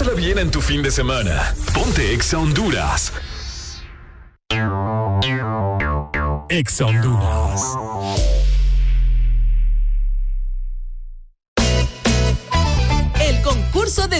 Pásala 0.00 0.16
bien 0.16 0.38
en 0.38 0.50
tu 0.50 0.62
fin 0.62 0.82
de 0.82 0.90
semana. 0.90 1.54
Ponte 1.74 2.14
Exa 2.14 2.38
Honduras. 2.38 3.12
Exa 6.48 6.86
Honduras. 6.86 7.79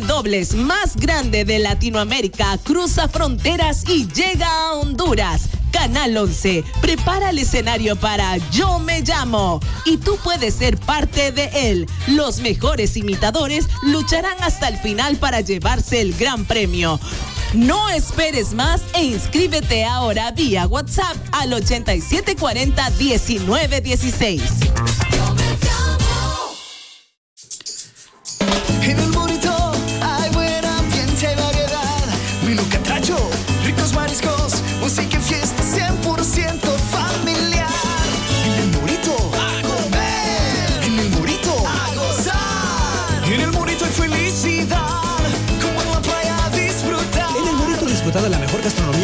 Dobles 0.00 0.54
más 0.54 0.96
grande 0.96 1.44
de 1.44 1.58
Latinoamérica 1.58 2.58
cruza 2.62 3.08
fronteras 3.08 3.84
y 3.88 4.06
llega 4.08 4.48
a 4.48 4.74
Honduras. 4.74 5.48
Canal 5.70 6.16
11 6.16 6.64
prepara 6.80 7.30
el 7.30 7.38
escenario 7.38 7.96
para 7.96 8.36
Yo 8.50 8.78
me 8.78 9.02
llamo 9.02 9.60
y 9.84 9.96
tú 9.98 10.16
puedes 10.22 10.54
ser 10.54 10.78
parte 10.78 11.32
de 11.32 11.50
él. 11.70 11.86
Los 12.08 12.40
mejores 12.40 12.96
imitadores 12.96 13.68
lucharán 13.82 14.36
hasta 14.42 14.68
el 14.68 14.78
final 14.78 15.16
para 15.16 15.40
llevarse 15.40 16.00
el 16.00 16.14
gran 16.14 16.44
premio. 16.44 16.98
No 17.54 17.88
esperes 17.90 18.52
más 18.52 18.82
e 18.94 19.04
inscríbete 19.04 19.84
ahora 19.84 20.30
vía 20.32 20.66
WhatsApp 20.66 21.16
al 21.32 21.52
8740 21.52 22.90
1916. 22.90 24.42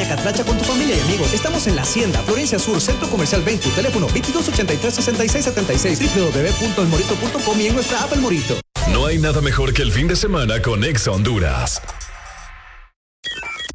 Catracha 0.07 0.45
con 0.45 0.57
tu 0.59 0.65
familia 0.65 0.97
y 0.97 1.01
amigos. 1.01 1.33
Estamos 1.33 1.67
en 1.67 1.77
La 1.77 1.83
Hacienda, 1.83 2.21
Florencia 2.23 2.59
Sur, 2.59 2.81
Centro 2.81 3.09
Comercial 3.09 3.43
20, 3.43 3.71
teléfono 3.71 4.09
2283-6676, 4.09 5.99
www.elmorito.com 6.15 7.61
y 7.61 7.67
en 7.67 7.75
nuestra 7.75 8.03
app 8.03 8.13
El 8.13 8.21
Morito. 8.21 8.59
No 8.93 9.07
hay 9.07 9.19
nada 9.19 9.41
mejor 9.41 9.73
que 9.75 9.83
el 9.83 9.93
fin 9.93 10.09
de 10.09 10.17
semana 10.17 10.63
con 10.63 10.85
Exa 10.85 11.11
Honduras. 11.11 11.83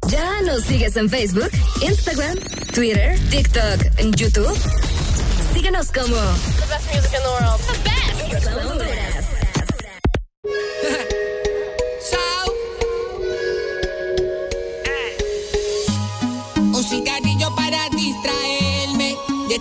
¿Ya 0.08 0.42
nos 0.42 0.64
sigues 0.64 0.96
en 0.96 1.08
Facebook, 1.08 1.50
Instagram, 1.80 2.36
Twitter, 2.74 3.18
TikTok, 3.30 3.98
en 3.98 4.12
YouTube? 4.12 4.58
Síguenos 5.54 5.92
como 5.92 6.16
The 6.16 6.66
best 6.68 6.92
music 6.92 7.12
in 7.12 7.22
the 7.22 7.28
world. 7.28 7.60
The 7.60 7.72
best. 7.84 8.32
Exa 8.32 8.56
Honduras. 8.56 9.26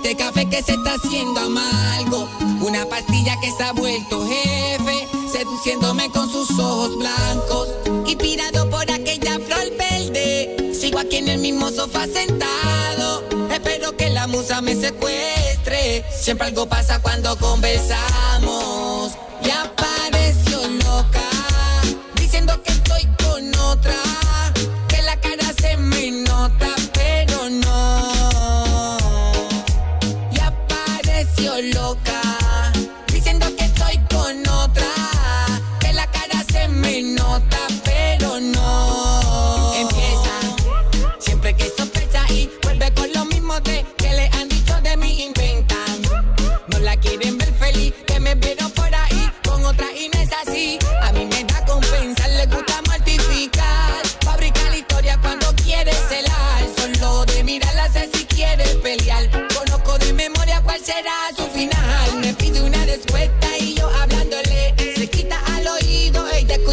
este 0.03 0.15
café 0.15 0.49
que 0.49 0.63
se 0.63 0.73
está 0.73 0.95
haciendo 0.95 1.39
amargo. 1.39 2.27
Una 2.61 2.85
pastilla 2.85 3.39
que 3.39 3.51
se 3.51 3.63
ha 3.63 3.71
vuelto 3.71 4.25
jefe, 4.27 5.07
seduciéndome 5.31 6.09
con 6.09 6.27
sus 6.31 6.49
ojos 6.57 6.97
blancos. 6.97 7.69
Inspirado 8.07 8.67
por 8.69 8.89
aquella 8.89 9.39
flor 9.39 9.77
verde, 9.77 10.73
sigo 10.73 10.97
aquí 10.97 11.17
en 11.17 11.27
el 11.27 11.37
mismo 11.39 11.69
sofá 11.69 12.07
sentado. 12.07 13.23
Espero 13.51 13.95
que 13.95 14.09
la 14.09 14.25
musa 14.25 14.61
me 14.61 14.75
secuestre. 14.75 16.03
Siempre 16.19 16.47
algo 16.47 16.67
pasa 16.67 16.99
cuando 17.01 17.37
conversamos. 17.37 19.11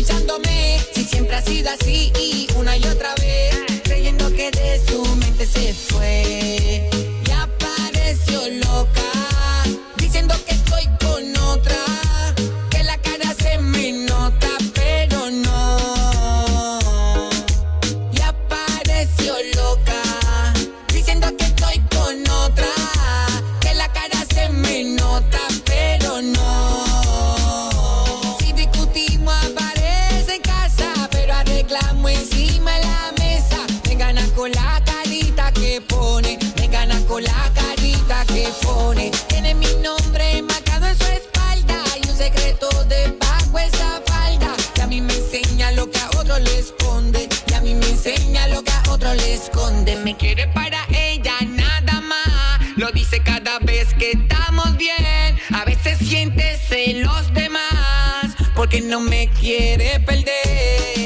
Escuchándome. 0.09 0.81
Si 0.93 1.05
siempre 1.05 1.37
ha 1.37 1.43
sido 1.43 1.71
así 1.71 2.13
esconde. 49.89 50.05
Me 50.05 50.17
quiere 50.17 50.47
para 50.49 50.85
ella 50.91 51.35
nada 51.47 52.01
más. 52.01 52.61
Lo 52.77 52.91
dice 52.93 53.21
cada 53.21 53.59
vez 53.61 53.95
que 53.95 54.13
estamos 54.13 54.77
bien. 54.77 55.39
A 55.55 55.65
veces 55.65 55.99
siente 55.99 56.59
celos 56.69 57.33
de 57.35 57.49
más. 57.49 58.35
Porque 58.55 58.81
no 58.81 59.01
me 59.01 59.29
quiere 59.29 60.01
perder. 60.01 60.98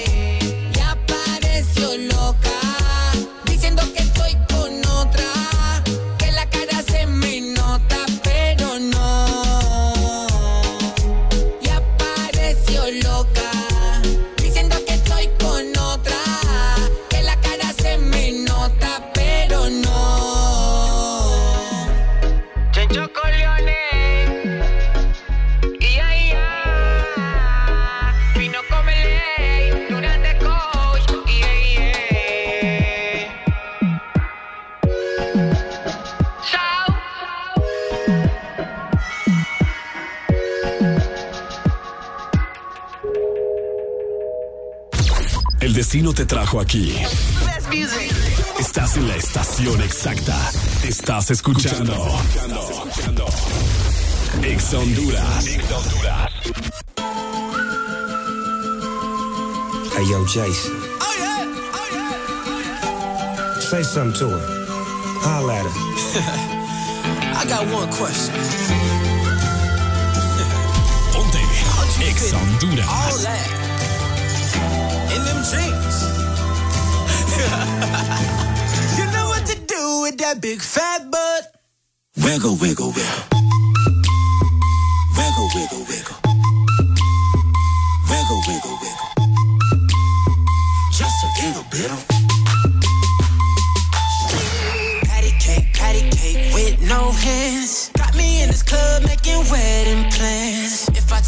Destino 45.93 46.15
te 46.15 46.25
trajo 46.25 46.59
aquí. 46.59 46.97
Estás 48.59 48.97
en 48.97 49.09
la 49.09 49.17
estación 49.17 49.83
exacta. 49.83 50.39
Estás 50.85 51.31
escuchando. 51.31 51.93
Exa 54.43 54.79
Honduras. 54.79 55.45
Hey, 59.95 60.07
yo, 60.11 60.25
Jason. 60.25 60.73
Say 63.61 63.83
something 63.83 64.19
to 64.19 64.31
her. 64.31 64.41
Holla 65.21 65.59
at 65.59 65.67
her. 65.67 65.73
I 67.37 67.45
got 67.47 67.67
one 67.71 67.91
question. 67.93 68.35
Ponte. 71.13 71.43
All 72.33 72.39
Honduras. 72.39 73.72
In 75.15 75.25
them 75.25 75.43
jeans. 75.45 75.97
you 78.99 79.05
know 79.13 79.27
what 79.29 79.45
to 79.47 79.57
do 79.67 80.01
with 80.03 80.17
that 80.19 80.41
big 80.41 80.61
fat 80.61 81.11
butt. 81.11 81.43
Wiggle, 82.17 82.57
wiggle, 82.57 82.93
wiggle. 82.93 83.25
Wiggle, 85.17 85.49
wiggle, 85.55 85.85
wiggle. 85.89 86.17
Wiggle, 88.09 88.43
wiggle, 88.49 88.77
wiggle. 88.81 89.09
Just 90.93 91.25
a 91.25 91.31
little 91.41 91.65
bit 91.71 91.91
of. 91.91 92.01
Patty 95.09 95.33
cake, 95.39 95.75
patty 95.75 96.09
cake 96.11 96.55
with 96.55 96.81
no 96.89 97.11
hands. 97.13 97.91
Got 97.97 98.17
me 98.17 98.43
in 98.43 98.49
this 98.49 98.63
club 98.63 99.03
making 99.05 99.45
wedding 99.51 99.51
plans. 99.51 99.93
If 99.93 100.01
I 100.01 100.02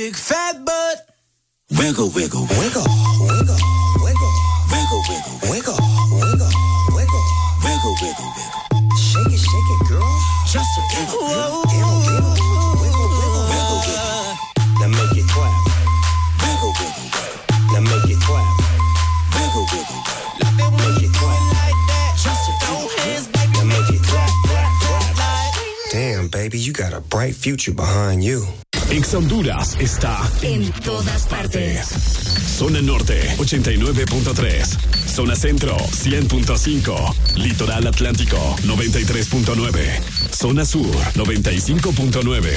Big 0.00 0.16
fat 0.16 0.64
butt. 0.64 0.96
Wiggle, 1.76 2.08
wiggle, 2.16 2.48
wiggle, 2.56 2.88
wiggle, 3.20 3.60
wiggle, 4.00 4.32
wiggle, 4.72 5.02
wiggle, 5.04 5.36
wiggle, 5.44 5.76
wiggle, 6.16 6.48
wiggle, 6.96 7.24
wiggle, 7.60 7.94
wiggle, 8.00 8.30
wiggle. 8.32 8.64
Shake 8.96 9.28
it, 9.28 9.42
shake 9.44 9.70
it, 9.76 9.80
girl. 9.92 10.08
Just 10.48 10.72
a 10.72 10.82
little 10.96 11.20
bit, 11.20 11.36
little 11.36 11.64
bit, 11.68 11.84
wiggle, 12.16 12.32
wiggle, 12.80 13.10
wiggle, 13.52 13.80
wiggle. 13.84 14.40
Now 14.80 14.88
make 14.88 15.20
it 15.20 15.28
clap. 15.28 15.52
Wiggle, 16.48 16.72
wiggle, 16.80 17.08
wiggle. 17.12 17.44
Now 17.68 17.84
make 17.84 18.08
it 18.08 18.20
clap. 18.24 18.48
Wiggle, 19.36 19.66
wiggle, 19.68 20.00
wiggle. 20.40 20.70
Make 20.80 21.04
it 21.04 21.12
clap. 21.12 21.44
Just 22.16 22.48
a 22.48 22.52
little 22.56 22.88
bit. 23.04 23.20
Now 23.52 23.68
make 23.68 23.90
it 23.92 24.02
clap, 24.08 24.32
clap, 24.48 24.70
clap. 24.80 25.54
Damn, 25.92 26.28
baby, 26.28 26.58
you 26.58 26.72
got 26.72 26.94
a 26.94 27.02
bright 27.02 27.34
future 27.34 27.74
behind 27.74 28.24
you. 28.24 28.46
Ex 28.90 29.14
Honduras 29.14 29.76
está 29.78 30.18
En 30.42 30.68
todas 30.72 31.26
partes. 31.26 31.88
Zona 32.58 32.82
Norte 32.82 33.36
89.3, 33.38 35.08
Zona 35.08 35.36
Centro 35.36 35.76
100.5, 35.76 37.36
Litoral 37.36 37.86
Atlántico 37.86 38.36
93.9, 38.64 40.34
Zona 40.34 40.64
Sur 40.64 40.92
95.9. 41.14 42.50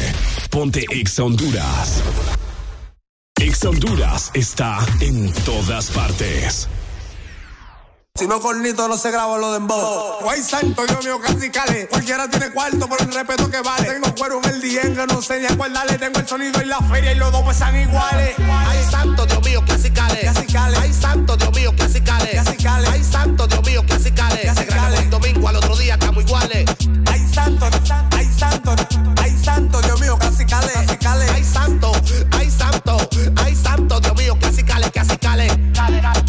Ponte 0.50 0.86
Ex 0.90 1.20
Honduras. 1.20 2.04
Ex 3.40 3.64
Honduras 3.64 4.32
está 4.34 4.80
en 5.02 5.32
todas 5.46 5.92
partes. 5.92 6.68
Si 8.16 8.28
no 8.28 8.40
cornito 8.40 8.88
no 8.88 8.96
se 8.96 9.10
graba 9.10 9.40
lo 9.40 9.50
de 9.54 9.58
embo. 9.58 10.20
Guay 10.22 10.44
santo, 10.44 10.86
Dios 10.86 11.04
mío, 11.04 11.20
casi 11.20 11.50
cale. 11.50 11.88
Cualquiera 11.88 12.30
tiene 12.30 12.52
cuarto 12.52 12.88
por 12.88 13.02
el 13.02 13.12
respeto 13.12 13.50
que 13.50 13.60
vale. 13.62 13.90
Tengo 13.90 14.14
cuero 14.14 14.40
en 14.44 14.52
el 14.52 14.62
dien 14.62 14.96
que 14.96 15.08
no 15.08 15.20
sé 15.20 15.40
ni 15.40 15.48
a 15.48 15.58
cuál. 15.58 15.74
Tengo 16.00 16.20
el 16.20 16.28
sonido 16.28 16.62
y 16.62 16.66
la 16.66 16.78
feria 16.82 17.14
y 17.14 17.16
los 17.16 17.32
dos 17.32 17.42
pesan 17.42 17.76
iguales. 17.76 18.36
Ay, 18.38 18.86
santo, 18.92 19.26
Dios 19.26 19.42
mío, 19.44 19.66
que 19.66 19.72
así 19.72 19.90
cale. 19.90 20.30
Ay, 20.80 20.94
santo, 20.94 21.36
Dios 21.38 21.52
mío, 21.56 21.76
que 21.76 21.82
así 21.82 22.02
cale. 22.02 22.40
Ay, 22.92 23.04
santo, 23.04 23.48
Dios 23.48 23.66
mío, 23.66 23.84
así 23.90 24.12
cale. 24.12 24.54
Se 24.54 24.66
graba 24.66 24.96
el 24.96 25.10
domingo 25.10 25.48
al 25.48 25.56
otro 25.56 25.76
día 25.76 25.96
estamos 25.96 26.24
iguales. 26.24 26.66
Ay, 27.08 27.28
santo, 27.34 27.66
ay, 28.12 28.30
santo, 28.38 28.76
ay, 29.24 29.36
santo, 29.44 29.82
Dios 29.82 30.00
mío, 30.00 30.18
casi 30.20 30.46
cale. 30.46 30.72
cale. 31.02 31.26
Ay, 31.34 31.44
santo, 31.44 31.92
ay, 32.38 32.52
santo, 32.52 33.10
ay, 33.44 33.56
santo, 33.56 34.00
Dios 34.00 34.16
mío, 34.16 34.38
así 34.48 34.62
cale, 34.62 34.92
así 35.02 35.18
cale. 35.18 35.48
Cale, 35.74 36.00
cale. 36.00 36.23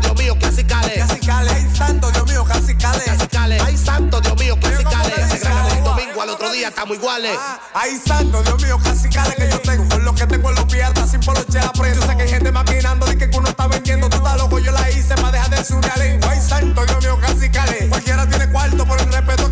Dios 0.00 0.18
mío, 0.18 0.36
casi 0.40 0.64
cale. 0.64 1.52
Ay, 1.52 1.68
santo, 1.76 2.10
Dios 2.10 2.26
mío. 2.28 2.44
Casi 2.44 3.26
cale. 3.26 3.60
Ay, 3.60 3.76
santo, 3.76 4.20
Dios 4.20 4.38
mío, 4.38 4.56
casi 4.60 4.84
cale. 4.84 5.05
Se 5.38 5.76
el 5.76 5.84
domingo 5.84 6.22
al 6.22 6.30
otro 6.30 6.50
día 6.50 6.68
estamos 6.68 6.96
iguales. 6.96 7.36
Ay, 7.74 8.00
santo, 8.04 8.42
Dios 8.42 8.62
mío, 8.62 8.78
casi 8.82 9.08
cale 9.10 9.34
que 9.34 9.50
yo 9.50 9.58
tengo. 9.60 9.88
Con 9.88 10.04
lo 10.04 10.14
que 10.14 10.26
tengo 10.26 10.48
en 10.50 10.54
los 10.54 10.64
piernas, 10.64 11.10
sin 11.10 11.20
poloche 11.20 11.58
la 11.58 11.72
prendo. 11.72 12.00
Yo 12.00 12.06
sé 12.06 12.16
que 12.16 12.22
hay 12.22 12.28
gente 12.28 12.52
maquinando, 12.52 13.06
de 13.06 13.18
que 13.18 13.36
uno 13.36 13.48
está 13.48 13.66
vendiendo. 13.66 14.08
Tú 14.08 14.16
estás 14.16 14.36
loco, 14.38 14.58
yo 14.58 14.72
la 14.72 14.90
hice 14.90 15.14
para 15.16 15.32
dejar 15.32 15.50
de 15.50 15.98
lengua. 15.98 16.30
Ay, 16.30 16.40
santo, 16.40 16.86
Dios 16.86 17.02
mío, 17.02 17.18
casi 17.20 17.50
cale. 17.50 17.88
Cualquiera 17.88 18.26
tiene 18.28 18.48
cuarto 18.50 18.86
por 18.86 19.00
el 19.00 19.12
respeto 19.12 19.45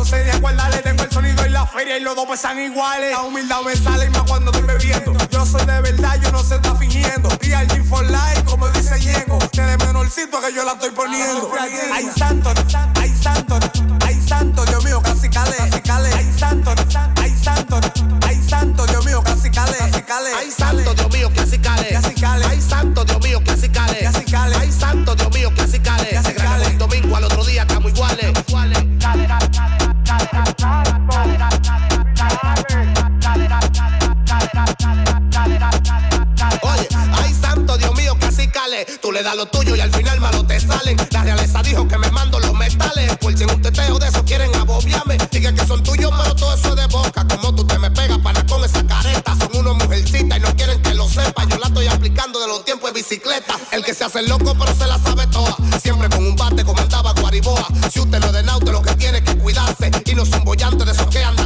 no 0.00 0.06
sé 0.06 0.24
ni 0.24 0.30
a 0.30 0.40
cuál 0.40 0.56
darle. 0.56 0.78
Tengo 0.78 1.02
el 1.02 1.10
sonido 1.10 1.46
y 1.46 1.50
la 1.50 1.66
feria 1.66 1.98
y 1.98 2.00
los 2.00 2.16
dos 2.16 2.26
pesan 2.26 2.58
iguales. 2.58 3.12
La 3.12 3.20
humildad 3.20 3.60
me 3.60 3.76
sale 3.76 4.06
y 4.06 4.10
más 4.10 4.22
cuando 4.22 4.50
estoy 4.50 4.66
bebiendo. 4.66 5.12
Yo 5.30 5.44
soy 5.44 5.66
de 5.66 5.80
verdad, 5.82 6.18
yo 6.22 6.32
no 6.32 6.42
se 6.42 6.54
está 6.54 6.74
fingiendo. 6.74 7.28
Real 7.40 7.68
G 7.68 7.84
for 7.84 8.04
life, 8.06 8.42
como 8.46 8.66
dice 8.70 8.98
Yengo. 8.98 9.38
Desde 9.52 9.76
menorcito 9.76 10.40
que 10.40 10.54
yo 10.54 10.64
la 10.64 10.72
estoy 10.72 10.90
poniendo. 10.92 11.52
Ay, 11.92 12.08
santo, 12.16 12.50
ay, 12.94 13.14
santo, 13.22 13.58
ay, 14.06 14.18
santo, 14.26 14.64
Dios 14.64 14.82
mío, 14.84 15.02
casi 15.02 15.28
cale. 15.28 15.56
Casi 15.58 15.80
cale. 15.82 16.10
Ay, 16.14 16.32
santo, 16.38 16.74
ay, 17.16 17.36
santo, 17.44 17.80
ay, 18.26 18.42
santo, 18.48 18.86
Dios 18.86 19.04
mío, 19.04 19.22
casi 19.22 19.50
cale. 19.50 19.76
Casi 19.76 20.02
cale. 20.02 20.30
Ay, 20.34 20.50
santo, 20.50 20.94
Dios 20.94 21.12
mío, 21.12 21.30
que 21.30 21.40
así 21.40 21.58
cale. 21.58 21.88
Casi 21.92 22.14
cale. 22.14 22.44
Ay, 22.46 22.60
santo, 22.62 23.04
Dios 23.04 23.20
mío, 23.20 23.44
que 23.44 23.50
así 23.50 23.68
cale. 23.68 23.98
Casi 24.00 24.24
cale. 24.24 24.56
Ay, 24.58 24.72
santo, 24.72 25.14
Dios 25.14 25.30
mío, 25.34 25.54
que 25.54 25.60
así 25.60 25.78
cale. 25.78 25.89
Oye, 36.62 36.88
ay 37.12 37.34
santo 37.34 37.76
Dios 37.76 37.94
mío, 37.94 38.16
así 38.26 38.48
cale. 38.48 38.86
Tú 39.00 39.12
le 39.12 39.22
das 39.22 39.36
lo 39.36 39.46
tuyo 39.46 39.76
y 39.76 39.80
al 39.80 39.92
final 39.92 40.20
malo 40.20 40.44
te 40.46 40.60
salen. 40.60 40.96
La 41.10 41.22
realeza 41.22 41.62
dijo 41.62 41.86
que 41.88 41.98
me 41.98 42.10
mando 42.10 42.38
los 42.40 42.54
metales. 42.54 43.16
Por 43.18 43.32
un 43.32 43.62
teteo 43.62 43.98
de 43.98 44.08
eso 44.08 44.24
quieren 44.24 44.54
abobiarme. 44.54 45.16
Diga 45.30 45.52
que 45.52 45.66
son 45.66 45.82
tuyos, 45.82 46.10
pero 46.16 46.34
todo 46.34 46.54
eso 46.54 46.70
es 46.70 46.76
de 46.76 46.86
boca. 46.86 47.26
Como 47.28 47.54
tú 47.54 47.66
te 47.66 47.78
me 47.78 47.90
pegas 47.90 48.18
para 48.18 48.44
con 48.46 48.64
esa 48.64 48.84
careta. 48.86 49.34
Son 49.36 49.56
unos 49.56 49.76
mujercitas 49.76 50.38
y 50.38 50.40
no 50.40 50.54
quieren 50.56 50.82
que 50.82 50.94
lo 50.94 51.08
sepa. 51.08 51.44
Yo 51.44 51.56
la 51.58 51.68
estoy 51.68 51.86
aplicando 51.86 52.40
de 52.40 52.48
los 52.48 52.64
tiempos 52.64 52.92
de 52.92 53.00
bicicleta. 53.00 53.56
El 53.72 53.84
que 53.84 53.94
se 53.94 54.04
hace 54.04 54.22
loco, 54.22 54.54
pero 54.58 54.74
se 54.74 54.86
la 54.86 54.98
sabe 54.98 55.26
toda. 55.28 55.56
Siempre 55.82 56.08
con 56.08 56.26
un 56.26 56.36
bate 56.36 56.64
comentaba 56.64 57.12
Guariboa. 57.12 57.66
Si 57.90 58.00
usted 58.00 58.20
no 58.20 58.26
es 58.26 58.32
de 58.32 58.42
Naute, 58.42 58.72
lo 58.72 58.82
que 58.82 58.94
tiene 58.94 59.22
que 59.22 59.36
cuidarse. 59.38 59.90
Y 60.04 60.14
no 60.14 60.26
son 60.26 60.44
bollantes 60.44 60.86
de 60.86 60.92
esos 60.92 61.06
que 61.06 61.22
andan 61.22 61.39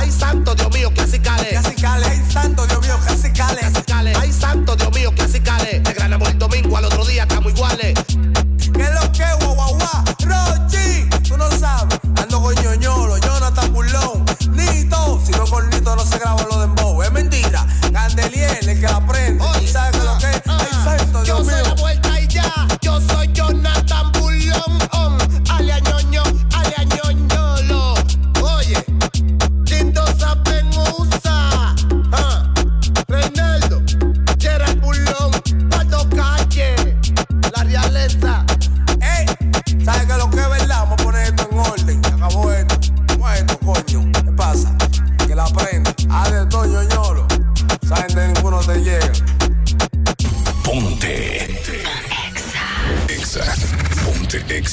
Ay, 0.00 0.10
santo 0.12 0.54
Dios 0.54 0.70
mío, 0.70 0.90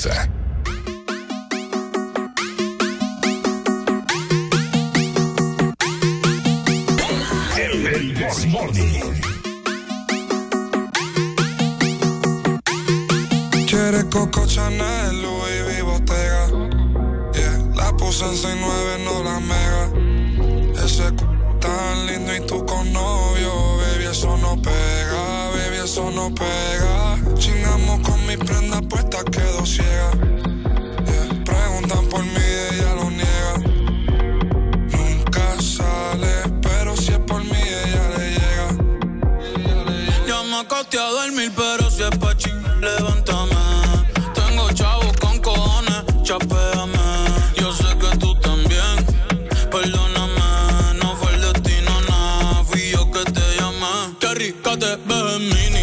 Exa. 0.03 0.29
El, 7.57 7.87
el 7.87 8.13
This 8.13 8.45
Morning. 8.47 9.13
Quiere 13.65 14.09
Coco 14.09 14.45
Chanel, 14.45 15.21
Louis 15.21 15.61
V. 15.67 15.81
Bottega. 15.83 16.47
Yeah, 17.33 17.75
la 17.75 17.95
puse 17.95 18.25
en 18.25 18.35
69, 18.35 18.99
no 19.05 19.23
la 19.23 19.39
mega. 19.39 20.83
Ese 20.83 21.07
c 21.07 21.33
tan 21.61 22.07
lindo 22.07 22.35
y 22.35 22.41
tú 22.45 22.65
con 22.65 22.91
novio, 22.91 23.77
baby, 23.77 24.05
eso 24.11 24.37
no 24.37 24.61
pega, 24.61 25.49
baby, 25.55 25.77
eso 25.81 26.11
no 26.11 26.33
pega. 26.33 27.17
Chingamos 27.37 27.99
con 28.01 28.27
mi 28.27 28.35
prenda 28.35 28.81
puesta, 28.81 29.23
Yeah, 29.65 30.11
preguntan 31.45 32.05
por 32.09 32.21
mí, 32.21 32.45
ella 32.71 32.95
lo 32.95 33.09
niega. 33.09 33.55
Nunca 34.91 35.61
sale, 35.61 36.51
pero 36.61 36.97
si 36.97 37.13
es 37.13 37.19
por 37.19 37.41
mí, 37.41 37.57
ella 37.57 38.09
le 38.17 38.31
llega. 38.31 38.67
Ya 40.27 40.43
me 40.43 40.57
acosté 40.57 40.99
a 40.99 41.09
dormir, 41.09 41.49
pero 41.55 41.89
si 41.89 42.03
es 42.03 42.09
pa' 42.17 42.35
ching, 42.35 42.61
levántame. 42.81 43.55
Tengo 44.35 44.69
chavos 44.73 45.15
con 45.21 45.39
cojones, 45.39 46.03
chapéame. 46.23 46.99
Yo 47.55 47.71
sé 47.71 47.97
que 47.97 48.17
tú 48.17 48.35
también, 48.41 49.05
perdóname. 49.71 50.99
No 51.01 51.15
fue 51.15 51.33
el 51.35 51.41
destino, 51.41 52.01
nada. 52.09 52.65
Fui 52.65 52.91
yo 52.91 53.09
que 53.09 53.23
te 53.31 53.55
llamé. 53.57 54.17
Qué 54.19 54.33
rica 54.35 54.77
te 54.77 54.97
ves 54.97 55.39
mini, 55.39 55.82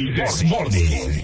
El, 0.00 0.46
Morning. 0.46 1.20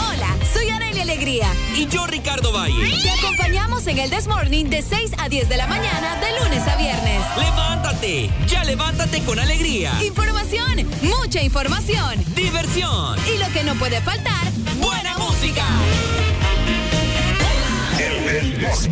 Hola, 0.00 0.36
soy 0.54 0.70
Arely 0.70 1.00
Alegría. 1.00 1.52
Y 1.76 1.86
yo, 1.86 2.06
Ricardo 2.06 2.50
Valle. 2.50 2.94
Te 3.02 3.10
acompañamos 3.10 3.86
en 3.88 3.98
el 3.98 4.08
This 4.08 4.26
Morning 4.26 4.70
de 4.70 4.80
6 4.80 5.12
a 5.18 5.28
10 5.28 5.50
de 5.50 5.58
la 5.58 5.66
mañana, 5.66 6.18
de 6.18 6.40
lunes 6.40 6.66
a 6.66 6.76
viernes. 6.76 7.20
Levántate, 7.36 8.30
ya 8.46 8.64
levántate 8.64 9.22
con 9.24 9.38
alegría. 9.38 10.02
Información, 10.02 10.88
mucha 11.02 11.42
información. 11.42 12.24
Diversión. 12.34 13.18
Y 13.28 13.36
lo 13.38 13.52
que 13.52 13.62
no 13.64 13.74
puede 13.74 14.00
faltar, 14.00 14.50
buena 14.80 15.18
música. 15.18 15.66
El, 17.98 18.28
el 18.34 18.58
This 18.58 18.88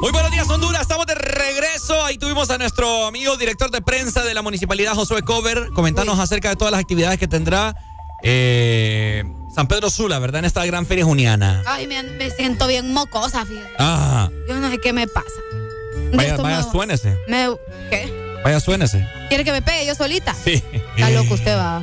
Muy 0.00 0.12
buenos 0.12 0.30
días, 0.30 0.48
Honduras. 0.48 0.82
Estamos 0.82 1.06
de 1.06 1.14
regreso. 1.14 2.04
Ahí 2.04 2.18
tuvimos 2.18 2.50
a 2.50 2.58
nuestro 2.58 3.06
amigo 3.06 3.36
director 3.36 3.70
de 3.70 3.80
prensa 3.80 4.22
de 4.24 4.34
la 4.34 4.42
municipalidad, 4.42 4.94
Josué 4.94 5.22
Cover, 5.22 5.70
comentarnos 5.74 6.18
acerca 6.18 6.48
de 6.50 6.56
todas 6.56 6.72
las 6.72 6.80
actividades 6.80 7.18
que 7.18 7.26
tendrá 7.26 7.74
eh, 8.22 9.24
San 9.54 9.66
Pedro 9.68 9.90
Sula, 9.90 10.18
¿verdad? 10.18 10.40
En 10.40 10.44
esta 10.44 10.64
gran 10.66 10.86
feria 10.86 11.04
juniana. 11.04 11.62
Ay, 11.66 11.86
me, 11.86 12.02
me 12.02 12.30
siento 12.30 12.66
bien 12.66 12.92
mocosa, 12.92 13.44
fíjate. 13.46 13.70
Ah, 13.78 14.28
Yo 14.48 14.56
no 14.56 14.70
sé 14.70 14.78
qué 14.78 14.92
me 14.92 15.06
pasa. 15.06 15.26
vaya, 16.14 16.30
Esto 16.30 16.42
vaya, 16.42 16.58
me- 16.64 16.70
suénese. 16.70 17.18
me- 17.28 17.48
¿Qué? 17.90 18.26
Vaya, 18.44 18.60
suénese. 18.60 19.04
¿Quiere 19.28 19.44
que 19.44 19.50
me 19.52 19.62
pegue 19.62 19.86
yo 19.86 19.94
solita? 19.94 20.34
Sí. 20.34 20.62
Está 20.96 21.10
loco 21.10 21.34
usted 21.34 21.56
va. 21.56 21.82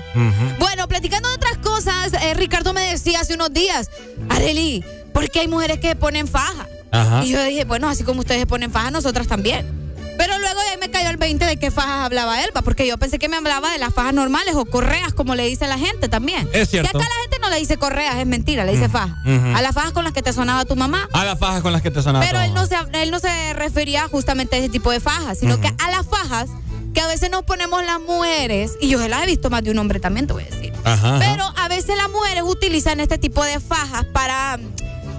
Bueno, 0.59 0.87
platicando 0.87 1.27
de 1.29 1.35
otras 1.35 1.57
cosas, 1.57 2.13
eh, 2.13 2.33
Ricardo 2.35 2.73
me 2.73 2.81
decía 2.81 3.19
hace 3.21 3.33
unos 3.33 3.51
días, 3.51 3.89
Areli, 4.29 4.85
¿por 5.13 5.29
qué 5.29 5.41
hay 5.41 5.47
mujeres 5.47 5.79
que 5.79 5.95
ponen 5.95 6.27
faja? 6.27 6.67
Ajá. 6.93 7.23
Y 7.25 7.29
yo 7.29 7.43
dije, 7.43 7.65
bueno, 7.65 7.89
así 7.89 8.03
como 8.03 8.21
ustedes 8.21 8.45
ponen 8.45 8.71
faja, 8.71 8.91
nosotras 8.91 9.27
también. 9.27 9.83
Pero 10.17 10.37
luego 10.37 10.59
de 10.61 10.69
ahí 10.69 10.77
me 10.79 10.91
cayó 10.91 11.09
el 11.09 11.17
20 11.17 11.43
de 11.45 11.57
qué 11.57 11.71
fajas 11.71 12.05
hablaba 12.05 12.43
Elba, 12.43 12.61
porque 12.61 12.85
yo 12.85 12.97
pensé 12.97 13.17
que 13.19 13.29
me 13.29 13.37
hablaba 13.37 13.71
de 13.71 13.79
las 13.79 13.93
fajas 13.93 14.13
normales 14.13 14.55
o 14.55 14.65
correas, 14.65 15.13
como 15.13 15.35
le 15.35 15.45
dice 15.45 15.67
la 15.67 15.77
gente 15.77 16.07
también. 16.07 16.47
Es 16.53 16.69
cierto. 16.69 16.91
Que 16.91 16.97
acá 16.97 17.07
la 17.09 17.21
gente 17.21 17.39
no 17.39 17.49
le 17.49 17.57
dice 17.57 17.77
correas, 17.77 18.17
es 18.17 18.27
mentira, 18.27 18.63
le 18.63 18.73
dice 18.73 18.89
faja. 18.89 19.17
ujú. 19.25 19.55
A 19.55 19.61
las 19.61 19.73
fajas 19.73 19.91
con 19.91 20.03
las 20.03 20.13
que 20.13 20.21
te 20.21 20.31
sonaba 20.31 20.65
tu 20.65 20.75
mamá. 20.75 21.09
A 21.13 21.25
las 21.25 21.39
fajas 21.39 21.61
con 21.61 21.73
las 21.73 21.81
que 21.81 21.91
te 21.91 22.01
sonaba. 22.01 22.23
Pero 22.23 22.37
todo. 22.37 22.45
él 22.45 22.53
no, 22.53 22.65
se, 22.67 23.01
él 23.01 23.11
no 23.11 23.19
se 23.19 23.53
refería 23.53 24.07
justamente 24.07 24.55
a 24.55 24.59
ese 24.59 24.69
tipo 24.69 24.91
de 24.91 24.99
fajas, 24.99 25.39
sino 25.39 25.59
que 25.59 25.67
a 25.67 25.91
las 25.91 26.05
fajas 26.05 26.49
que 26.93 27.01
a 27.01 27.07
veces 27.07 27.31
nos 27.31 27.43
ponemos 27.43 27.83
las 27.83 27.99
mujeres, 27.99 28.73
y 28.79 28.87
yo 28.89 28.99
se 28.99 29.09
las 29.09 29.23
he 29.23 29.25
visto 29.25 29.49
más 29.49 29.63
de 29.63 29.71
un 29.71 29.79
hombre 29.79 29.99
también, 29.99 30.27
te 30.27 30.33
voy 30.33 30.43
a 30.43 30.45
decir. 30.45 30.73
Ajá. 30.83 31.15
ajá. 31.15 31.19
Pero 31.19 31.43
a 31.57 31.67
veces 31.67 31.97
las 31.97 32.09
mujeres 32.11 32.43
utilizan 32.45 32.99
este 32.99 33.17
tipo 33.17 33.43
de 33.43 33.59
fajas 33.59 34.05
para, 34.13 34.59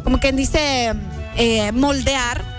como 0.04 0.20
quien 0.20 0.36
dice, 0.36 0.94
eh, 1.36 1.72
moldear 1.72 2.52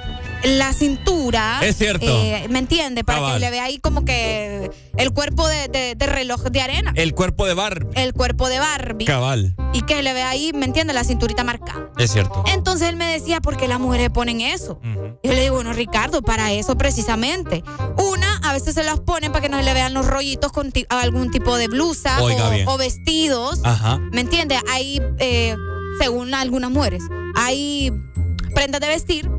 la 0.44 0.74
cintura. 0.74 1.60
Es 1.64 1.78
cierto. 1.78 2.06
eh, 2.08 2.46
¿Me 2.50 2.60
entiende? 2.60 3.04
Para 3.04 3.18
Cabal. 3.20 3.34
que 3.36 3.40
le 3.40 3.50
vea 3.50 3.64
ahí 3.64 3.80
como 3.80 4.06
que 4.06 4.70
el 4.96 5.12
cuerpo 5.12 5.48
de, 5.48 5.68
de- 5.70 5.96
de 5.96 6.06
reloj 6.06 6.44
de 6.44 6.62
arena. 6.62 6.94
El 6.96 7.16
cuerpo 7.16 7.48
de 7.48 7.56
Barbie. 7.56 7.88
El 7.96 8.14
cuerpo 8.14 8.48
de 8.48 8.60
Barbie. 8.60 9.06
Cabal. 9.06 9.56
Y 9.74 9.82
que 9.82 10.04
le 10.04 10.14
vea 10.14 10.30
ahí, 10.30 10.52
¿me 10.54 10.66
entiende? 10.66 10.94
La 10.94 11.04
cinturita 11.04 11.44
marcada. 11.44 11.90
Es 11.98 12.12
cierto. 12.12 12.44
Entonces 12.54 12.90
él 12.90 12.96
me 12.96 13.08
decía, 13.12 13.42
¿por 13.42 13.58
qué 13.58 13.68
las 13.68 13.80
mujeres 13.80 14.12
ponen 14.12 14.40
eso? 14.40 14.80
Yo 15.24 15.32
le 15.34 15.42
digo, 15.42 15.56
bueno, 15.56 15.74
Ricardo, 15.74 16.22
para 16.22 16.52
eso 16.52 16.78
precisamente. 16.78 17.64
Una, 17.98 18.38
a 18.44 18.54
veces 18.54 18.76
se 18.76 18.84
las 18.84 19.00
ponen 19.00 19.32
para 19.32 19.42
que 19.42 19.50
no 19.50 19.58
se 19.58 19.64
le 19.64 19.74
vean 19.74 19.96
los 19.96 20.06
rollitos 20.06 20.52
con 20.52 20.72
algún 20.90 21.32
tipo 21.32 21.58
de 21.58 21.68
blusa 21.70 22.20
o 22.68 22.78
vestidos. 22.78 23.62
Ajá. 23.64 23.98
¿Me 24.12 24.22
entiende? 24.22 24.60
Hay, 24.72 25.02
eh, 25.18 25.56
según 26.00 26.36
algunas 26.36 26.70
mujeres, 26.70 27.02
hay 27.36 27.92
prendas 28.56 28.82
de 28.82 28.88
vestir 28.88 29.30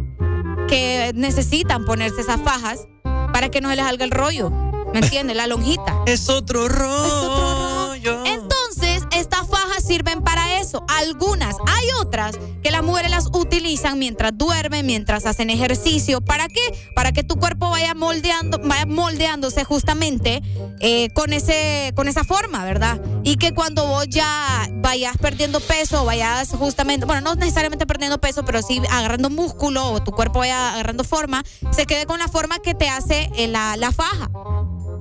que 0.68 1.10
necesitan 1.14 1.84
ponerse 1.84 2.20
esas 2.20 2.40
fajas 2.40 2.86
para 3.32 3.48
que 3.48 3.60
no 3.60 3.70
se 3.70 3.76
les 3.76 3.84
salga 3.84 4.04
el 4.04 4.12
rollo. 4.12 4.50
¿Me 4.92 5.00
entiende? 5.00 5.34
La 5.34 5.46
lonjita. 5.46 6.02
Es 6.06 6.28
otro 6.28 6.68
rollo. 6.68 8.24
Entonces, 8.24 9.02
estas 9.10 9.48
fajas 9.48 9.84
sirven 9.84 10.22
para 10.22 10.25
Algunas, 10.88 11.56
hay 11.66 11.88
otras 12.00 12.38
que 12.62 12.70
las 12.70 12.82
mujeres 12.82 13.10
las 13.10 13.26
utilizan 13.26 13.98
mientras 13.98 14.36
duermen, 14.36 14.86
mientras 14.86 15.26
hacen 15.26 15.50
ejercicio. 15.50 16.20
¿Para 16.20 16.48
qué? 16.48 16.60
Para 16.94 17.12
que 17.12 17.22
tu 17.22 17.36
cuerpo 17.36 17.70
vaya 17.70 17.94
moldeando, 17.94 18.58
vaya 18.58 18.86
moldeándose 18.86 19.64
justamente 19.64 20.42
eh, 20.80 21.10
con 21.10 21.32
ese, 21.32 21.92
con 21.94 22.08
esa 22.08 22.24
forma, 22.24 22.64
¿verdad? 22.64 23.00
Y 23.24 23.36
que 23.36 23.52
cuando 23.52 23.86
vos 23.86 24.06
ya 24.08 24.68
vayas 24.74 25.16
perdiendo 25.18 25.60
peso, 25.60 26.04
vayas 26.04 26.50
justamente, 26.50 27.06
bueno, 27.06 27.20
no 27.22 27.34
necesariamente 27.34 27.86
perdiendo 27.86 28.18
peso, 28.18 28.44
pero 28.44 28.62
sí 28.62 28.80
agarrando 28.90 29.30
músculo 29.30 29.92
o 29.92 30.02
tu 30.02 30.12
cuerpo 30.12 30.40
vaya 30.40 30.74
agarrando 30.74 31.04
forma, 31.04 31.44
se 31.70 31.86
quede 31.86 32.06
con 32.06 32.18
la 32.18 32.28
forma 32.28 32.58
que 32.58 32.74
te 32.74 32.88
hace 32.88 33.30
eh, 33.36 33.48
la, 33.48 33.76
la 33.76 33.92
faja. 33.92 34.30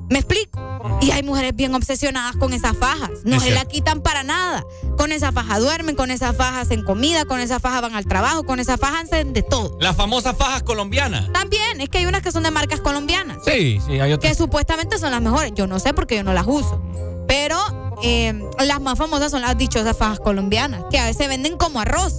¿Me 0.10 0.20
explico? 0.20 0.60
Y 1.02 1.12
hay 1.12 1.24
mujeres 1.24 1.56
bien 1.56 1.74
obsesionadas 1.74 2.36
con 2.36 2.54
esas 2.54 2.78
fajas. 2.78 3.10
No 3.24 3.38
Es 3.38 3.44
se 3.44 3.50
la 3.50 3.56
cierto. 3.62 3.70
quitan 3.72 4.02
para 4.02 4.24
nada. 4.24 4.64
Con 4.98 5.12
esa 5.12 5.32
faja 5.32 5.60
duermen, 5.60 5.96
con 5.96 6.12
esa 6.12 6.32
faja 6.34 6.62
hacen 6.62 6.84
comida, 6.84 7.26
con 7.26 7.40
esa 7.40 7.60
faja 7.60 7.82
van 7.82 7.96
al 7.96 8.06
trabajo, 8.06 8.44
con 8.44 8.60
esa 8.60 8.78
faja 8.78 9.00
hacen 9.00 9.34
de 9.34 9.42
todo. 9.42 9.78
Las 9.82 9.96
famosas 9.96 10.38
fajas 10.38 10.62
colombianas. 10.64 11.32
También, 11.34 11.82
es 11.82 11.90
que 11.90 11.98
hay 12.00 12.06
unas 12.06 12.22
que 12.22 12.32
son 12.32 12.44
de 12.44 12.52
marcas 12.52 12.82
colombianas. 12.82 13.38
Sí, 13.46 13.80
sí, 13.86 13.94
hay 14.00 14.10
Que 14.10 14.14
otras. 14.16 14.38
supuestamente 14.38 15.00
son 15.00 15.12
las 15.12 15.22
mejores. 15.22 15.52
Yo 15.56 15.66
no 15.68 15.80
sé 15.80 15.94
porque 15.94 16.16
yo 16.18 16.24
no 16.24 16.34
las 16.34 16.46
uso. 16.48 16.82
Pero 17.28 17.58
eh, 18.04 18.40
las 18.64 18.80
más 18.80 18.98
famosas 18.98 19.32
son 19.32 19.42
las 19.42 19.58
dichosas 19.58 19.98
fajas 19.98 20.20
colombianas, 20.20 20.84
que 20.92 21.00
a 21.00 21.06
veces 21.06 21.28
venden 21.28 21.58
como 21.58 21.80
arroz. 21.80 22.14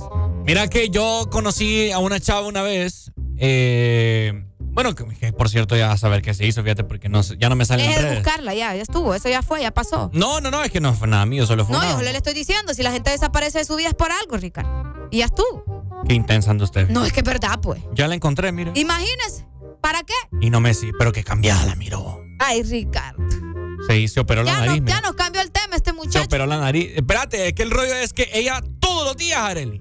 Mira 0.45 0.69
que 0.69 0.91
yo 0.91 1.29
conocí 1.31 1.93
a 1.93 1.99
una 1.99 2.19
chava 2.21 2.47
una 2.49 2.63
vez. 2.63 3.13
eh, 3.39 4.43
bueno, 4.77 4.95
que, 4.95 5.33
por 5.33 5.49
cierto 5.49 5.75
ya 5.77 5.91
a 5.91 5.97
saber 5.97 6.21
qué 6.21 6.35
se 6.35 6.47
hizo, 6.47 6.63
fíjate, 6.63 6.85
porque 6.85 7.09
no, 7.09 7.23
ya 7.23 7.49
no 7.49 7.57
me 7.57 7.65
salen 7.65 7.89
Deje 7.89 8.03
las 8.03 8.11
de 8.11 8.17
buscarla, 8.19 8.55
ya, 8.55 8.75
ya 8.77 8.83
estuvo. 8.83 9.15
Eso 9.15 9.29
ya 9.29 9.41
fue, 9.43 9.63
ya 9.63 9.73
pasó. 9.73 10.11
No, 10.13 10.41
no, 10.43 10.51
no, 10.51 10.63
es 10.63 10.71
que 10.71 10.81
no 10.81 10.93
fue 10.93 11.09
nada 11.09 11.25
mío, 11.27 11.47
solo 11.47 11.65
fue 11.65 11.73
No, 11.73 11.81
una- 11.81 11.93
yo 11.97 12.03
le 12.03 12.17
estoy 12.17 12.35
diciendo, 12.35 12.75
si 12.75 12.83
la 12.83 12.93
gente 12.93 13.11
desaparece 13.11 13.59
de 13.59 13.65
su 13.65 13.75
vida 13.75 13.89
es 13.89 13.95
por 13.95 14.13
algo, 14.13 14.37
Ricardo. 14.37 15.09
Y 15.11 15.19
ya 15.19 15.25
estuvo. 15.25 15.65
Qué 16.07 16.15
intensa 16.15 16.51
anda 16.51 16.65
usted. 16.65 16.89
No, 16.91 17.05
es 17.05 17.13
que 17.13 17.21
es 17.21 17.27
verdad, 17.27 17.59
pues. 17.61 17.83
Ya 17.95 18.07
la 18.07 18.15
encontré, 18.15 18.53
mire. 18.53 18.71
Imagínese. 18.75 19.47
¿Para 19.81 20.03
qué? 20.03 20.13
Y 20.41 20.51
no 20.51 20.61
me 20.61 20.75
sí, 20.75 20.91
pero 20.99 21.11
que 21.11 21.25
cambiada 21.25 21.65
la 21.65 21.75
miró. 21.75 22.21
Ay, 22.39 22.63
Ricardo. 22.63 23.25
Se, 23.89 24.07
se 24.09 24.21
operó 24.21 24.43
la 24.43 24.53
Ya, 24.53 24.67
nariz, 24.67 24.83
no, 24.83 24.89
ya 24.89 25.01
nos 25.01 25.15
cambió 25.15 25.41
el 25.41 25.51
tema 25.53 25.75
este 25.77 25.91
Se 25.91 25.97
muchacho. 25.97 26.25
operó 26.27 26.45
la 26.47 26.59
nariz. 26.59 26.91
Espérate, 26.97 27.47
es 27.49 27.53
que 27.55 27.63
el 27.63 27.71
rollo 27.71 27.95
es 27.95 28.13
que 28.13 28.29
ella 28.35 28.61
todos 28.81 29.05
los 29.07 29.17
días, 29.17 29.39
Areli, 29.39 29.81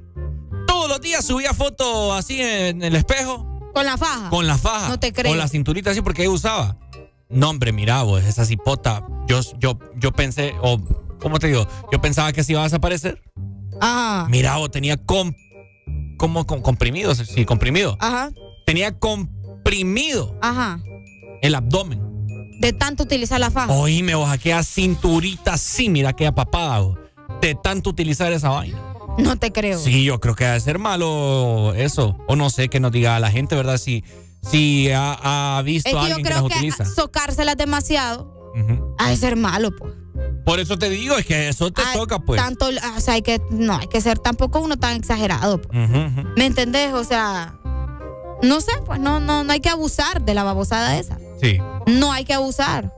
todos 0.68 0.88
los 0.90 1.02
días 1.02 1.26
subía 1.26 1.54
fotos 1.54 2.18
así 2.18 2.40
en 2.42 2.82
el 2.84 2.96
espejo 2.96 3.55
Con 3.76 3.86
la 3.86 3.98
faja. 3.98 4.30
con 4.30 4.48
la 4.48 4.58
faja. 4.58 4.88
No 4.90 5.00
te 5.00 5.14
creo. 5.14 5.32
Con 5.32 5.38
la 5.38 5.48
cinturita 5.48 5.92
así 5.92 6.02
porque 6.02 6.24
ella 6.24 6.32
usaba. 6.32 6.78
No, 7.30 7.50
hombre, 7.50 7.72
mira, 7.72 8.02
vos, 8.04 8.24
esa 8.24 8.46
cipota. 8.46 9.06
Yo, 9.28 9.42
yo, 9.60 9.78
yo 9.98 10.12
pensé, 10.14 10.56
o, 10.62 10.80
¿cómo 11.20 11.38
te 11.40 11.48
digo? 11.48 11.68
Yo 11.92 12.00
pensaba 12.02 12.32
que 12.32 12.44
se 12.44 12.54
iba 12.54 12.62
a 12.62 12.64
desaparecer. 12.64 13.22
Ajá. 13.82 14.28
Mira, 14.30 14.56
vos, 14.58 14.72
tenía 14.72 14.96
com, 14.98 15.34
como 16.18 16.46
com- 16.48 16.62
comprimido, 16.62 17.14
sí, 17.16 17.44
comprimido. 17.46 17.98
Ajá. 18.00 18.32
Tenía 18.66 18.98
comprimido 18.98 20.38
Ajá. 20.42 20.80
el 21.42 21.54
abdomen. 21.56 22.00
De 22.62 22.72
tanto 22.72 23.04
utilizar 23.04 23.40
la 23.40 23.52
faja. 23.52 23.74
Oíme, 23.74 24.16
vos, 24.16 24.30
aquella 24.30 24.64
cinturita 24.64 25.54
así, 25.56 25.90
mira, 25.90 26.10
aquella 26.10 26.34
papada, 26.34 26.80
vos, 26.80 26.98
de 27.42 27.56
tanto 27.56 27.90
utilizar 27.90 28.32
esa 28.32 28.50
vaina. 28.50 28.82
No 29.18 29.38
te 29.38 29.52
creo. 29.52 29.80
Sí, 29.80 30.04
yo 30.04 30.20
creo 30.20 30.36
que 30.36 30.44
debe 30.46 30.60
ser 30.60 30.80
malo 30.80 31.74
eso. 31.76 32.18
O 32.28 32.36
no 32.36 32.50
sé, 32.50 32.68
que 32.70 32.80
nos 32.80 32.92
diga 32.92 33.16
a 33.16 33.20
la 33.20 33.32
gente, 33.32 33.56
¿verdad? 33.56 33.78
Si, 33.78 34.04
si 34.42 34.90
ha, 34.92 35.58
ha 35.58 35.62
visto 35.62 35.90
Es 35.90 35.96
a 35.96 36.00
que 36.02 36.08
yo 36.10 36.16
alguien 36.16 36.24
que 36.24 36.30
las 36.30 36.40
creo 36.40 36.50
que 36.50 36.56
utiliza. 36.56 36.86
socárselas 36.86 37.56
demasiado 37.58 38.52
Ujú. 38.56 38.96
ha 38.98 39.10
de 39.10 39.18
ser 39.18 39.36
malo, 39.36 39.70
pues. 39.76 39.94
Por 40.46 40.60
eso 40.60 40.78
te 40.78 40.90
digo, 40.90 41.18
es 41.18 41.26
que 41.26 41.50
eso 41.50 41.72
te 41.72 41.82
Ay, 41.86 41.98
toca, 41.98 42.20
pues. 42.20 42.40
Tanto, 42.42 42.68
o 42.68 43.00
sea, 43.00 43.16
hay 43.16 43.22
que, 43.22 43.42
no, 43.50 43.78
hay 43.78 43.88
que 43.88 44.00
ser 44.02 44.20
tampoco 44.20 44.60
uno 44.60 44.78
tan 44.78 44.96
exagerado. 44.96 45.62
pues. 45.62 45.90
¿Me 46.36 46.46
entendés? 46.46 46.94
O 46.94 47.04
sea, 47.04 47.56
no 48.44 48.62
sé, 48.62 48.72
pues 48.86 49.00
no, 49.00 49.20
no, 49.20 49.44
no 49.44 49.52
hay 49.54 49.60
que 49.60 49.70
abusar 49.70 50.24
de 50.24 50.34
la 50.34 50.44
babosada 50.44 50.98
esa. 51.00 51.18
Sí. 51.42 51.58
No 51.88 52.12
hay 52.12 52.26
que 52.26 52.34
abusar. 52.34 52.94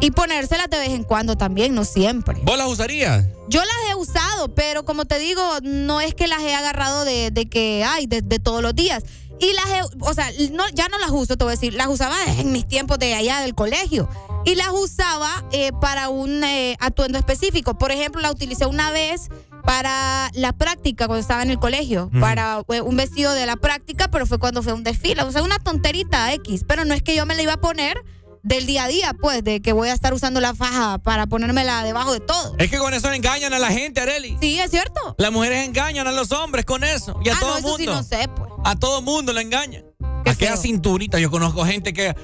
Y 0.00 0.12
ponérselas 0.12 0.70
de 0.70 0.78
vez 0.78 0.90
en 0.90 1.02
cuando 1.02 1.36
también, 1.36 1.74
no 1.74 1.84
siempre. 1.84 2.38
¿Vos 2.44 2.56
las 2.56 2.68
usarías? 2.68 3.26
Yo 3.48 3.60
las 3.60 3.90
he 3.90 3.94
usado, 3.96 4.54
pero 4.54 4.84
como 4.84 5.04
te 5.06 5.18
digo, 5.18 5.42
no 5.62 6.00
es 6.00 6.14
que 6.14 6.28
las 6.28 6.40
he 6.42 6.54
agarrado 6.54 7.04
de, 7.04 7.30
de 7.32 7.46
que, 7.46 7.84
ay, 7.84 8.06
de, 8.06 8.22
de 8.22 8.38
todos 8.38 8.62
los 8.62 8.74
días. 8.74 9.02
Y 9.40 9.52
las 9.54 9.66
he, 9.66 9.80
o 10.00 10.14
sea, 10.14 10.28
no, 10.52 10.68
ya 10.70 10.88
no 10.88 10.98
las 10.98 11.10
uso, 11.10 11.36
te 11.36 11.44
voy 11.44 11.52
a 11.52 11.56
decir, 11.56 11.74
las 11.74 11.88
usaba 11.88 12.16
en 12.38 12.52
mis 12.52 12.66
tiempos 12.66 12.98
de 12.98 13.14
allá 13.14 13.40
del 13.40 13.54
colegio. 13.54 14.08
Y 14.44 14.54
las 14.54 14.68
usaba 14.70 15.44
eh, 15.52 15.72
para 15.80 16.08
un 16.10 16.44
eh, 16.44 16.76
atuendo 16.80 17.18
específico. 17.18 17.76
Por 17.76 17.90
ejemplo, 17.90 18.20
la 18.20 18.30
utilicé 18.30 18.66
una 18.66 18.92
vez 18.92 19.28
para 19.64 20.30
la 20.34 20.52
práctica 20.52 21.06
cuando 21.06 21.20
estaba 21.20 21.42
en 21.42 21.50
el 21.50 21.58
colegio, 21.58 22.08
Mm. 22.12 22.20
para 22.20 22.62
eh, 22.68 22.80
un 22.80 22.96
vestido 22.96 23.32
de 23.34 23.46
la 23.46 23.56
práctica, 23.56 24.08
pero 24.08 24.26
fue 24.26 24.38
cuando 24.38 24.62
fue 24.62 24.72
un 24.72 24.84
desfile. 24.84 25.22
O 25.22 25.32
sea, 25.32 25.42
una 25.42 25.58
tonterita 25.58 26.32
X, 26.34 26.62
pero 26.66 26.84
no 26.84 26.94
es 26.94 27.02
que 27.02 27.16
yo 27.16 27.26
me 27.26 27.34
la 27.34 27.42
iba 27.42 27.54
a 27.54 27.60
poner 27.60 28.00
del 28.42 28.66
día 28.66 28.84
a 28.84 28.88
día, 28.88 29.14
pues, 29.20 29.42
de 29.44 29.60
que 29.60 29.72
voy 29.72 29.88
a 29.88 29.92
estar 29.92 30.14
usando 30.14 30.40
la 30.40 30.54
faja 30.54 30.98
para 30.98 31.26
ponérmela 31.26 31.82
debajo 31.84 32.12
de 32.12 32.20
todo. 32.20 32.54
Es 32.58 32.70
que 32.70 32.78
con 32.78 32.94
eso 32.94 33.12
engañan 33.12 33.52
a 33.52 33.58
la 33.58 33.68
gente, 33.68 34.00
Areli. 34.00 34.36
Sí, 34.40 34.58
es 34.58 34.70
cierto. 34.70 35.14
Las 35.18 35.32
mujeres 35.32 35.66
engañan 35.66 36.06
a 36.06 36.12
los 36.12 36.32
hombres 36.32 36.64
con 36.64 36.84
eso. 36.84 37.18
Y 37.24 37.28
a 37.28 37.34
Ah, 37.34 37.40
todo 37.40 37.50
no, 37.52 37.58
eso 37.58 37.76
sí 37.76 37.86
mundo. 37.86 37.94
no 37.96 38.02
sé, 38.02 38.28
pues. 38.34 38.50
A 38.64 38.76
todo 38.76 39.02
mundo 39.02 39.32
lo 39.32 39.40
engañan. 39.40 39.84
Aquella 40.26 40.56
cinturita, 40.56 41.18
yo 41.18 41.30
conozco 41.30 41.64
gente 41.64 41.92
que 41.92 42.14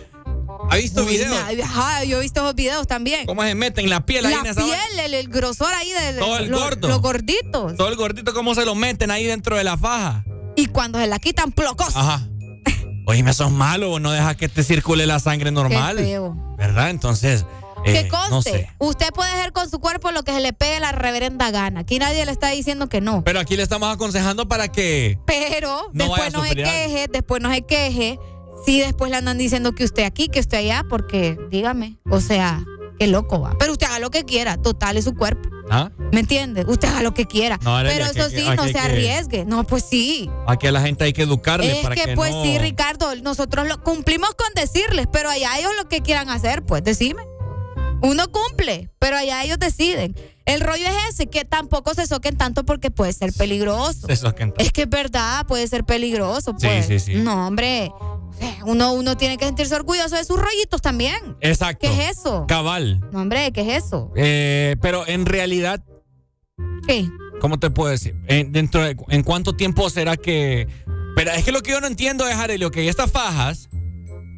¿Ha 0.70 0.76
visto 0.76 1.02
Uy, 1.05 1.09
videos? 1.18 1.34
na- 1.34 1.65
Ajá, 1.65 2.05
yo 2.05 2.17
he 2.18 2.20
visto 2.23 2.41
esos 2.41 2.55
videos 2.55 2.86
también. 2.86 3.26
¿Cómo 3.26 3.43
se 3.43 3.55
meten 3.55 3.91
la 3.91 4.07
piel 4.07 4.25
ahí 4.25 4.33
La 4.33 4.41
en 4.41 4.47
esa 4.47 4.62
piel, 4.65 4.99
el, 5.05 5.12
el 5.12 5.28
grosor 5.28 5.75
ahí 5.75 5.91
de 5.91 6.15
Todo 6.18 6.39
el 6.39 6.51
gordo. 6.51 6.89
los 6.89 7.02
gorditos. 7.02 7.76
Todo 7.76 7.89
el 7.89 7.97
gordito, 7.97 8.33
¿cómo 8.33 8.55
se 8.55 8.65
lo 8.65 8.75
meten 8.75 9.10
ahí 9.10 9.25
dentro 9.25 9.57
de 9.57 9.65
la 9.65 9.76
faja? 9.76 10.25
Y 10.57 10.67
cuando 10.67 10.99
se 10.99 11.07
la 11.07 11.18
quitan, 11.18 11.52
plocos. 11.52 11.94
Ajá. 11.94 12.26
Oye, 13.07 13.23
eso 13.28 13.44
es 13.44 13.50
malo, 13.50 13.91
vos 13.91 14.00
no 14.00 14.10
dejas 14.12 14.36
que 14.36 14.49
te 14.49 14.62
circule 14.65 15.07
la 15.07 15.18
sangre 15.20 15.50
normal. 15.50 15.97
Qué 15.97 16.05
feo. 16.05 16.36
¿Verdad? 16.57 16.91
Entonces, 16.91 17.44
Que 17.84 18.00
eh, 18.00 18.08
conste, 18.08 18.31
no 18.31 18.42
sé. 18.42 18.70
usted 18.78 19.08
puede 19.12 19.31
hacer 19.33 19.52
con 19.52 19.68
su 19.70 19.78
cuerpo 19.78 20.10
lo 20.10 20.23
que 20.23 20.33
se 20.33 20.41
le 20.41 20.52
pegue 20.55 20.81
la 20.81 20.92
reverenda 20.92 21.50
gana. 21.50 21.81
Aquí 21.81 21.99
nadie 21.99 22.24
le 22.24 22.33
está 22.33 22.49
diciendo 22.49 22.89
que 22.89 23.00
no. 23.02 23.23
Pero 23.23 23.41
aquí 23.41 23.57
le 23.57 23.62
estamos 23.62 23.92
aconsejando 23.92 24.49
para 24.49 24.68
que 24.68 25.18
Pero 25.26 25.91
No 25.92 26.05
después 26.05 26.33
no 26.33 26.44
se 26.44 26.55
queje, 26.57 27.07
después 27.12 27.42
no 27.42 27.50
se 27.52 27.62
queje. 27.62 28.18
Sí, 28.65 28.81
después 28.81 29.10
le 29.10 29.18
andan 29.18 29.36
diciendo 29.36 29.73
que 29.73 29.84
usted 29.84 30.05
aquí, 30.05 30.28
que 30.28 30.41
usted 30.41 30.58
allá, 30.58 30.84
porque 30.89 31.39
dígame, 31.50 31.99
o 32.08 32.20
sea, 32.20 32.65
qué 32.99 33.07
loco 33.07 33.39
va. 33.39 33.55
Pero 33.58 33.73
usted 33.73 33.86
haga 33.86 33.99
lo 33.99 34.10
que 34.10 34.24
quiera, 34.24 34.57
total 34.57 34.97
es 34.97 35.05
su 35.05 35.15
cuerpo. 35.15 35.50
¿Ah? 35.70 35.91
¿Me 36.12 36.20
entiende? 36.20 36.65
Usted 36.67 36.89
haga 36.89 37.02
lo 37.02 37.15
que 37.15 37.26
quiera. 37.26 37.59
No, 37.62 37.78
Pero 37.83 38.05
eso 38.05 38.28
que- 38.31 38.36
sí, 38.43 38.47
no 38.57 38.65
se 38.65 38.73
que- 38.75 38.78
arriesgue. 38.78 39.44
No, 39.44 39.65
pues 39.65 39.84
sí. 39.89 40.31
aquí 40.47 40.67
a 40.67 40.73
la 40.73 40.81
gente 40.83 41.05
hay 41.05 41.12
que 41.12 41.23
educarle 41.23 41.78
Es 41.78 41.83
para 41.83 41.94
que, 41.94 42.05
que, 42.05 42.15
pues 42.15 42.33
no... 42.33 42.43
sí, 42.44 42.59
Ricardo, 42.59 43.15
nosotros 43.17 43.67
lo 43.67 43.83
cumplimos 43.83 44.31
con 44.34 44.49
decirles, 44.55 45.07
pero 45.10 45.31
allá 45.31 45.59
ellos 45.59 45.73
lo 45.81 45.89
que 45.89 46.01
quieran 46.01 46.28
hacer, 46.31 46.62
pues 46.62 46.84
decime. 46.84 47.23
Uno 48.02 48.31
cumple, 48.31 48.91
pero 48.99 49.17
allá 49.17 49.43
ellos 49.44 49.59
deciden. 49.59 50.15
El 50.47 50.61
rollo 50.61 50.87
es 50.87 50.95
ese, 51.15 51.27
que 51.27 51.45
tampoco 51.45 51.95
se 51.95 52.07
soquen 52.07 52.37
tanto 52.37 52.65
porque 52.65 52.91
puede 52.91 53.13
ser 53.13 53.33
peligroso. 53.33 54.07
Se 54.07 54.17
soquen. 54.17 54.53
Es 54.59 54.73
que 54.73 54.83
es 54.83 54.91
verdad, 54.91 55.47
puede 55.47 55.67
ser 55.69 55.85
peligroso, 55.85 56.55
Sí, 56.59 56.67
pues. 56.67 56.87
sí, 56.87 56.99
sí. 56.99 57.15
No, 57.17 57.47
hombre. 57.47 57.91
Uno, 58.67 58.93
uno 58.93 59.17
tiene 59.17 59.39
que 59.39 59.45
sentirse 59.47 59.75
orgulloso 59.75 60.17
de 60.17 60.25
sus 60.25 60.37
rollitos 60.39 60.83
también. 60.83 61.37
Exacto. 61.41 61.87
¿Qué 61.89 62.09
es 62.11 62.19
eso? 62.19 62.45
Cabal. 62.49 63.01
No, 63.13 63.23
hombre, 63.23 63.53
¿qué 63.53 63.61
es 63.63 63.85
eso? 63.85 64.13
Eh, 64.17 64.77
pero 64.83 65.07
en 65.07 65.25
realidad, 65.25 65.83
¿Qué? 66.87 67.09
¿cómo 67.41 67.59
te 67.59 67.71
puedo 67.71 67.91
decir? 67.91 68.15
En, 68.27 68.53
dentro 68.53 68.83
de, 68.83 68.97
¿En 69.09 69.23
cuánto 69.23 69.55
tiempo 69.55 69.89
será 69.89 70.17
que...? 70.17 70.67
Pero 71.17 71.31
es 71.31 71.45
que 71.45 71.53
lo 71.53 71.63
que 71.63 71.71
yo 71.71 71.81
no 71.81 71.87
entiendo 71.87 72.27
es, 72.27 72.35
Arelio, 72.35 72.71
que 72.73 72.89
estas 72.89 73.11
fajas, 73.13 73.69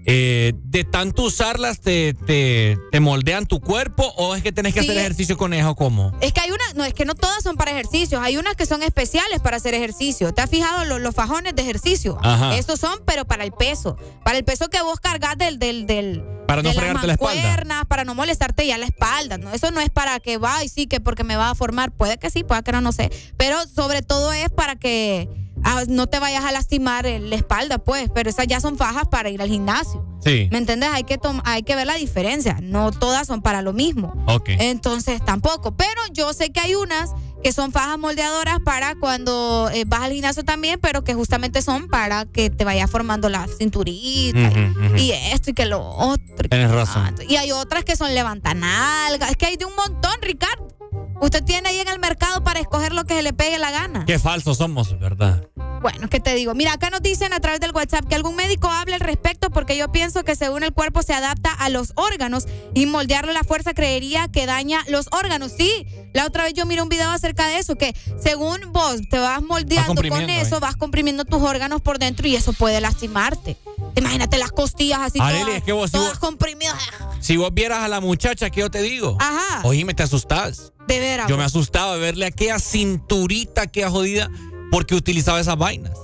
eh, 0.07 0.53
de 0.63 0.85
tanto 0.85 1.23
usarlas, 1.25 1.81
te, 1.81 2.15
te, 2.15 2.79
te 2.93 3.01
moldean 3.01 3.47
tu 3.47 3.61
cuerpo 3.61 4.13
o 4.17 4.35
es 4.37 4.43
que 4.43 4.53
tenés 4.53 4.73
que 4.73 4.81
Sí. 4.83 4.87
hacer 4.87 4.99
ejercicio 4.99 5.37
con 5.37 5.53
ellas 5.53 5.67
o 5.67 5.75
cómo? 5.75 6.13
Es 6.21 6.33
que 6.33 6.41
hay 6.41 6.51
una, 6.51 6.65
no, 6.77 6.85
es 6.85 6.95
que 6.95 7.05
no 7.05 7.15
todas 7.17 7.43
son 7.43 7.57
para 7.57 7.73
ejercicios, 7.73 8.23
hay 8.23 8.37
unas 8.37 8.55
que 8.55 8.67
son 8.67 8.83
especiales 8.85 9.41
para 9.41 9.57
hacer 9.57 9.75
ejercicio. 9.75 10.33
¿Te 10.33 10.43
has 10.43 10.51
fijado 10.51 10.85
los, 10.85 11.01
los 11.01 11.15
fajones 11.15 11.55
de 11.57 11.63
ejercicio? 11.63 12.19
Ajá. 12.23 12.57
Esos 12.57 12.79
son, 12.79 13.01
pero 13.05 13.25
para 13.25 13.43
el 13.45 13.53
peso. 13.53 13.97
Para 14.25 14.39
el 14.39 14.45
peso 14.45 14.69
que 14.69 14.81
vos 14.83 15.01
cargas 15.01 15.37
del, 15.39 15.59
del, 15.59 15.87
del 15.87 16.23
Para 16.47 16.63
no 16.63 16.69
de 16.71 16.75
las 16.77 17.05
la 17.05 17.13
espalda. 17.15 17.85
para 17.89 18.05
no 18.05 18.15
molestarte 18.15 18.67
ya 18.67 18.79
la 18.79 18.87
espalda. 18.87 19.39
¿no? 19.39 19.53
Eso 19.53 19.71
no 19.73 19.81
es 19.81 19.91
para 19.91 20.21
que 20.21 20.39
va 20.39 20.63
y 20.63 20.69
sí, 20.69 20.87
que 20.87 21.01
porque 21.01 21.25
me 21.25 21.37
va 21.37 21.51
a 21.51 21.55
formar. 21.57 21.91
Puede 21.91 22.19
que 22.19 22.31
sí, 22.31 22.45
puede 22.45 22.63
que 22.63 22.71
no, 22.73 22.81
no 22.81 22.93
sé. 22.93 23.11
Pero 23.37 23.59
sobre 23.67 24.03
todo 24.03 24.33
es 24.33 24.51
para 24.51 24.77
que 24.77 25.29
ah, 25.67 25.83
no 25.89 26.07
te 26.07 26.19
vayas 26.19 26.45
a 26.45 26.53
lastimar 26.53 27.05
la 27.05 27.37
espalda, 27.37 27.79
pues. 27.79 28.09
Pero 28.15 28.31
esas 28.31 28.47
ya 28.47 28.61
son 28.61 28.79
fajas 28.79 29.09
para 29.09 29.29
ir 29.29 29.43
al 29.43 29.49
gimnasio. 29.49 30.05
Sí. 30.25 30.49
¿Me 30.51 30.59
entiendes? 30.59 30.91
Hay 30.93 31.05
que, 31.05 31.19
hay 31.45 31.63
que 31.63 31.77
ver 31.77 31.87
la 31.87 31.95
diferencia. 31.95 32.59
No 32.63 32.93
todas 32.93 33.27
son 33.27 33.43
para 33.43 33.63
lo 33.63 33.73
mismo. 33.73 34.15
Ok. 34.27 34.51
Entonces 34.59 35.25
tampoco. 35.25 35.77
Pero 35.77 36.01
yo 36.13 36.33
sé 36.33 36.51
que 36.51 36.61
hay 36.61 36.75
unas 36.75 37.11
que 37.43 37.53
son 37.53 37.71
fajas 37.71 37.99
moldeadoras 37.99 38.59
para 38.65 38.95
cuando 38.97 39.71
eh, 39.73 39.85
vas 39.87 40.03
al 40.03 40.13
gimnasio 40.13 40.45
también, 40.45 40.81
pero 40.81 41.05
que 41.05 41.15
justamente 41.15 41.63
son 41.63 41.89
para 41.89 42.25
que 42.25 42.51
te 42.51 42.65
vaya 42.65 42.89
formando 42.89 43.29
la 43.29 43.47
cinturita 43.47 44.49
ujú. 44.49 44.97
y 44.97 45.13
esto 45.13 45.51
y 45.51 45.55
que 45.55 45.67
lo 45.67 45.81
otro. 45.81 46.49
Tienes 46.49 46.71
razón. 46.71 47.15
Y 47.29 47.37
hay 47.37 47.53
otras 47.53 47.85
que 47.85 47.95
son 47.97 48.15
levantanalgas. 48.15 49.31
Es 49.31 49.37
que 49.37 49.47
hay 49.47 49.57
de 49.57 49.65
un 49.65 49.77
montón, 49.77 50.15
Ricardo. 50.23 50.76
Usted 51.21 51.43
tiene 51.45 51.69
ahí 51.69 51.81
en 51.81 51.89
el 51.89 51.99
mercado 51.99 52.45
para 52.45 52.61
escoger 52.61 52.93
lo 52.93 53.05
que 53.05 53.15
se 53.15 53.23
le 53.23 53.33
pegue 53.33 53.59
la 53.59 53.71
gana. 53.71 54.05
Qué 54.05 54.19
falsos 54.19 54.59
somos, 54.59 54.99
¿verdad? 54.99 55.49
Bueno, 55.81 56.09
¿qué 56.09 56.21
te 56.21 56.35
digo? 56.35 56.55
Mira, 56.55 56.73
acá 56.73 56.91
nos 56.91 57.03
dicen 57.03 57.33
a 57.33 57.41
través 57.41 57.61
del 57.61 57.73
WhatsApp 57.73 58.07
que 58.07 58.15
algún 58.15 58.35
médico 58.35 58.69
hable 58.69 58.95
al 58.95 59.01
respecto 59.01 59.51
porque 59.51 59.77
yo 59.77 59.93
pienso 59.93 60.25
que 60.25 60.35
según 60.35 60.63
el 60.63 60.73
cuerpo 60.73 61.03
se 61.03 61.15
adapta 61.15 61.53
a 61.53 61.69
los 61.69 61.93
órganos 61.97 62.47
y 62.75 62.87
moldearlo 62.87 63.31
a 63.31 63.35
la 63.35 63.45
fuerza 63.45 63.75
creería 63.75 64.29
que 64.29 64.47
daña 64.47 64.85
los 64.89 65.09
órganos. 65.13 65.53
Sí, 65.57 65.87
la 66.13 66.27
otra 66.27 66.45
vez 66.45 66.55
yo 66.55 66.67
miré 66.67 66.83
un 66.83 66.89
video 66.89 67.11
acerca 67.11 67.47
de 67.47 67.59
eso, 67.59 67.77
que 67.77 67.95
según 68.19 68.59
vos 68.73 69.01
te 69.11 69.19
vas 69.19 69.43
moldeando 69.43 70.03
con 70.09 70.31
eso, 70.31 70.57
¿eh? 70.57 70.61
vas 70.61 70.77
comprimiendo 70.77 71.25
tus 71.25 71.43
órganos 71.43 71.83
por 71.83 71.99
dentro 71.99 72.27
y 72.27 72.37
eso 72.37 72.53
puede 72.53 72.81
lastimarte. 72.81 73.57
Imagínate 73.97 74.39
las 74.39 74.53
costillas 74.53 75.01
así 75.01 75.19
Arely, 75.21 75.41
todas, 75.41 75.57
es 75.57 75.63
que 75.65 75.73
vos- 75.73 75.91
si 75.91 75.97
todas 75.97 76.11
vos- 76.11 76.19
comprimidas. 76.19 76.77
Si 77.21 77.37
vos 77.37 77.53
vieras 77.53 77.79
a 77.79 77.89
la 77.89 78.01
muchacha 78.01 78.51
que 78.51 78.61
yo 78.61 78.71
te 78.71 78.83
digo, 78.83 79.17
Ajá, 79.21 79.61
oíme, 79.65 79.95
te 79.95 80.03
asustás. 80.03 80.73
de 80.87 81.01
veras. 81.01 81.29
Yo 81.29 81.37
me 81.37 81.45
asustaba 81.45 81.95
de 81.95 82.01
verle 82.01 82.27
aquella 82.27 82.59
cinturita, 82.59 83.63
aquella 83.63 83.91
jodida, 83.91 84.31
porque 84.71 84.95
utilizaba 84.95 85.41
esas 85.41 85.57
vainas. 85.57 85.97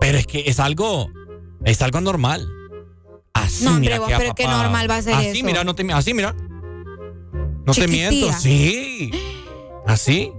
Pero 0.00 0.16
es 0.16 0.26
que 0.26 0.44
es 0.46 0.60
algo, 0.60 1.10
es 1.64 1.82
algo 1.82 2.00
normal. 2.00 2.48
Así, 3.34 3.64
No, 3.64 3.70
hombre, 3.72 3.90
mira, 3.90 3.98
vos, 4.00 4.10
pero 4.16 4.34
qué 4.34 4.46
normal 4.46 4.90
va 4.90 4.96
a 4.96 5.02
ser 5.02 5.14
Así, 5.14 5.26
eso. 5.28 5.44
mira, 5.44 5.62
no 5.64 5.74
te, 5.74 5.92
así, 5.92 6.14
mira. 6.14 6.34
No 7.66 7.74
te 7.74 7.86
miento, 7.86 8.32
sí. 8.32 9.10
Así. 9.86 10.32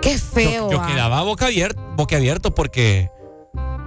Qué 0.00 0.18
feo. 0.18 0.70
Yo 0.70 0.80
ah. 0.80 0.86
quedaba 0.86 1.22
boca 1.22 1.46
abierto, 1.46 1.80
boca 1.96 2.16
abierto 2.16 2.54
porque 2.54 3.10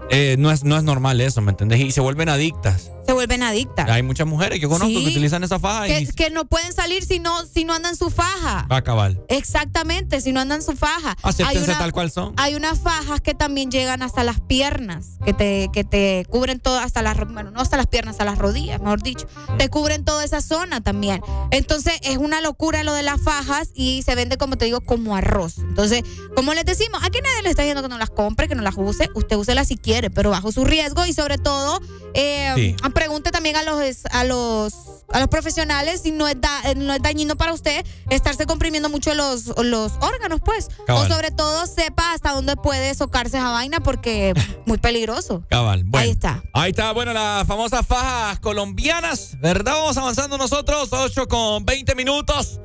eh, 0.10 0.36
no, 0.38 0.52
es, 0.52 0.64
no 0.64 0.78
es 0.78 0.84
normal 0.84 1.22
eso, 1.22 1.42
¿me 1.42 1.52
entendés? 1.52 1.80
Y 1.80 1.92
se 1.92 2.02
vuelven 2.02 2.30
adictas. 2.30 2.92
Se 3.06 3.14
vuelven 3.14 3.44
adictas. 3.44 3.90
Hay 3.90 4.02
muchas 4.04 4.26
mujeres 4.28 4.58
que 4.58 4.64
yo 4.64 4.70
conozco 4.70 4.88
Sí. 4.90 5.04
que 5.04 5.10
utilizan 5.12 5.44
esa 5.44 5.60
faja 5.60 5.86
Que, 5.86 6.00
y 6.02 6.08
que 6.08 6.30
no 6.32 6.46
pueden 6.46 6.74
salir 6.74 7.04
si 7.06 7.20
no, 7.20 7.46
si 7.46 7.64
no 7.64 7.74
andan 7.74 7.96
su 7.96 8.10
faja. 8.10 8.66
va 8.72 8.76
a 8.78 8.80
acabar. 8.80 9.16
Exactamente, 9.30 10.22
si 10.22 10.32
no 10.32 10.40
andan 10.42 10.62
su 10.62 10.76
faja. 10.76 11.16
Acéptense 11.22 11.70
una- 11.72 11.78
tal 11.80 11.92
cual 11.92 12.12
son. 12.12 12.34
Hay 12.38 12.56
unas 12.56 12.80
fajas 12.80 13.22
que 13.22 13.34
también 13.34 13.70
llegan 13.72 14.02
hasta 14.02 14.24
las 14.24 14.42
piernas, 14.42 15.18
que 15.24 15.34
te, 15.34 15.70
que 15.72 15.84
te 15.84 16.26
cubren 16.30 16.60
todo, 16.60 16.80
hasta 16.80 17.02
las, 17.02 17.16
bueno, 17.32 17.52
no 17.52 17.62
hasta 17.62 17.78
las 17.78 17.88
piernas, 17.88 18.14
hasta 18.14 18.26
las 18.26 18.38
rodillas, 18.38 18.82
mejor 18.82 19.02
dicho. 19.04 19.28
Te 19.58 19.70
cubren 19.70 20.04
toda 20.04 20.24
esa 20.26 20.42
zona 20.42 20.82
también. 20.82 21.22
Entonces 21.52 21.94
es 22.02 22.18
una 22.18 22.42
locura 22.42 22.84
lo 22.84 22.94
de 22.94 23.04
las 23.04 23.22
fajas 23.22 23.70
y 23.76 24.02
se 24.04 24.16
vende, 24.16 24.38
como 24.38 24.58
te 24.58 24.66
digo, 24.66 24.82
como 24.82 25.16
arroz. 25.16 25.60
Entonces, 25.60 26.04
como 26.36 26.54
les 26.54 26.66
decimos, 26.66 27.02
aquí 27.04 27.20
nadie 27.24 27.44
le 27.44 27.50
está 27.50 27.62
diciendo 27.62 27.84
que 27.84 27.90
no 27.90 27.98
las 27.98 28.10
compre, 28.10 28.48
que 28.48 28.56
no 28.56 28.62
las 28.64 28.76
use. 28.78 29.10
Usted 29.16 29.36
úselas 29.36 29.68
si 29.68 29.78
quiere, 29.78 30.10
pero 30.10 30.32
bajo 30.32 30.52
su 30.52 30.66
riesgo 30.66 31.06
y 31.06 31.14
sobre 31.14 31.38
todo, 31.38 31.80
eh, 32.14 32.52
Sí. 32.56 32.76
Pregunte 32.96 33.30
también 33.30 33.56
a 33.58 33.62
los, 33.62 33.80
a 34.12 34.24
los 34.24 34.74
a 35.14 35.20
los 35.20 35.28
profesionales 35.30 36.02
si 36.02 36.10
no 36.12 36.28
es, 36.28 36.42
da- 36.42 36.62
eh, 36.72 36.74
no 36.76 36.92
es 36.92 37.00
dañino 37.02 37.36
para 37.36 37.54
usted 37.54 37.86
estarse 38.10 38.48
comprimiendo 38.48 38.90
mucho 38.90 39.14
los, 39.14 39.46
los 39.64 39.92
órganos, 40.02 40.40
pues. 40.44 40.70
Cabal. 40.88 41.06
O 41.12 41.14
sobre 41.14 41.30
todo 41.30 41.68
sepa 41.68 42.14
hasta 42.14 42.32
dónde 42.32 42.56
puede 42.56 42.96
socarse 42.96 43.38
esa 43.38 43.52
vaina 43.52 43.80
porque 43.82 44.34
muy 44.66 44.80
peligroso. 44.80 45.44
Cabal. 45.50 45.84
Bueno, 45.86 46.04
Ahí 46.06 46.10
está. 46.10 46.44
Ahí 46.54 46.72
está, 46.72 46.92
bueno, 46.94 47.14
las 47.14 47.46
famosas 47.46 47.86
fajas 47.86 48.40
colombianas, 48.40 49.38
¿verdad? 49.40 49.74
Vamos 49.74 49.96
avanzando 49.98 50.40
nosotros, 50.40 50.90
8 50.92 51.28
con 51.28 51.64
20 51.66 51.94
minutos. 51.94 52.60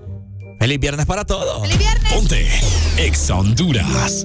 Feliz 0.59 0.81
viernes 0.81 1.05
para 1.07 1.25
todos. 1.27 1.61
¡Feliz 1.63 1.79
viernes! 1.79 2.13
Ponte 2.13 2.49
Exa 2.97 3.35
Honduras. 3.35 4.25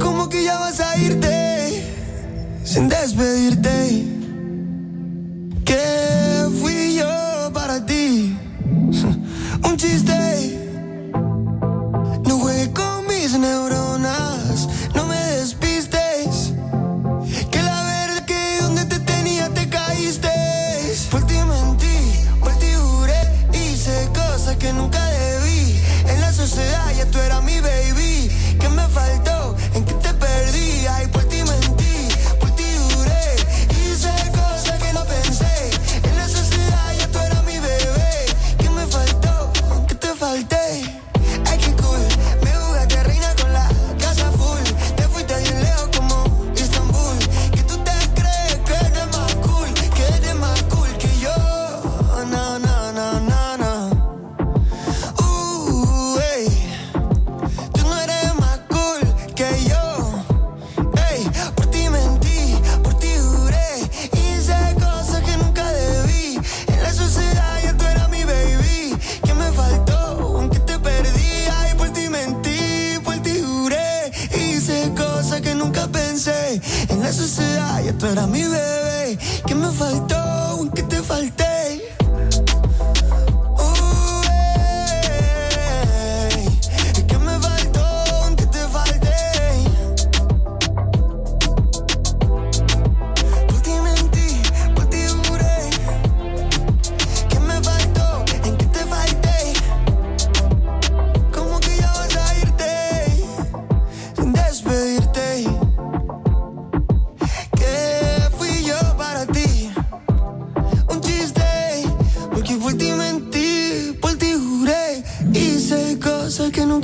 ¿Cómo 0.00 0.28
que 0.28 0.42
ya 0.44 0.58
vas 0.58 0.80
a 0.80 0.96
irte 0.98 1.84
sin 2.64 2.88
despedirte? 2.88 4.25
¿Qué 5.76 6.48
fui 6.58 6.94
yo 6.94 7.52
para 7.52 7.84
ti? 7.84 8.34
Un 9.62 9.76
chiste. 9.76 10.14
No 10.14 10.65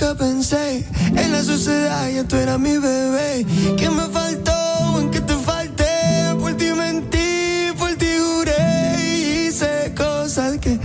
nunca 0.02 0.14
pensé 0.18 0.84
en 1.16 1.32
la 1.32 1.42
sociedad, 1.42 2.10
ya 2.10 2.24
tú 2.24 2.36
eras 2.36 2.58
mi 2.58 2.76
bebé. 2.76 3.46
¿Qué 3.76 3.88
me 3.88 4.02
faltó? 4.08 5.00
¿En 5.00 5.10
qué 5.10 5.20
te 5.20 5.34
falté? 5.34 6.34
Por 6.40 6.54
ti 6.56 6.72
mentí, 6.76 7.72
por 7.78 7.94
ti 7.94 8.06
juré 8.18 9.46
hice 9.46 9.94
cosas 9.96 10.58
que, 10.58 10.78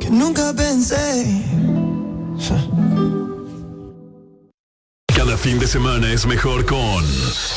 que 0.00 0.10
nunca 0.10 0.52
pensé. 0.52 1.42
Cada 5.08 5.36
fin 5.36 5.58
de 5.58 5.66
semana 5.66 6.12
es 6.12 6.26
mejor 6.26 6.64
con 6.66 7.04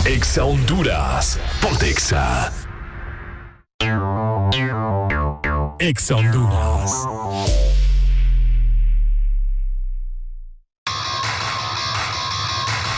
Exa 0.05 0.45
Honduras. 0.45 1.37
Ponte 1.61 1.89
Exa. 1.89 2.51
Exa 5.79 6.15
Honduras. 6.15 7.16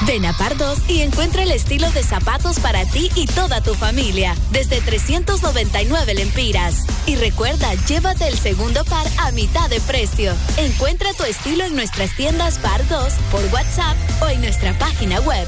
Ven 0.10 0.26
a 0.26 0.34
Pardos 0.34 0.80
y 0.88 1.02
encuentra 1.02 1.44
el 1.44 1.52
estilo 1.52 1.88
de 1.92 2.02
zapatos 2.02 2.60
para 2.60 2.84
ti 2.84 3.12
y 3.14 3.28
toda 3.28 3.62
tu 3.62 3.76
familia, 3.76 4.34
desde 4.50 4.82
399 4.82 6.16
lempiras. 6.16 6.88
Y 7.06 7.16
recuerda, 7.16 7.76
llévate 7.88 8.28
el 8.28 8.36
segundo 8.36 8.84
par 8.86 9.06
a 9.20 9.32
mitad 9.32 9.70
de 9.70 9.80
precio. 9.82 10.34
Encuentra 10.58 11.14
tu 11.14 11.26
estilo 11.26 11.64
en 11.64 11.76
nuestras 11.76 12.16
tiendas 12.16 12.58
Pardos, 12.58 13.14
por 13.30 13.46
WhatsApp 13.54 13.96
o 14.24 14.30
en 14.30 14.42
nuestra 14.42 14.76
página 14.80 15.20
web. 15.20 15.48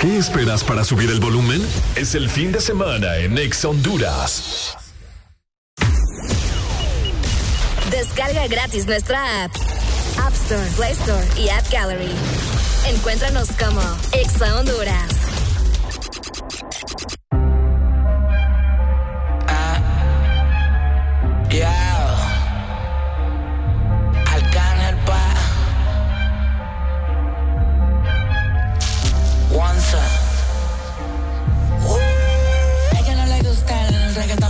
¿Qué 0.00 0.16
esperas 0.16 0.62
para 0.62 0.84
subir 0.84 1.10
el 1.10 1.18
volumen? 1.18 1.60
Es 1.96 2.14
el 2.14 2.30
fin 2.30 2.52
de 2.52 2.60
semana 2.60 3.16
en 3.16 3.36
Exa 3.36 3.68
Honduras. 3.68 4.76
Descarga 7.90 8.46
gratis 8.46 8.86
nuestra 8.86 9.44
app. 9.44 9.52
App 10.24 10.32
Store, 10.34 10.70
Play 10.76 10.92
Store 10.92 11.26
y 11.36 11.48
App 11.48 11.68
Gallery. 11.72 12.12
Encuéntranos 12.86 13.48
como 13.58 13.80
Exa 14.12 14.56
Honduras. 14.56 15.10
Yeah. 21.50 21.93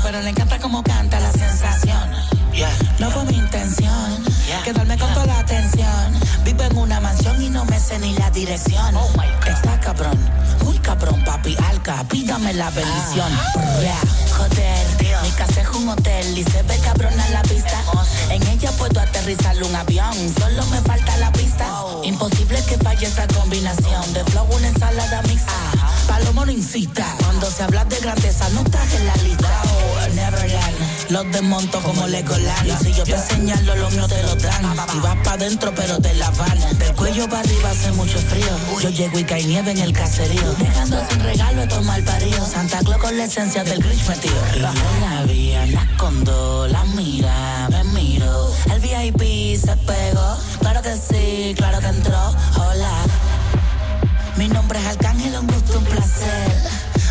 Pero 0.05 0.21
le 0.21 0.29
encanta 0.29 0.59
como 0.59 0.83
canta 0.83 1.19
la 1.19 1.33
sensación. 1.33 2.11
No 2.99 3.11
fue 3.11 3.25
mi 3.25 3.39
intención 3.39 4.23
quedarme 4.63 4.99
con 4.99 5.13
toda 5.15 5.27
la 5.27 5.39
atención. 5.39 6.15
Vivo 6.45 6.63
en 6.63 6.77
una 6.77 7.01
mansión 7.01 7.41
y 7.43 7.49
no 7.49 7.65
me 7.65 7.81
sé 7.81 7.99
ni 7.99 8.13
la 8.15 8.31
dirección. 8.31 8.95
Está 9.47 9.81
cabrón, 9.81 10.19
cabrón, 10.85 11.25
papi 11.25 11.57
alca, 11.69 12.05
pídame 12.09 12.53
la 12.53 12.71
bendición. 12.71 13.31
Yeah, 13.81 13.99
Joder, 14.37 15.23
mi 15.23 15.31
casa 15.31 15.63
es 15.63 15.69
un 15.71 15.89
hotel 15.89 16.39
y 16.39 16.45
se 16.45 16.63
ve 16.63 16.79
cabrona 16.79 17.29
la 17.31 17.43
vista. 17.43 17.83
En 18.31 18.43
ella 18.47 18.71
puedo 18.73 19.01
aterrizar 19.01 19.57
un 19.63 19.75
avión, 19.75 20.15
solo 20.39 20.65
me 20.67 20.81
falta 20.83 21.17
la 21.17 21.33
pista. 21.33 21.67
Imposible 22.03 22.63
que 22.69 22.77
falle 22.79 23.07
esta 23.07 23.27
combinación 23.29 24.13
de 24.13 24.25
flow, 24.25 24.47
una 24.53 24.69
ensalada 24.69 25.23
mixta. 25.23 25.53
Palomo 26.07 26.45
no 26.45 26.53
incita, 26.53 27.07
cuando 27.23 27.51
se 27.51 27.63
habla 27.63 27.85
de 27.87 27.99
grandeza 28.01 28.49
no 28.51 28.61
estás 28.61 28.95
en 28.95 29.07
la 29.07 29.17
lista. 29.17 29.63
Oh, 29.65 30.15
Neverland, 30.15 31.11
los 31.11 31.33
desmonto 31.33 31.81
como 31.81 32.07
Legoland. 32.07 32.67
Y 32.67 32.85
si 32.85 32.93
yo 32.93 33.05
te 33.05 33.17
señalo, 33.19 33.75
los 33.77 33.93
míos 33.93 34.09
te 34.09 34.23
lo 34.23 34.35
dan. 34.37 34.77
Y 34.95 35.01
vas 35.01 35.17
pa' 35.25 35.37
dentro, 35.39 35.75
pero 35.75 35.99
te 35.99 36.15
la 36.15 36.31
van. 36.31 36.79
Del 36.79 36.95
cuello 36.95 37.27
para 37.29 37.41
arriba 37.41 37.71
hace 37.71 37.91
mucho 37.93 38.19
frío. 38.19 38.81
Yo 38.83 38.91
llego 38.91 39.19
y 39.19 39.25
cae 39.25 39.45
nieve 39.45 39.71
en 39.71 39.79
el 39.79 39.93
caserío. 39.93 40.55
Dejando 40.75 40.99
sin 41.09 41.21
regalo 41.21 41.63
a 41.63 41.69
tomar 41.69 42.03
parido. 42.03 42.45
Santa 42.45 42.79
Claus 42.81 43.01
con 43.01 43.17
la 43.17 43.25
esencia 43.25 43.63
del 43.63 43.81
Grinch 43.81 44.09
metido. 44.09 44.35
La 44.61 45.23
vi, 45.25 45.53
la 45.53 45.83
escondo, 45.83 46.67
la 46.67 46.85
mira, 46.97 47.69
me 47.71 47.85
miro. 47.85 48.53
El 48.73 48.81
VIP 48.81 49.57
se 49.57 49.77
pegó. 49.77 50.37
Claro 50.59 50.83
que 50.83 50.97
sí, 50.97 51.55
claro 51.57 51.79
que 51.79 51.87
entró. 51.87 52.35
Hola. 52.57 52.91
Mi 54.37 54.49
nombre 54.49 54.81
es 54.81 54.87
Arcángel, 54.87 55.37
un 55.39 55.47
gusto, 55.47 55.79
un 55.79 55.85
placer. 55.85 56.53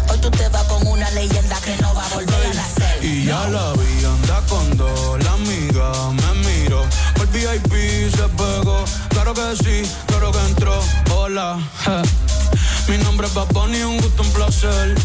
Hoy 0.10 0.18
tú 0.20 0.30
te 0.30 0.50
vas 0.50 0.64
con 0.64 0.86
una 0.86 1.10
leyenda 1.12 1.56
que 1.62 1.78
no 1.82 1.94
va 1.96 2.06
a 2.06 2.10
volver 2.10 2.46
a 2.46 2.54
nacer. 2.54 3.06
Y 3.06 3.26
ya 3.26 3.48
la 3.48 3.72
vi, 3.74 4.06
anda 4.06 4.42
con 4.50 4.78
dos, 4.78 5.24
la 5.24 5.32
amiga 5.32 6.12
me 6.12 6.50
miró. 6.50 6.84
El 7.16 7.28
VIP 7.28 8.14
se 8.14 8.28
pegó, 8.28 8.84
claro 9.08 9.34
que 9.34 9.56
sí, 9.56 9.90
claro 10.08 10.34
que 10.34 10.40
entró. 10.48 10.80
Hola. 11.16 11.60
Mi 12.88 12.98
nombre 12.98 13.28
es 13.28 13.34
Bad 13.34 13.48
Bunny, 13.54 13.82
un 13.82 13.98
gusto, 13.98 14.24
un 14.24 14.30
placer. 14.32 14.96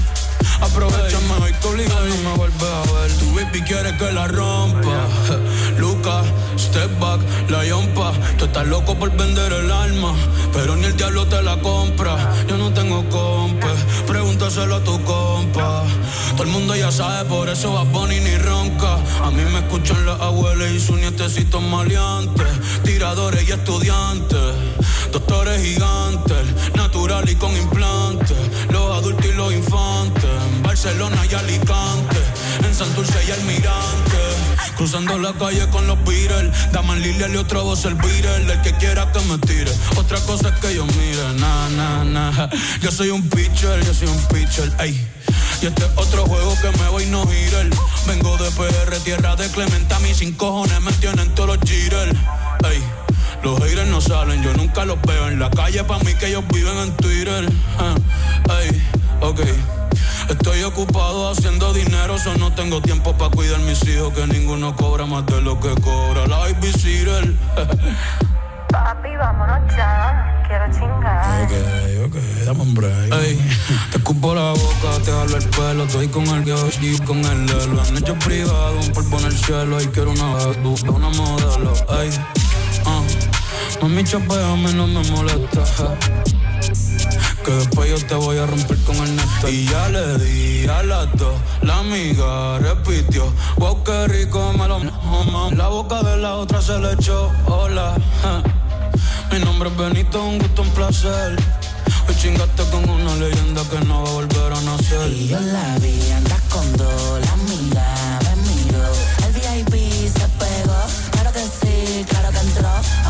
Aprovechame 0.60 1.34
hoy 1.42 1.52
que 1.52 1.68
obligado 1.68 2.06
no 2.06 2.30
me 2.30 2.36
vuelve 2.36 2.66
a 2.66 2.92
ver. 2.92 3.12
Tu 3.18 3.34
baby 3.34 3.62
quiere 3.62 3.96
que 3.96 4.12
la 4.12 4.26
rompa. 4.26 5.06
je. 5.26 5.78
Luca, 5.80 6.22
step 6.56 6.98
back, 6.98 7.20
la 7.48 7.64
yompa. 7.64 8.12
Tú 8.38 8.46
estás 8.46 8.66
loco 8.66 8.94
por 8.96 9.10
vender 9.16 9.52
el 9.52 9.70
alma, 9.70 10.14
pero 10.52 10.76
ni 10.76 10.86
el 10.86 10.96
diablo 10.96 11.26
te 11.26 11.42
la 11.42 11.56
compra. 11.60 12.16
Yo 12.48 12.56
no 12.56 12.72
tengo 12.72 13.08
compa, 13.08 13.72
pregúntaselo 14.38 14.76
a 14.76 14.84
tu 14.84 15.02
compa. 15.04 15.84
Todo 16.32 16.44
el 16.44 16.50
mundo 16.50 16.76
ya 16.76 16.92
sabe, 16.92 17.28
por 17.28 17.48
eso 17.48 17.72
va 17.72 17.82
Bunny 17.82 18.20
ni 18.20 18.36
ronca. 18.36 18.94
A 19.24 19.30
mí 19.30 19.42
me 19.52 19.58
escuchan 19.58 20.06
las 20.06 20.20
abuelas 20.20 20.70
y 20.70 20.80
sus 20.80 20.96
nietecitos 20.96 21.60
maleantes. 21.60 22.46
Tiradores 22.84 23.48
y 23.48 23.52
estudiantes, 23.52 24.54
doctores 25.12 25.60
gigantes, 25.60 26.74
natural 26.74 27.28
y 27.28 27.34
con 27.34 27.56
implantes. 27.56 28.38
Los 28.70 28.96
adultos 28.96 29.26
y 29.26 29.32
los 29.32 29.52
infantes, 29.52 30.30
en 30.54 30.62
Barcelona 30.62 31.20
y 31.28 31.34
Alicante, 31.34 32.18
en 32.64 32.74
Santurce 32.74 33.18
y 33.26 33.32
Almirante. 33.32 34.07
Cruzando 34.78 35.18
la 35.18 35.32
calle 35.32 35.68
con 35.70 35.88
los 35.88 35.98
Beatles, 36.04 36.52
Daman 36.70 37.02
Lilial 37.02 37.34
y 37.34 37.36
otra 37.36 37.62
voz 37.62 37.84
el 37.84 37.96
Beatle. 37.96 38.52
El 38.52 38.62
que 38.62 38.72
quiera 38.74 39.10
que 39.10 39.18
me 39.22 39.36
tire, 39.38 39.72
otra 39.96 40.20
cosa 40.20 40.50
es 40.50 40.60
que 40.60 40.72
yo 40.72 40.86
mire. 40.86 41.34
Na, 41.34 41.68
na, 41.70 42.04
na. 42.04 42.48
Yo 42.80 42.92
soy 42.92 43.10
un 43.10 43.28
pitcher, 43.28 43.84
yo 43.84 43.92
soy 43.92 44.06
un 44.06 44.22
pitcher, 44.28 44.72
ey. 44.78 45.04
Y 45.60 45.66
este 45.66 45.84
es 45.84 45.90
otro 45.96 46.24
juego 46.26 46.54
que 46.62 46.78
me 46.78 46.88
voy 46.90 47.06
no 47.06 47.26
girar. 47.26 47.66
Vengo 48.06 48.36
de 48.36 48.50
PR, 48.52 48.96
tierra 49.00 49.34
de 49.34 49.50
Clementa, 49.50 49.98
mis 49.98 50.18
sin 50.18 50.32
cojones 50.34 50.80
me 50.80 50.92
tienen 50.92 51.34
todos 51.34 51.58
los 51.58 51.68
jitters. 51.68 52.16
Ey. 52.70 53.07
Los 53.42 53.58
haters 53.60 53.88
no 53.88 54.00
salen, 54.00 54.42
yo 54.42 54.52
nunca 54.54 54.84
los 54.84 55.00
veo 55.02 55.28
en 55.28 55.38
la 55.38 55.50
calle, 55.50 55.84
pa' 55.84 55.98
mí 56.00 56.14
que 56.14 56.28
ellos 56.28 56.44
viven 56.52 56.76
en 56.78 56.96
Twitter. 56.96 57.48
Ah, 57.78 57.94
ey, 58.60 58.82
ok. 59.20 59.40
Estoy 60.28 60.62
ocupado 60.62 61.30
haciendo 61.30 61.72
dinero, 61.72 62.18
so 62.18 62.34
no 62.36 62.52
tengo 62.52 62.82
tiempo 62.82 63.16
para 63.16 63.30
cuidar 63.30 63.60
mis 63.60 63.82
hijos, 63.88 64.12
que 64.12 64.26
ninguno 64.26 64.76
cobra 64.76 65.06
más 65.06 65.24
de 65.26 65.40
lo 65.40 65.58
que 65.58 65.74
cobra 65.80 66.26
la 66.26 66.38
babysitter. 66.38 67.34
Papi, 68.70 69.16
vámonos 69.16 69.74
ya. 69.74 70.44
Quiero 70.46 70.64
chingar. 70.72 71.44
Ok, 71.44 71.52
ok, 72.06 72.16
dame 72.44 72.62
un 72.62 72.74
break. 72.74 73.12
Ey, 73.12 73.38
te 73.90 73.98
escupo 73.98 74.34
la 74.34 74.50
boca, 74.52 75.02
te 75.04 75.10
jalo 75.10 75.36
el 75.36 75.48
pelo, 75.48 75.84
estoy 75.84 76.08
con 76.08 76.26
el 76.26 76.48
y 76.82 76.98
con 77.00 77.18
el 77.18 77.46
Lelo. 77.46 77.80
Han 77.80 77.96
hecho 77.96 78.14
privado, 78.18 78.78
un 78.80 78.92
polvo 78.92 79.18
en 79.20 79.24
el 79.26 79.36
cielo, 79.36 79.80
y 79.80 79.86
quiero 79.86 80.10
una, 80.10 80.36
una 80.90 81.08
modelo. 81.10 81.72
Ey, 82.00 82.10
ah, 82.86 83.02
mami, 83.82 84.04
chapeame, 84.04 84.72
no 84.74 84.86
me 84.86 85.02
molesta. 85.10 85.64
Que 87.44 87.52
después 87.52 87.90
yo 87.90 88.06
te 88.06 88.14
voy 88.14 88.38
a 88.38 88.46
romper 88.46 88.76
con 88.84 88.96
el 88.96 89.16
neto. 89.16 89.48
Y 89.48 89.64
ya 89.66 89.88
le 89.88 90.18
di 90.18 90.66
a 90.68 90.82
las 90.82 91.06
dos, 91.16 91.34
la 91.62 91.78
amiga 91.78 92.58
repitió. 92.58 93.32
Wow, 93.56 93.82
qué 93.84 94.08
rico 94.08 94.52
me 94.52 94.68
lo 94.68 94.78
mamá. 94.78 95.50
La 95.54 95.68
boca 95.68 96.02
de 96.02 96.16
la 96.18 96.36
otra 96.36 96.60
se 96.60 96.78
le 96.78 96.92
echó. 96.92 97.30
Hola, 97.46 97.94
mi 99.32 99.38
nombre 99.40 99.70
es 99.70 99.76
Benito, 99.76 100.22
un 100.22 100.38
gusto, 100.38 100.62
un 100.62 100.70
placer. 100.70 101.36
Hoy 102.08 102.14
chingaste 102.16 102.64
con 102.70 102.88
una 102.88 103.14
leyenda 103.16 103.62
que 103.70 103.84
no 103.84 104.02
va 104.02 104.08
a 104.08 104.12
volver 104.12 104.52
a 104.52 104.60
nacer. 104.62 105.12
Y 105.12 105.28
yo 105.28 105.40
la 105.40 105.78
vi, 105.78 106.10
andas 106.12 106.40
con 106.50 106.76
dos, 106.76 107.20
la 107.20 107.36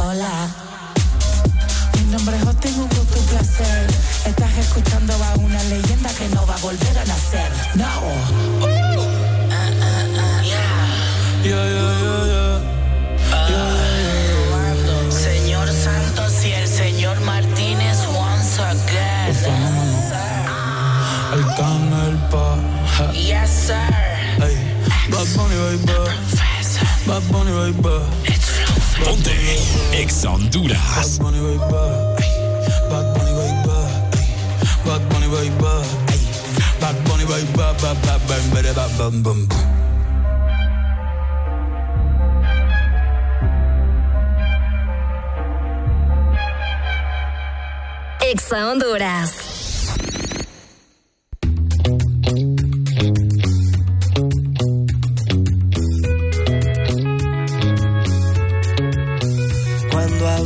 hola. 0.01 0.49
Mi 1.95 2.05
nombre 2.13 2.37
es 2.37 2.45
Justin, 2.45 2.75
un 2.81 2.89
gusto, 2.89 3.19
un 3.19 3.27
placer. 3.27 3.87
Estás 4.25 4.59
escuchando 4.59 5.13
a 5.13 5.35
una 5.39 5.63
leyenda 5.65 6.11
que 6.11 6.29
no 6.29 6.47
va 6.47 6.55
a 6.55 6.59
volver 6.59 6.99
a 6.99 7.05
nacer. 7.05 7.51
No. 7.75 7.85
Uh, 7.85 8.65
uh, 8.65 8.67
uh, 8.67 10.43
yeah. 10.43 10.89
Yeah, 11.43 11.65
yeah, 11.65 12.09
señor 15.11 15.69
Santos 15.69 16.45
y 16.45 16.53
el 16.53 16.69
señor 16.69 17.21
Martínez 17.21 17.99
once 18.15 18.61
again. 18.61 19.37
Ah. 20.15 21.31
El 21.33 21.41
el 22.11 22.17
pa. 22.31 22.57
Yes, 23.13 23.51
sir. 23.67 23.75
Hey. 24.39 24.57
Bad 25.11 25.27
Bunny, 25.35 25.57
baby. 25.57 25.93
Bad 27.07 27.23
Bunny, 27.33 27.51
baby. 27.51 28.05
It's 28.27 28.58
Ponte 29.05 29.31
Ex 29.93 30.25
Honduras. 30.25 31.19
Bad 31.19 31.29
Honduras. 48.51 49.48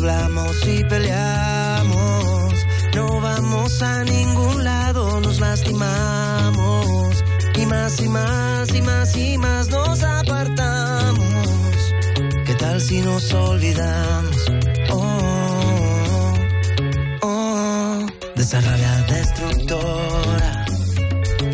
Cuando 0.02 0.18
hablamos 0.18 0.66
y 0.66 0.82
peleamos, 0.82 2.66
no 2.92 3.20
vamos 3.20 3.80
a 3.82 4.02
ningún 4.02 4.64
lado, 4.64 5.20
nos 5.20 5.38
lastimamos. 5.38 7.22
Y 7.54 7.66
más 7.66 8.00
y 8.00 8.08
más 8.08 8.74
y 8.74 8.82
más 8.82 9.16
y 9.16 9.38
más 9.38 9.68
nos 9.68 10.02
apartamos. 10.02 11.46
¿Qué 12.44 12.54
tal 12.58 12.80
si 12.80 13.00
nos 13.00 13.32
olvidamos? 13.32 14.50
Oh, 14.90 16.32
oh, 17.22 18.06
destructora. 19.06 20.66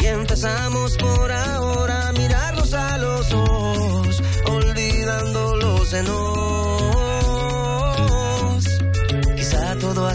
Y 0.00 0.06
empezamos 0.06 0.96
por 0.96 1.30
ahora 1.30 2.08
a 2.08 2.12
mirarnos 2.12 2.72
a 2.72 2.96
los 2.96 3.30
ojos, 3.30 4.22
olvidando 4.46 5.56
los 5.56 5.92
enojos. 5.92 6.37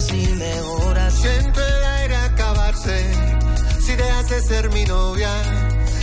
Quizá 0.04 0.12
todo 0.12 0.18
así 0.18 0.34
mejora. 0.34 1.10
Siento 1.10 1.60
el 1.60 1.84
aire 1.84 2.16
acabarse 2.16 3.12
si 3.80 3.96
dejas 3.96 4.28
de 4.28 4.40
ser 4.42 4.70
mi 4.70 4.84
novia. 4.84 5.30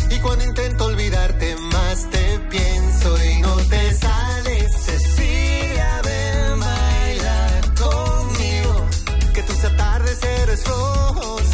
Y 0.09 0.19
cuando 0.19 0.43
intento 0.45 0.85
olvidarte 0.85 1.55
más 1.55 2.09
te 2.09 2.39
pienso 2.49 3.23
y 3.23 3.41
no 3.41 3.55
te 3.57 3.93
sales. 3.93 4.71
Cecilia, 4.85 6.01
ven, 6.03 6.59
baila 6.59 7.61
conmigo. 7.77 8.87
Que 9.33 9.43
tus 9.43 9.63
atardeceres 9.63 10.63
rojos 10.65 11.50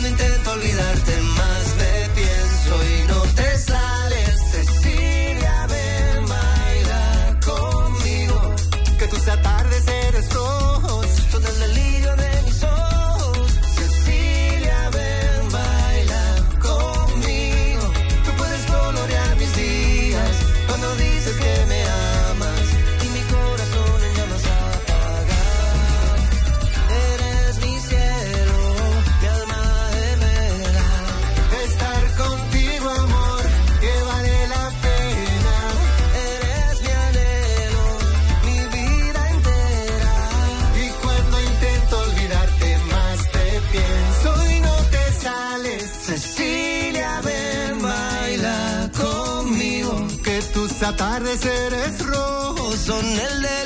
cuando 0.00 0.10
intento 0.10 0.52
olvidarte 0.52 1.27
atardecer 51.28 51.74
es 51.74 52.06
rojo, 52.06 52.72
son 52.76 53.04
el 53.04 53.42
de 53.42 53.57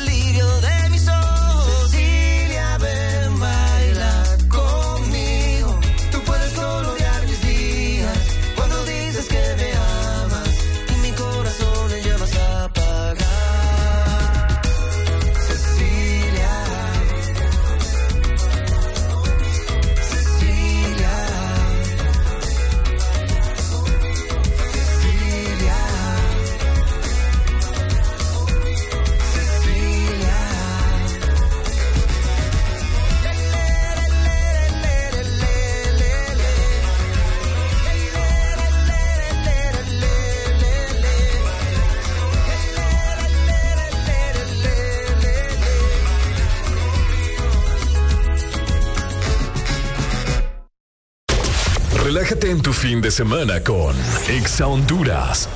semana 53.12 53.62
con 53.62 53.94
Exa 54.26 54.66
Honduras. 54.66 55.46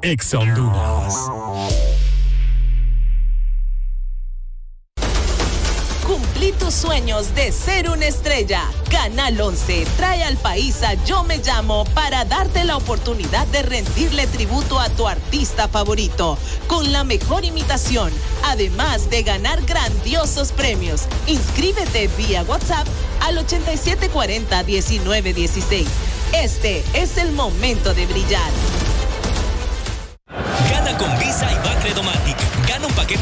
Exa 0.00 0.38
Honduras. 0.38 1.14
Cumplí 6.06 6.52
tus 6.52 6.72
sueños 6.72 7.34
de 7.34 7.52
ser 7.52 7.90
una 7.90 8.06
estrella. 8.06 8.62
Canal 8.90 9.38
11 9.38 9.86
trae 9.98 10.22
al 10.22 10.38
país 10.38 10.82
a 10.82 10.94
Yo 11.04 11.24
Me 11.24 11.38
Llamo 11.38 11.84
para 11.92 12.24
darte 12.24 12.64
la 12.64 12.78
oportunidad 12.78 13.46
de 13.48 13.62
rendirle 13.62 14.26
tributo 14.28 14.80
a 14.80 14.88
tu 14.88 15.06
artista 15.06 15.68
favorito 15.68 16.38
con 16.68 16.90
la 16.90 17.04
mejor 17.04 17.44
imitación, 17.44 18.10
además 18.44 19.10
de 19.10 19.24
ganar 19.24 19.60
grandiosos 19.66 20.52
premios. 20.52 21.02
Inscríbete 21.26 22.08
vía 22.16 22.44
WhatsApp 22.44 22.86
al 23.24 23.38
8740-1916. 23.38 25.86
Este 26.34 26.84
es 26.94 27.16
el 27.16 27.32
momento 27.32 27.94
de 27.94 28.06
brillar. 28.06 28.50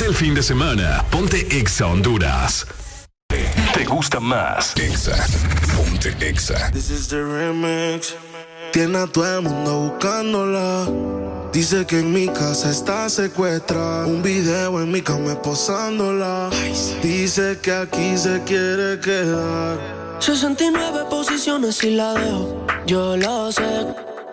Ponte 0.00 0.12
el 0.12 0.16
fin 0.16 0.34
de 0.34 0.42
semana. 0.42 1.04
Ponte 1.10 1.46
Exa 1.58 1.86
Honduras. 1.86 2.66
¿Te 3.74 3.84
gusta 3.84 4.18
más? 4.18 4.74
Exa. 4.78 5.14
Ponte 5.76 6.16
Exa. 6.26 6.70
This 6.72 6.88
is 6.88 7.06
the 7.08 7.22
remix. 7.22 8.14
Tiene 8.72 8.96
a 8.96 9.06
todo 9.06 9.26
el 9.36 9.42
mundo 9.42 9.90
buscándola. 9.90 10.88
Dice 11.52 11.84
que 11.84 11.98
en 11.98 12.14
mi 12.14 12.28
casa 12.28 12.70
está 12.70 13.10
secuestrada. 13.10 14.06
Un 14.06 14.22
video 14.22 14.80
en 14.80 14.90
mi 14.90 15.02
cama 15.02 15.34
posándola. 15.42 16.48
Dice 17.02 17.58
que 17.60 17.70
aquí 17.70 18.16
se 18.16 18.42
quiere 18.44 18.98
quedar. 19.00 20.16
69 20.18 21.10
posiciones 21.10 21.84
y 21.84 21.90
la 21.90 22.14
dejo. 22.14 22.66
Yo 22.86 23.18
lo 23.18 23.52
sé. 23.52 24.09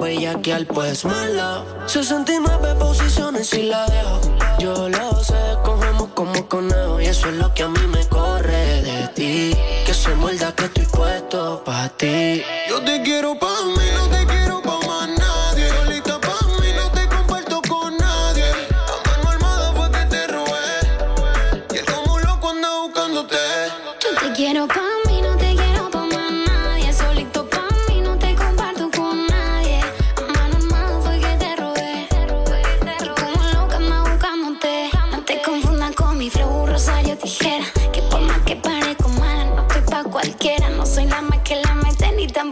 Bellaquear, 0.00 0.66
pues 0.66 1.04
mala. 1.04 1.64
69 1.86 2.74
posiciones 2.78 3.52
y 3.54 3.62
la 3.64 3.86
dejo. 3.86 4.20
Yo 4.58 4.88
lo 4.88 5.22
sé, 5.22 5.34
cogemos 5.64 6.08
como 6.14 6.48
conejo 6.48 7.00
y 7.00 7.06
eso 7.06 7.28
es 7.28 7.36
lo 7.36 7.52
que 7.54 7.62
a 7.62 7.68
mí 7.68 7.86
me 7.88 8.06
corre 8.08 8.82
de 8.82 9.08
ti. 9.08 9.56
Que 9.84 9.94
se 9.94 10.14
muerda 10.14 10.54
que 10.54 10.64
estoy 10.64 10.86
puesto 10.86 11.62
pa' 11.64 11.88
ti. 11.90 12.42
Yo 12.68 12.82
te 12.82 13.02
quiero 13.02 13.38
pa' 13.38 13.62
mí, 13.64 13.84
no 13.94 14.08
te 14.08 14.26
quiero 14.26 14.35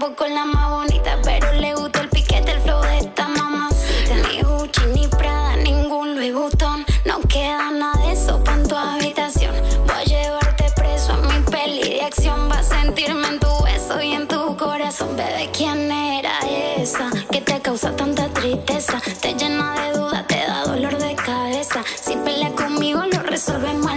tampoco 0.04 0.26
la 0.28 0.44
más 0.44 0.70
bonita. 0.70 1.18
Pero 1.22 1.52
le 1.52 1.74
gusta 1.74 2.00
el 2.00 2.08
piquete, 2.08 2.52
el 2.52 2.60
flow 2.60 2.82
de 2.82 2.98
esta 2.98 3.28
mamacita. 3.28 4.14
Ni 4.28 4.42
Gucci, 4.42 4.86
ni 4.94 5.06
Prada, 5.08 5.56
ningún 5.56 6.14
Louis 6.14 6.34
Vuitton. 6.34 6.84
No 7.04 7.20
queda 7.22 7.70
nada 7.70 7.98
de 8.02 8.12
eso 8.12 8.42
pa' 8.44 8.54
en 8.54 8.68
tu 8.68 8.76
habitación. 8.76 9.54
Voy 9.86 9.96
a 9.96 10.04
llevarte 10.04 10.70
preso 10.76 11.12
a 11.12 11.16
mi 11.16 11.42
peli 11.50 11.88
de 11.88 12.02
acción. 12.02 12.50
Va 12.50 12.58
a 12.58 12.62
sentirme 12.62 13.28
en 13.28 13.40
tu 13.40 13.62
beso 13.62 14.02
y 14.02 14.12
en 14.12 14.28
tu 14.28 14.56
corazón. 14.56 15.16
Bebé, 15.16 15.50
¿quién 15.56 15.90
era 15.90 16.38
esa 16.76 17.10
que 17.30 17.40
te 17.40 17.60
causa 17.60 17.94
tanta 17.96 18.28
tristeza? 18.28 19.00
Te 19.20 19.34
llena 19.34 19.74
de 19.80 19.98
dudas, 19.98 20.26
te 20.26 20.36
da 20.36 20.64
dolor 20.64 20.98
de 20.98 21.14
cabeza. 21.14 21.82
Si 22.02 22.14
pelea 22.16 22.50
conmigo, 22.50 23.02
lo 23.10 23.20
resolvemos 23.22 23.90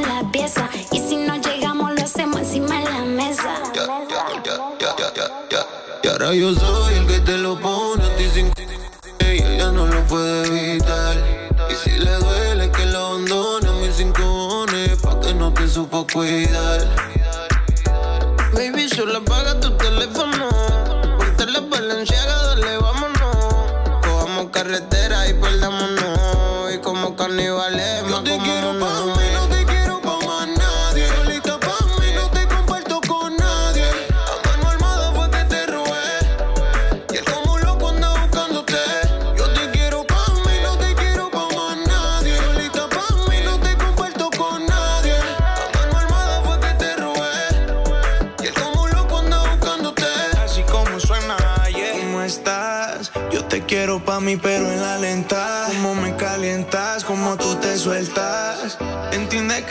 yo 6.33 6.53
soy 6.53 6.95
el 6.95 7.07
que 7.07 7.19
te 7.19 7.37
lo 7.37 7.57
pone 7.59 8.03
a 8.03 8.15
ti 8.17 8.25
sin 8.33 8.51
ella 9.19 9.71
no 9.71 9.85
lo 9.87 10.03
puede 10.07 10.71
evitar. 10.71 11.15
Y 11.69 11.75
si 11.75 11.97
le 11.97 12.11
duele 12.15 12.69
que 12.71 12.85
lo 12.87 12.99
abandone 13.07 13.67
a 13.69 13.71
mis 13.73 13.95
cinco 13.95 14.65
pa' 15.01 15.19
que 15.19 15.33
no 15.33 15.53
te 15.53 15.67
supo 15.67 16.05
cuidar. 16.11 16.81
Baby, 18.53 18.89
solo 18.89 19.17
apaga 19.17 19.26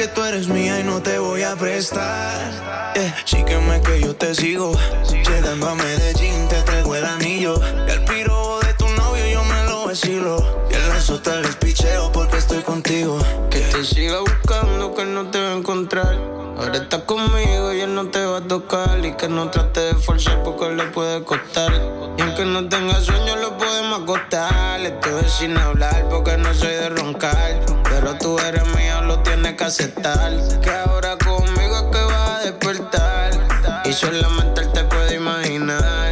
tú 0.09 0.23
eres 0.25 0.49
mía 0.49 0.81
y 0.81 0.85
no 0.85 1.02
te 1.02 1.18
voy 1.18 1.43
a 1.43 1.57
prestar. 1.57 2.93
Eh, 2.94 3.12
sígueme 3.25 3.81
que 3.81 4.01
yo 4.01 4.15
te 4.15 4.35
sigo. 4.35 4.73
Llegando 5.10 5.68
a 5.68 5.75
Medellín 5.75 6.49
te 6.49 6.60
traigo 6.62 6.94
el 6.94 7.05
anillo. 7.05 7.60
Y 7.86 7.91
al 7.91 8.05
piro 8.05 8.60
de 8.60 8.75
tu 8.75 8.89
novio 8.89 9.26
yo 9.26 9.44
me 9.44 9.65
lo 9.65 9.86
vacilo. 9.86 10.67
Y 10.70 10.75
en 10.75 10.89
las 10.89 11.10
otras 11.10 11.44
les 11.44 11.57
picheo 11.57 12.12
porque 12.12 12.36
estoy 12.36 12.62
contigo. 12.62 13.18
Que 13.51 13.60
te 13.60 13.85
siga 13.85 14.20
buscando, 14.20 14.94
que 14.94 15.05
no 15.05 15.31
te 15.31 15.41
va 15.41 15.52
a 15.52 15.57
encontrar. 15.57 16.15
Ahora 16.59 16.76
estás 16.76 17.02
conmigo 17.02 17.73
y 17.73 17.81
él 17.81 17.94
no 17.94 18.07
te 18.09 18.25
va 18.25 18.39
a 18.39 18.43
tocar. 18.43 19.05
Y 19.05 19.12
que 19.15 19.28
no 19.28 19.51
trate 19.51 19.81
de 19.81 19.94
forzar 19.94 20.43
porque 20.43 20.70
le 20.70 20.85
puede 20.85 21.23
costar. 21.25 21.73
Y 22.17 22.23
aunque 22.23 22.44
no 22.44 22.68
tenga 22.68 23.01
sueño, 23.01 23.36
lo 23.36 23.57
podemos 23.59 24.02
acostar. 24.02 24.81
Estoy 24.81 25.28
sin 25.28 25.57
hablar 25.57 26.07
porque 26.09 26.36
no 26.36 26.52
soy 26.55 26.75
de 26.75 26.89
roncar. 26.91 27.60
Pero 27.89 28.15
tú 28.18 28.39
eres 28.39 28.67
mía, 28.75 28.95
Que 29.67 30.70
ahora 30.70 31.19
conmigo 31.19 31.75
es 31.75 31.83
que 31.91 32.05
vas 32.05 32.31
a 32.31 32.41
despertar. 32.45 33.33
Y 33.85 33.93
solamente 33.93 34.61
él 34.61 34.70
te 34.70 34.85
puede 34.85 35.17
imaginar. 35.17 36.06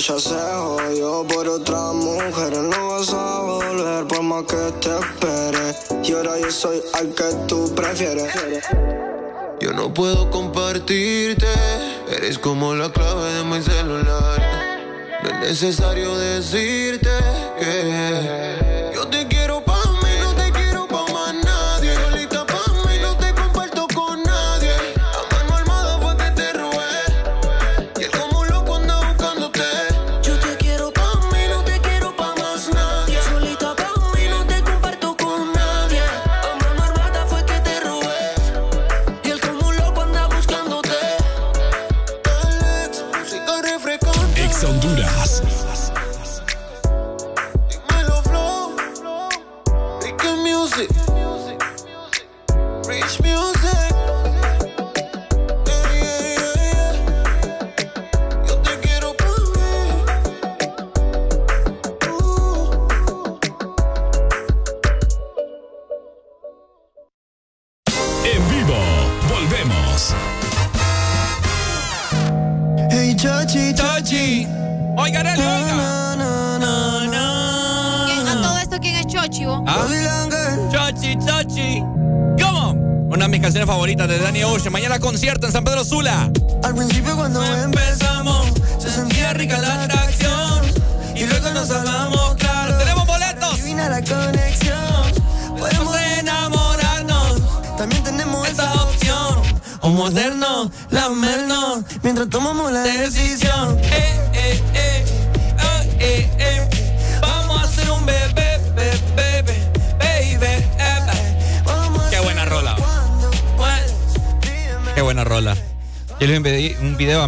Ya 0.00 0.18
se 0.18 0.34
jodió 0.34 1.26
por 1.26 1.46
otra 1.46 1.92
mujer. 1.92 2.56
No 2.56 2.88
vas 2.88 3.12
a 3.12 3.40
volver 3.40 4.06
por 4.06 4.22
más 4.22 4.44
que 4.44 4.56
te 4.80 4.98
espere. 4.98 6.00
Y 6.02 6.12
ahora 6.12 6.38
yo 6.38 6.50
soy 6.50 6.82
al 6.94 7.14
que 7.14 7.24
tú 7.46 7.72
prefieres. 7.74 8.32
Yo 9.60 9.72
no 9.72 9.92
puedo 9.92 10.30
compartirte, 10.30 11.46
eres 12.10 12.38
como 12.38 12.74
la 12.74 12.90
clave 12.90 13.34
de 13.34 13.44
mi 13.44 13.62
celular. 13.62 14.78
No 15.22 15.28
es 15.28 15.40
necesario 15.40 16.16
decirte 16.16 17.10
que 17.58 18.49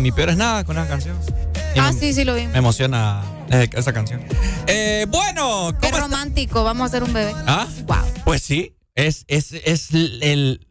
mi 0.02 0.12
peor 0.12 0.30
es 0.30 0.36
nada 0.36 0.64
con 0.64 0.76
esa 0.76 0.88
canción. 0.88 1.16
Y 1.74 1.78
Ah, 1.78 1.92
me- 1.92 1.98
sí, 1.98 2.12
sí 2.12 2.24
lo 2.24 2.34
vi. 2.34 2.46
Me 2.48 2.58
emociona 2.58 3.22
eh, 3.50 3.68
esa 3.72 3.92
canción. 3.92 4.20
Eh, 4.66 5.06
bueno, 5.08 5.72
Qué 5.80 5.90
romántico, 5.90 6.64
vamos 6.64 6.82
a 6.82 6.86
hacer 6.86 7.02
un 7.02 7.12
bebé. 7.12 7.32
¿Ah? 7.46 7.66
Pues 8.24 8.42
sí, 8.42 8.76
es, 8.94 9.24
es, 9.28 9.52
es 9.52 9.88
el, 9.92 10.66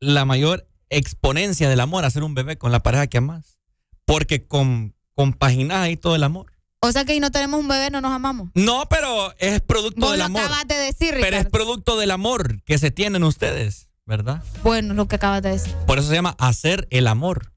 la 0.00 0.24
mayor 0.24 0.66
exponencia 0.88 1.68
del 1.68 1.80
amor, 1.80 2.04
hacer 2.04 2.22
un 2.24 2.34
bebé 2.34 2.56
con 2.58 2.72
la 2.72 2.82
pareja 2.82 3.06
que 3.06 3.18
amas. 3.18 3.58
Porque 4.04 4.46
con, 4.46 4.94
compaginas 5.14 5.78
ahí 5.78 5.96
todo 5.96 6.16
el 6.16 6.24
amor. 6.24 6.52
O 6.80 6.90
sea 6.90 7.04
que 7.04 7.12
si 7.12 7.20
no 7.20 7.30
tenemos 7.30 7.60
un 7.60 7.68
bebé 7.68 7.90
no 7.90 8.00
nos 8.00 8.10
amamos. 8.12 8.48
No, 8.54 8.84
pero 8.88 9.34
es 9.38 9.60
producto 9.60 10.00
Vos 10.00 10.10
del 10.12 10.20
lo 10.20 10.24
amor. 10.24 10.42
acabas 10.42 10.66
de 10.66 10.74
decir, 10.76 11.10
Pero 11.20 11.36
es 11.36 11.44
Ricardo. 11.44 11.50
producto 11.50 11.96
del 11.98 12.10
amor 12.10 12.62
que 12.62 12.78
se 12.78 12.90
tienen 12.90 13.22
ustedes, 13.22 13.88
¿verdad? 14.06 14.42
Bueno, 14.64 14.94
lo 14.94 15.06
que 15.06 15.16
acabas 15.16 15.42
de 15.42 15.50
decir. 15.50 15.74
Por 15.86 15.98
eso 15.98 16.08
se 16.08 16.14
llama 16.14 16.34
hacer 16.38 16.88
el 16.90 17.06
amor. 17.06 17.52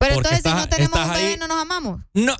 Pero 0.00 0.14
Porque 0.14 0.28
entonces 0.34 0.42
si 0.42 0.48
estás- 0.48 0.60
no 0.62 0.68
tenemos 0.68 0.98
un 0.98 1.12
bebé 1.12 1.26
ahí- 1.32 1.36
no 1.38 1.46
nos 1.46 1.58
amamos. 1.60 2.00
No. 2.14 2.34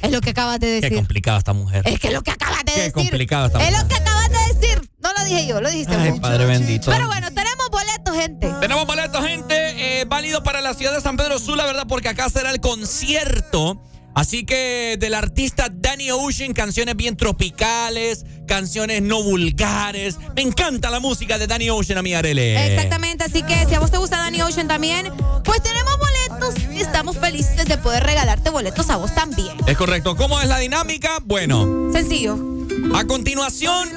Es 0.00 0.10
lo 0.12 0.20
que 0.20 0.30
acabas 0.30 0.60
de 0.60 0.66
Qué 0.66 0.80
decir. 0.82 0.96
complicada 0.96 1.38
esta 1.38 1.52
mujer. 1.52 1.82
Es 1.86 1.98
que 1.98 2.06
es 2.08 2.12
lo 2.14 2.22
que 2.22 2.30
acabas 2.30 2.64
de 2.64 2.72
Qué 2.72 2.78
decir. 2.82 2.92
complicado 2.94 3.46
está 3.46 3.58
Es 3.62 3.70
mujer. 3.70 3.82
lo 3.82 3.88
que 3.88 3.94
acabas 3.96 4.30
de 4.30 4.54
decir. 4.54 4.90
No 5.02 5.12
lo 5.12 5.24
dije 5.24 5.46
yo, 5.46 5.60
lo 5.60 5.70
dijiste 5.70 5.94
Ay, 5.94 6.10
vos. 6.12 6.20
Padre 6.20 6.46
bendito. 6.46 6.90
Pero 6.90 7.06
bueno, 7.08 7.28
tenemos 7.34 7.68
boletos, 7.70 8.14
gente. 8.16 8.48
Tenemos 8.60 8.86
boletos, 8.86 9.26
gente, 9.26 10.00
eh, 10.00 10.04
válido 10.06 10.42
para 10.44 10.60
la 10.60 10.72
ciudad 10.74 10.94
de 10.94 11.00
San 11.00 11.16
Pedro 11.16 11.38
Sula, 11.40 11.64
¿verdad? 11.66 11.84
Porque 11.88 12.08
acá 12.08 12.30
será 12.30 12.50
el 12.52 12.60
concierto. 12.60 13.82
Así 14.14 14.44
que 14.44 14.96
del 14.98 15.14
artista 15.14 15.68
Danny 15.72 16.10
Ocean, 16.10 16.52
canciones 16.52 16.96
bien 16.96 17.16
tropicales, 17.16 18.24
canciones 18.46 19.02
no 19.02 19.22
vulgares. 19.22 20.18
Me 20.36 20.42
encanta 20.42 20.90
la 20.90 21.00
música 21.00 21.36
de 21.38 21.46
Danny 21.46 21.70
Ocean, 21.70 21.98
a 21.98 22.02
mi 22.02 22.14
Arele. 22.14 22.74
Exactamente, 22.74 23.24
así 23.24 23.42
que 23.42 23.66
si 23.66 23.74
a 23.74 23.80
vos 23.80 23.90
te 23.90 23.98
gusta 23.98 24.18
Danny 24.18 24.40
Ocean 24.42 24.68
también, 24.68 25.12
pues 25.44 25.62
tenemos 25.62 25.98
boletos 25.98 26.54
y 26.72 26.80
estamos 26.80 27.18
felices 27.18 27.66
de 27.66 27.76
poder 27.78 28.04
regalarte 28.04 28.50
boletos 28.50 28.88
a 28.90 28.96
vos 28.96 29.14
también. 29.14 29.56
Es 29.66 29.76
correcto. 29.76 30.16
¿Cómo 30.16 30.40
es 30.40 30.48
la 30.48 30.58
dinámica? 30.58 31.18
Bueno, 31.24 31.90
Sencillo. 31.92 32.53
A 32.94 33.04
continuación, 33.06 33.88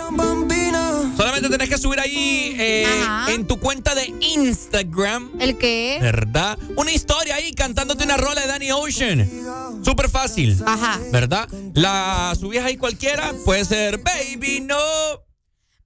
solamente 1.16 1.50
tenés 1.50 1.70
que 1.70 1.78
subir 1.78 2.00
ahí 2.00 2.56
eh, 2.58 2.86
en 3.30 3.46
tu 3.46 3.60
cuenta 3.60 3.94
de 3.96 4.14
Instagram. 4.22 5.32
¿El 5.40 5.58
qué? 5.58 6.00
¿Verdad? 6.02 6.58
Una 6.76 6.92
historia 6.92 7.36
ahí 7.36 7.54
cantándote 7.54 8.04
una 8.04 8.18
rola 8.18 8.42
de 8.42 8.48
Danny 8.48 8.72
Ocean. 8.72 9.30
Súper 9.84 10.10
fácil. 10.10 10.58
Ajá. 10.66 11.00
¿Verdad? 11.12 11.48
La 11.74 12.34
subís 12.40 12.62
ahí 12.62 12.78
cualquiera. 12.78 13.34
Puede 13.46 13.66
ser 13.66 14.00
Baby 14.00 14.62
No. 14.62 15.27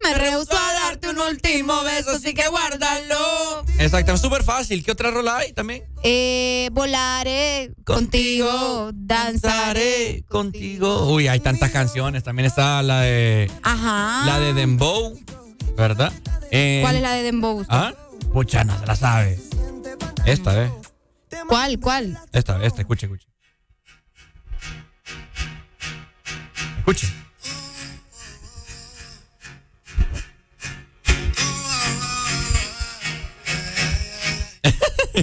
Me 0.03 0.13
rehuso 0.15 0.57
a 0.57 0.73
darte 0.73 1.09
un 1.09 1.19
último 1.19 1.83
beso, 1.83 2.11
así 2.11 2.33
que 2.33 2.47
guárdalo. 2.47 3.63
Exacto, 3.77 4.17
súper 4.17 4.43
fácil. 4.43 4.83
¿Qué 4.83 4.91
otra 4.91 5.11
rola 5.11 5.37
hay 5.37 5.53
también? 5.53 5.83
Eh, 6.03 6.69
volaré 6.71 7.71
contigo, 7.85 8.91
danzaré. 8.93 10.23
contigo. 10.27 11.11
Uy, 11.11 11.27
hay 11.27 11.39
tantas 11.39 11.71
canciones. 11.71 12.23
También 12.23 12.47
está 12.47 12.81
la 12.81 13.01
de. 13.01 13.51
Ajá. 13.61 14.25
La 14.25 14.39
de 14.39 14.53
Dembow. 14.53 15.19
¿Verdad? 15.77 16.11
Eh, 16.51 16.79
¿Cuál 16.81 16.95
es 16.95 17.01
la 17.01 17.13
de 17.13 17.23
Dembow? 17.23 17.65
¿Ah? 17.69 17.93
Pucha, 18.33 18.63
no 18.63 18.77
se 18.79 18.85
la 18.85 18.95
sabe. 18.95 19.39
Esta 20.25 20.53
vez. 20.53 20.71
¿Cuál, 21.47 21.79
cuál? 21.79 22.17
Esta, 22.33 22.63
esta, 22.63 22.81
escuche, 22.81 23.05
escuche. 23.05 23.27
Escuche. 26.79 27.20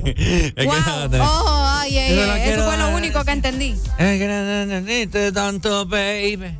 Wow. 0.01 1.21
Oh, 1.21 1.67
ay, 1.81 1.99
ay, 1.99 2.19
ay. 2.19 2.51
Eso 2.51 2.65
fue 2.65 2.77
lo 2.77 2.89
único 2.97 3.25
que 3.25 3.31
entendí. 3.33 3.77
Es 3.99 4.19
que 4.19 4.29
no 4.29 4.67
necesito 4.67 5.33
tanto, 5.33 5.87
baby. 5.87 6.59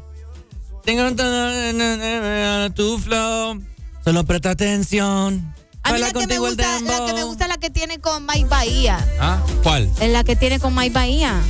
Tengo 0.85 1.03
tanto 1.15 2.75
tu 2.75 2.99
flow. 2.99 3.63
Solo 4.05 4.25
presta 4.25 4.51
atención. 4.51 5.55
A 5.83 5.93
mí 5.93 6.01
la 6.01 6.13
que, 6.13 6.27
me 6.27 6.39
gusta, 6.39 6.81
la 6.81 7.07
que 7.07 7.13
me 7.15 7.25
gusta 7.25 7.45
es 7.45 7.51
la 7.51 7.57
que 7.59 7.71
tiene 7.71 7.99
con 7.99 8.27
Mike 8.27 8.47
Bahía. 8.47 8.99
¿Ah? 9.21 9.39
¿Cuál? 9.63 9.91
Es 10.01 10.11
la 10.11 10.25
que 10.25 10.37
tiene 10.37 10.59
con 10.61 10.75
Mike 10.75 10.93
Bahía. 10.93 11.41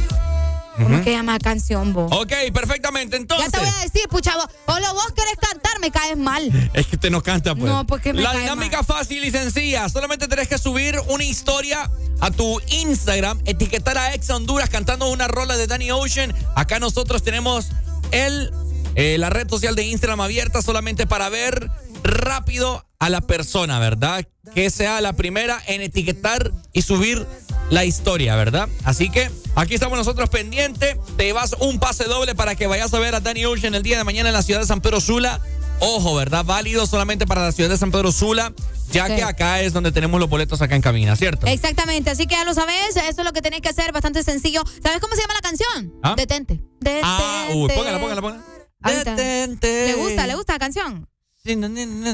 ¿Cómo 0.78 0.94
Ujú. 0.96 1.04
que 1.04 1.10
llama 1.12 1.32
la 1.32 1.38
canción, 1.38 1.92
vos? 1.92 2.10
Ok, 2.12 2.32
perfectamente. 2.54 3.16
Entonces. 3.16 3.50
Ya 3.52 3.58
te 3.58 3.64
voy 3.64 3.74
a 3.74 3.82
decir, 3.82 4.08
pucha, 4.08 4.34
vos, 4.36 4.46
o 4.66 4.78
lo 4.78 4.94
vos 4.94 5.12
querés 5.14 5.36
cantar, 5.40 5.78
me 5.80 5.90
caes 5.90 6.16
mal. 6.16 6.70
Es 6.72 6.86
que 6.86 6.96
usted 6.96 7.10
no 7.10 7.22
canta, 7.22 7.54
pues. 7.54 7.70
No, 7.70 7.86
porque 7.86 8.12
me 8.12 8.22
La 8.22 8.32
cae 8.32 8.42
dinámica 8.42 8.82
fácil 8.84 9.24
y 9.24 9.30
sencilla. 9.30 9.88
Solamente 9.88 10.28
tenés 10.28 10.48
que 10.48 10.58
subir 10.58 10.98
una 11.08 11.24
historia 11.24 11.90
a 12.20 12.30
tu 12.30 12.60
Instagram, 12.68 13.40
etiquetar 13.44 13.98
a 13.98 14.14
Ex 14.14 14.30
Honduras 14.30 14.70
cantando 14.70 15.10
una 15.10 15.28
rola 15.28 15.56
de 15.56 15.66
Danny 15.66 15.90
Ocean. 15.90 16.34
Acá 16.54 16.78
nosotros 16.78 17.22
tenemos 17.22 17.66
el, 18.10 18.52
eh, 18.94 19.16
la 19.18 19.30
red 19.30 19.48
social 19.48 19.74
de 19.74 19.84
Instagram 19.84 20.20
abierta 20.20 20.62
solamente 20.62 21.06
para 21.06 21.28
ver 21.28 21.70
rápido 22.08 22.84
a 22.98 23.10
la 23.10 23.20
persona, 23.20 23.78
¿verdad? 23.78 24.26
Que 24.54 24.70
sea 24.70 25.00
la 25.00 25.12
primera 25.12 25.60
en 25.66 25.82
etiquetar 25.82 26.50
y 26.72 26.82
subir 26.82 27.26
la 27.70 27.84
historia, 27.84 28.34
¿verdad? 28.34 28.68
Así 28.84 29.10
que 29.10 29.30
aquí 29.54 29.74
estamos 29.74 29.98
nosotros 29.98 30.28
pendientes. 30.30 30.96
Te 31.16 31.24
llevas 31.24 31.54
un 31.60 31.78
pase 31.78 32.04
doble 32.04 32.34
para 32.34 32.54
que 32.54 32.66
vayas 32.66 32.92
a 32.94 32.98
ver 32.98 33.14
a 33.14 33.20
Danny 33.20 33.44
Ocean 33.44 33.74
el 33.74 33.82
día 33.82 33.98
de 33.98 34.04
mañana 34.04 34.30
en 34.30 34.34
la 34.34 34.42
ciudad 34.42 34.60
de 34.60 34.66
San 34.66 34.80
Pedro 34.80 35.00
Sula. 35.00 35.40
Ojo, 35.80 36.14
¿verdad? 36.16 36.44
Válido 36.44 36.86
solamente 36.86 37.26
para 37.26 37.42
la 37.44 37.52
ciudad 37.52 37.70
de 37.70 37.76
San 37.78 37.92
Pedro 37.92 38.10
Sula. 38.10 38.52
ya 38.90 39.06
Sí. 39.06 39.16
que 39.16 39.22
acá 39.22 39.60
es 39.60 39.74
donde 39.74 39.92
tenemos 39.92 40.18
los 40.18 40.30
boletos 40.30 40.62
acá 40.62 40.74
en 40.74 40.80
cabina, 40.80 41.14
¿cierto? 41.14 41.46
Exactamente, 41.46 42.08
así 42.08 42.26
que 42.26 42.36
ya 42.36 42.44
lo 42.44 42.54
sabes, 42.54 42.96
eso 42.96 43.20
es 43.20 43.24
lo 43.24 43.34
que 43.34 43.42
tenés 43.42 43.60
que 43.60 43.68
hacer, 43.68 43.92
bastante 43.92 44.22
sencillo. 44.22 44.62
¿Sabes 44.82 44.98
cómo 45.00 45.14
se 45.14 45.20
llama 45.20 45.34
la 45.34 45.40
canción? 45.42 45.92
¿Ah? 46.02 46.14
Detente. 46.16 46.62
Detente. 46.80 47.02
Ah, 47.04 47.48
uy, 47.54 47.68
póngala, 47.68 48.00
póngala, 48.00 48.22
póngala. 48.22 48.42
Está. 48.86 49.14
¿Le 49.14 49.94
gusta? 49.94 50.26
¿Le 50.26 50.34
gusta 50.36 50.54
la 50.54 50.58
canción? 50.58 51.06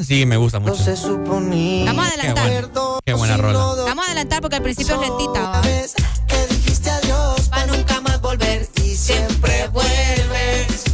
Sí, 0.05 0.27
me 0.27 0.37
gusta 0.37 0.61
mucho. 0.61 0.77
Vamos 0.77 0.87
a 0.87 2.11
Qué 2.15 2.21
adelantar. 2.21 2.45
buena, 2.71 3.01
qué 3.05 3.13
buena 3.15 3.37
rola. 3.37 3.59
Vamos 3.85 4.05
a 4.05 4.11
adelantar 4.13 4.41
porque 4.41 4.57
al 4.57 4.63
principio 4.63 4.95
es 4.95 5.01
lentita. 5.09 5.41
¿va? 5.41 5.61
que 5.61 6.47
dijiste 6.55 6.89
adiós 6.89 7.49
para 7.49 7.67
nunca 7.67 8.01
más 8.01 8.21
volver 8.21 8.69
y 8.85 8.95
siempre 8.95 9.67
vuelves. 9.73 10.85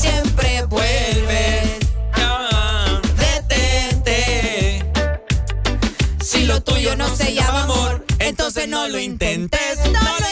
Siempre 0.00 0.64
vuelves. 0.66 1.80
Detente. 3.18 4.84
Si 6.22 6.44
lo 6.46 6.62
tuyo 6.62 6.94
no 6.94 7.08
se 7.16 7.34
llama 7.34 7.64
amor, 7.64 8.06
entonces 8.20 8.68
no 8.68 8.86
lo 8.86 9.00
intentes. 9.00 9.78
No 9.92 10.00
lo 10.20 10.29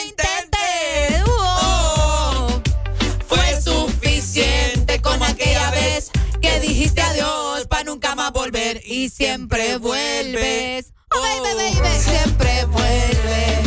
y 9.09 9.11
siempre 9.11 9.79
vuelves. 9.79 10.93
Oh, 11.11 11.21
baby, 11.21 11.57
baby, 11.57 11.89
siempre 11.99 12.65
vuelves. 12.67 13.59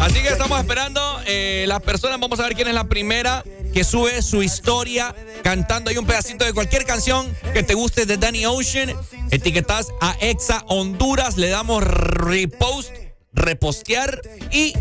Así 0.00 0.22
que 0.22 0.28
estamos 0.28 0.60
esperando 0.60 1.00
eh, 1.26 1.64
las 1.66 1.80
personas. 1.82 2.20
Vamos 2.20 2.38
a 2.40 2.42
ver 2.44 2.54
quién 2.54 2.68
es 2.68 2.74
la 2.74 2.84
primera 2.84 3.42
que 3.72 3.84
sube 3.84 4.20
su 4.20 4.42
historia 4.42 5.14
cantando 5.42 5.90
ahí 5.90 5.96
un 5.96 6.06
pedacito 6.06 6.44
de 6.44 6.52
cualquier 6.52 6.84
canción 6.84 7.34
que 7.54 7.62
te 7.62 7.74
guste 7.74 8.04
de 8.04 8.18
Danny 8.18 8.44
Ocean. 8.44 8.92
Etiquetas 9.30 9.88
a 10.00 10.14
Exa 10.20 10.62
Honduras, 10.68 11.38
le 11.38 11.48
damos 11.48 11.82
repost, 11.82 12.90
repostear 13.36 14.20
y 14.50 14.72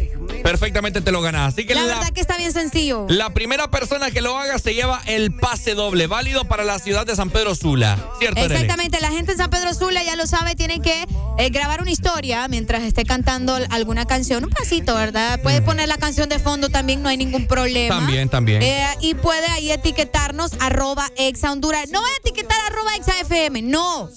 perfectamente 0.43 1.01
te 1.01 1.11
lo 1.11 1.22
ganas. 1.22 1.53
Así 1.53 1.66
que 1.66 1.75
La 1.75 1.82
la, 1.82 1.95
verdad 1.95 2.14
que 2.14 2.22
está 2.22 2.38
bien 2.38 2.51
sencillo. 2.51 3.06
la 3.09 3.32
primera 3.32 3.69
persona 3.69 4.11
que 4.11 4.22
lo 4.22 4.38
haga 4.38 4.58
se 4.59 4.74
lleva 4.74 5.01
el 5.06 5.34
pase 5.34 5.75
doble, 5.75 6.08
válido 6.08 6.45
para 6.45 6.64
la 6.64 6.80
ciudad 6.80 7.06
de 7.06 7.16
San 7.16 7.30
Pedro 7.30 7.56
Sula. 7.56 7.98
¿Cierto? 8.19 8.42
Exactamente, 8.42 9.00
la 9.01 9.11
gente 9.11 9.34
en 9.34 9.38
San 9.38 9.50
Pedro 9.50 9.74
Sula 9.74 10.03
ya 10.03 10.16
lo 10.16 10.25
sabe, 10.25 10.56
tiene 10.56 10.80
que 10.80 11.06
eh, 11.38 11.50
grabar 11.50 11.82
una 11.82 11.92
historia 11.92 12.48
mientras 12.48 12.84
esté 12.84 13.03
cantando 13.03 13.58
alguna 13.69 14.06
canción, 14.06 14.43
un 14.43 14.50
pasito, 14.51 14.95
¿verdad? 14.95 15.40
Puede 15.42 15.61
poner 15.61 15.88
la 15.88 15.98
canción 15.98 16.30
de 16.30 16.40
fondo 16.40 16.69
también, 16.69 17.01
no 17.01 17.09
hay 17.09 17.17
ningún 17.17 17.48
problema. 17.48 17.95
También, 17.98 18.30
también. 18.30 18.61
Eh, 18.61 18.85
y 19.01 19.16
puede 19.16 19.45
ahí 19.48 19.72
etiquetarnos 19.72 20.51
arroba 20.59 21.09
exa 21.17 21.51
Honduras. 21.51 21.90
No 21.90 22.01
va 22.01 22.08
a 22.08 22.17
etiquetar 22.22 22.58
arroba 22.72 22.95
exa 22.95 23.19
FM, 23.22 23.61
no. 23.64 24.09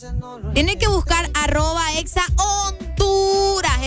Tiene 0.54 0.78
que 0.78 0.86
buscar 0.88 1.28
arroba 1.34 1.98
exa 1.98 2.22
Honduras. 2.36 3.78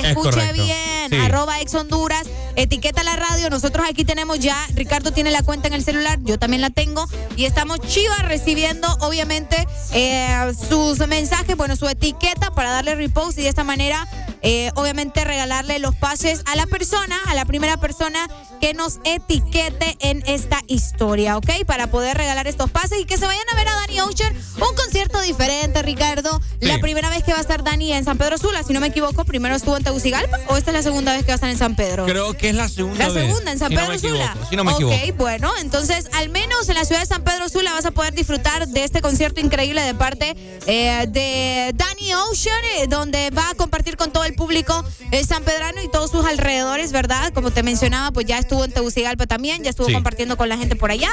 Correcto, 0.47 0.63
bien, 0.63 1.09
sí. 1.09 1.17
arroba 1.17 1.59
ex 1.61 1.73
Honduras. 1.75 2.27
Etiqueta 2.55 3.03
la 3.03 3.15
radio. 3.15 3.49
Nosotros 3.49 3.85
aquí 3.89 4.03
tenemos 4.03 4.39
ya, 4.39 4.57
Ricardo 4.73 5.11
tiene 5.11 5.31
la 5.31 5.41
cuenta 5.41 5.67
en 5.67 5.73
el 5.73 5.83
celular, 5.83 6.19
yo 6.23 6.37
también 6.37 6.61
la 6.61 6.69
tengo. 6.69 7.07
Y 7.35 7.45
estamos 7.45 7.79
chivas 7.79 8.19
recibiendo, 8.23 8.87
obviamente, 8.99 9.67
eh, 9.93 10.51
sus 10.69 10.99
mensajes, 11.07 11.55
bueno, 11.55 11.75
su 11.75 11.87
etiqueta 11.87 12.51
para 12.51 12.71
darle 12.71 12.95
repost 12.95 13.37
y 13.37 13.43
de 13.43 13.49
esta 13.49 13.63
manera, 13.63 14.07
eh, 14.41 14.71
obviamente, 14.75 15.23
regalarle 15.23 15.79
los 15.79 15.95
pases 15.95 16.43
a 16.45 16.55
la 16.55 16.65
persona, 16.65 17.17
a 17.27 17.35
la 17.35 17.45
primera 17.45 17.77
persona 17.77 18.27
que 18.59 18.73
nos 18.73 18.99
etiquete 19.05 19.97
en 20.01 20.23
esta 20.27 20.61
historia, 20.67 21.37
¿ok? 21.37 21.65
Para 21.65 21.87
poder 21.87 22.17
regalar 22.17 22.47
estos 22.47 22.69
pases 22.69 22.99
y 22.99 23.05
que 23.05 23.17
se 23.17 23.25
vayan 23.25 23.45
a 23.51 23.55
ver 23.55 23.67
a 23.67 23.75
Danny 23.75 24.01
Ocean, 24.01 24.35
un 24.55 24.75
concierto 24.75 25.21
diferente, 25.21 25.81
Ricardo. 25.81 26.41
La 26.59 26.79
primera 26.79 27.09
vez 27.09 27.23
que 27.23 27.31
va 27.31 27.39
a 27.39 27.41
estar 27.41 27.63
Dani 27.63 27.93
en 27.93 28.03
San 28.03 28.17
Pedro 28.17 28.37
Sula, 28.37 28.63
si 28.63 28.73
no 28.73 28.79
me 28.79 28.87
equivoco, 28.87 29.25
primero 29.25 29.55
estuvo 29.55 29.77
en 29.77 29.83
Tegucigalpa 29.83 30.30
o 30.47 30.57
esta 30.57 30.71
es 30.71 30.75
la 30.75 30.83
segunda 30.83 31.13
vez 31.13 31.21
que 31.23 31.27
va 31.27 31.33
a 31.33 31.35
estar 31.35 31.49
en 31.49 31.57
San 31.57 31.75
Pedro. 31.75 32.05
Creo 32.05 32.33
que 32.35 32.49
es 32.49 32.55
la 32.55 32.67
segunda 32.69 33.07
La 33.07 33.13
vez. 33.13 33.25
segunda 33.27 33.51
en 33.51 33.59
San 33.59 33.69
si 33.69 33.75
Pedro 33.75 33.99
Sula. 33.99 34.37
Si 34.49 34.55
no 34.55 34.63
me 34.63 34.71
ok, 34.73 34.79
equivoco. 34.91 35.23
bueno, 35.23 35.51
entonces 35.59 36.07
al 36.13 36.29
menos 36.29 36.67
en 36.69 36.75
la 36.75 36.85
ciudad 36.85 37.01
de 37.01 37.07
San 37.07 37.23
Pedro 37.23 37.49
Sula 37.49 37.73
vas 37.73 37.85
a 37.85 37.91
poder 37.91 38.13
disfrutar 38.13 38.67
de 38.67 38.83
este 38.83 39.01
concierto 39.01 39.39
increíble 39.41 39.81
de 39.81 39.93
parte 39.93 40.35
eh, 40.67 41.05
de 41.09 41.71
Danny 41.75 42.13
Ocean, 42.13 42.57
eh, 42.79 42.87
donde 42.87 43.29
va 43.31 43.49
a 43.49 43.55
compartir 43.55 43.97
con 43.97 44.11
todo 44.11 44.25
el 44.25 44.33
público 44.35 44.83
eh, 45.11 45.23
San 45.25 45.43
Pedrano 45.43 45.81
y 45.81 45.89
todos 45.89 46.11
sus 46.11 46.25
alrededores, 46.25 46.91
¿verdad? 46.91 47.31
Como 47.33 47.51
te 47.51 47.63
mencionaba, 47.63 48.11
pues 48.11 48.25
ya 48.25 48.37
estuvo 48.37 48.63
en 48.65 48.71
Tegucigalpa 48.71 49.27
también, 49.27 49.63
ya 49.63 49.69
estuvo 49.69 49.87
Sí. 49.87 49.93
compartiendo 49.93 50.37
con 50.37 50.47
la 50.49 50.57
gente 50.57 50.75
por 50.75 50.91
allá. 50.91 51.09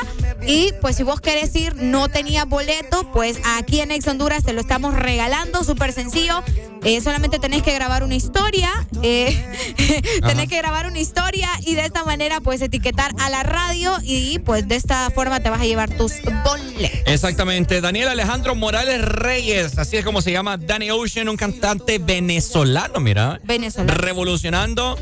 Y 0.46 0.72
pues 0.80 0.96
si 0.96 1.02
vos 1.02 1.20
querés 1.20 1.54
ir, 1.56 1.74
no 1.76 2.08
tenía 2.08 2.44
boleto, 2.44 3.10
pues 3.12 3.38
aquí 3.56 3.80
en 3.80 3.90
Ex 3.90 4.06
Honduras 4.06 4.44
te 4.44 4.52
lo 4.52 4.60
estamos 4.60 4.94
regalando, 4.94 5.64
súper 5.64 5.92
sencillo. 5.92 6.42
Eh, 6.84 7.00
solamente 7.00 7.38
tenés 7.38 7.62
que 7.62 7.74
grabar 7.74 8.02
una 8.02 8.14
historia, 8.14 8.70
eh, 9.02 9.36
tenés 10.26 10.48
que 10.48 10.56
grabar 10.56 10.86
una 10.86 11.00
historia 11.00 11.48
y 11.66 11.74
de 11.74 11.84
esta 11.84 12.04
manera 12.04 12.40
pues 12.40 12.62
etiquetar 12.62 13.12
a 13.18 13.30
la 13.30 13.42
radio 13.42 13.96
y 14.02 14.38
pues 14.40 14.68
de 14.68 14.76
esta 14.76 15.10
forma 15.10 15.40
te 15.40 15.50
vas 15.50 15.60
a 15.60 15.64
llevar 15.64 15.90
tus 15.90 16.12
boletos. 16.44 17.02
Exactamente, 17.06 17.80
Daniel 17.80 18.08
Alejandro 18.08 18.54
Morales 18.54 19.02
Reyes, 19.02 19.78
así 19.78 19.96
es 19.96 20.04
como 20.04 20.22
se 20.22 20.32
llama 20.32 20.56
Danny 20.56 20.90
Ocean, 20.90 21.28
un 21.28 21.36
cantante 21.36 21.98
venezolano, 21.98 23.00
mira. 23.00 23.40
Venezolano. 23.44 23.98
Revolucionando 23.98 24.98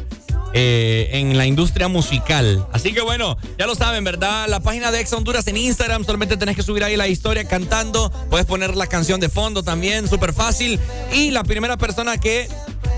eh, 0.58 1.10
en 1.12 1.36
la 1.36 1.44
industria 1.44 1.86
musical. 1.86 2.66
Así 2.72 2.94
que 2.94 3.02
bueno, 3.02 3.36
ya 3.58 3.66
lo 3.66 3.74
saben, 3.74 4.04
¿verdad? 4.04 4.48
La 4.48 4.60
página 4.60 4.90
de 4.90 5.00
Ex 5.00 5.12
Honduras 5.12 5.46
en 5.48 5.58
Instagram, 5.58 6.06
solamente 6.06 6.38
tenés 6.38 6.56
que 6.56 6.62
subir 6.62 6.82
ahí 6.82 6.96
la 6.96 7.08
historia 7.08 7.46
cantando, 7.46 8.10
puedes 8.30 8.46
poner 8.46 8.74
la 8.74 8.86
canción 8.86 9.20
de 9.20 9.28
fondo 9.28 9.62
también, 9.62 10.08
súper 10.08 10.32
fácil. 10.32 10.80
Y 11.12 11.30
la 11.30 11.44
primera 11.44 11.76
persona 11.76 12.16
que 12.16 12.48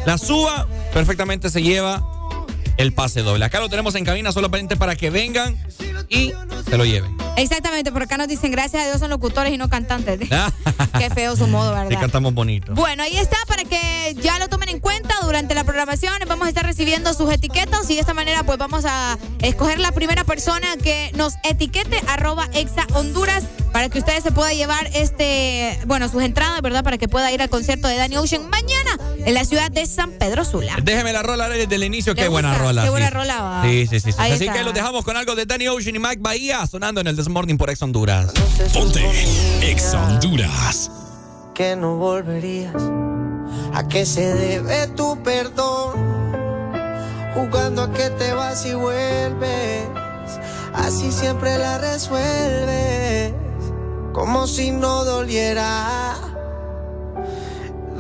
la 0.07 0.19
suba, 0.19 0.69
perfectamente 0.95 1.51
se 1.51 1.61
lleva 1.61 2.18
el 2.79 2.93
pase 2.93 3.23
doble. 3.23 3.45
Acá 3.45 3.61
lo 3.61 3.69
tenemos 3.69 3.95
en 3.95 4.05
cabina 4.05 4.33
solamente 4.33 4.77
para 4.77 4.97
que 4.97 5.11
vengan 5.11 5.57
y 6.09 6.33
se 6.69 6.79
lo 6.79 6.85
lleven. 6.87 7.15
Exactamente, 7.37 7.93
por 7.93 8.03
acá 8.03 8.17
nos 8.17 8.29
dicen 8.29 8.51
gracias 8.51 8.83
a 8.83 8.87
Dios 8.87 8.99
son 8.99 9.11
locutores 9.11 9.53
y 9.53 9.59
no 9.59 9.69
cantantes. 9.69 10.19
Qué 10.99 11.11
feo 11.11 11.37
su 11.37 11.47
modo, 11.47 11.73
Sí, 11.73 11.85
¿verdad? 11.89 12.01
cantamos 12.01 12.35
bonito. 12.35 12.73
Bueno, 12.75 13.03
ahí 13.03 13.17
está 13.17 13.37
para 13.47 13.65
que 13.65 14.17
ya 14.23 14.39
lo 14.39 14.49
tomen 14.49 14.69
en 14.71 14.81
cuenta 14.81 15.15
durante 15.23 15.55
la 15.55 15.65
programación. 15.65 16.15
Vamos 16.27 16.47
a 16.47 16.49
estar 16.49 16.65
recibiendo 16.65 17.13
sus 17.15 17.31
etiquetas 17.33 17.89
y 17.91 17.95
de 17.95 18.01
esta 18.01 18.15
manera 18.15 18.43
pues 18.45 18.59
vamos 18.59 18.85
a 18.87 19.19
escoger 19.43 19.79
la 19.79 19.93
primera 19.93 20.25
persona 20.25 20.67
que 20.83 21.11
nos 21.15 21.35
etiquete 21.45 22.01
arroba 22.09 22.49
exa 22.55 22.87
Honduras 22.95 23.45
para 23.73 23.89
que 23.91 23.99
ustedes 23.99 24.23
se 24.23 24.33
puedan 24.33 24.57
llevar 24.57 24.89
este, 24.95 25.79
bueno, 25.87 26.09
sus 26.09 26.23
entradas, 26.23 26.63
¿verdad? 26.63 26.83
Para 26.83 26.97
que 26.97 27.07
pueda 27.07 27.31
ir 27.33 27.43
al 27.43 27.51
concierto 27.51 27.87
de 27.87 27.97
Danny 27.97 28.17
Ocean 28.17 28.49
mañana 28.49 28.99
en 29.27 29.35
la 29.35 29.45
ciudad 29.45 29.71
de 29.71 29.85
San 29.87 30.13
Pedro 30.13 30.45
Sula. 30.45 30.77
Déjeme 30.83 31.13
la 31.13 31.23
rola 31.23 31.49
desde 31.49 31.75
el 31.75 31.85
inicio. 31.85 32.15
¿Le 32.15 32.23
Qué 32.23 32.29
buena 32.29 32.49
gusta? 32.51 32.65
Rola. 32.69 32.83
Qué 32.83 32.87
sí. 32.87 32.91
buena 32.91 33.11
rola 33.11 33.43
va. 33.43 33.63
Sí, 33.65 33.87
sí, 33.87 34.01
sí. 34.01 34.13
sí. 34.13 34.19
Así 34.19 34.45
está. 34.45 34.53
que 34.53 34.63
los 34.65 34.75
dejamos 34.75 35.05
con 35.05 35.17
algo 35.17 35.35
de 35.35 35.47
Danny 35.47 35.69
Ocean 35.69 35.97
y 35.97 35.99
Mike 35.99 36.19
Bahía 36.21 36.67
sonando 36.67 37.01
en 37.01 37.07
el 37.07 37.17
This 37.17 37.29
Morning 37.29 37.57
por 37.57 37.71
Ex 37.71 37.83
Honduras. 37.83 38.33
Ponte 38.73 39.05
Ex 39.63 39.95
Honduras. 39.95 40.91
que 41.55 41.77
no 41.77 41.97
volverías. 41.97 42.75
¿A 43.75 43.87
qué 43.89 44.05
se 44.07 44.35
debe 44.35 44.87
tu 44.89 45.23
perdón? 45.23 45.93
Jugando 47.35 47.83
a 47.83 47.93
que 47.93 48.11
te 48.11 48.33
vas 48.33 48.65
y 48.67 48.75
vuelves. 48.75 49.87
Así 50.75 51.11
siempre 51.13 51.59
la 51.59 51.79
resuelves. 51.79 53.33
Como 54.13 54.47
si 54.47 54.71
no 54.71 55.05
doliera. 55.05 56.17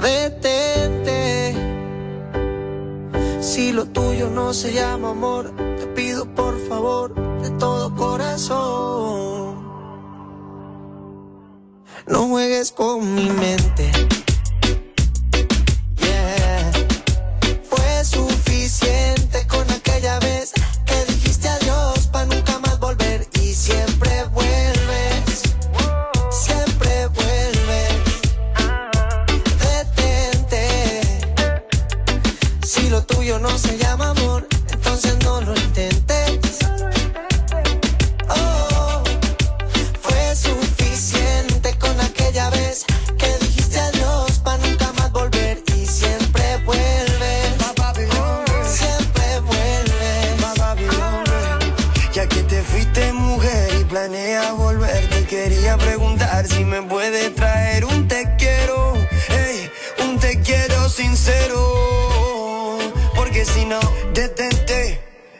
Detente. 0.00 1.77
Si 3.40 3.72
lo 3.72 3.86
tuyo 3.86 4.30
no 4.30 4.52
se 4.52 4.72
llama 4.72 5.10
amor, 5.10 5.54
te 5.78 5.86
pido 5.88 6.26
por 6.34 6.58
favor 6.68 7.14
de 7.40 7.50
todo 7.50 7.94
corazón. 7.94 9.56
No 12.06 12.28
juegues 12.28 12.72
con 12.72 13.14
mi 13.14 13.30
mente. 13.30 13.92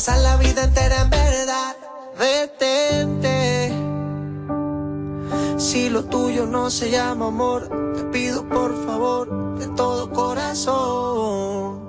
Pasar 0.00 0.20
la 0.20 0.36
vida 0.38 0.64
entera 0.64 1.02
en 1.02 1.10
verdad. 1.10 1.76
Detente. 2.18 3.70
Si 5.58 5.90
lo 5.90 6.04
tuyo 6.04 6.46
no 6.46 6.70
se 6.70 6.90
llama 6.90 7.26
amor, 7.26 7.68
te 7.94 8.04
pido 8.04 8.48
por 8.48 8.70
favor 8.86 9.58
de 9.58 9.66
todo 9.76 10.10
corazón. 10.10 11.80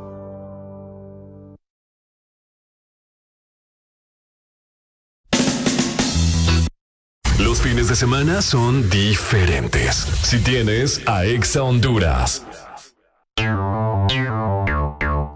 Los 7.40 7.62
fines 7.62 7.88
de 7.88 7.96
semana 7.96 8.42
son 8.42 8.90
diferentes. 8.90 9.96
Si 10.24 10.40
tienes 10.40 11.02
a 11.08 11.24
Exa 11.24 11.64
Honduras. 11.64 12.46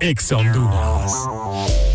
Exa 0.01 0.35
Honduras. 0.35 1.94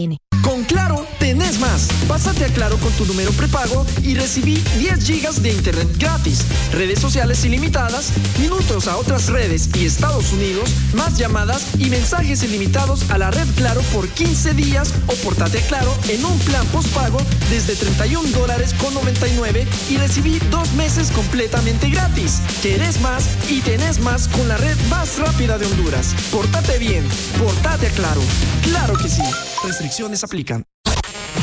SPN. 0.00 0.39
Con 0.50 0.64
Claro, 0.64 1.06
tenés 1.20 1.60
más. 1.60 1.86
Pásate 2.08 2.44
a 2.44 2.48
Claro 2.48 2.76
con 2.78 2.90
tu 2.94 3.06
número 3.06 3.30
prepago 3.30 3.86
y 4.02 4.14
recibí 4.14 4.56
10 4.78 5.04
gigas 5.04 5.40
de 5.44 5.52
internet 5.52 5.86
gratis, 5.96 6.44
redes 6.72 6.98
sociales 6.98 7.44
ilimitadas, 7.44 8.10
minutos 8.40 8.88
a 8.88 8.96
otras 8.96 9.28
redes 9.28 9.70
y 9.76 9.86
Estados 9.86 10.32
Unidos, 10.32 10.68
más 10.92 11.16
llamadas 11.18 11.78
y 11.78 11.88
mensajes 11.88 12.42
ilimitados 12.42 13.08
a 13.10 13.18
la 13.18 13.30
red 13.30 13.46
Claro 13.54 13.80
por 13.92 14.08
15 14.08 14.54
días 14.54 14.92
o 15.06 15.14
portate 15.22 15.58
a 15.58 15.66
Claro 15.68 15.94
en 16.08 16.24
un 16.24 16.36
plan 16.40 16.66
postpago 16.68 17.18
desde 17.48 17.76
31 17.76 18.30
dólares 18.30 18.74
con 18.74 18.92
99 18.94 19.68
y 19.88 19.98
recibí 19.98 20.40
dos 20.50 20.72
meses 20.72 21.12
completamente 21.12 21.88
gratis. 21.90 22.40
Querés 22.60 23.00
más 23.00 23.24
y 23.48 23.60
tenés 23.60 24.00
más 24.00 24.26
con 24.26 24.48
la 24.48 24.56
red 24.56 24.76
más 24.88 25.16
rápida 25.18 25.58
de 25.58 25.66
Honduras. 25.66 26.12
Portate 26.32 26.78
bien, 26.78 27.06
portate 27.38 27.86
a 27.86 27.90
Claro. 27.90 28.22
Claro 28.64 28.94
que 28.94 29.08
sí. 29.08 29.22
Restricciones 29.62 30.24
aplican. 30.40 30.64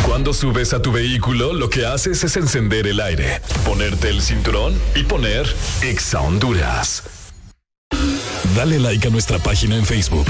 Cuando 0.06 0.34
subes 0.34 0.74
a 0.74 0.82
tu 0.82 0.92
vehículo, 0.92 1.54
lo 1.54 1.70
que 1.70 1.86
haces 1.86 2.24
es 2.24 2.36
encender 2.38 2.88
el 2.88 3.00
aire, 3.00 3.42
ponerte 3.66 4.10
el 4.10 4.22
cinturón 4.22 4.74
y 4.96 5.04
poner 5.04 5.46
Exa 5.82 6.22
Honduras. 6.22 7.04
Dale 8.56 8.80
like 8.80 9.08
a 9.08 9.12
nuestra 9.12 9.38
página 9.40 9.76
en 9.76 9.86
Facebook. 9.86 10.26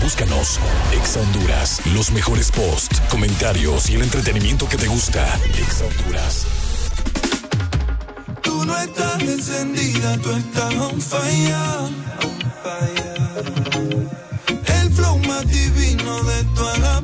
Búscanos 0.00 0.60
Exa 0.92 1.20
Honduras. 1.20 1.80
Los 1.94 2.10
mejores 2.12 2.50
posts, 2.52 3.00
comentarios 3.10 3.90
y 3.90 3.96
el 3.96 4.02
entretenimiento 4.02 4.68
que 4.68 4.76
te 4.76 4.86
gusta. 4.86 5.26
Exa 5.58 5.84
Honduras. 5.86 6.46
Tú 8.42 8.64
no 8.64 8.78
estás 8.78 9.22
encendida, 9.22 10.16
tú 10.18 10.30
estás 10.30 10.74
on 10.74 11.00
fire. 11.00 11.56
El 14.80 14.90
flow 14.92 15.18
más 15.18 15.46
divino 15.48 16.22
de 16.22 16.44
toda 16.54 16.78
la 16.78 16.95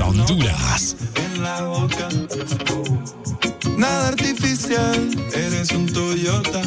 Honduras. 0.00 0.96
en 1.16 1.42
la 1.42 1.62
boca. 1.62 2.08
Nada 3.76 4.08
artificial, 4.08 5.10
eres 5.34 5.70
un 5.72 5.86
Toyota 5.86 6.62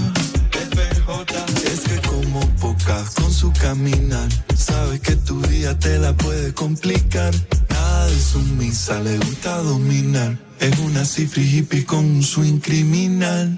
FJ. 0.51 1.67
Es 1.71 1.79
que 1.81 2.01
como 2.07 2.39
pocas 2.57 3.11
con 3.15 3.31
su 3.31 3.51
caminar, 3.53 4.27
sabes 4.55 4.99
que 5.01 5.15
tu 5.15 5.41
día 5.43 5.77
te 5.77 5.97
la 5.99 6.13
puede 6.13 6.53
complicar. 6.53 7.33
Nada 7.69 8.07
de 8.07 8.19
sumisa, 8.19 8.99
le 8.99 9.17
gusta 9.17 9.57
dominar. 9.57 10.37
Es 10.59 10.77
una 10.79 11.05
cifra 11.05 11.41
hippie 11.41 11.85
con 11.85 12.05
un 12.05 12.23
swing 12.23 12.59
criminal. 12.59 13.57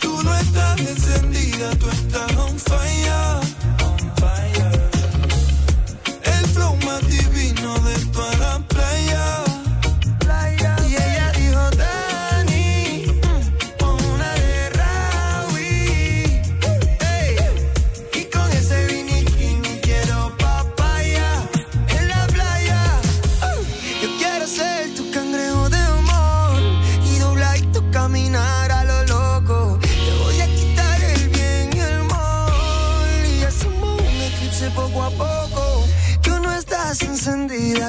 Tú 0.00 0.22
no 0.22 0.34
estás 0.36 0.80
encendida, 0.80 1.70
tú 1.78 1.88
estás 1.90 2.36
on 2.36 2.58
fire. 2.58 3.40
El 6.24 6.46
flow 6.50 6.76
más 6.84 7.06
divino 7.08 7.35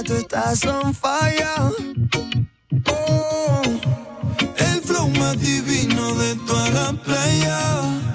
tú 0.07 0.13
estás 0.13 0.63
on 0.65 0.93
fire. 0.93 1.45
Oh. 2.89 3.61
El 4.57 4.81
flow 4.81 5.09
más 5.09 5.37
divino 5.39 6.15
de 6.15 6.35
toda 6.47 6.69
la 6.69 6.93
playa. 7.03 8.06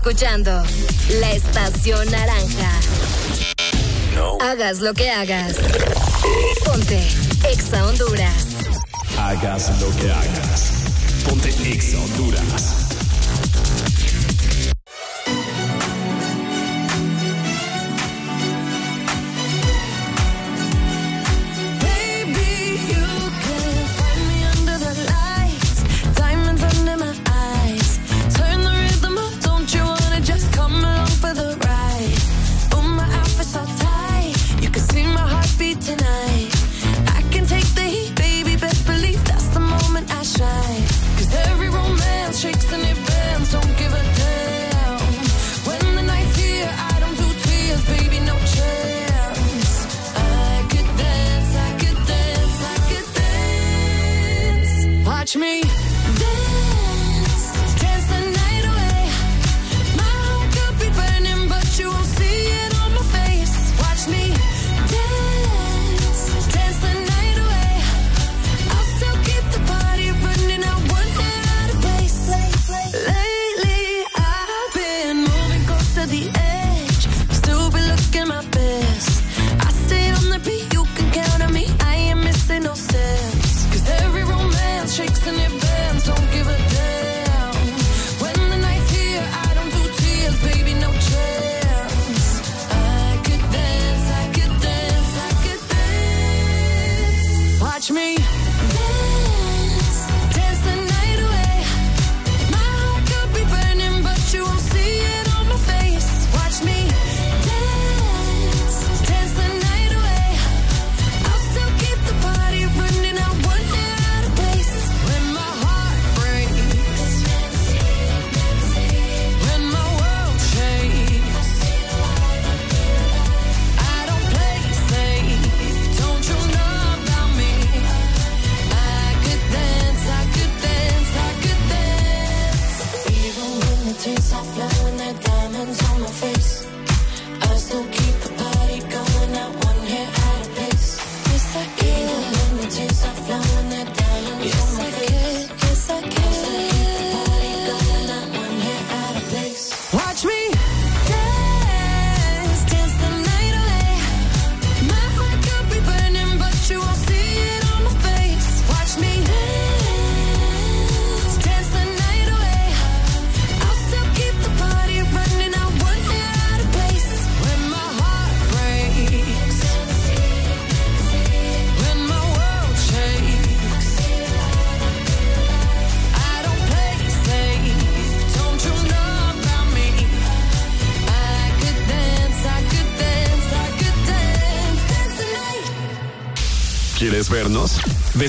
escuchando 0.00 0.50
la 1.20 1.32
estación 1.32 2.10
naranja. 2.10 2.70
No. 4.14 4.38
Hagas 4.40 4.80
lo 4.80 4.94
que 4.94 5.10
hagas. 5.10 5.56
Ponte 6.64 7.06
Exa 7.46 7.86
Honduras. 7.86 8.46
Hagas 9.18 9.78
lo 9.78 9.90
que 9.96 10.10
hagas. 10.10 10.72
Ponte 11.28 11.50
Exa 11.70 11.98
Honduras. 11.98 12.79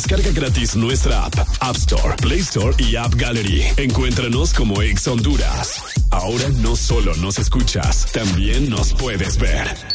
Descarga 0.01 0.31
gratis 0.31 0.75
nuestra 0.75 1.25
app, 1.25 1.35
App 1.59 1.75
Store, 1.75 2.15
Play 2.15 2.39
Store 2.39 2.73
y 2.79 2.95
App 2.95 3.13
Gallery. 3.13 3.61
Encuéntranos 3.77 4.51
como 4.51 4.81
Ex 4.81 5.07
Honduras. 5.07 5.83
Ahora 6.09 6.49
no 6.49 6.75
solo 6.75 7.15
nos 7.17 7.37
escuchas, 7.37 8.07
también 8.11 8.67
nos 8.67 8.95
puedes 8.95 9.37
ver. 9.37 9.90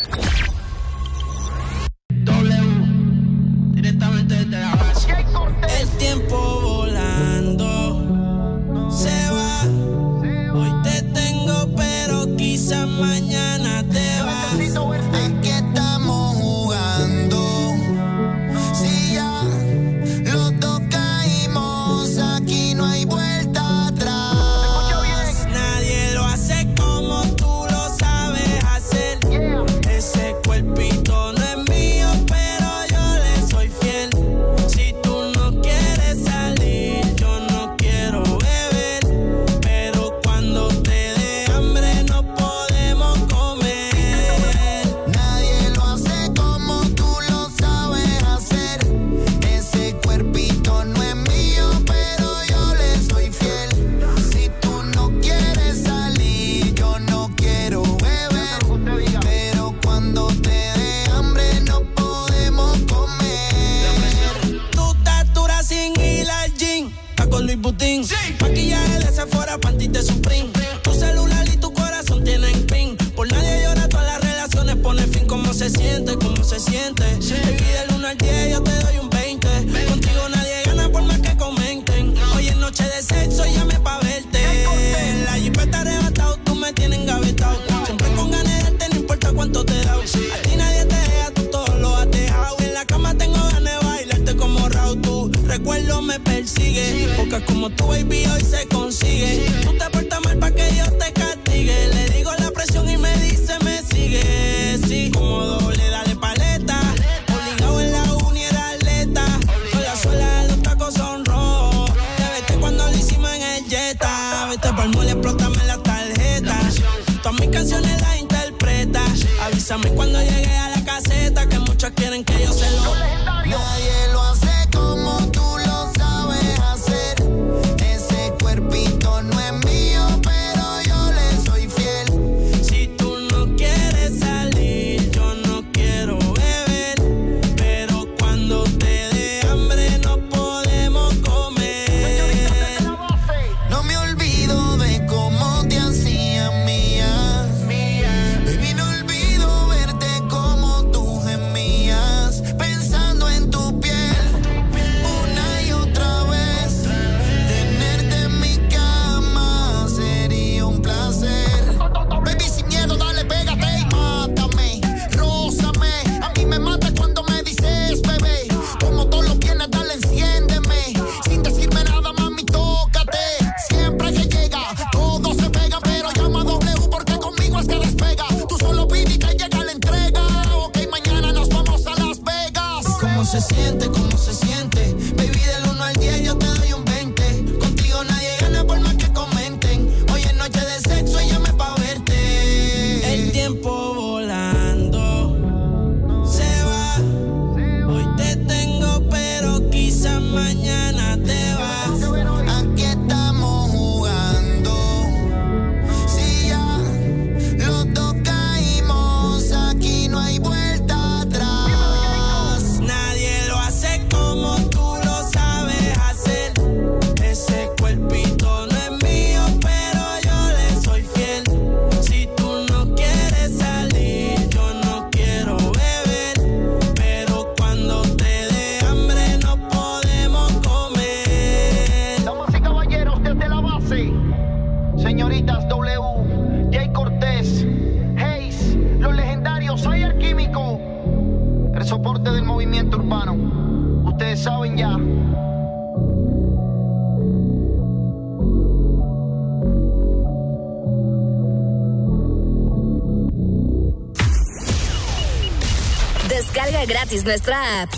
nuestra 257.27 257.83
app. 257.83 257.93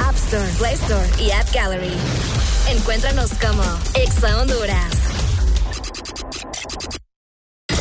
App 0.00 0.14
Store, 0.16 0.48
Play 0.56 0.74
Store 0.74 1.08
y 1.18 1.30
App 1.32 1.52
Gallery. 1.52 1.92
Encuéntranos 2.70 3.30
como 3.40 3.62
Exa 3.94 4.40
Honduras. 4.40 4.94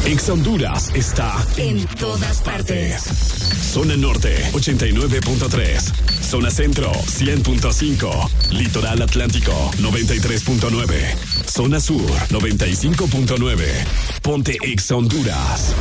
Exa 0.05 0.33
Honduras 0.33 0.89
está 0.95 1.31
en 1.57 1.85
todas 1.85 2.41
partes. 2.41 3.03
Zona 3.71 3.95
Norte 3.95 4.43
89.3. 4.51 6.23
Zona 6.23 6.49
Centro 6.49 6.91
100.5. 6.91 8.51
Litoral 8.51 9.01
Atlántico 9.03 9.53
93.9. 9.77 11.15
Zona 11.47 11.79
Sur 11.79 12.09
95.9. 12.29 13.63
Ponte 14.23 14.57
Exa 14.63 14.95
Honduras. 14.95 15.75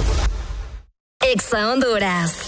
Exa 1.20 1.72
Honduras. 1.72 2.47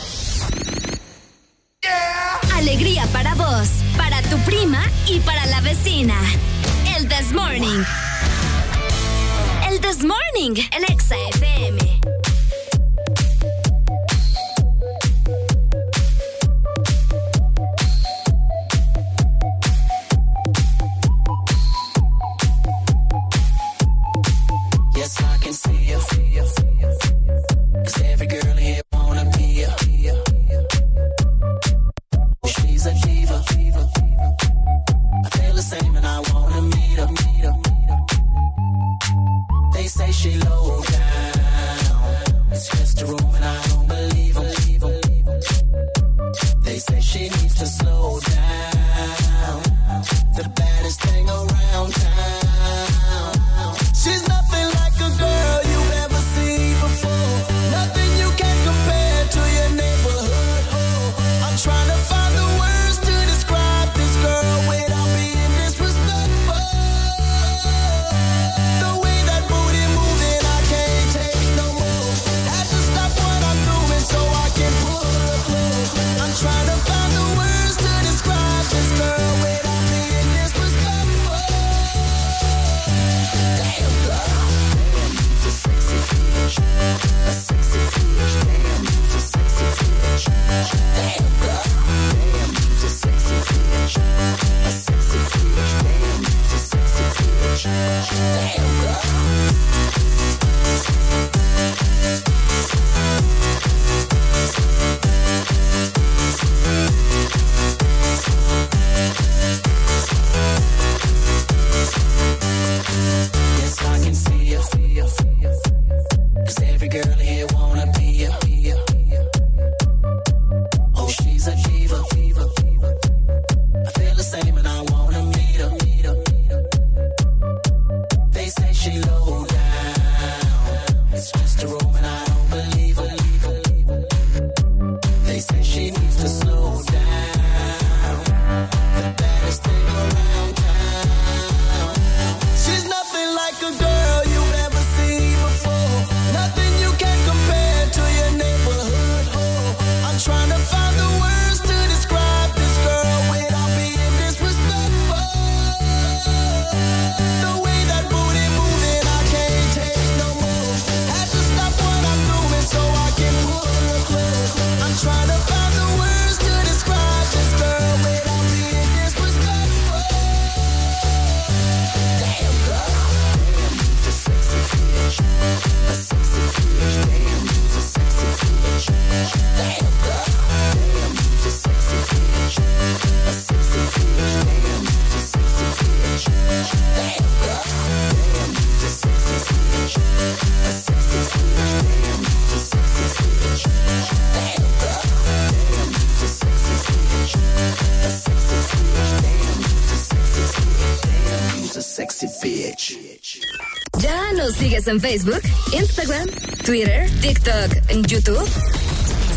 En 204.86 204.99
Facebook, 204.99 205.42
Instagram, 205.73 206.26
Twitter, 206.65 207.07
TikTok, 207.20 207.70
YouTube. 208.07 208.49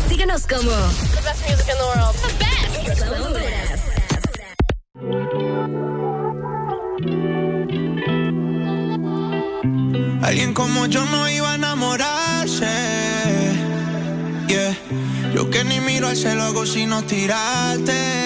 Síguenos 0.08 0.46
como 0.46 0.70
The 0.70 1.20
best 1.22 1.48
music 1.48 1.68
in 1.68 1.76
the 1.76 1.84
world. 1.84 2.14
The 2.16 2.28
best. 2.38 2.64
Alguien 10.22 10.54
como 10.54 10.86
yo 10.86 11.04
no 11.04 11.28
iba 11.28 11.52
a 11.52 11.54
enamorarse. 11.56 12.66
Yeah. 14.48 14.74
Yo 15.34 15.50
que 15.50 15.62
ni 15.64 15.80
miro 15.80 16.08
al 16.08 16.16
cielo 16.16 16.44
hago 16.44 16.64
sino 16.64 17.02
tirarte. 17.04 18.23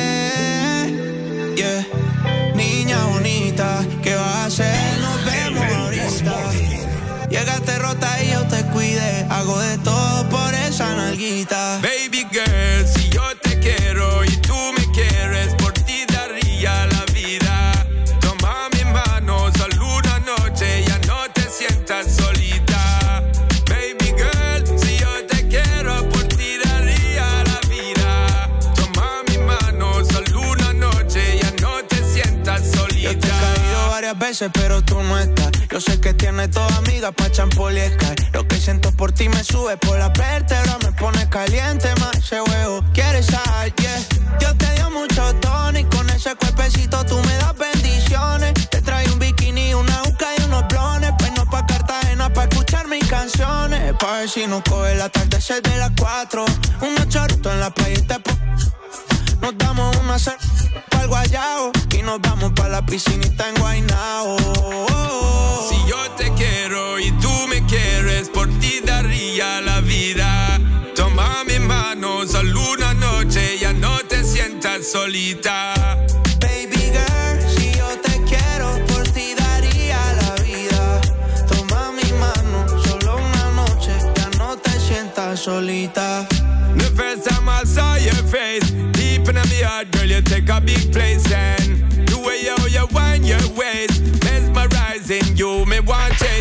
pero 34.53 34.83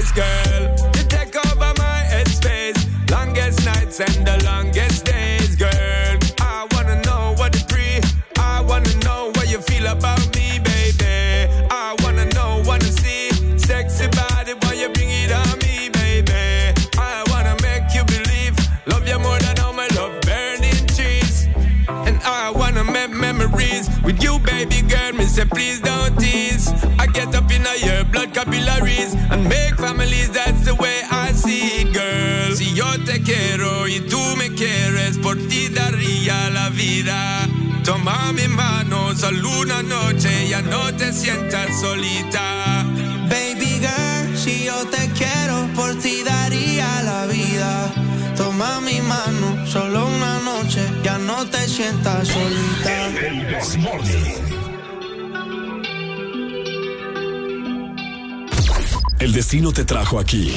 space, 0.08 0.12
girl. 0.12 0.92
You 0.96 1.04
take 1.08 1.36
over 1.36 1.74
my 1.78 2.04
headspace. 2.12 2.80
Longest 3.12 3.66
nights 3.66 4.00
and 4.00 4.26
the 4.26 4.44
longest 4.46 5.06
days, 5.06 5.56
girl. 5.56 6.18
I 6.40 6.68
wanna 6.72 7.02
know 7.02 7.34
what 7.38 7.54
to 7.54 7.66
pre. 7.66 8.02
I 8.38 8.62
wanna 8.62 8.94
know 9.06 9.32
what 9.36 9.50
you 9.50 9.60
feel 9.60 9.88
about 9.88 10.24
me, 10.36 10.60
baby. 10.60 11.52
I 11.72 11.96
wanna 12.04 12.26
know, 12.36 12.62
wanna 12.66 12.92
see. 13.02 13.32
Sexy 13.58 14.08
body, 14.08 14.54
why 14.62 14.74
you 14.74 14.90
bring 14.90 15.10
it 15.10 15.32
on 15.32 15.60
me, 15.60 15.90
baby. 15.90 16.74
I 16.98 17.24
wanna 17.30 17.56
make 17.62 17.94
you 17.96 18.04
believe. 18.06 18.56
Love 18.86 19.08
you 19.08 19.20
more 19.20 19.40
than 19.40 19.60
all 19.60 19.74
my 19.74 19.88
love 19.96 20.14
burning 20.22 20.86
trees. 20.96 21.48
And 21.88 22.20
I 22.24 22.52
wanna 22.52 22.84
make 22.84 23.12
memories 23.12 23.90
with 24.04 24.22
you, 24.24 24.40
baby 24.40 24.82
girl. 24.82 25.14
Me 25.14 25.26
say, 25.26 25.46
please 25.46 25.80
don't 25.80 26.18
tease. 26.20 26.68
I 27.00 27.06
get 27.08 27.34
up 27.36 27.52
in 27.52 27.66
your 27.86 28.04
blood 28.06 28.34
capillaries 28.34 29.14
and 29.32 29.44
make 29.48 29.67
quiero 33.28 33.90
y 33.90 34.00
tú 34.00 34.22
me 34.38 34.54
quieres, 34.54 35.18
por 35.18 35.36
ti 35.50 35.68
daría 35.68 36.50
la 36.50 36.70
vida. 36.70 37.46
Toma 37.84 38.32
mi 38.32 38.48
mano, 38.48 39.14
solo 39.18 39.50
una 39.60 39.84
noche, 39.84 40.48
ya 40.48 40.62
no 40.62 40.94
te 40.96 41.12
sientas 41.12 41.82
solita. 41.82 42.86
Baby 43.30 43.82
girl, 43.84 44.38
si 44.38 44.64
yo 44.64 44.78
te 44.88 45.10
quiero, 45.20 45.68
por 45.76 45.94
ti 46.00 46.24
daría 46.24 47.04
la 47.04 47.26
vida. 47.26 47.92
Toma 48.38 48.80
mi 48.80 49.02
mano, 49.02 49.68
solo 49.68 50.06
una 50.06 50.40
noche, 50.40 50.82
ya 51.04 51.18
no 51.18 51.46
te 51.48 51.68
sientas 51.68 52.30
solita. 52.30 53.08
El, 53.08 53.58
El 59.20 59.34
destino 59.34 59.74
te 59.74 59.84
trajo 59.84 60.18
aquí. 60.18 60.54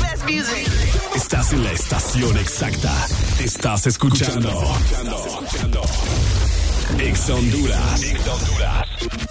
Best 0.00 0.24
music. 0.24 0.93
Estás 1.14 1.52
en 1.52 1.62
la 1.62 1.72
estación 1.72 2.36
exacta. 2.38 2.92
Estás 3.38 3.86
escuchando. 3.86 4.50
Ex 6.98 7.30
Honduras. 7.30 8.02
Ex 8.02 8.28
Honduras. 8.28 9.23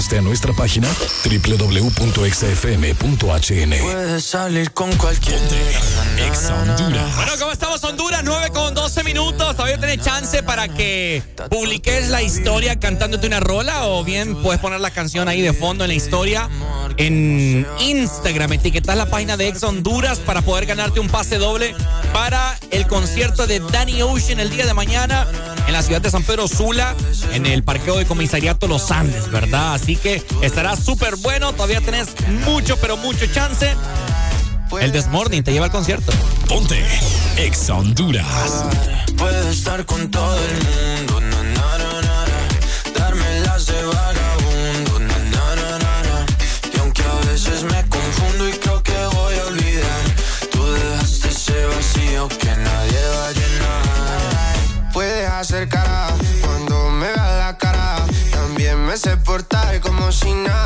entraste 0.00 0.18
a 0.18 0.22
nuestra 0.22 0.54
página 0.54 0.88
www.exafm.hn. 1.24 1.82
Puedes 3.82 4.24
salir 4.24 4.70
con 4.72 4.90
cualquiera. 4.96 5.38
Ex 6.26 6.48
Honduras. 6.48 7.16
Bueno, 7.16 7.32
¿cómo 7.38 7.52
estamos, 7.52 7.84
Honduras? 7.84 8.22
9 8.24 8.48
con 8.50 8.72
12 8.72 9.04
minutos. 9.04 9.56
Todavía 9.56 9.78
tenés 9.78 10.00
chance 10.02 10.42
para 10.42 10.68
que 10.68 11.22
publiques 11.50 12.08
la 12.08 12.22
historia 12.22 12.80
cantándote 12.80 13.26
una 13.26 13.40
rola 13.40 13.88
o 13.88 14.02
bien 14.02 14.40
puedes 14.42 14.58
poner 14.60 14.80
la 14.80 14.90
canción 14.90 15.28
ahí 15.28 15.42
de 15.42 15.52
fondo 15.52 15.84
en 15.84 15.88
la 15.88 15.94
historia 15.94 16.48
en 16.96 17.66
Instagram. 17.80 18.54
Etiquetas 18.54 18.96
la 18.96 19.06
página 19.06 19.36
de 19.36 19.48
Ex 19.48 19.62
Honduras 19.62 20.18
para 20.18 20.40
poder 20.40 20.64
ganarte 20.64 21.00
un 21.00 21.08
pase 21.08 21.36
doble 21.36 21.74
para 22.14 22.58
el 22.70 22.86
concierto 22.86 23.46
de 23.46 23.60
Danny 23.60 24.00
Ocean 24.00 24.40
el 24.40 24.48
día 24.48 24.64
de 24.64 24.72
mañana 24.72 25.26
en 25.70 25.74
la 25.74 25.82
ciudad 25.84 26.00
de 26.00 26.10
San 26.10 26.24
Pedro 26.24 26.48
Sula, 26.48 26.96
en 27.32 27.46
el 27.46 27.62
parqueo 27.62 27.96
de 27.96 28.04
comisariato 28.04 28.66
Los 28.66 28.90
Andes, 28.90 29.30
¿verdad? 29.30 29.74
Así 29.74 29.94
que 29.94 30.20
estará 30.42 30.74
súper 30.74 31.14
bueno, 31.14 31.52
todavía 31.52 31.80
tenés 31.80 32.08
mucho, 32.44 32.76
pero 32.78 32.96
mucho 32.96 33.24
chance. 33.26 33.72
El 34.80 34.90
Desmorning 34.90 35.44
te 35.44 35.52
lleva 35.52 35.66
al 35.66 35.70
concierto. 35.70 36.10
Ponte 36.48 36.84
Ex 37.36 37.70
Honduras. 37.70 38.64
Puedo 39.16 39.48
estar 39.48 39.86
con 39.86 40.10
todo 40.10 40.36
el 40.40 40.54
mundo, 40.54 41.20
na, 41.20 41.42
na, 41.44 41.78
na, 41.78 42.26
darme 42.98 43.40
las 43.40 43.66
de. 43.66 44.29
cuando 56.42 56.90
me 56.90 57.06
veas 57.06 57.38
la 57.38 57.56
cara. 57.56 57.96
También 58.30 58.84
me 58.84 58.94
sé 58.98 59.16
portar 59.16 59.80
como 59.80 60.12
si 60.12 60.30
nada 60.34 60.59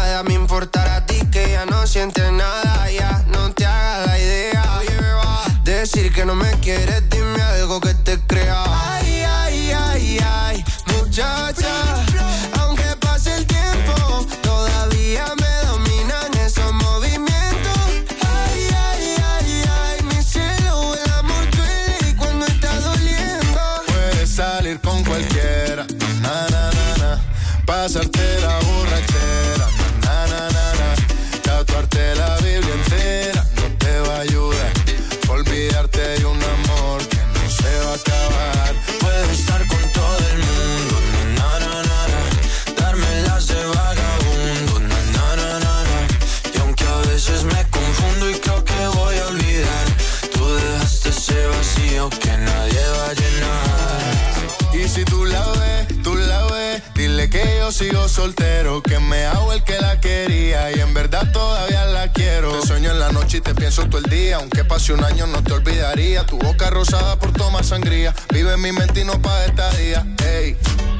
mi 68.56 68.72
mente 68.72 69.00
y 69.00 69.04
no 69.04 69.20
pa' 69.20 69.44
esta 69.44 69.70
día. 69.72 70.06
Ey, 70.24 70.56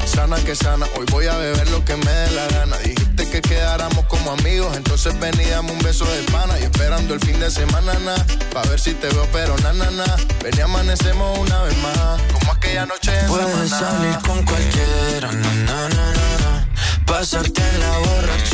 sana 0.06 0.36
que 0.36 0.54
sana, 0.54 0.86
hoy 0.96 1.06
voy 1.10 1.26
a 1.26 1.36
beber 1.36 1.68
lo 1.70 1.84
que 1.84 1.96
me 1.96 2.10
dé 2.10 2.30
la 2.32 2.46
gana. 2.48 2.76
Dijiste 2.78 3.30
que 3.30 3.40
quedáramos 3.40 4.04
como 4.06 4.32
amigos, 4.32 4.76
entonces 4.76 5.18
veníamos 5.20 5.72
un 5.72 5.78
beso 5.80 6.04
de 6.04 6.22
pana. 6.32 6.58
Y 6.60 6.64
esperando 6.64 7.14
el 7.14 7.20
fin 7.20 7.38
de 7.38 7.50
semana, 7.50 7.94
na, 8.00 8.14
pa' 8.52 8.62
ver 8.68 8.80
si 8.80 8.94
te 8.94 9.08
veo, 9.08 9.26
pero 9.32 9.56
na, 9.58 9.72
na, 9.72 9.90
na. 9.90 10.04
Ven 10.42 10.54
y 10.56 10.60
amanecemos 10.60 11.38
una 11.38 11.62
vez 11.62 11.76
más, 11.78 12.20
como 12.32 12.52
aquella 12.52 12.86
noche 12.86 13.12
en 13.18 13.26
Puedes 13.26 13.70
salir 13.70 14.18
con 14.26 14.44
cualquiera, 14.44 15.32
na, 15.32 15.54
na, 15.54 15.88
na, 15.88 16.12
na, 16.12 16.38
na. 16.44 16.68
Pasarte 17.06 17.60
en 17.60 17.80
la 17.80 17.98
borracha 17.98 18.53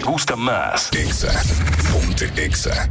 ¿Te 0.00 0.06
gusta 0.06 0.34
más? 0.34 0.88
Exa. 0.94 1.30
Ponte 1.92 2.32
Exa. 2.42 2.88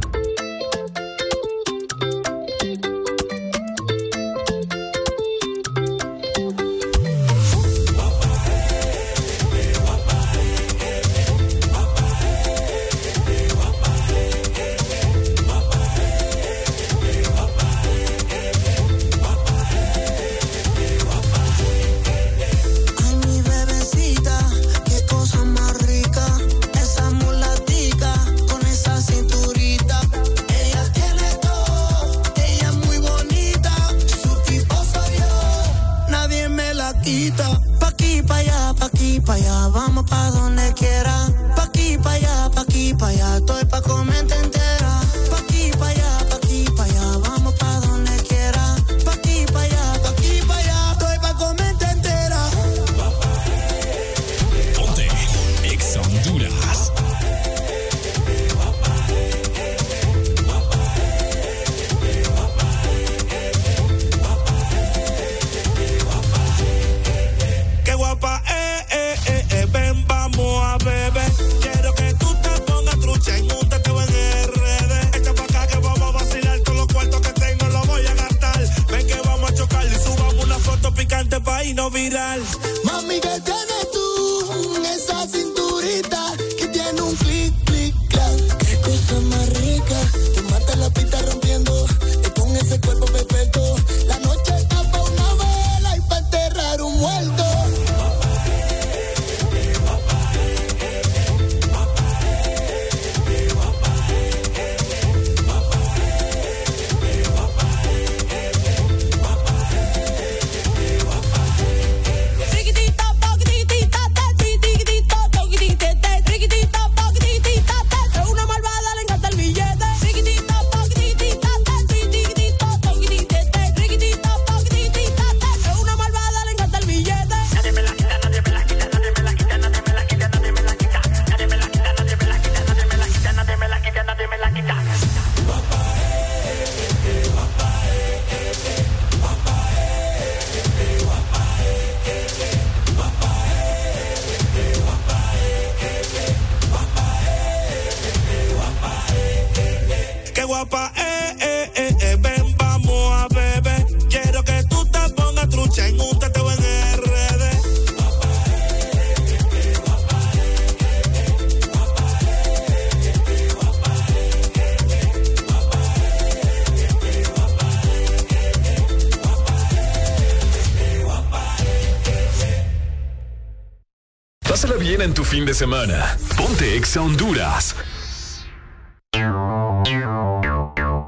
Fin 175.40 175.46
de 175.46 175.54
semana. 175.54 176.18
Ponte 176.36 176.76
Exa 176.76 177.00
Honduras. 177.00 177.74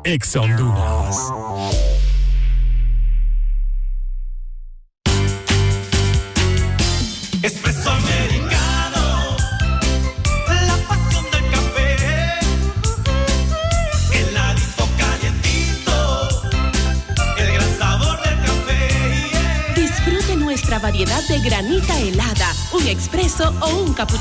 Exa 0.05 0.41
Honduras. 0.41 0.92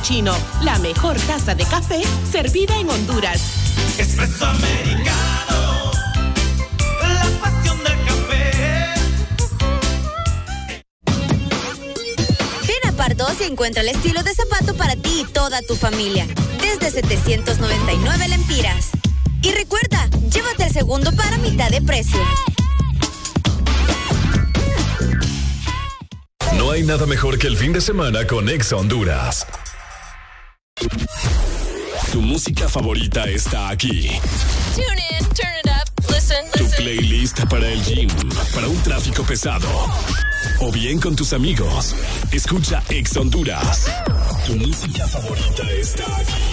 Cappuccino. 0.01 0.35
La 0.63 0.79
mejor 0.79 1.17
taza 1.21 1.55
de 1.55 1.65
café 1.65 2.01
servida 2.29 2.77
en 2.79 2.89
Honduras. 2.89 3.41
Espresso 3.97 4.45
americano, 4.45 5.91
la 7.01 7.25
pasión 7.41 7.77
del 7.83 8.05
café. 8.05 8.51
Ven 12.67 12.89
a 12.89 12.91
Pardos 12.93 13.41
y 13.41 13.43
encuentra 13.43 13.81
el 13.81 13.89
estilo 13.89 14.23
de 14.23 14.33
zapato 14.33 14.75
para 14.75 14.95
ti 14.95 15.21
y 15.21 15.31
toda 15.31 15.61
tu 15.61 15.75
familia. 15.75 16.27
Desde 16.59 16.91
799 16.91 18.27
lempiras. 18.27 18.89
Y 19.43 19.51
recuerda, 19.51 20.07
llévate 20.31 20.65
el 20.65 20.71
segundo 20.71 21.11
para 21.15 21.37
mitad 21.37 21.69
de 21.69 21.81
precio. 21.81 22.19
No 26.57 26.71
hay 26.71 26.83
nada 26.83 27.07
mejor 27.07 27.39
que 27.39 27.47
el 27.47 27.57
fin 27.57 27.73
de 27.73 27.81
semana 27.81 28.27
con 28.27 28.47
Exa 28.47 28.75
Honduras. 28.75 29.47
Favorita 32.71 33.25
está 33.25 33.69
aquí. 33.69 34.07
Tune 34.75 34.85
in, 35.19 35.25
turn 35.35 35.53
it 35.61 35.67
up, 35.69 36.09
listen, 36.09 36.37
Tu 36.53 36.63
listen. 36.63 36.83
playlist 36.85 37.39
para 37.49 37.67
el 37.67 37.83
gym, 37.83 38.07
para 38.55 38.67
un 38.67 38.77
tráfico 38.81 39.23
pesado. 39.23 39.67
O 40.61 40.71
bien 40.71 40.99
con 40.99 41.15
tus 41.15 41.33
amigos. 41.33 41.93
Escucha 42.31 42.81
Ex 42.89 43.17
Honduras. 43.17 43.87
Tu 44.45 44.55
música 44.55 45.05
favorita 45.07 45.63
está 45.71 46.03
aquí. 46.17 46.50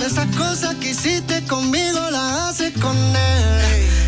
Todas 0.00 0.12
esas 0.12 0.34
cosas 0.36 0.74
que 0.76 0.92
hiciste 0.92 1.44
conmigo 1.44 2.00
las 2.10 2.48
haces 2.48 2.72
con 2.80 2.96
él. 2.96 3.99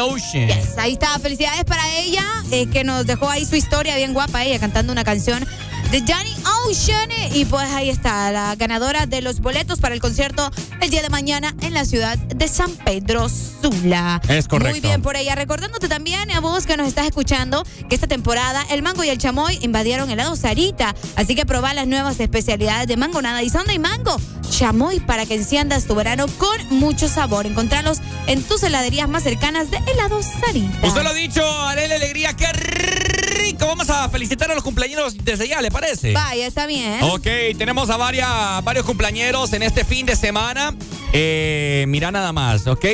Ocean. 0.00 0.48
Yes, 0.48 0.78
ahí 0.78 0.92
está. 0.94 1.18
Felicidades 1.18 1.64
para 1.64 1.82
ella, 1.98 2.24
eh, 2.50 2.66
que 2.66 2.84
nos 2.84 3.06
dejó 3.06 3.28
ahí 3.28 3.44
su 3.44 3.56
historia 3.56 3.96
bien 3.96 4.12
guapa, 4.14 4.44
ella 4.44 4.58
cantando 4.58 4.92
una 4.92 5.04
canción 5.04 5.46
de 5.90 6.00
Danny 6.00 6.34
Ocean. 6.66 7.10
Y 7.32 7.44
pues 7.44 7.70
ahí 7.72 7.90
está, 7.90 8.30
la 8.30 8.54
ganadora 8.56 9.06
de 9.06 9.20
los 9.20 9.40
boletos 9.40 9.80
para 9.80 9.94
el 9.94 10.00
concierto 10.00 10.50
el 10.80 10.90
día 10.90 11.02
de 11.02 11.08
mañana 11.08 11.54
en 11.60 11.74
la 11.74 11.84
ciudad 11.84 12.18
de 12.34 12.48
San 12.48 12.70
Pedro 12.76 13.28
Sula. 13.28 14.20
Es 14.28 14.48
correcto. 14.48 14.72
Muy 14.72 14.80
bien 14.80 15.02
por 15.02 15.16
ella. 15.16 15.34
Recordándote 15.34 15.88
también 15.88 16.30
a 16.30 16.40
vos 16.40 16.66
que 16.66 16.76
nos 16.76 16.88
estás 16.88 17.06
escuchando 17.06 17.64
que 17.88 17.94
esta 17.94 18.06
temporada 18.06 18.64
el 18.70 18.82
mango 18.82 19.04
y 19.04 19.08
el 19.08 19.18
chamoy 19.18 19.58
invadieron 19.62 20.10
el 20.10 20.16
lado 20.16 20.36
Sarita. 20.36 20.94
Así 21.16 21.34
que 21.34 21.46
probá 21.46 21.74
las 21.74 21.86
nuevas 21.86 22.18
especialidades 22.20 22.88
de 22.88 22.96
mangonada 22.96 23.42
y 23.42 23.50
sonda 23.50 23.72
y 23.72 23.78
mango. 23.78 24.16
Chamoy 24.50 25.00
para 25.00 25.26
que 25.26 25.34
enciendas 25.34 25.86
tu 25.86 25.94
verano 25.94 26.26
con 26.38 26.56
mucho 26.70 27.08
sabor. 27.08 27.46
Encontralos 27.46 27.98
en 28.26 28.42
tus 28.42 28.62
heladerías 28.62 29.08
más 29.08 29.22
cercanas 29.22 29.70
de 29.70 29.78
helado 29.78 30.20
Sarita. 30.22 30.86
Usted 30.86 31.02
lo 31.02 31.08
ha 31.10 31.14
dicho, 31.14 31.42
Arele 31.62 31.94
Alegría, 31.94 32.34
qué 32.34 32.46
rico. 32.52 33.66
Vamos 33.66 33.90
a 33.90 34.08
felicitar 34.08 34.50
a 34.50 34.54
los 34.54 34.64
cumpleaños 34.64 35.16
desde 35.22 35.48
ya, 35.48 35.60
¿le 35.60 35.70
parece? 35.70 36.12
Vaya, 36.12 36.46
está 36.46 36.66
bien. 36.66 37.02
Ok, 37.02 37.26
tenemos 37.58 37.90
a 37.90 37.96
varias, 37.96 38.62
varios 38.64 38.84
cumpleañeros 38.84 39.52
en 39.52 39.62
este 39.62 39.84
fin 39.84 40.06
de 40.06 40.16
semana. 40.16 40.74
Eh, 41.16 41.84
mira 41.86 42.10
nada 42.10 42.32
más, 42.32 42.66
¿ok? 42.66 42.84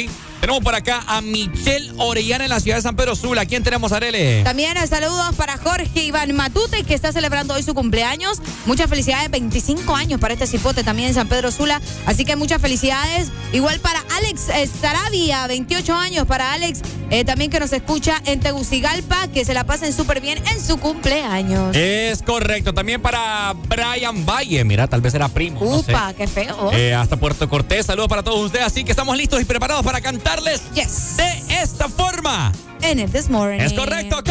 Tenemos 0.40 0.62
por 0.62 0.74
acá 0.74 1.02
a 1.06 1.22
Michelle 1.22 1.90
Orellana 1.98 2.44
en 2.44 2.50
la 2.50 2.60
ciudad 2.60 2.76
de 2.76 2.82
San 2.82 2.96
Pedro 2.96 3.16
Sula. 3.16 3.46
¿Quién 3.46 3.62
tenemos, 3.62 3.92
Arele? 3.92 4.42
También 4.42 4.76
eh, 4.76 4.86
saludos 4.86 5.34
para 5.36 5.56
Jorge 5.56 6.04
Iván 6.04 6.34
Matute, 6.34 6.82
que 6.84 6.94
está 6.94 7.12
celebrando 7.12 7.54
hoy 7.54 7.62
su 7.62 7.74
cumpleaños. 7.74 8.40
Muchas 8.66 8.88
felicidades, 8.88 9.30
25 9.30 9.94
años 9.96 10.20
para 10.20 10.34
este 10.34 10.46
cipote 10.46 10.84
también 10.84 11.08
en 11.08 11.14
San 11.14 11.28
Pedro 11.28 11.50
Sula. 11.50 11.80
Así 12.06 12.24
que 12.26 12.36
muchas 12.36 12.60
felicidades. 12.60 13.28
Igual 13.52 13.80
para 13.80 14.00
Alex 14.16 14.48
eh, 14.50 14.66
Sarabia, 14.80 15.46
28 15.46 15.94
años 15.94 16.26
para 16.26 16.52
Alex, 16.52 16.80
eh, 17.10 17.24
también 17.24 17.50
que 17.50 17.60
nos 17.60 17.72
escucha 17.72 18.20
en 18.24 18.40
Tegucigalpa, 18.40 19.28
que 19.28 19.44
se 19.44 19.52
la 19.54 19.64
pasen 19.64 19.92
súper 19.92 20.20
bien 20.20 20.42
en 20.50 20.60
su 20.64 20.78
cumpleaños. 20.78 21.74
Es 21.76 22.22
correcto. 22.22 22.72
También 22.72 23.02
para 23.02 23.54
Brian 23.68 24.24
Valle. 24.24 24.64
Mira, 24.64 24.86
tal 24.86 25.00
vez 25.00 25.14
era 25.14 25.28
primo. 25.28 25.60
no 25.60 25.82
sé. 25.82 25.92
Upa, 25.92 26.12
qué 26.16 26.26
feo. 26.26 26.70
Eh, 26.72 26.94
hasta 26.94 27.16
Puerto 27.16 27.48
Cortés. 27.48 27.86
Saludos 27.86 28.08
para 28.08 28.22
todos 28.22 28.40
ustedes. 28.44 28.64
Así 28.66 28.84
que 28.84 28.92
estamos 28.92 29.16
listos 29.16 29.40
y 29.40 29.44
preparados 29.44 29.84
para 29.84 30.00
cantarles 30.00 30.62
Yes. 30.74 31.16
de 31.16 31.62
esta 31.62 31.88
forma. 31.88 32.52
En 32.82 32.98
el 32.98 33.10
This 33.10 33.28
Morning. 33.28 33.60
Es 33.60 33.72
correcto, 33.74 34.22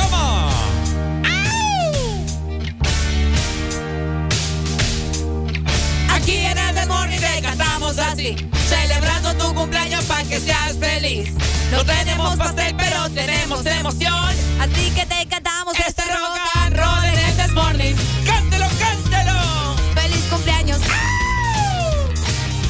así. 7.97 8.35
Celebrando 8.67 9.33
tu 9.35 9.53
cumpleaños 9.55 10.03
para 10.05 10.23
que 10.23 10.39
seas 10.39 10.77
feliz. 10.77 11.31
No 11.71 11.83
tenemos 11.83 12.35
pastel, 12.37 12.75
pero 12.77 13.09
tenemos 13.09 13.65
emoción. 13.65 14.29
Así 14.59 14.91
que 14.91 15.05
te 15.05 15.25
cantamos 15.27 15.73
este, 15.79 15.89
este 15.89 16.03
rock 16.03 16.39
and 16.55 16.77
roll 16.77 17.05
en 17.05 17.39
el 17.39 17.51
Morning. 17.53 17.95
¡Cántelo, 18.25 18.67
cántelo! 18.79 19.75
¡Feliz 19.95 20.23
cumpleaños! 20.29 20.79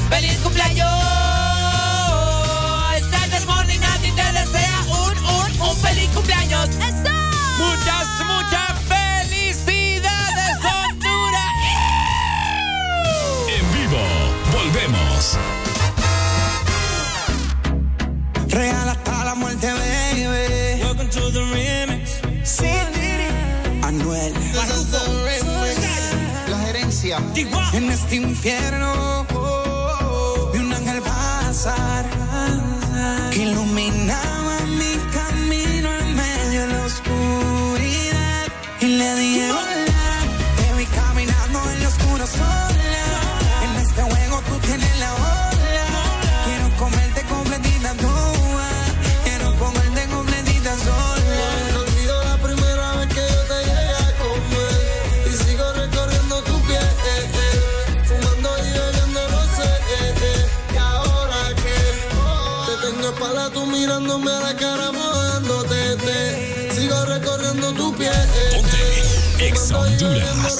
¡Feliz 0.10 0.38
cumpleaños! 0.42 1.09
En 27.74 27.90
este 27.90 28.18
infierno 28.18 29.19
Honduras. 69.72 70.60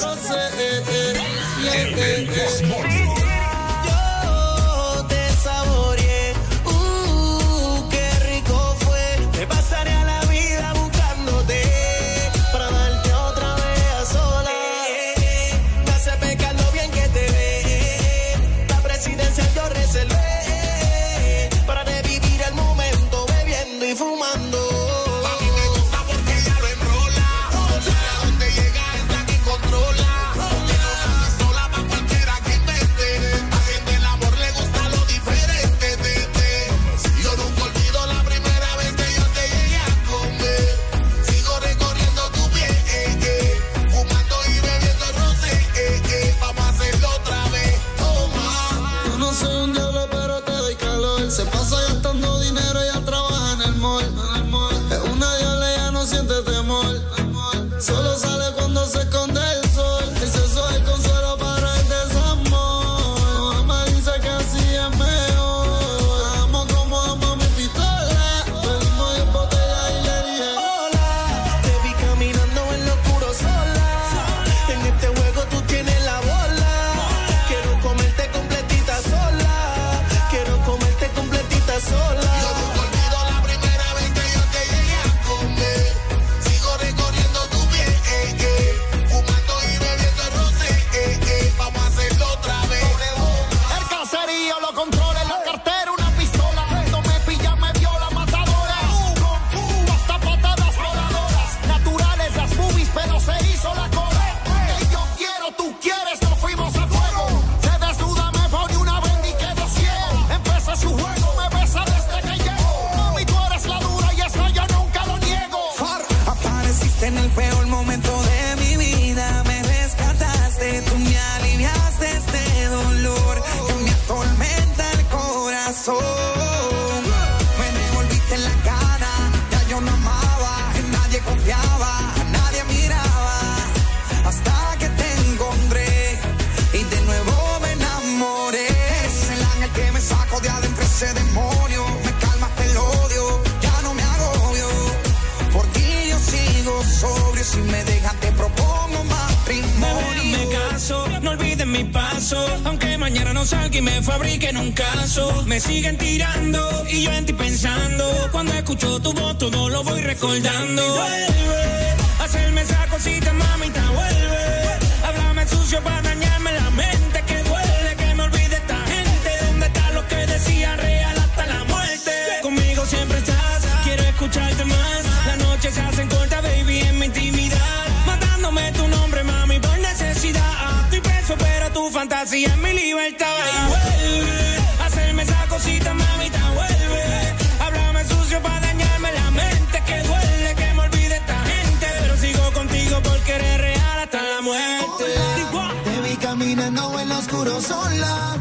sola. 197.60 198.36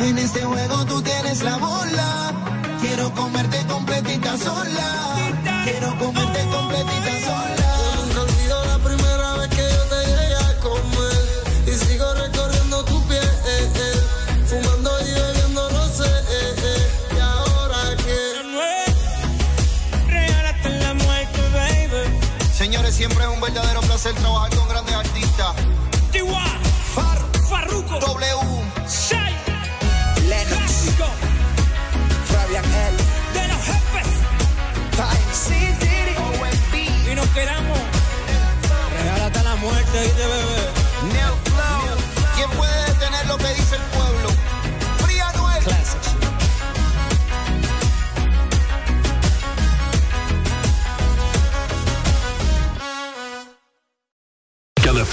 En 0.00 0.18
este 0.18 0.42
juego 0.42 0.84
tú 0.86 1.02
tienes 1.02 1.42
la 1.42 1.56
bola. 1.56 2.32
Quiero 2.80 3.12
comerte 3.14 3.58
completita 3.66 4.36
sola. 4.38 5.11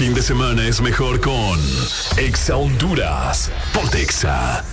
fin 0.09 0.15
de 0.15 0.21
semana 0.23 0.67
es 0.67 0.81
mejor 0.81 1.21
con 1.21 1.59
Exa 2.17 2.57
Honduras. 2.57 3.51
Ponte 3.73 4.01
Exa. 4.01 4.63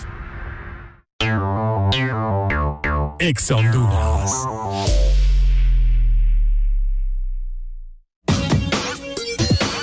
Exa 3.19 3.57
Honduras. 3.57 4.33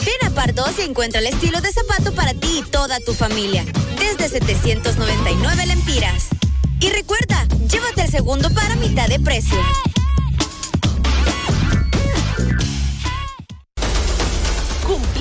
Ven 0.06 0.26
a 0.26 0.30
Pardos 0.34 0.72
y 0.80 0.82
encuentra 0.82 1.20
el 1.20 1.28
estilo 1.28 1.62
de 1.62 1.72
zapato 1.72 2.16
para 2.16 2.34
ti 2.34 2.64
y 2.66 2.72
toda 2.72 3.00
tu 3.02 3.14
familia. 3.14 3.64
Desde 4.00 4.30
799 4.30 5.66
Lempiras. 5.68 6.30
Y 6.80 6.90
recuerda, 6.90 7.46
llévate 7.70 8.02
el 8.02 8.10
segundo 8.10 8.50
para 8.56 8.76
mitad 8.78 9.08
de 9.08 9.20
precio. 9.20 9.60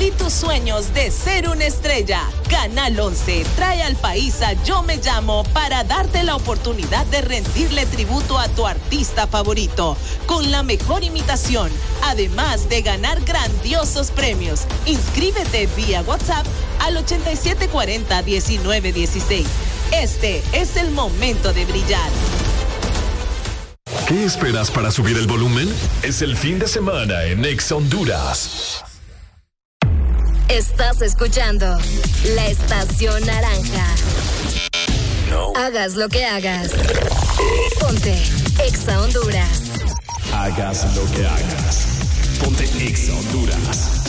Cumplí 0.03 0.19
tus 0.19 0.33
sueños 0.33 0.93
de 0.95 1.13
ser 1.13 1.49
una 1.49 1.65
estrella. 1.65 2.29
Canal 2.49 2.99
11 2.99 3.47
trae 3.55 3.85
al 3.85 3.95
país 3.95 4.43
a 4.43 4.55
Yo 4.65 4.83
Me 4.83 4.97
Llamo 4.97 5.45
para 5.53 5.85
darte 5.85 6.25
la 6.25 6.35
oportunidad 6.35 7.07
de 7.07 7.21
rendirle 7.21 7.87
tributo 7.87 8.37
a 8.37 8.49
tu 8.49 8.67
artista 8.67 9.29
favorito 9.29 9.97
con 10.27 10.51
la 10.51 10.65
mejor 10.65 11.05
imitación, 11.05 11.71
además 12.03 12.69
de 12.69 12.83
ganar 12.83 13.21
grandiosos 13.21 14.11
premios. 14.11 14.63
Inscríbete 14.87 15.69
vía 15.77 16.03
WhatsApp 16.03 16.49
al 16.81 16.97
8740-1916. 16.97 19.45
Este 19.93 20.43
es 20.53 20.77
el 20.77 20.91
momento 20.91 21.53
de 21.53 21.65
brillar. 21.65 22.11
¿Qué 24.09 24.25
esperas 24.25 24.69
para 24.69 24.91
subir 24.91 25.17
el 25.17 25.29
volumen? 25.29 25.73
Es 26.03 26.23
el 26.23 26.37
fin 26.37 26.59
de 26.59 26.67
semana 26.67 27.23
en 27.25 27.45
Ex 27.45 27.71
Honduras. 27.71 28.83
Estás 30.53 31.01
escuchando 31.01 31.79
la 32.35 32.47
estación 32.47 33.25
naranja. 33.25 33.87
Hagas 35.57 35.95
lo 35.95 36.11
que 36.11 36.27
hagas. 36.27 36.73
Ponte 37.81 38.23
Exa 38.63 39.01
Honduras. 39.01 39.63
Hagas 40.31 40.95
lo 40.95 41.11
que 41.13 41.27
hagas. 41.27 41.87
Ponte 42.39 42.65
Exa 42.87 43.15
Honduras. 43.15 44.03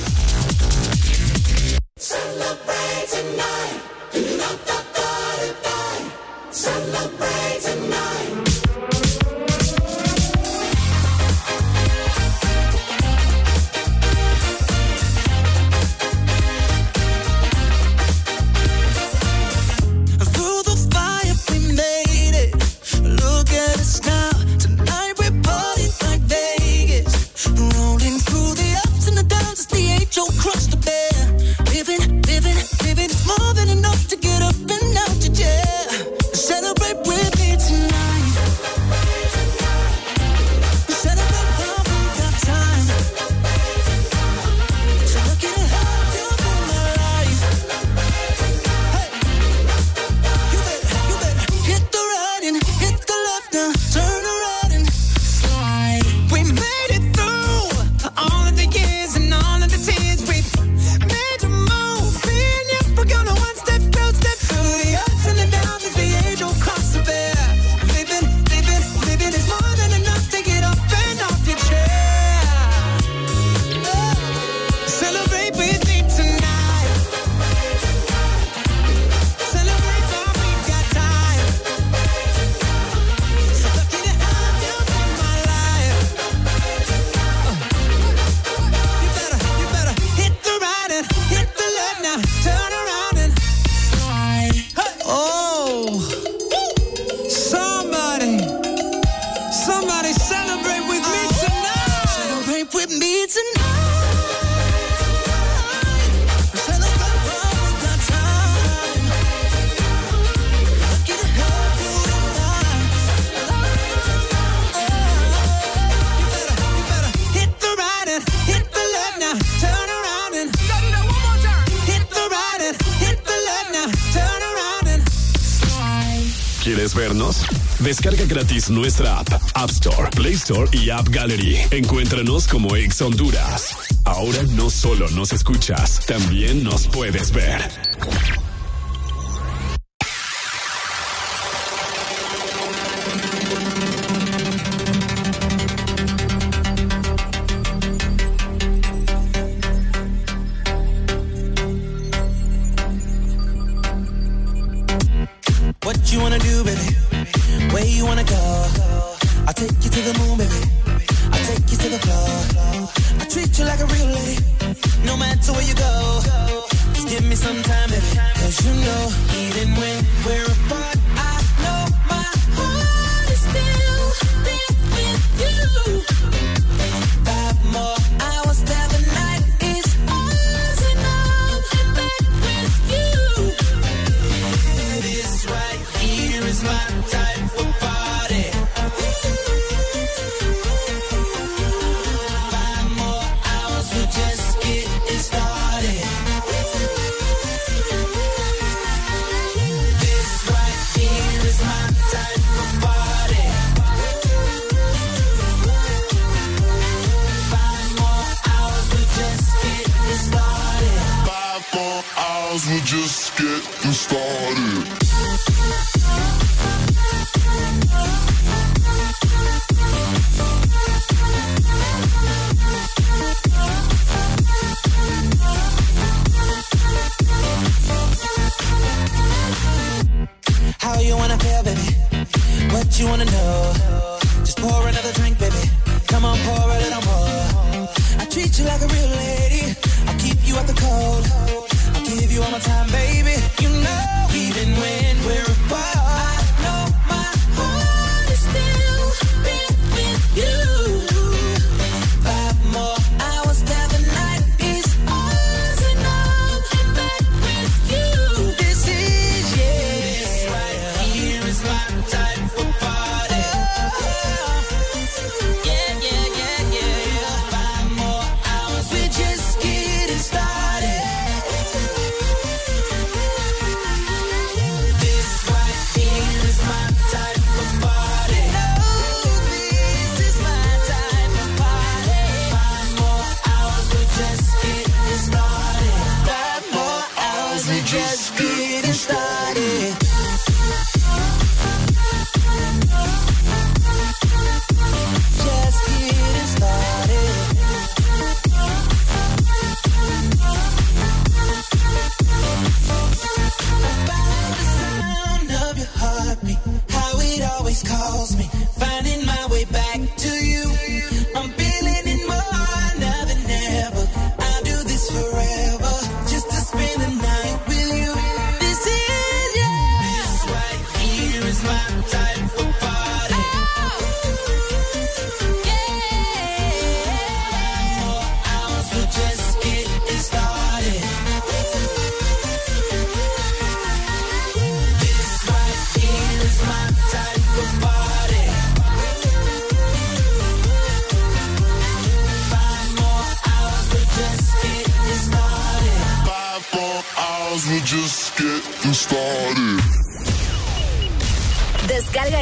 gratis 128.34 128.72
nuestra 128.72 129.20
app, 129.20 129.32
App 129.54 129.70
Store, 129.70 130.10
Play 130.10 130.34
Store 130.34 130.68
y 130.72 130.90
App 130.90 131.08
Gallery. 131.10 131.56
Encuéntranos 131.70 132.48
como 132.48 132.76
Ex 132.76 133.00
Honduras. 133.00 133.76
Ahora 134.06 134.42
no 134.56 134.72
solo 134.72 135.08
nos 135.12 135.32
escuchas, 135.34 136.00
también 136.08 136.64
nos 136.64 136.88
puedes 136.88 137.32
ver. 137.32 137.83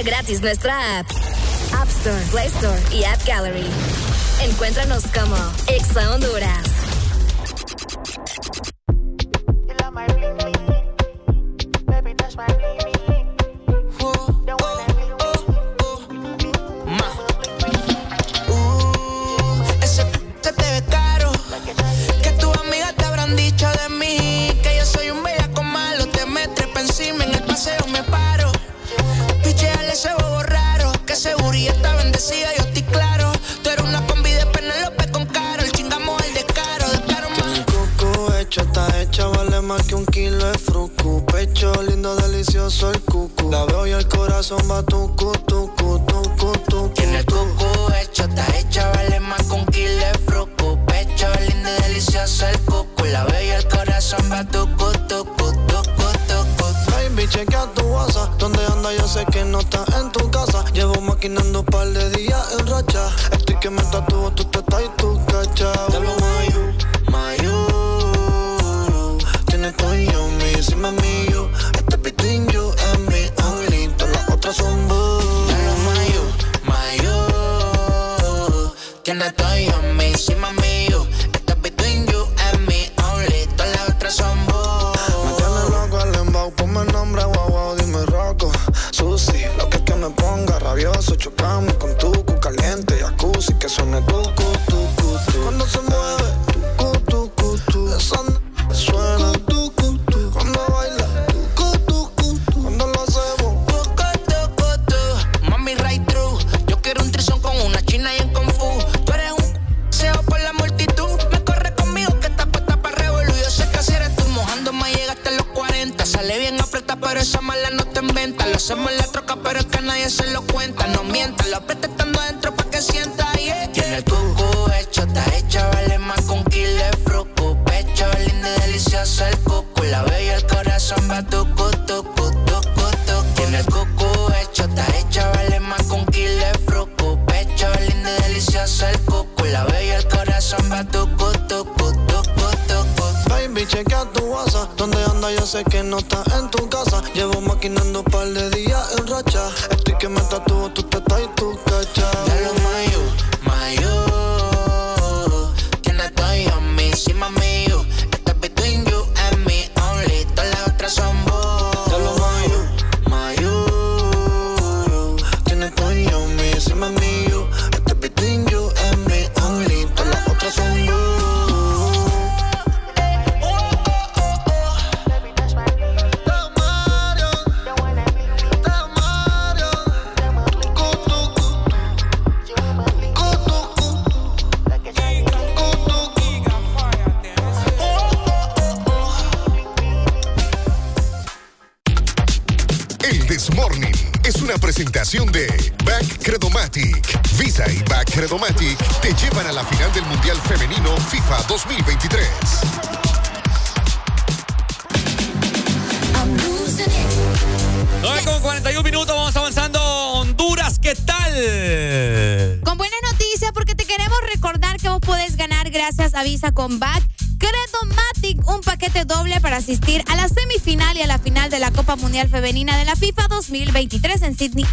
Gratis 0.03 0.41
nuestra 0.41 0.99
app. 0.99 1.09
App 1.73 1.89
Store, 1.89 2.21
Play 2.31 2.47
Store 2.47 2.79
y 2.91 3.03
App 3.03 3.23
Gallery. 3.25 3.65
Encuéntranos 4.41 5.03
como 5.13 5.35
Exa 5.67 6.11
Honduras. 6.11 6.70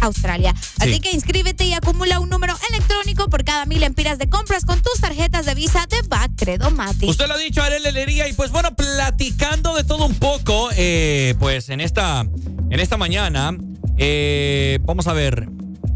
Australia. 0.09 0.53
Así 0.79 0.99
que 0.99 1.11
inscríbete 1.11 1.65
y 1.65 1.73
acumula 1.73 2.19
un 2.19 2.29
número 2.29 2.53
electrónico 2.69 3.29
por 3.29 3.43
cada 3.43 3.65
mil 3.65 3.81
empiras 3.83 4.17
de 4.19 4.29
compras 4.29 4.65
con 4.65 4.81
tus 4.81 4.99
tarjetas 5.01 5.45
de 5.45 5.55
Visa 5.55 5.85
de 5.89 6.01
Back 6.07 6.31
Credomatic. 6.35 7.07
Usted 7.09 7.27
lo 7.27 7.35
ha 7.35 7.37
dicho, 7.37 7.61
Arel 7.63 7.83
Lería, 7.93 8.27
y 8.27 8.33
pues 8.33 8.51
bueno, 8.51 8.75
platicando 8.75 9.73
de 9.75 9.83
todo 9.83 10.05
un 10.05 10.15
poco, 10.15 10.69
eh, 10.75 11.35
pues 11.39 11.69
en 11.69 11.79
esta, 11.81 12.21
en 12.69 12.79
esta 12.79 12.97
mañana, 12.97 13.55
eh, 13.97 14.79
vamos 14.83 15.07
a 15.07 15.13
ver. 15.13 15.47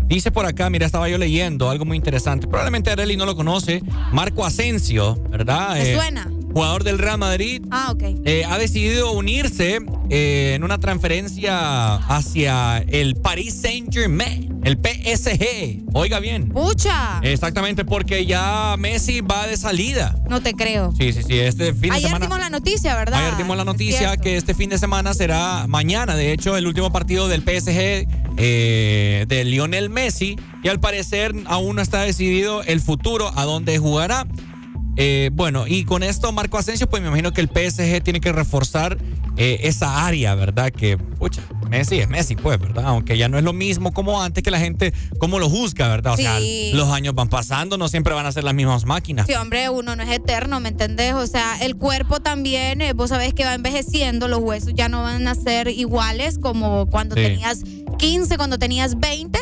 Dice 0.06 0.32
por 0.32 0.45
acá, 0.45 0.69
mira, 0.69 0.85
estaba 0.85 1.08
yo 1.09 1.17
leyendo 1.17 1.69
algo 1.69 1.85
muy 1.85 1.98
interesante. 1.98 2.45
Probablemente 2.45 2.92
Areli 2.92 3.16
no 3.17 3.25
lo 3.25 3.35
conoce. 3.35 3.82
Marco 4.11 4.45
Asensio, 4.45 5.16
¿verdad? 5.30 5.74
¿Te 5.75 5.93
Eh, 5.93 5.95
suena? 5.95 6.30
Jugador 6.53 6.83
del 6.83 7.00
Real 7.00 7.17
Madrid. 7.17 7.64
Ah, 7.72 7.90
ok. 7.92 8.03
eh, 8.25 8.43
ha 8.48 8.59
decidido 8.59 9.11
unirse 9.14 9.80
eh, 10.11 10.53
en 10.56 10.64
una 10.64 10.77
transferencia 10.77 11.95
hacia 11.95 12.77
el 12.90 13.16
Paris 13.16 13.56
Saint 13.59 13.83
Germain, 13.93 14.59
el 14.63 14.77
PSG. 14.77 15.83
Oiga 15.93 16.19
bien. 16.19 16.49
¡Pucha! 16.49 17.19
Exactamente, 17.22 17.85
porque 17.85 18.25
ya 18.25 18.75
Messi 18.80 19.22
va 19.22 19.45
de 19.45 19.55
salida. 19.55 20.15
No 20.27 20.41
te 20.41 20.53
creo. 20.53 20.91
Sí, 20.97 21.13
sí, 21.13 21.22
sí. 21.22 21.39
Este 21.39 21.73
fin 21.73 21.91
de 21.91 21.97
Ayer 21.97 22.07
semana. 22.09 22.25
dimos 22.25 22.39
la 22.39 22.49
noticia, 22.49 22.95
¿verdad? 22.95 23.23
Ayer 23.23 23.38
dimos 23.38 23.55
la 23.55 23.65
noticia 23.65 24.17
que 24.17 24.35
este 24.35 24.55
fin 24.55 24.72
de 24.72 24.80
semana 24.80 25.13
será 25.13 25.67
mañana, 25.67 26.15
de 26.15 26.31
hecho, 26.33 26.57
el 26.57 26.65
último 26.65 26.91
partido 26.91 27.27
del 27.27 27.41
PSG 27.41 28.07
eh, 28.38 29.25
de 29.27 29.45
Lionel 29.45 29.91
Messi. 29.91 30.38
Y 30.63 30.69
al 30.69 30.80
parecer 30.80 31.33
aún 31.45 31.75
no 31.75 31.81
está 31.81 32.01
decidido 32.01 32.63
el 32.63 32.81
futuro 32.81 33.31
a 33.35 33.45
dónde 33.45 33.77
jugará. 33.77 34.25
Eh, 34.95 35.30
bueno, 35.33 35.65
y 35.67 35.85
con 35.85 36.03
esto 36.03 36.31
Marco 36.31 36.57
Asensio, 36.57 36.89
pues 36.89 37.01
me 37.01 37.07
imagino 37.09 37.31
que 37.31 37.41
el 37.41 37.47
PSG 37.47 38.01
tiene 38.03 38.22
que 38.22 38.31
reforzar 38.31 38.97
eh, 39.38 39.59
esa 39.63 40.05
área, 40.05 40.35
¿verdad? 40.35 40.72
Que, 40.72 40.97
pucha, 40.97 41.41
Messi 41.69 41.99
es 41.99 42.07
Messi, 42.07 42.35
pues, 42.35 42.59
¿verdad? 42.59 42.73
Aunque 42.84 43.18
ya 43.18 43.30
no 43.30 43.38
es 43.38 43.44
lo 43.44 43.53
mismo 43.53 43.92
como 43.94 44.22
antes 44.22 44.44
que 44.44 44.52
la 44.52 44.60
gente, 44.60 44.94
como 45.20 45.40
lo 45.40 45.50
juzga, 45.50 45.88
¿verdad? 45.88 46.14
O 46.14 46.18
sea, 46.18 46.40
los 46.74 46.90
años 46.90 47.16
van 47.16 47.30
pasando, 47.30 47.78
no 47.78 47.88
siempre 47.88 48.14
van 48.14 48.26
a 48.26 48.32
ser 48.32 48.44
las 48.44 48.53
mismas 48.53 48.86
máquinas. 48.86 49.26
Sí, 49.28 49.34
hombre, 49.34 49.70
uno 49.70 49.95
no 49.95 50.03
es 50.03 50.10
eterno, 50.12 50.60
¿me 50.60 50.70
entendés? 50.70 51.14
O 51.14 51.28
sea, 51.28 51.58
el 51.62 51.76
cuerpo 51.76 52.20
también, 52.20 52.82
eh, 52.82 52.94
vos 52.94 53.10
sabés 53.10 53.34
que 53.34 53.45
va 53.45 53.53
envejeciendo, 53.53 54.28
los 54.28 54.40
huesos 54.40 54.74
ya 54.76 54.90
no 54.90 55.03
van 55.03 55.28
a 55.28 55.36
ser 55.36 55.68
iguales 55.68 56.38
como 56.40 56.88
cuando 56.90 57.16
Sí. 57.16 57.22
tenías 57.22 57.60
15, 57.98 58.38
cuando 58.38 58.58
tenías 58.60 59.00
20. 59.00 59.40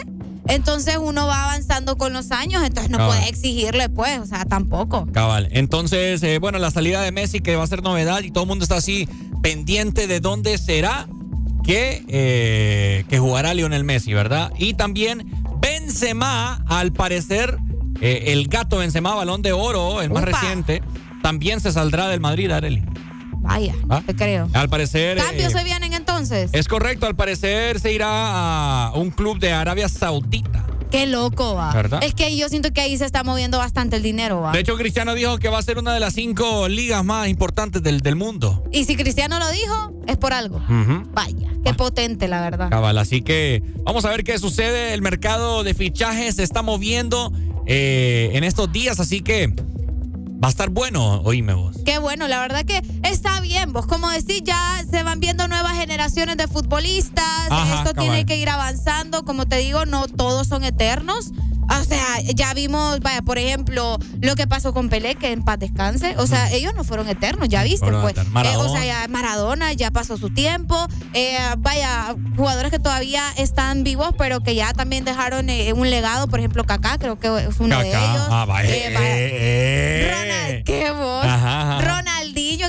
Entonces 0.48 0.98
uno 1.00 1.28
va 1.28 1.44
avanzando 1.46 1.98
con 1.98 2.14
los 2.14 2.32
años, 2.32 2.64
entonces 2.66 2.90
no 2.92 2.98
Ah. 3.00 3.08
puedes 3.08 3.28
exigirle, 3.30 3.90
pues, 3.90 4.20
o 4.20 4.26
sea, 4.26 4.44
tampoco. 4.44 5.08
Cabal. 5.14 5.48
Entonces, 5.52 6.22
eh, 6.24 6.40
bueno, 6.40 6.58
la 6.60 6.72
salida 6.72 7.02
de 7.02 7.12
Messi 7.12 7.40
que 7.40 7.56
va 7.56 7.64
a 7.64 7.68
ser 7.68 7.84
novedad 7.84 8.22
y 8.24 8.32
todo 8.32 8.44
el 8.44 8.48
mundo 8.50 8.64
está 8.64 8.78
así 8.78 9.08
pendiente 9.42 10.08
de 10.08 10.20
dónde 10.20 10.58
será 10.58 11.08
que, 11.72 12.04
eh, 12.10 13.06
que 13.08 13.18
jugará 13.18 13.54
Lionel 13.54 13.86
Messi, 13.86 14.14
¿verdad? 14.14 14.52
Y 14.58 14.74
también 14.74 15.32
Benzema, 15.62 16.62
al 16.68 16.92
parecer, 16.92 17.58
eh, 18.02 18.26
el 18.28 18.50
gato 18.50 18.80
Benzema, 18.80 19.16
balón 19.16 19.42
de 19.42 19.54
oro, 19.54 20.02
el 20.02 20.10
más 20.10 20.26
reciente, 20.26 20.84
también 21.22 21.62
se 21.62 21.72
saldrá 21.72 22.10
del 22.10 22.20
Madrid, 22.20 22.52
Areli. 22.52 22.84
Vaya, 23.38 23.74
¿Ah? 23.90 24.04
te 24.06 24.14
creo. 24.14 24.50
Al 24.52 24.68
parecer... 24.68 25.18
¿Cambios 25.18 25.54
eh, 25.54 25.60
se 25.60 25.64
vienen 25.64 25.94
entonces? 25.94 26.50
es 26.52 26.68
correcto, 26.68 27.08
al 27.08 27.16
parecer 27.16 27.80
se 27.80 27.94
irá 27.94 28.88
a 28.88 28.92
un 28.94 29.10
club 29.10 29.40
de 29.40 29.54
Arabia 29.54 29.88
Saudita. 29.88 30.66
Qué 30.92 31.08
loco, 31.08 31.56
va. 31.56 31.74
¿Verdad? 31.74 32.04
Es 32.04 32.14
que 32.14 32.36
yo 32.36 32.50
siento 32.50 32.72
que 32.72 32.82
ahí 32.82 32.98
se 32.98 33.06
está 33.06 33.24
moviendo 33.24 33.58
bastante 33.58 33.96
el 33.96 34.04
dinero, 34.04 34.42
va. 34.42 34.52
De 34.52 34.60
hecho, 34.60 34.76
Cristiano 34.76 35.14
dijo 35.16 35.38
que 35.40 35.50
va 35.50 35.58
a 35.58 35.62
ser 35.62 35.78
una 35.78 35.94
de 35.94 36.00
las 36.00 36.14
cinco 36.14 36.68
ligas 36.68 37.04
más 37.04 37.28
importantes 37.30 37.82
del, 37.82 38.02
del 38.02 38.16
mundo. 38.16 38.64
Y 38.72 38.84
si 38.86 38.96
Cristiano 38.98 39.40
lo 39.40 39.50
dijo, 39.52 39.94
es 40.08 40.18
por 40.18 40.34
algo. 40.34 40.62
Vaya, 41.14 41.48
Ah. 41.50 41.64
qué 41.64 41.74
potente, 41.74 42.28
la 42.28 42.42
verdad. 42.42 42.70
Cabal, 42.70 42.98
así 42.98 43.22
que 43.22 43.64
vamos 43.84 44.04
a 44.06 44.10
ver 44.10 44.24
qué 44.24 44.38
sucede. 44.40 44.94
El 44.94 45.02
mercado 45.02 45.64
de 45.64 45.74
fichajes 45.74 46.36
se 46.36 46.44
está 46.44 46.62
moviendo 46.62 47.32
eh, 47.68 48.32
en 48.34 48.44
estos 48.44 48.72
días, 48.72 49.00
así 49.00 49.22
que 49.22 49.54
va 50.44 50.48
a 50.48 50.50
estar 50.50 50.70
bueno, 50.70 51.22
oíme 51.24 51.54
vos. 51.54 51.78
Qué 51.86 52.00
bueno, 52.00 52.28
la 52.28 52.40
verdad 52.40 52.66
que 52.66 52.82
está 53.04 53.40
bien. 53.42 53.74
Vos, 53.74 53.86
como 53.86 54.10
decís, 54.10 54.42
ya 54.44 54.84
se 54.90 55.04
van 55.04 55.20
viendo 55.20 55.48
nuevas 55.48 55.74
generaciones 55.74 56.38
de 56.38 56.48
futbolistas. 56.48 57.24
Ajá, 57.50 57.80
Esto 57.80 57.94
cabal. 57.94 58.10
tiene 58.10 58.26
que 58.26 58.38
ir 58.38 58.50
avanzando. 58.50 59.24
Como 59.24 59.46
te 59.46 59.58
digo, 59.58 59.86
no 59.86 60.08
todos 60.08 60.48
son 60.48 60.64
eternos. 60.64 61.32
O 61.70 61.84
sea, 61.84 62.22
ya 62.22 62.54
vimos, 62.54 63.00
vaya, 63.00 63.22
por 63.22 63.38
ejemplo, 63.38 63.98
lo 64.22 64.36
que 64.36 64.48
pasó 64.48 64.74
con 64.74 64.90
Pelé, 64.90 65.16
que 65.16 65.32
en 65.32 65.44
paz 65.44 65.60
descanse. 65.60 66.16
O 66.18 66.28
sea, 66.28 66.52
ellos 66.52 66.74
no 66.76 66.84
fueron 66.84 67.08
eternos, 67.08 67.50
ya 67.50 67.64
viste, 67.64 67.80
Fueron 67.86 68.02
pues. 68.02 68.18
Eh, 68.18 68.58
o 68.58 68.70
sea, 68.70 68.86
ya 68.86 69.08
Maradona 69.08 69.74
ya 69.74 69.92
pasó 69.92 70.18
su 70.18 70.30
tiempo. 70.34 70.88
Eh, 71.14 71.38
vaya, 71.60 72.16
jugadores 72.36 72.72
que 72.72 72.80
todavía 72.80 73.24
están 73.38 73.84
vivos, 73.84 74.14
pero 74.18 74.42
que 74.42 74.56
ya 74.56 74.74
también 74.74 75.06
dejaron 75.06 75.50
eh, 75.50 75.74
un 75.74 75.90
legado. 75.90 76.28
Por 76.28 76.40
ejemplo, 76.40 76.64
Kaká, 76.64 76.98
creo 76.98 77.20
que 77.20 77.28
es 77.28 77.60
uno 77.60 77.80
de 77.80 77.90
ellos. 77.90 78.28
Ah, 78.30 78.46
vaya. 78.48 78.70
Eh, 78.70 80.10
vaya. 80.10 80.20
Ronald, 80.20 80.64
qué 80.66 80.92
voz. 80.92 81.26
Ajá, 81.26 81.78
ajá. 81.78 82.02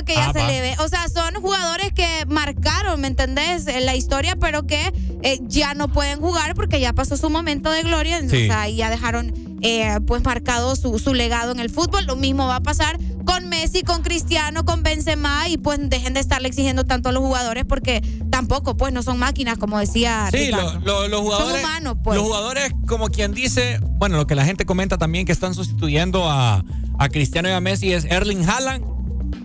Que 0.05 0.15
ya 0.15 0.29
Ah, 0.29 0.33
se 0.33 0.39
va. 0.39 0.47
le 0.47 0.61
ve. 0.61 0.75
O 0.79 0.87
sea, 0.87 1.07
son 1.07 1.35
jugadores 1.41 1.93
que 1.93 2.07
marcaron, 2.27 2.99
¿me 3.01 3.07
entendés? 3.07 3.67
En 3.67 3.85
la 3.85 3.95
historia, 3.95 4.35
pero 4.35 4.65
que 4.65 4.91
eh, 5.23 5.39
ya 5.43 5.73
no 5.73 5.87
pueden 5.87 6.19
jugar 6.19 6.55
porque 6.55 6.79
ya 6.79 6.93
pasó 6.93 7.15
su 7.17 7.29
momento 7.29 7.69
de 7.71 7.83
gloria. 7.83 8.19
Sí. 8.21 8.25
O 8.43 8.47
sea, 8.47 8.67
y 8.69 8.75
ya 8.77 8.89
dejaron 8.89 9.33
eh, 9.61 9.99
pues 10.05 10.23
marcado 10.25 10.75
su, 10.75 10.99
su 10.99 11.13
legado 11.13 11.51
en 11.51 11.59
el 11.59 11.69
fútbol. 11.69 12.05
Lo 12.05 12.15
mismo 12.17 12.47
va 12.47 12.57
a 12.57 12.63
pasar 12.63 12.97
con 13.25 13.47
Messi, 13.47 13.83
con 13.83 14.01
Cristiano, 14.01 14.65
con 14.65 14.83
Benzema 14.83 15.47
y 15.47 15.57
pues 15.57 15.79
dejen 15.89 16.13
de 16.13 16.19
estarle 16.19 16.49
exigiendo 16.49 16.83
tanto 16.85 17.07
a 17.07 17.11
los 17.13 17.23
jugadores 17.23 17.63
porque 17.63 18.01
tampoco 18.29 18.75
pues 18.75 18.91
no 18.91 19.01
son 19.03 19.17
máquinas, 19.19 19.57
como 19.57 19.79
decía 19.79 20.27
Sí, 20.31 20.47
Ricardo. 20.47 20.73
lo- 20.83 21.03
lo- 21.03 21.07
los 21.07 21.21
jugadores. 21.21 21.61
Son 21.61 21.69
humanos, 21.69 21.95
pues. 22.03 22.17
Los 22.17 22.25
jugadores, 22.27 22.71
como 22.87 23.07
quien 23.07 23.33
dice, 23.33 23.79
bueno, 23.93 24.17
lo 24.17 24.27
que 24.27 24.35
la 24.35 24.43
gente 24.43 24.65
comenta 24.65 24.97
también 24.97 25.25
que 25.25 25.31
están 25.31 25.53
sustituyendo 25.53 26.29
a, 26.29 26.65
a 26.99 27.09
Cristiano 27.09 27.47
y 27.47 27.53
a 27.53 27.61
Messi 27.61 27.93
es 27.93 28.03
Erling 28.03 28.43
Haaland. 28.49 28.83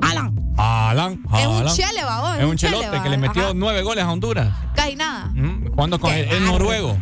Alan, 0.00 0.34
Haaland. 0.56 1.18
es 1.24 1.46
un 1.46 1.54
Haaland. 1.56 1.76
chele, 1.76 2.04
babón. 2.04 2.38
Es 2.40 2.44
un 2.46 2.56
chelote 2.56 3.02
que 3.02 3.08
le 3.08 3.18
metió 3.18 3.42
Ajá. 3.44 3.52
nueve 3.54 3.82
goles 3.82 4.04
a 4.04 4.10
Honduras. 4.12 4.48
Casi 4.74 4.96
nada. 4.96 5.30
Ujú. 5.36 5.70
¿Cuándo 5.74 5.98
con? 6.00 6.12
Es 6.12 6.26
bárbaro. 6.28 6.46
noruego. 6.52 6.96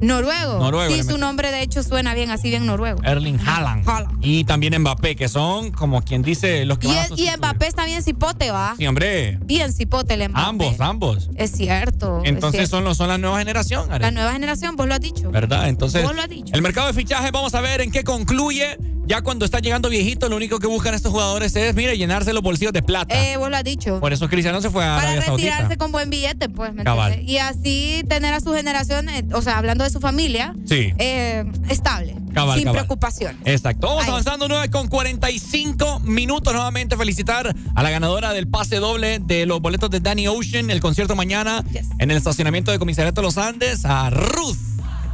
Noruego. 0.00 0.58
Noruego, 0.58 0.92
Sí, 0.92 1.00
su 1.02 1.06
metió. 1.06 1.18
nombre 1.18 1.50
de 1.52 1.62
hecho 1.62 1.82
suena 1.82 2.14
bien, 2.14 2.30
así 2.30 2.50
bien 2.50 2.66
noruego. 2.66 3.00
Erling 3.04 3.38
Haaland. 3.40 3.86
Y 4.20 4.44
también 4.44 4.76
Mbappé, 4.80 5.14
que 5.16 5.28
son 5.28 5.70
como 5.70 6.02
quien 6.02 6.22
dice 6.22 6.64
los 6.66 6.78
que 6.78 6.88
Y, 6.88 6.90
van 6.90 6.98
a 6.98 7.02
es- 7.04 7.12
y. 7.18 7.28
Mbappé 7.38 7.68
está 7.68 7.84
bien 7.86 8.02
cipote, 8.02 8.50
¿va? 8.50 8.74
Sí, 8.76 8.86
hombre. 8.86 9.38
Bien 9.44 9.72
cipote 9.72 10.14
el 10.14 10.28
Mbappé. 10.28 10.46
Ambos, 10.46 10.80
ambos. 10.80 11.30
Es 11.36 11.52
cierto. 11.52 12.20
es 12.22 12.28
Entonces 12.28 12.58
cierto. 12.62 12.76
son, 12.76 12.84
los, 12.84 12.96
son 12.96 13.08
la 13.08 13.18
nueva 13.18 13.38
generación, 13.38 13.90
Are. 13.92 14.02
La 14.02 14.10
nueva 14.10 14.32
generación, 14.32 14.74
vos 14.76 14.86
lo 14.88 14.94
has 14.94 15.00
dicho. 15.00 15.30
¿Verdad? 15.30 15.68
Entonces, 15.68 16.02
Vos 16.02 16.14
lo 16.14 16.22
has 16.22 16.28
dicho. 16.28 16.52
el 16.52 16.60
mercado 16.60 16.88
de 16.88 16.92
fichajes, 16.92 17.30
vamos 17.32 17.54
a 17.54 17.60
ver 17.60 17.80
en 17.80 17.90
qué 17.92 18.02
concluye. 18.04 18.76
Ya 19.06 19.20
cuando 19.20 19.44
están 19.44 19.62
llegando 19.62 19.90
viejitos, 19.90 20.30
lo 20.30 20.36
único 20.36 20.58
que 20.58 20.66
buscan 20.66 20.94
estos 20.94 21.12
jugadores 21.12 21.54
es, 21.56 21.74
mire, 21.74 21.96
llenarse 21.98 22.32
los 22.32 22.42
bolsillos 22.42 22.72
de 22.72 22.82
plata. 22.82 23.14
Eh, 23.14 23.36
vos 23.36 23.50
lo 23.50 23.56
has 23.56 23.64
dicho. 23.64 24.00
Por 24.00 24.12
eso 24.14 24.28
Cristiano 24.30 24.62
se 24.62 24.70
fue 24.70 24.82
a 24.84 24.96
Para 24.96 25.10
Arabia 25.10 25.30
retirarse 25.30 25.60
Saudita. 25.62 25.76
con 25.76 25.92
buen 25.92 26.08
billete, 26.08 26.48
pues, 26.48 26.72
¿me 26.72 26.84
Cabal. 26.84 27.20
Y 27.20 27.36
así 27.38 28.02
tener 28.08 28.32
a 28.32 28.40
su 28.40 28.54
generación, 28.54 29.06
o 29.34 29.42
sea, 29.42 29.58
hablando 29.58 29.84
de 29.84 29.90
su 29.90 30.00
familia, 30.00 30.54
Sí. 30.66 30.94
eh, 30.98 31.44
estable. 31.68 32.16
Cabal, 32.32 32.56
sin 32.58 32.64
cabal. 32.64 32.80
preocupaciones. 32.80 33.36
Exacto. 33.44 33.86
Vamos 33.88 34.04
Ahí. 34.04 34.10
avanzando 34.10 34.48
9 34.48 34.70
con 34.70 34.88
45 34.88 36.00
minutos. 36.00 36.52
Nuevamente 36.54 36.96
felicitar 36.96 37.54
a 37.74 37.82
la 37.82 37.90
ganadora 37.90 38.32
del 38.32 38.48
pase 38.48 38.76
doble 38.76 39.18
de 39.20 39.44
los 39.46 39.60
boletos 39.60 39.90
de 39.90 40.00
Danny 40.00 40.26
Ocean, 40.28 40.70
el 40.70 40.80
concierto 40.80 41.14
mañana 41.14 41.62
en 41.98 42.10
el 42.10 42.16
estacionamiento 42.16 42.70
de 42.72 42.78
Comisariato 42.78 43.20
Los 43.22 43.36
Andes, 43.38 43.84
a 43.84 44.08
Ruth. 44.10 44.56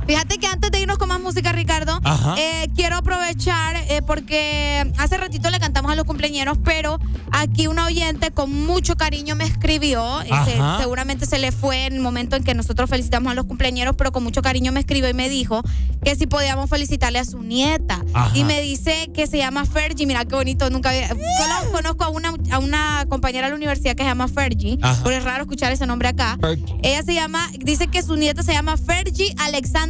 Fíjate 0.07 0.39
que 0.39 0.47
antes 0.47 0.71
de 0.73 0.81
irnos 0.81 0.99
con 0.99 1.09
más 1.09 1.21
música, 1.21 1.53
Ricardo, 1.53 2.01
eh, 2.37 2.69
quiero 2.75 2.97
aprovechar 2.97 3.77
eh, 3.89 4.03
porque 4.05 4.91
hace 4.99 5.17
ratito 5.17 5.51
le 5.51 5.61
cantamos 5.61 5.93
a 5.93 5.95
los 5.95 6.05
cumpleaños, 6.05 6.59
pero 6.65 6.99
aquí 7.31 7.69
una 7.69 7.85
oyente 7.87 8.33
con 8.33 8.53
mucho 8.67 8.97
cariño 8.97 9.37
me 9.37 9.45
escribió. 9.45 10.05
se- 10.45 10.59
seguramente 10.81 11.27
se 11.27 11.39
le 11.39 11.53
fue 11.53 11.87
en 11.87 11.93
el 11.95 12.01
momento 12.01 12.35
en 12.37 12.43
que 12.45 12.55
nosotros 12.55 12.91
felicitamos 12.91 13.31
a 13.31 13.35
los 13.35 13.45
cumpleaños, 13.47 13.95
pero 13.97 14.11
con 14.11 14.25
mucho 14.25 14.43
cariño 14.43 14.73
me 14.73 14.81
escribió 14.81 15.09
y 15.09 15.15
me 15.15 15.29
dijo 15.29 15.63
que 16.05 16.17
si 16.17 16.27
podíamos 16.27 16.69
felicitarle 16.69 17.19
a 17.21 17.25
su 17.25 17.43
nieta. 17.43 18.03
Ajá. 18.13 18.37
Y 18.37 18.43
me 18.45 18.61
dice 18.63 19.11
que 19.15 19.27
se 19.27 19.39
llama 19.39 19.65
Fergie. 19.65 20.07
Mira 20.07 20.25
qué 20.25 20.35
bonito, 20.35 20.71
nunca 20.71 20.91
había. 20.91 21.09
Solo 21.09 21.71
conozco 21.73 22.05
a 22.05 22.09
una, 22.09 22.33
a 22.51 22.59
una 22.59 23.05
compañera 23.09 23.47
de 23.47 23.51
la 23.51 23.57
universidad 23.57 23.95
que 23.95 24.03
se 24.03 24.09
llama 24.09 24.27
Fergie, 24.29 24.79
Ajá. 24.83 25.03
porque 25.03 25.19
es 25.19 25.25
raro 25.25 25.43
escuchar 25.43 25.71
ese 25.73 25.87
nombre 25.87 26.09
acá. 26.09 26.37
Ella 26.83 27.03
se 27.05 27.15
llama, 27.15 27.49
dice 27.61 27.87
que 27.89 28.03
su 28.03 28.17
nieta 28.17 28.43
se 28.43 28.53
llama 28.53 28.77
Fergie 28.77 29.35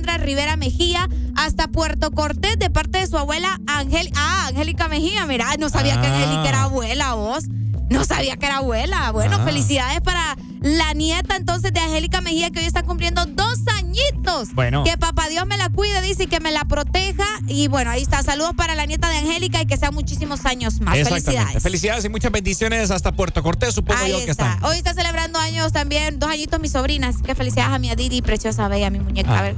Alexandra 0.01 0.25
Rivera 0.25 0.57
Mejía, 0.57 1.09
hasta 1.37 1.69
Puerto 1.69 2.11
Cortés, 2.11 2.59
de 2.59 2.70
parte 2.70 2.99
de 3.01 3.07
su 3.07 3.19
abuela 3.19 3.61
Angélica. 3.67 4.19
Ah, 4.19 4.47
Angélica 4.49 4.89
Mejía, 4.89 5.27
mira, 5.27 5.47
no 5.59 5.69
sabía 5.69 6.01
que 6.01 6.07
Ah. 6.07 6.15
Angélica 6.15 6.49
era 6.49 6.62
abuela, 6.62 7.15
vos. 7.15 7.45
No 7.91 8.05
sabía 8.05 8.37
que 8.37 8.47
era 8.47 8.59
abuela. 8.59 9.11
Bueno, 9.12 9.37
Ah. 9.41 9.45
felicidades 9.45 10.01
para 10.01 10.37
la 10.62 10.95
nieta 10.95 11.37
entonces 11.37 11.73
de 11.73 11.81
Angélica 11.81 12.20
Mejía, 12.23 12.51
que 12.51 12.61
hoy 12.61 12.67
está 12.67 12.83
cumpliendo 12.83 13.27
dos 13.27 13.59
añitos. 13.77 14.55
Bueno. 14.55 14.85
Que 14.85 14.97
papá 14.97 15.29
Dios 15.29 15.47
me 15.47 15.57
la 15.59 15.69
cuide, 15.69 16.01
dice, 16.01 16.23
y 16.23 16.27
que 16.29 16.41
me 16.41 16.51
la 16.53 16.65
proteja. 16.65 17.27
Y 17.47 17.69
bueno, 17.69 17.91
ahí 17.91 18.01
está. 18.03 18.23
Saludos 18.23 18.53
para 18.57 18.75
la 18.75 18.87
nieta 18.87 19.09
de 19.11 19.19
Angélica 19.19 19.61
y 19.61 19.67
que 19.67 19.77
sean 19.77 19.93
muchísimos 19.93 20.47
años 20.47 20.81
más. 20.81 20.97
Felicidades. 20.97 21.62
Felicidades 21.62 22.05
y 22.07 22.09
muchas 22.09 22.31
bendiciones 22.33 22.91
hasta 22.91 23.12
Puerto 23.12 23.43
Cortés, 23.43 23.75
supongo 23.75 24.01
Ahí 24.01 24.12
yo 24.12 24.25
que 24.25 24.31
está. 24.31 24.59
Hoy 24.62 24.77
está 24.79 24.95
celebrando 24.95 25.39
años 25.39 25.73
también, 25.73 26.19
dos 26.19 26.31
añitos 26.31 26.59
mis 26.61 26.73
sobrinas. 26.73 27.17
Que 27.23 27.35
felicidades 27.35 27.75
a 27.75 27.79
mi 27.79 27.91
Adiri, 27.91 28.23
preciosa, 28.23 28.69
bella, 28.69 28.89
mi 28.89 29.01
muñeca. 29.01 29.35
Ah. 29.35 29.39
A 29.41 29.43
ver, 29.43 29.57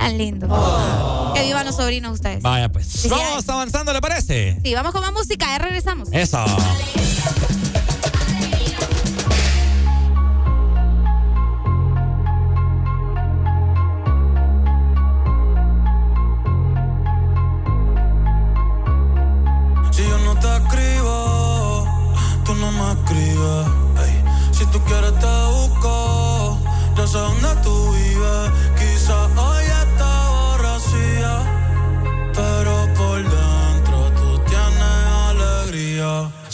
tan 0.00 0.18
lindo. 0.18 0.48
Que 1.34 1.42
vivan 1.42 1.66
los 1.66 1.76
sobrinos 1.76 2.14
ustedes. 2.14 2.42
Vaya 2.42 2.68
pues. 2.70 3.08
Vamos 3.08 3.48
avanzando, 3.48 3.92
¿le 3.92 4.00
parece? 4.00 4.58
Sí, 4.64 4.74
vamos 4.74 4.92
con 4.92 5.02
más 5.02 5.12
música, 5.12 5.46
ya 5.46 5.58
regresamos. 5.58 6.08
Eso. 6.12 6.44
Si 19.92 20.02
yo 20.02 20.18
no 20.24 20.34
te 20.40 20.56
escribo, 20.56 21.86
tú 22.44 22.54
no 22.54 22.72
me 22.72 22.92
escribes. 22.92 23.66
Si 24.52 24.66
tú 24.66 24.80
quieres 24.84 25.12
te 25.18 25.26
busco, 25.52 26.58
yo 26.96 27.06
sé 27.06 27.18
dónde 27.18 27.48
tú 27.62 27.92
vives. 27.92 28.79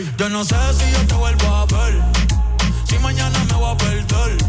Yo 0.00 0.28
no 0.28 0.44
sé 0.44 0.56
si 0.76 0.90
yo 0.92 1.06
te 1.06 1.14
vuelvo 1.14 1.46
a 1.46 1.66
ver. 1.66 2.02
Si 2.84 2.98
mañana 2.98 3.38
me 3.44 3.54
voy 3.54 3.72
a 3.72 3.76
perder. 3.76 4.43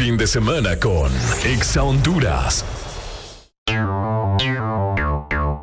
fin 0.00 0.16
de 0.16 0.26
semana 0.26 0.78
con 0.78 1.12
Exa 1.44 1.82
Honduras. 1.82 2.64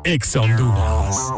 Exa 0.04 0.40
Honduras. 0.40 1.37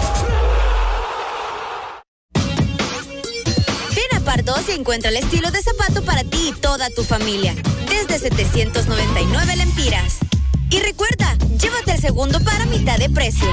Pardos 4.33 4.61
y 4.69 4.79
encuentra 4.79 5.09
el 5.09 5.17
estilo 5.17 5.51
de 5.51 5.61
zapato 5.61 6.05
para 6.05 6.23
ti 6.23 6.53
y 6.55 6.61
toda 6.61 6.89
tu 6.91 7.03
familia. 7.03 7.53
Desde 7.89 8.17
799 8.17 9.57
lempiras. 9.57 10.19
Y 10.69 10.79
recuerda, 10.79 11.35
llévate 11.59 11.91
el 11.91 11.99
segundo 11.99 12.39
para 12.39 12.65
mitad 12.67 12.97
de 12.97 13.09
precio. 13.09 13.49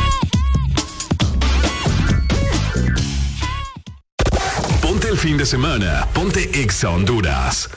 Ponte 4.80 5.08
el 5.08 5.18
fin 5.18 5.36
de 5.36 5.46
semana, 5.46 6.06
ponte 6.14 6.62
Exa 6.62 6.90
Honduras. 6.90 7.70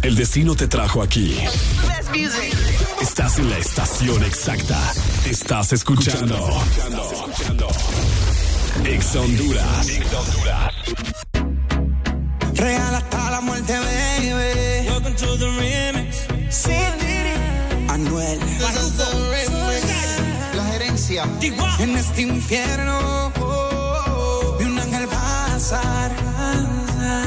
El 0.00 0.16
destino 0.16 0.54
te 0.54 0.68
trajo 0.68 1.02
aquí. 1.02 1.36
Estás 3.02 3.38
en 3.38 3.50
la 3.50 3.58
estación 3.58 4.24
exacta. 4.24 4.80
Estás 5.26 5.74
escuchando. 5.74 6.58
Ex 8.86 9.14
Honduras. 9.14 9.88
Ex 9.90 10.14
Honduras. 10.14 10.76
Real 12.56 12.94
hasta 12.94 13.30
la 13.30 13.40
muerte, 13.40 13.74
baby. 13.74 14.88
Welcome 14.88 15.14
to 15.16 15.36
the 15.36 15.46
remix. 15.46 16.26
Sin 16.50 16.92
Diddy. 16.98 17.34
Anuel. 17.88 18.38
La 20.54 20.64
gerencia. 20.64 21.24
En 21.78 21.96
este 21.96 22.22
infierno 22.22 22.98
oh, 22.98 23.32
oh, 23.40 24.04
oh, 24.08 24.56
vi 24.58 24.64
un 24.64 24.78
ángel 24.78 25.06
pasar 25.08 26.12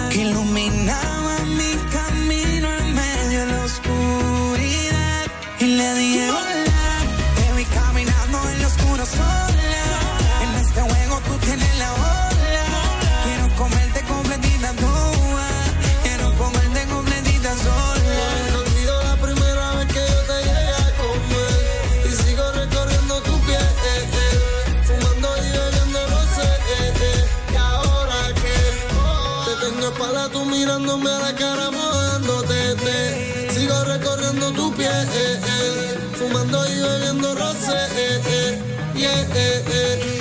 que 0.09 0.21
iluminaba 0.21 1.18
Besándome 30.89 31.19
la 31.19 31.35
cara, 31.35 31.69
mojándote. 31.69 32.75
Te. 32.83 33.53
Sigo 33.53 33.83
recorriendo 33.83 34.51
tu 34.53 34.73
piel. 34.73 34.89
Eh, 34.89 35.39
eh. 35.47 35.99
Fumando 36.15 36.67
y 36.67 36.81
bebiendo 36.81 37.35
rosé. 37.35 37.77
Eh, 37.95 38.21
eh, 38.25 38.61
yeah, 38.95 39.27
eh, 39.35 40.18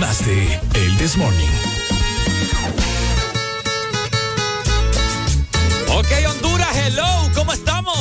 más 0.00 0.24
de 0.24 0.58
El 0.74 0.96
This 0.96 1.18
Morning. 1.18 1.46
Ok, 5.88 6.06
Honduras, 6.26 6.74
hello, 6.74 7.04
¿cómo 7.34 7.52
estamos? 7.52 7.94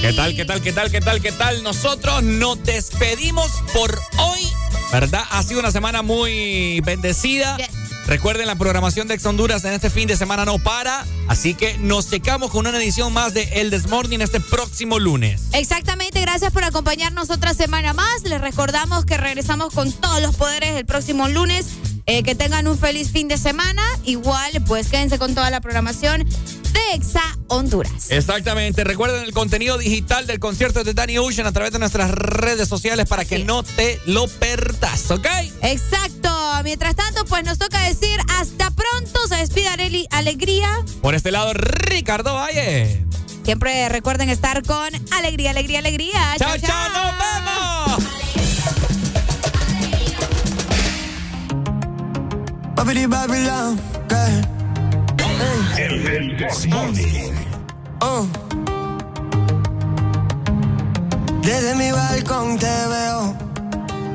¿Qué 0.00 0.12
tal, 0.12 0.34
qué 0.34 0.44
tal, 0.44 0.60
qué 0.60 0.72
tal, 0.72 0.90
qué 0.90 1.00
tal, 1.00 1.20
qué 1.20 1.30
tal? 1.30 1.62
Nosotros 1.62 2.24
nos 2.24 2.60
despedimos 2.64 3.62
por 3.72 3.96
hoy, 4.18 4.48
¿verdad? 4.92 5.22
Ha 5.30 5.42
sido 5.44 5.60
una 5.60 5.70
semana 5.70 6.02
muy 6.02 6.80
bendecida. 6.80 7.56
Recuerden, 8.08 8.46
la 8.46 8.56
programación 8.56 9.06
de 9.06 9.14
Ex 9.14 9.26
Honduras 9.26 9.64
en 9.66 9.74
este 9.74 9.90
fin 9.90 10.08
de 10.08 10.16
semana 10.16 10.46
no 10.46 10.58
para, 10.58 11.04
así 11.28 11.52
que 11.52 11.76
nos 11.76 12.08
checamos 12.08 12.50
con 12.50 12.66
una 12.66 12.78
edición 12.78 13.12
más 13.12 13.34
de 13.34 13.42
El 13.60 13.70
This 13.70 13.86
Morning 13.86 14.20
este 14.20 14.40
próximo 14.40 14.98
lunes. 14.98 15.42
Exactamente, 15.52 16.07
gracias 16.28 16.52
por 16.52 16.62
acompañarnos 16.62 17.30
otra 17.30 17.54
semana 17.54 17.94
más. 17.94 18.22
Les 18.24 18.38
recordamos 18.38 19.06
que 19.06 19.16
regresamos 19.16 19.72
con 19.72 19.90
todos 19.90 20.20
los 20.20 20.36
poderes 20.36 20.76
el 20.76 20.84
próximo 20.84 21.26
lunes. 21.26 21.68
Eh, 22.04 22.22
que 22.22 22.34
tengan 22.34 22.66
un 22.66 22.78
feliz 22.78 23.10
fin 23.10 23.28
de 23.28 23.36
semana. 23.36 23.82
Igual, 24.04 24.62
pues 24.66 24.88
quédense 24.88 25.18
con 25.18 25.34
toda 25.34 25.50
la 25.50 25.60
programación 25.60 26.24
de 26.24 26.94
Exa 26.94 27.22
Honduras. 27.48 28.10
Exactamente. 28.10 28.84
Recuerden 28.84 29.24
el 29.24 29.32
contenido 29.32 29.76
digital 29.78 30.26
del 30.26 30.38
concierto 30.38 30.84
de 30.84 30.94
Danny 30.94 31.18
Ocean 31.18 31.46
a 31.46 31.52
través 31.52 31.72
de 31.72 31.78
nuestras 31.78 32.10
redes 32.10 32.68
sociales 32.68 33.06
para 33.06 33.24
que 33.24 33.38
no 33.40 33.62
te 33.62 33.98
lo 34.06 34.26
perdas, 34.26 35.10
¿ok? 35.10 35.26
Exacto. 35.62 36.30
Mientras 36.62 36.94
tanto, 36.94 37.24
pues 37.24 37.44
nos 37.44 37.58
toca 37.58 37.80
decir 37.82 38.18
hasta 38.38 38.70
pronto. 38.70 39.26
Se 39.28 39.36
despide 39.36 39.68
Areli 39.68 40.06
Alegría. 40.10 40.68
Por 41.00 41.14
este 41.14 41.30
lado, 41.30 41.52
Ricardo 41.54 42.34
Valle. 42.34 43.07
Siempre 43.48 43.88
recuerden 43.88 44.28
estar 44.28 44.62
con 44.62 44.90
alegría, 45.10 45.52
alegría, 45.52 45.78
alegría. 45.78 46.34
Chao, 46.36 46.58
chao, 46.58 46.88
nos 46.90 47.14
vemos. 47.16 48.04
El 55.78 56.68
Morning. 56.68 57.32
Oh. 58.00 58.26
Desde 61.40 61.74
mi 61.76 61.90
balcón 61.90 62.58
te 62.58 62.66
veo. 62.66 63.34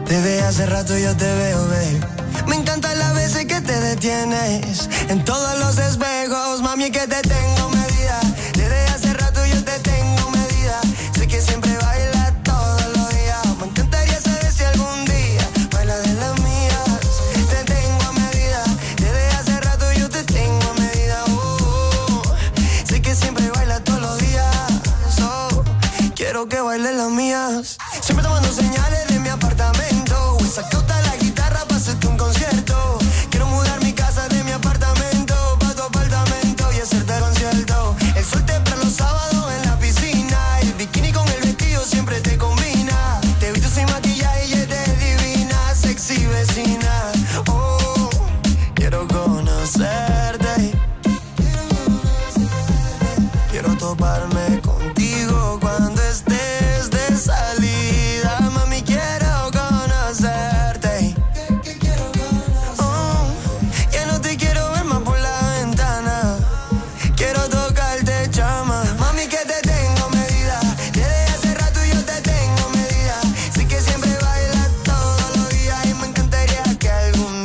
Desde 0.05 0.43
hace 0.43 0.67
rato 0.67 0.95
yo 0.95 1.17
te 1.17 1.25
veo, 1.25 1.57
babe. 1.69 1.99
Me 2.47 2.55
encantan 2.57 2.99
las 2.99 3.15
veces 3.15 3.47
que 3.47 3.61
te 3.61 3.79
detienes. 3.79 4.87
En 5.09 5.25
todos 5.25 5.57
los 5.57 5.79
espejos, 5.79 6.61
mami, 6.61 6.91
que 6.91 7.07
te 7.07 7.19
tengo 7.23 7.42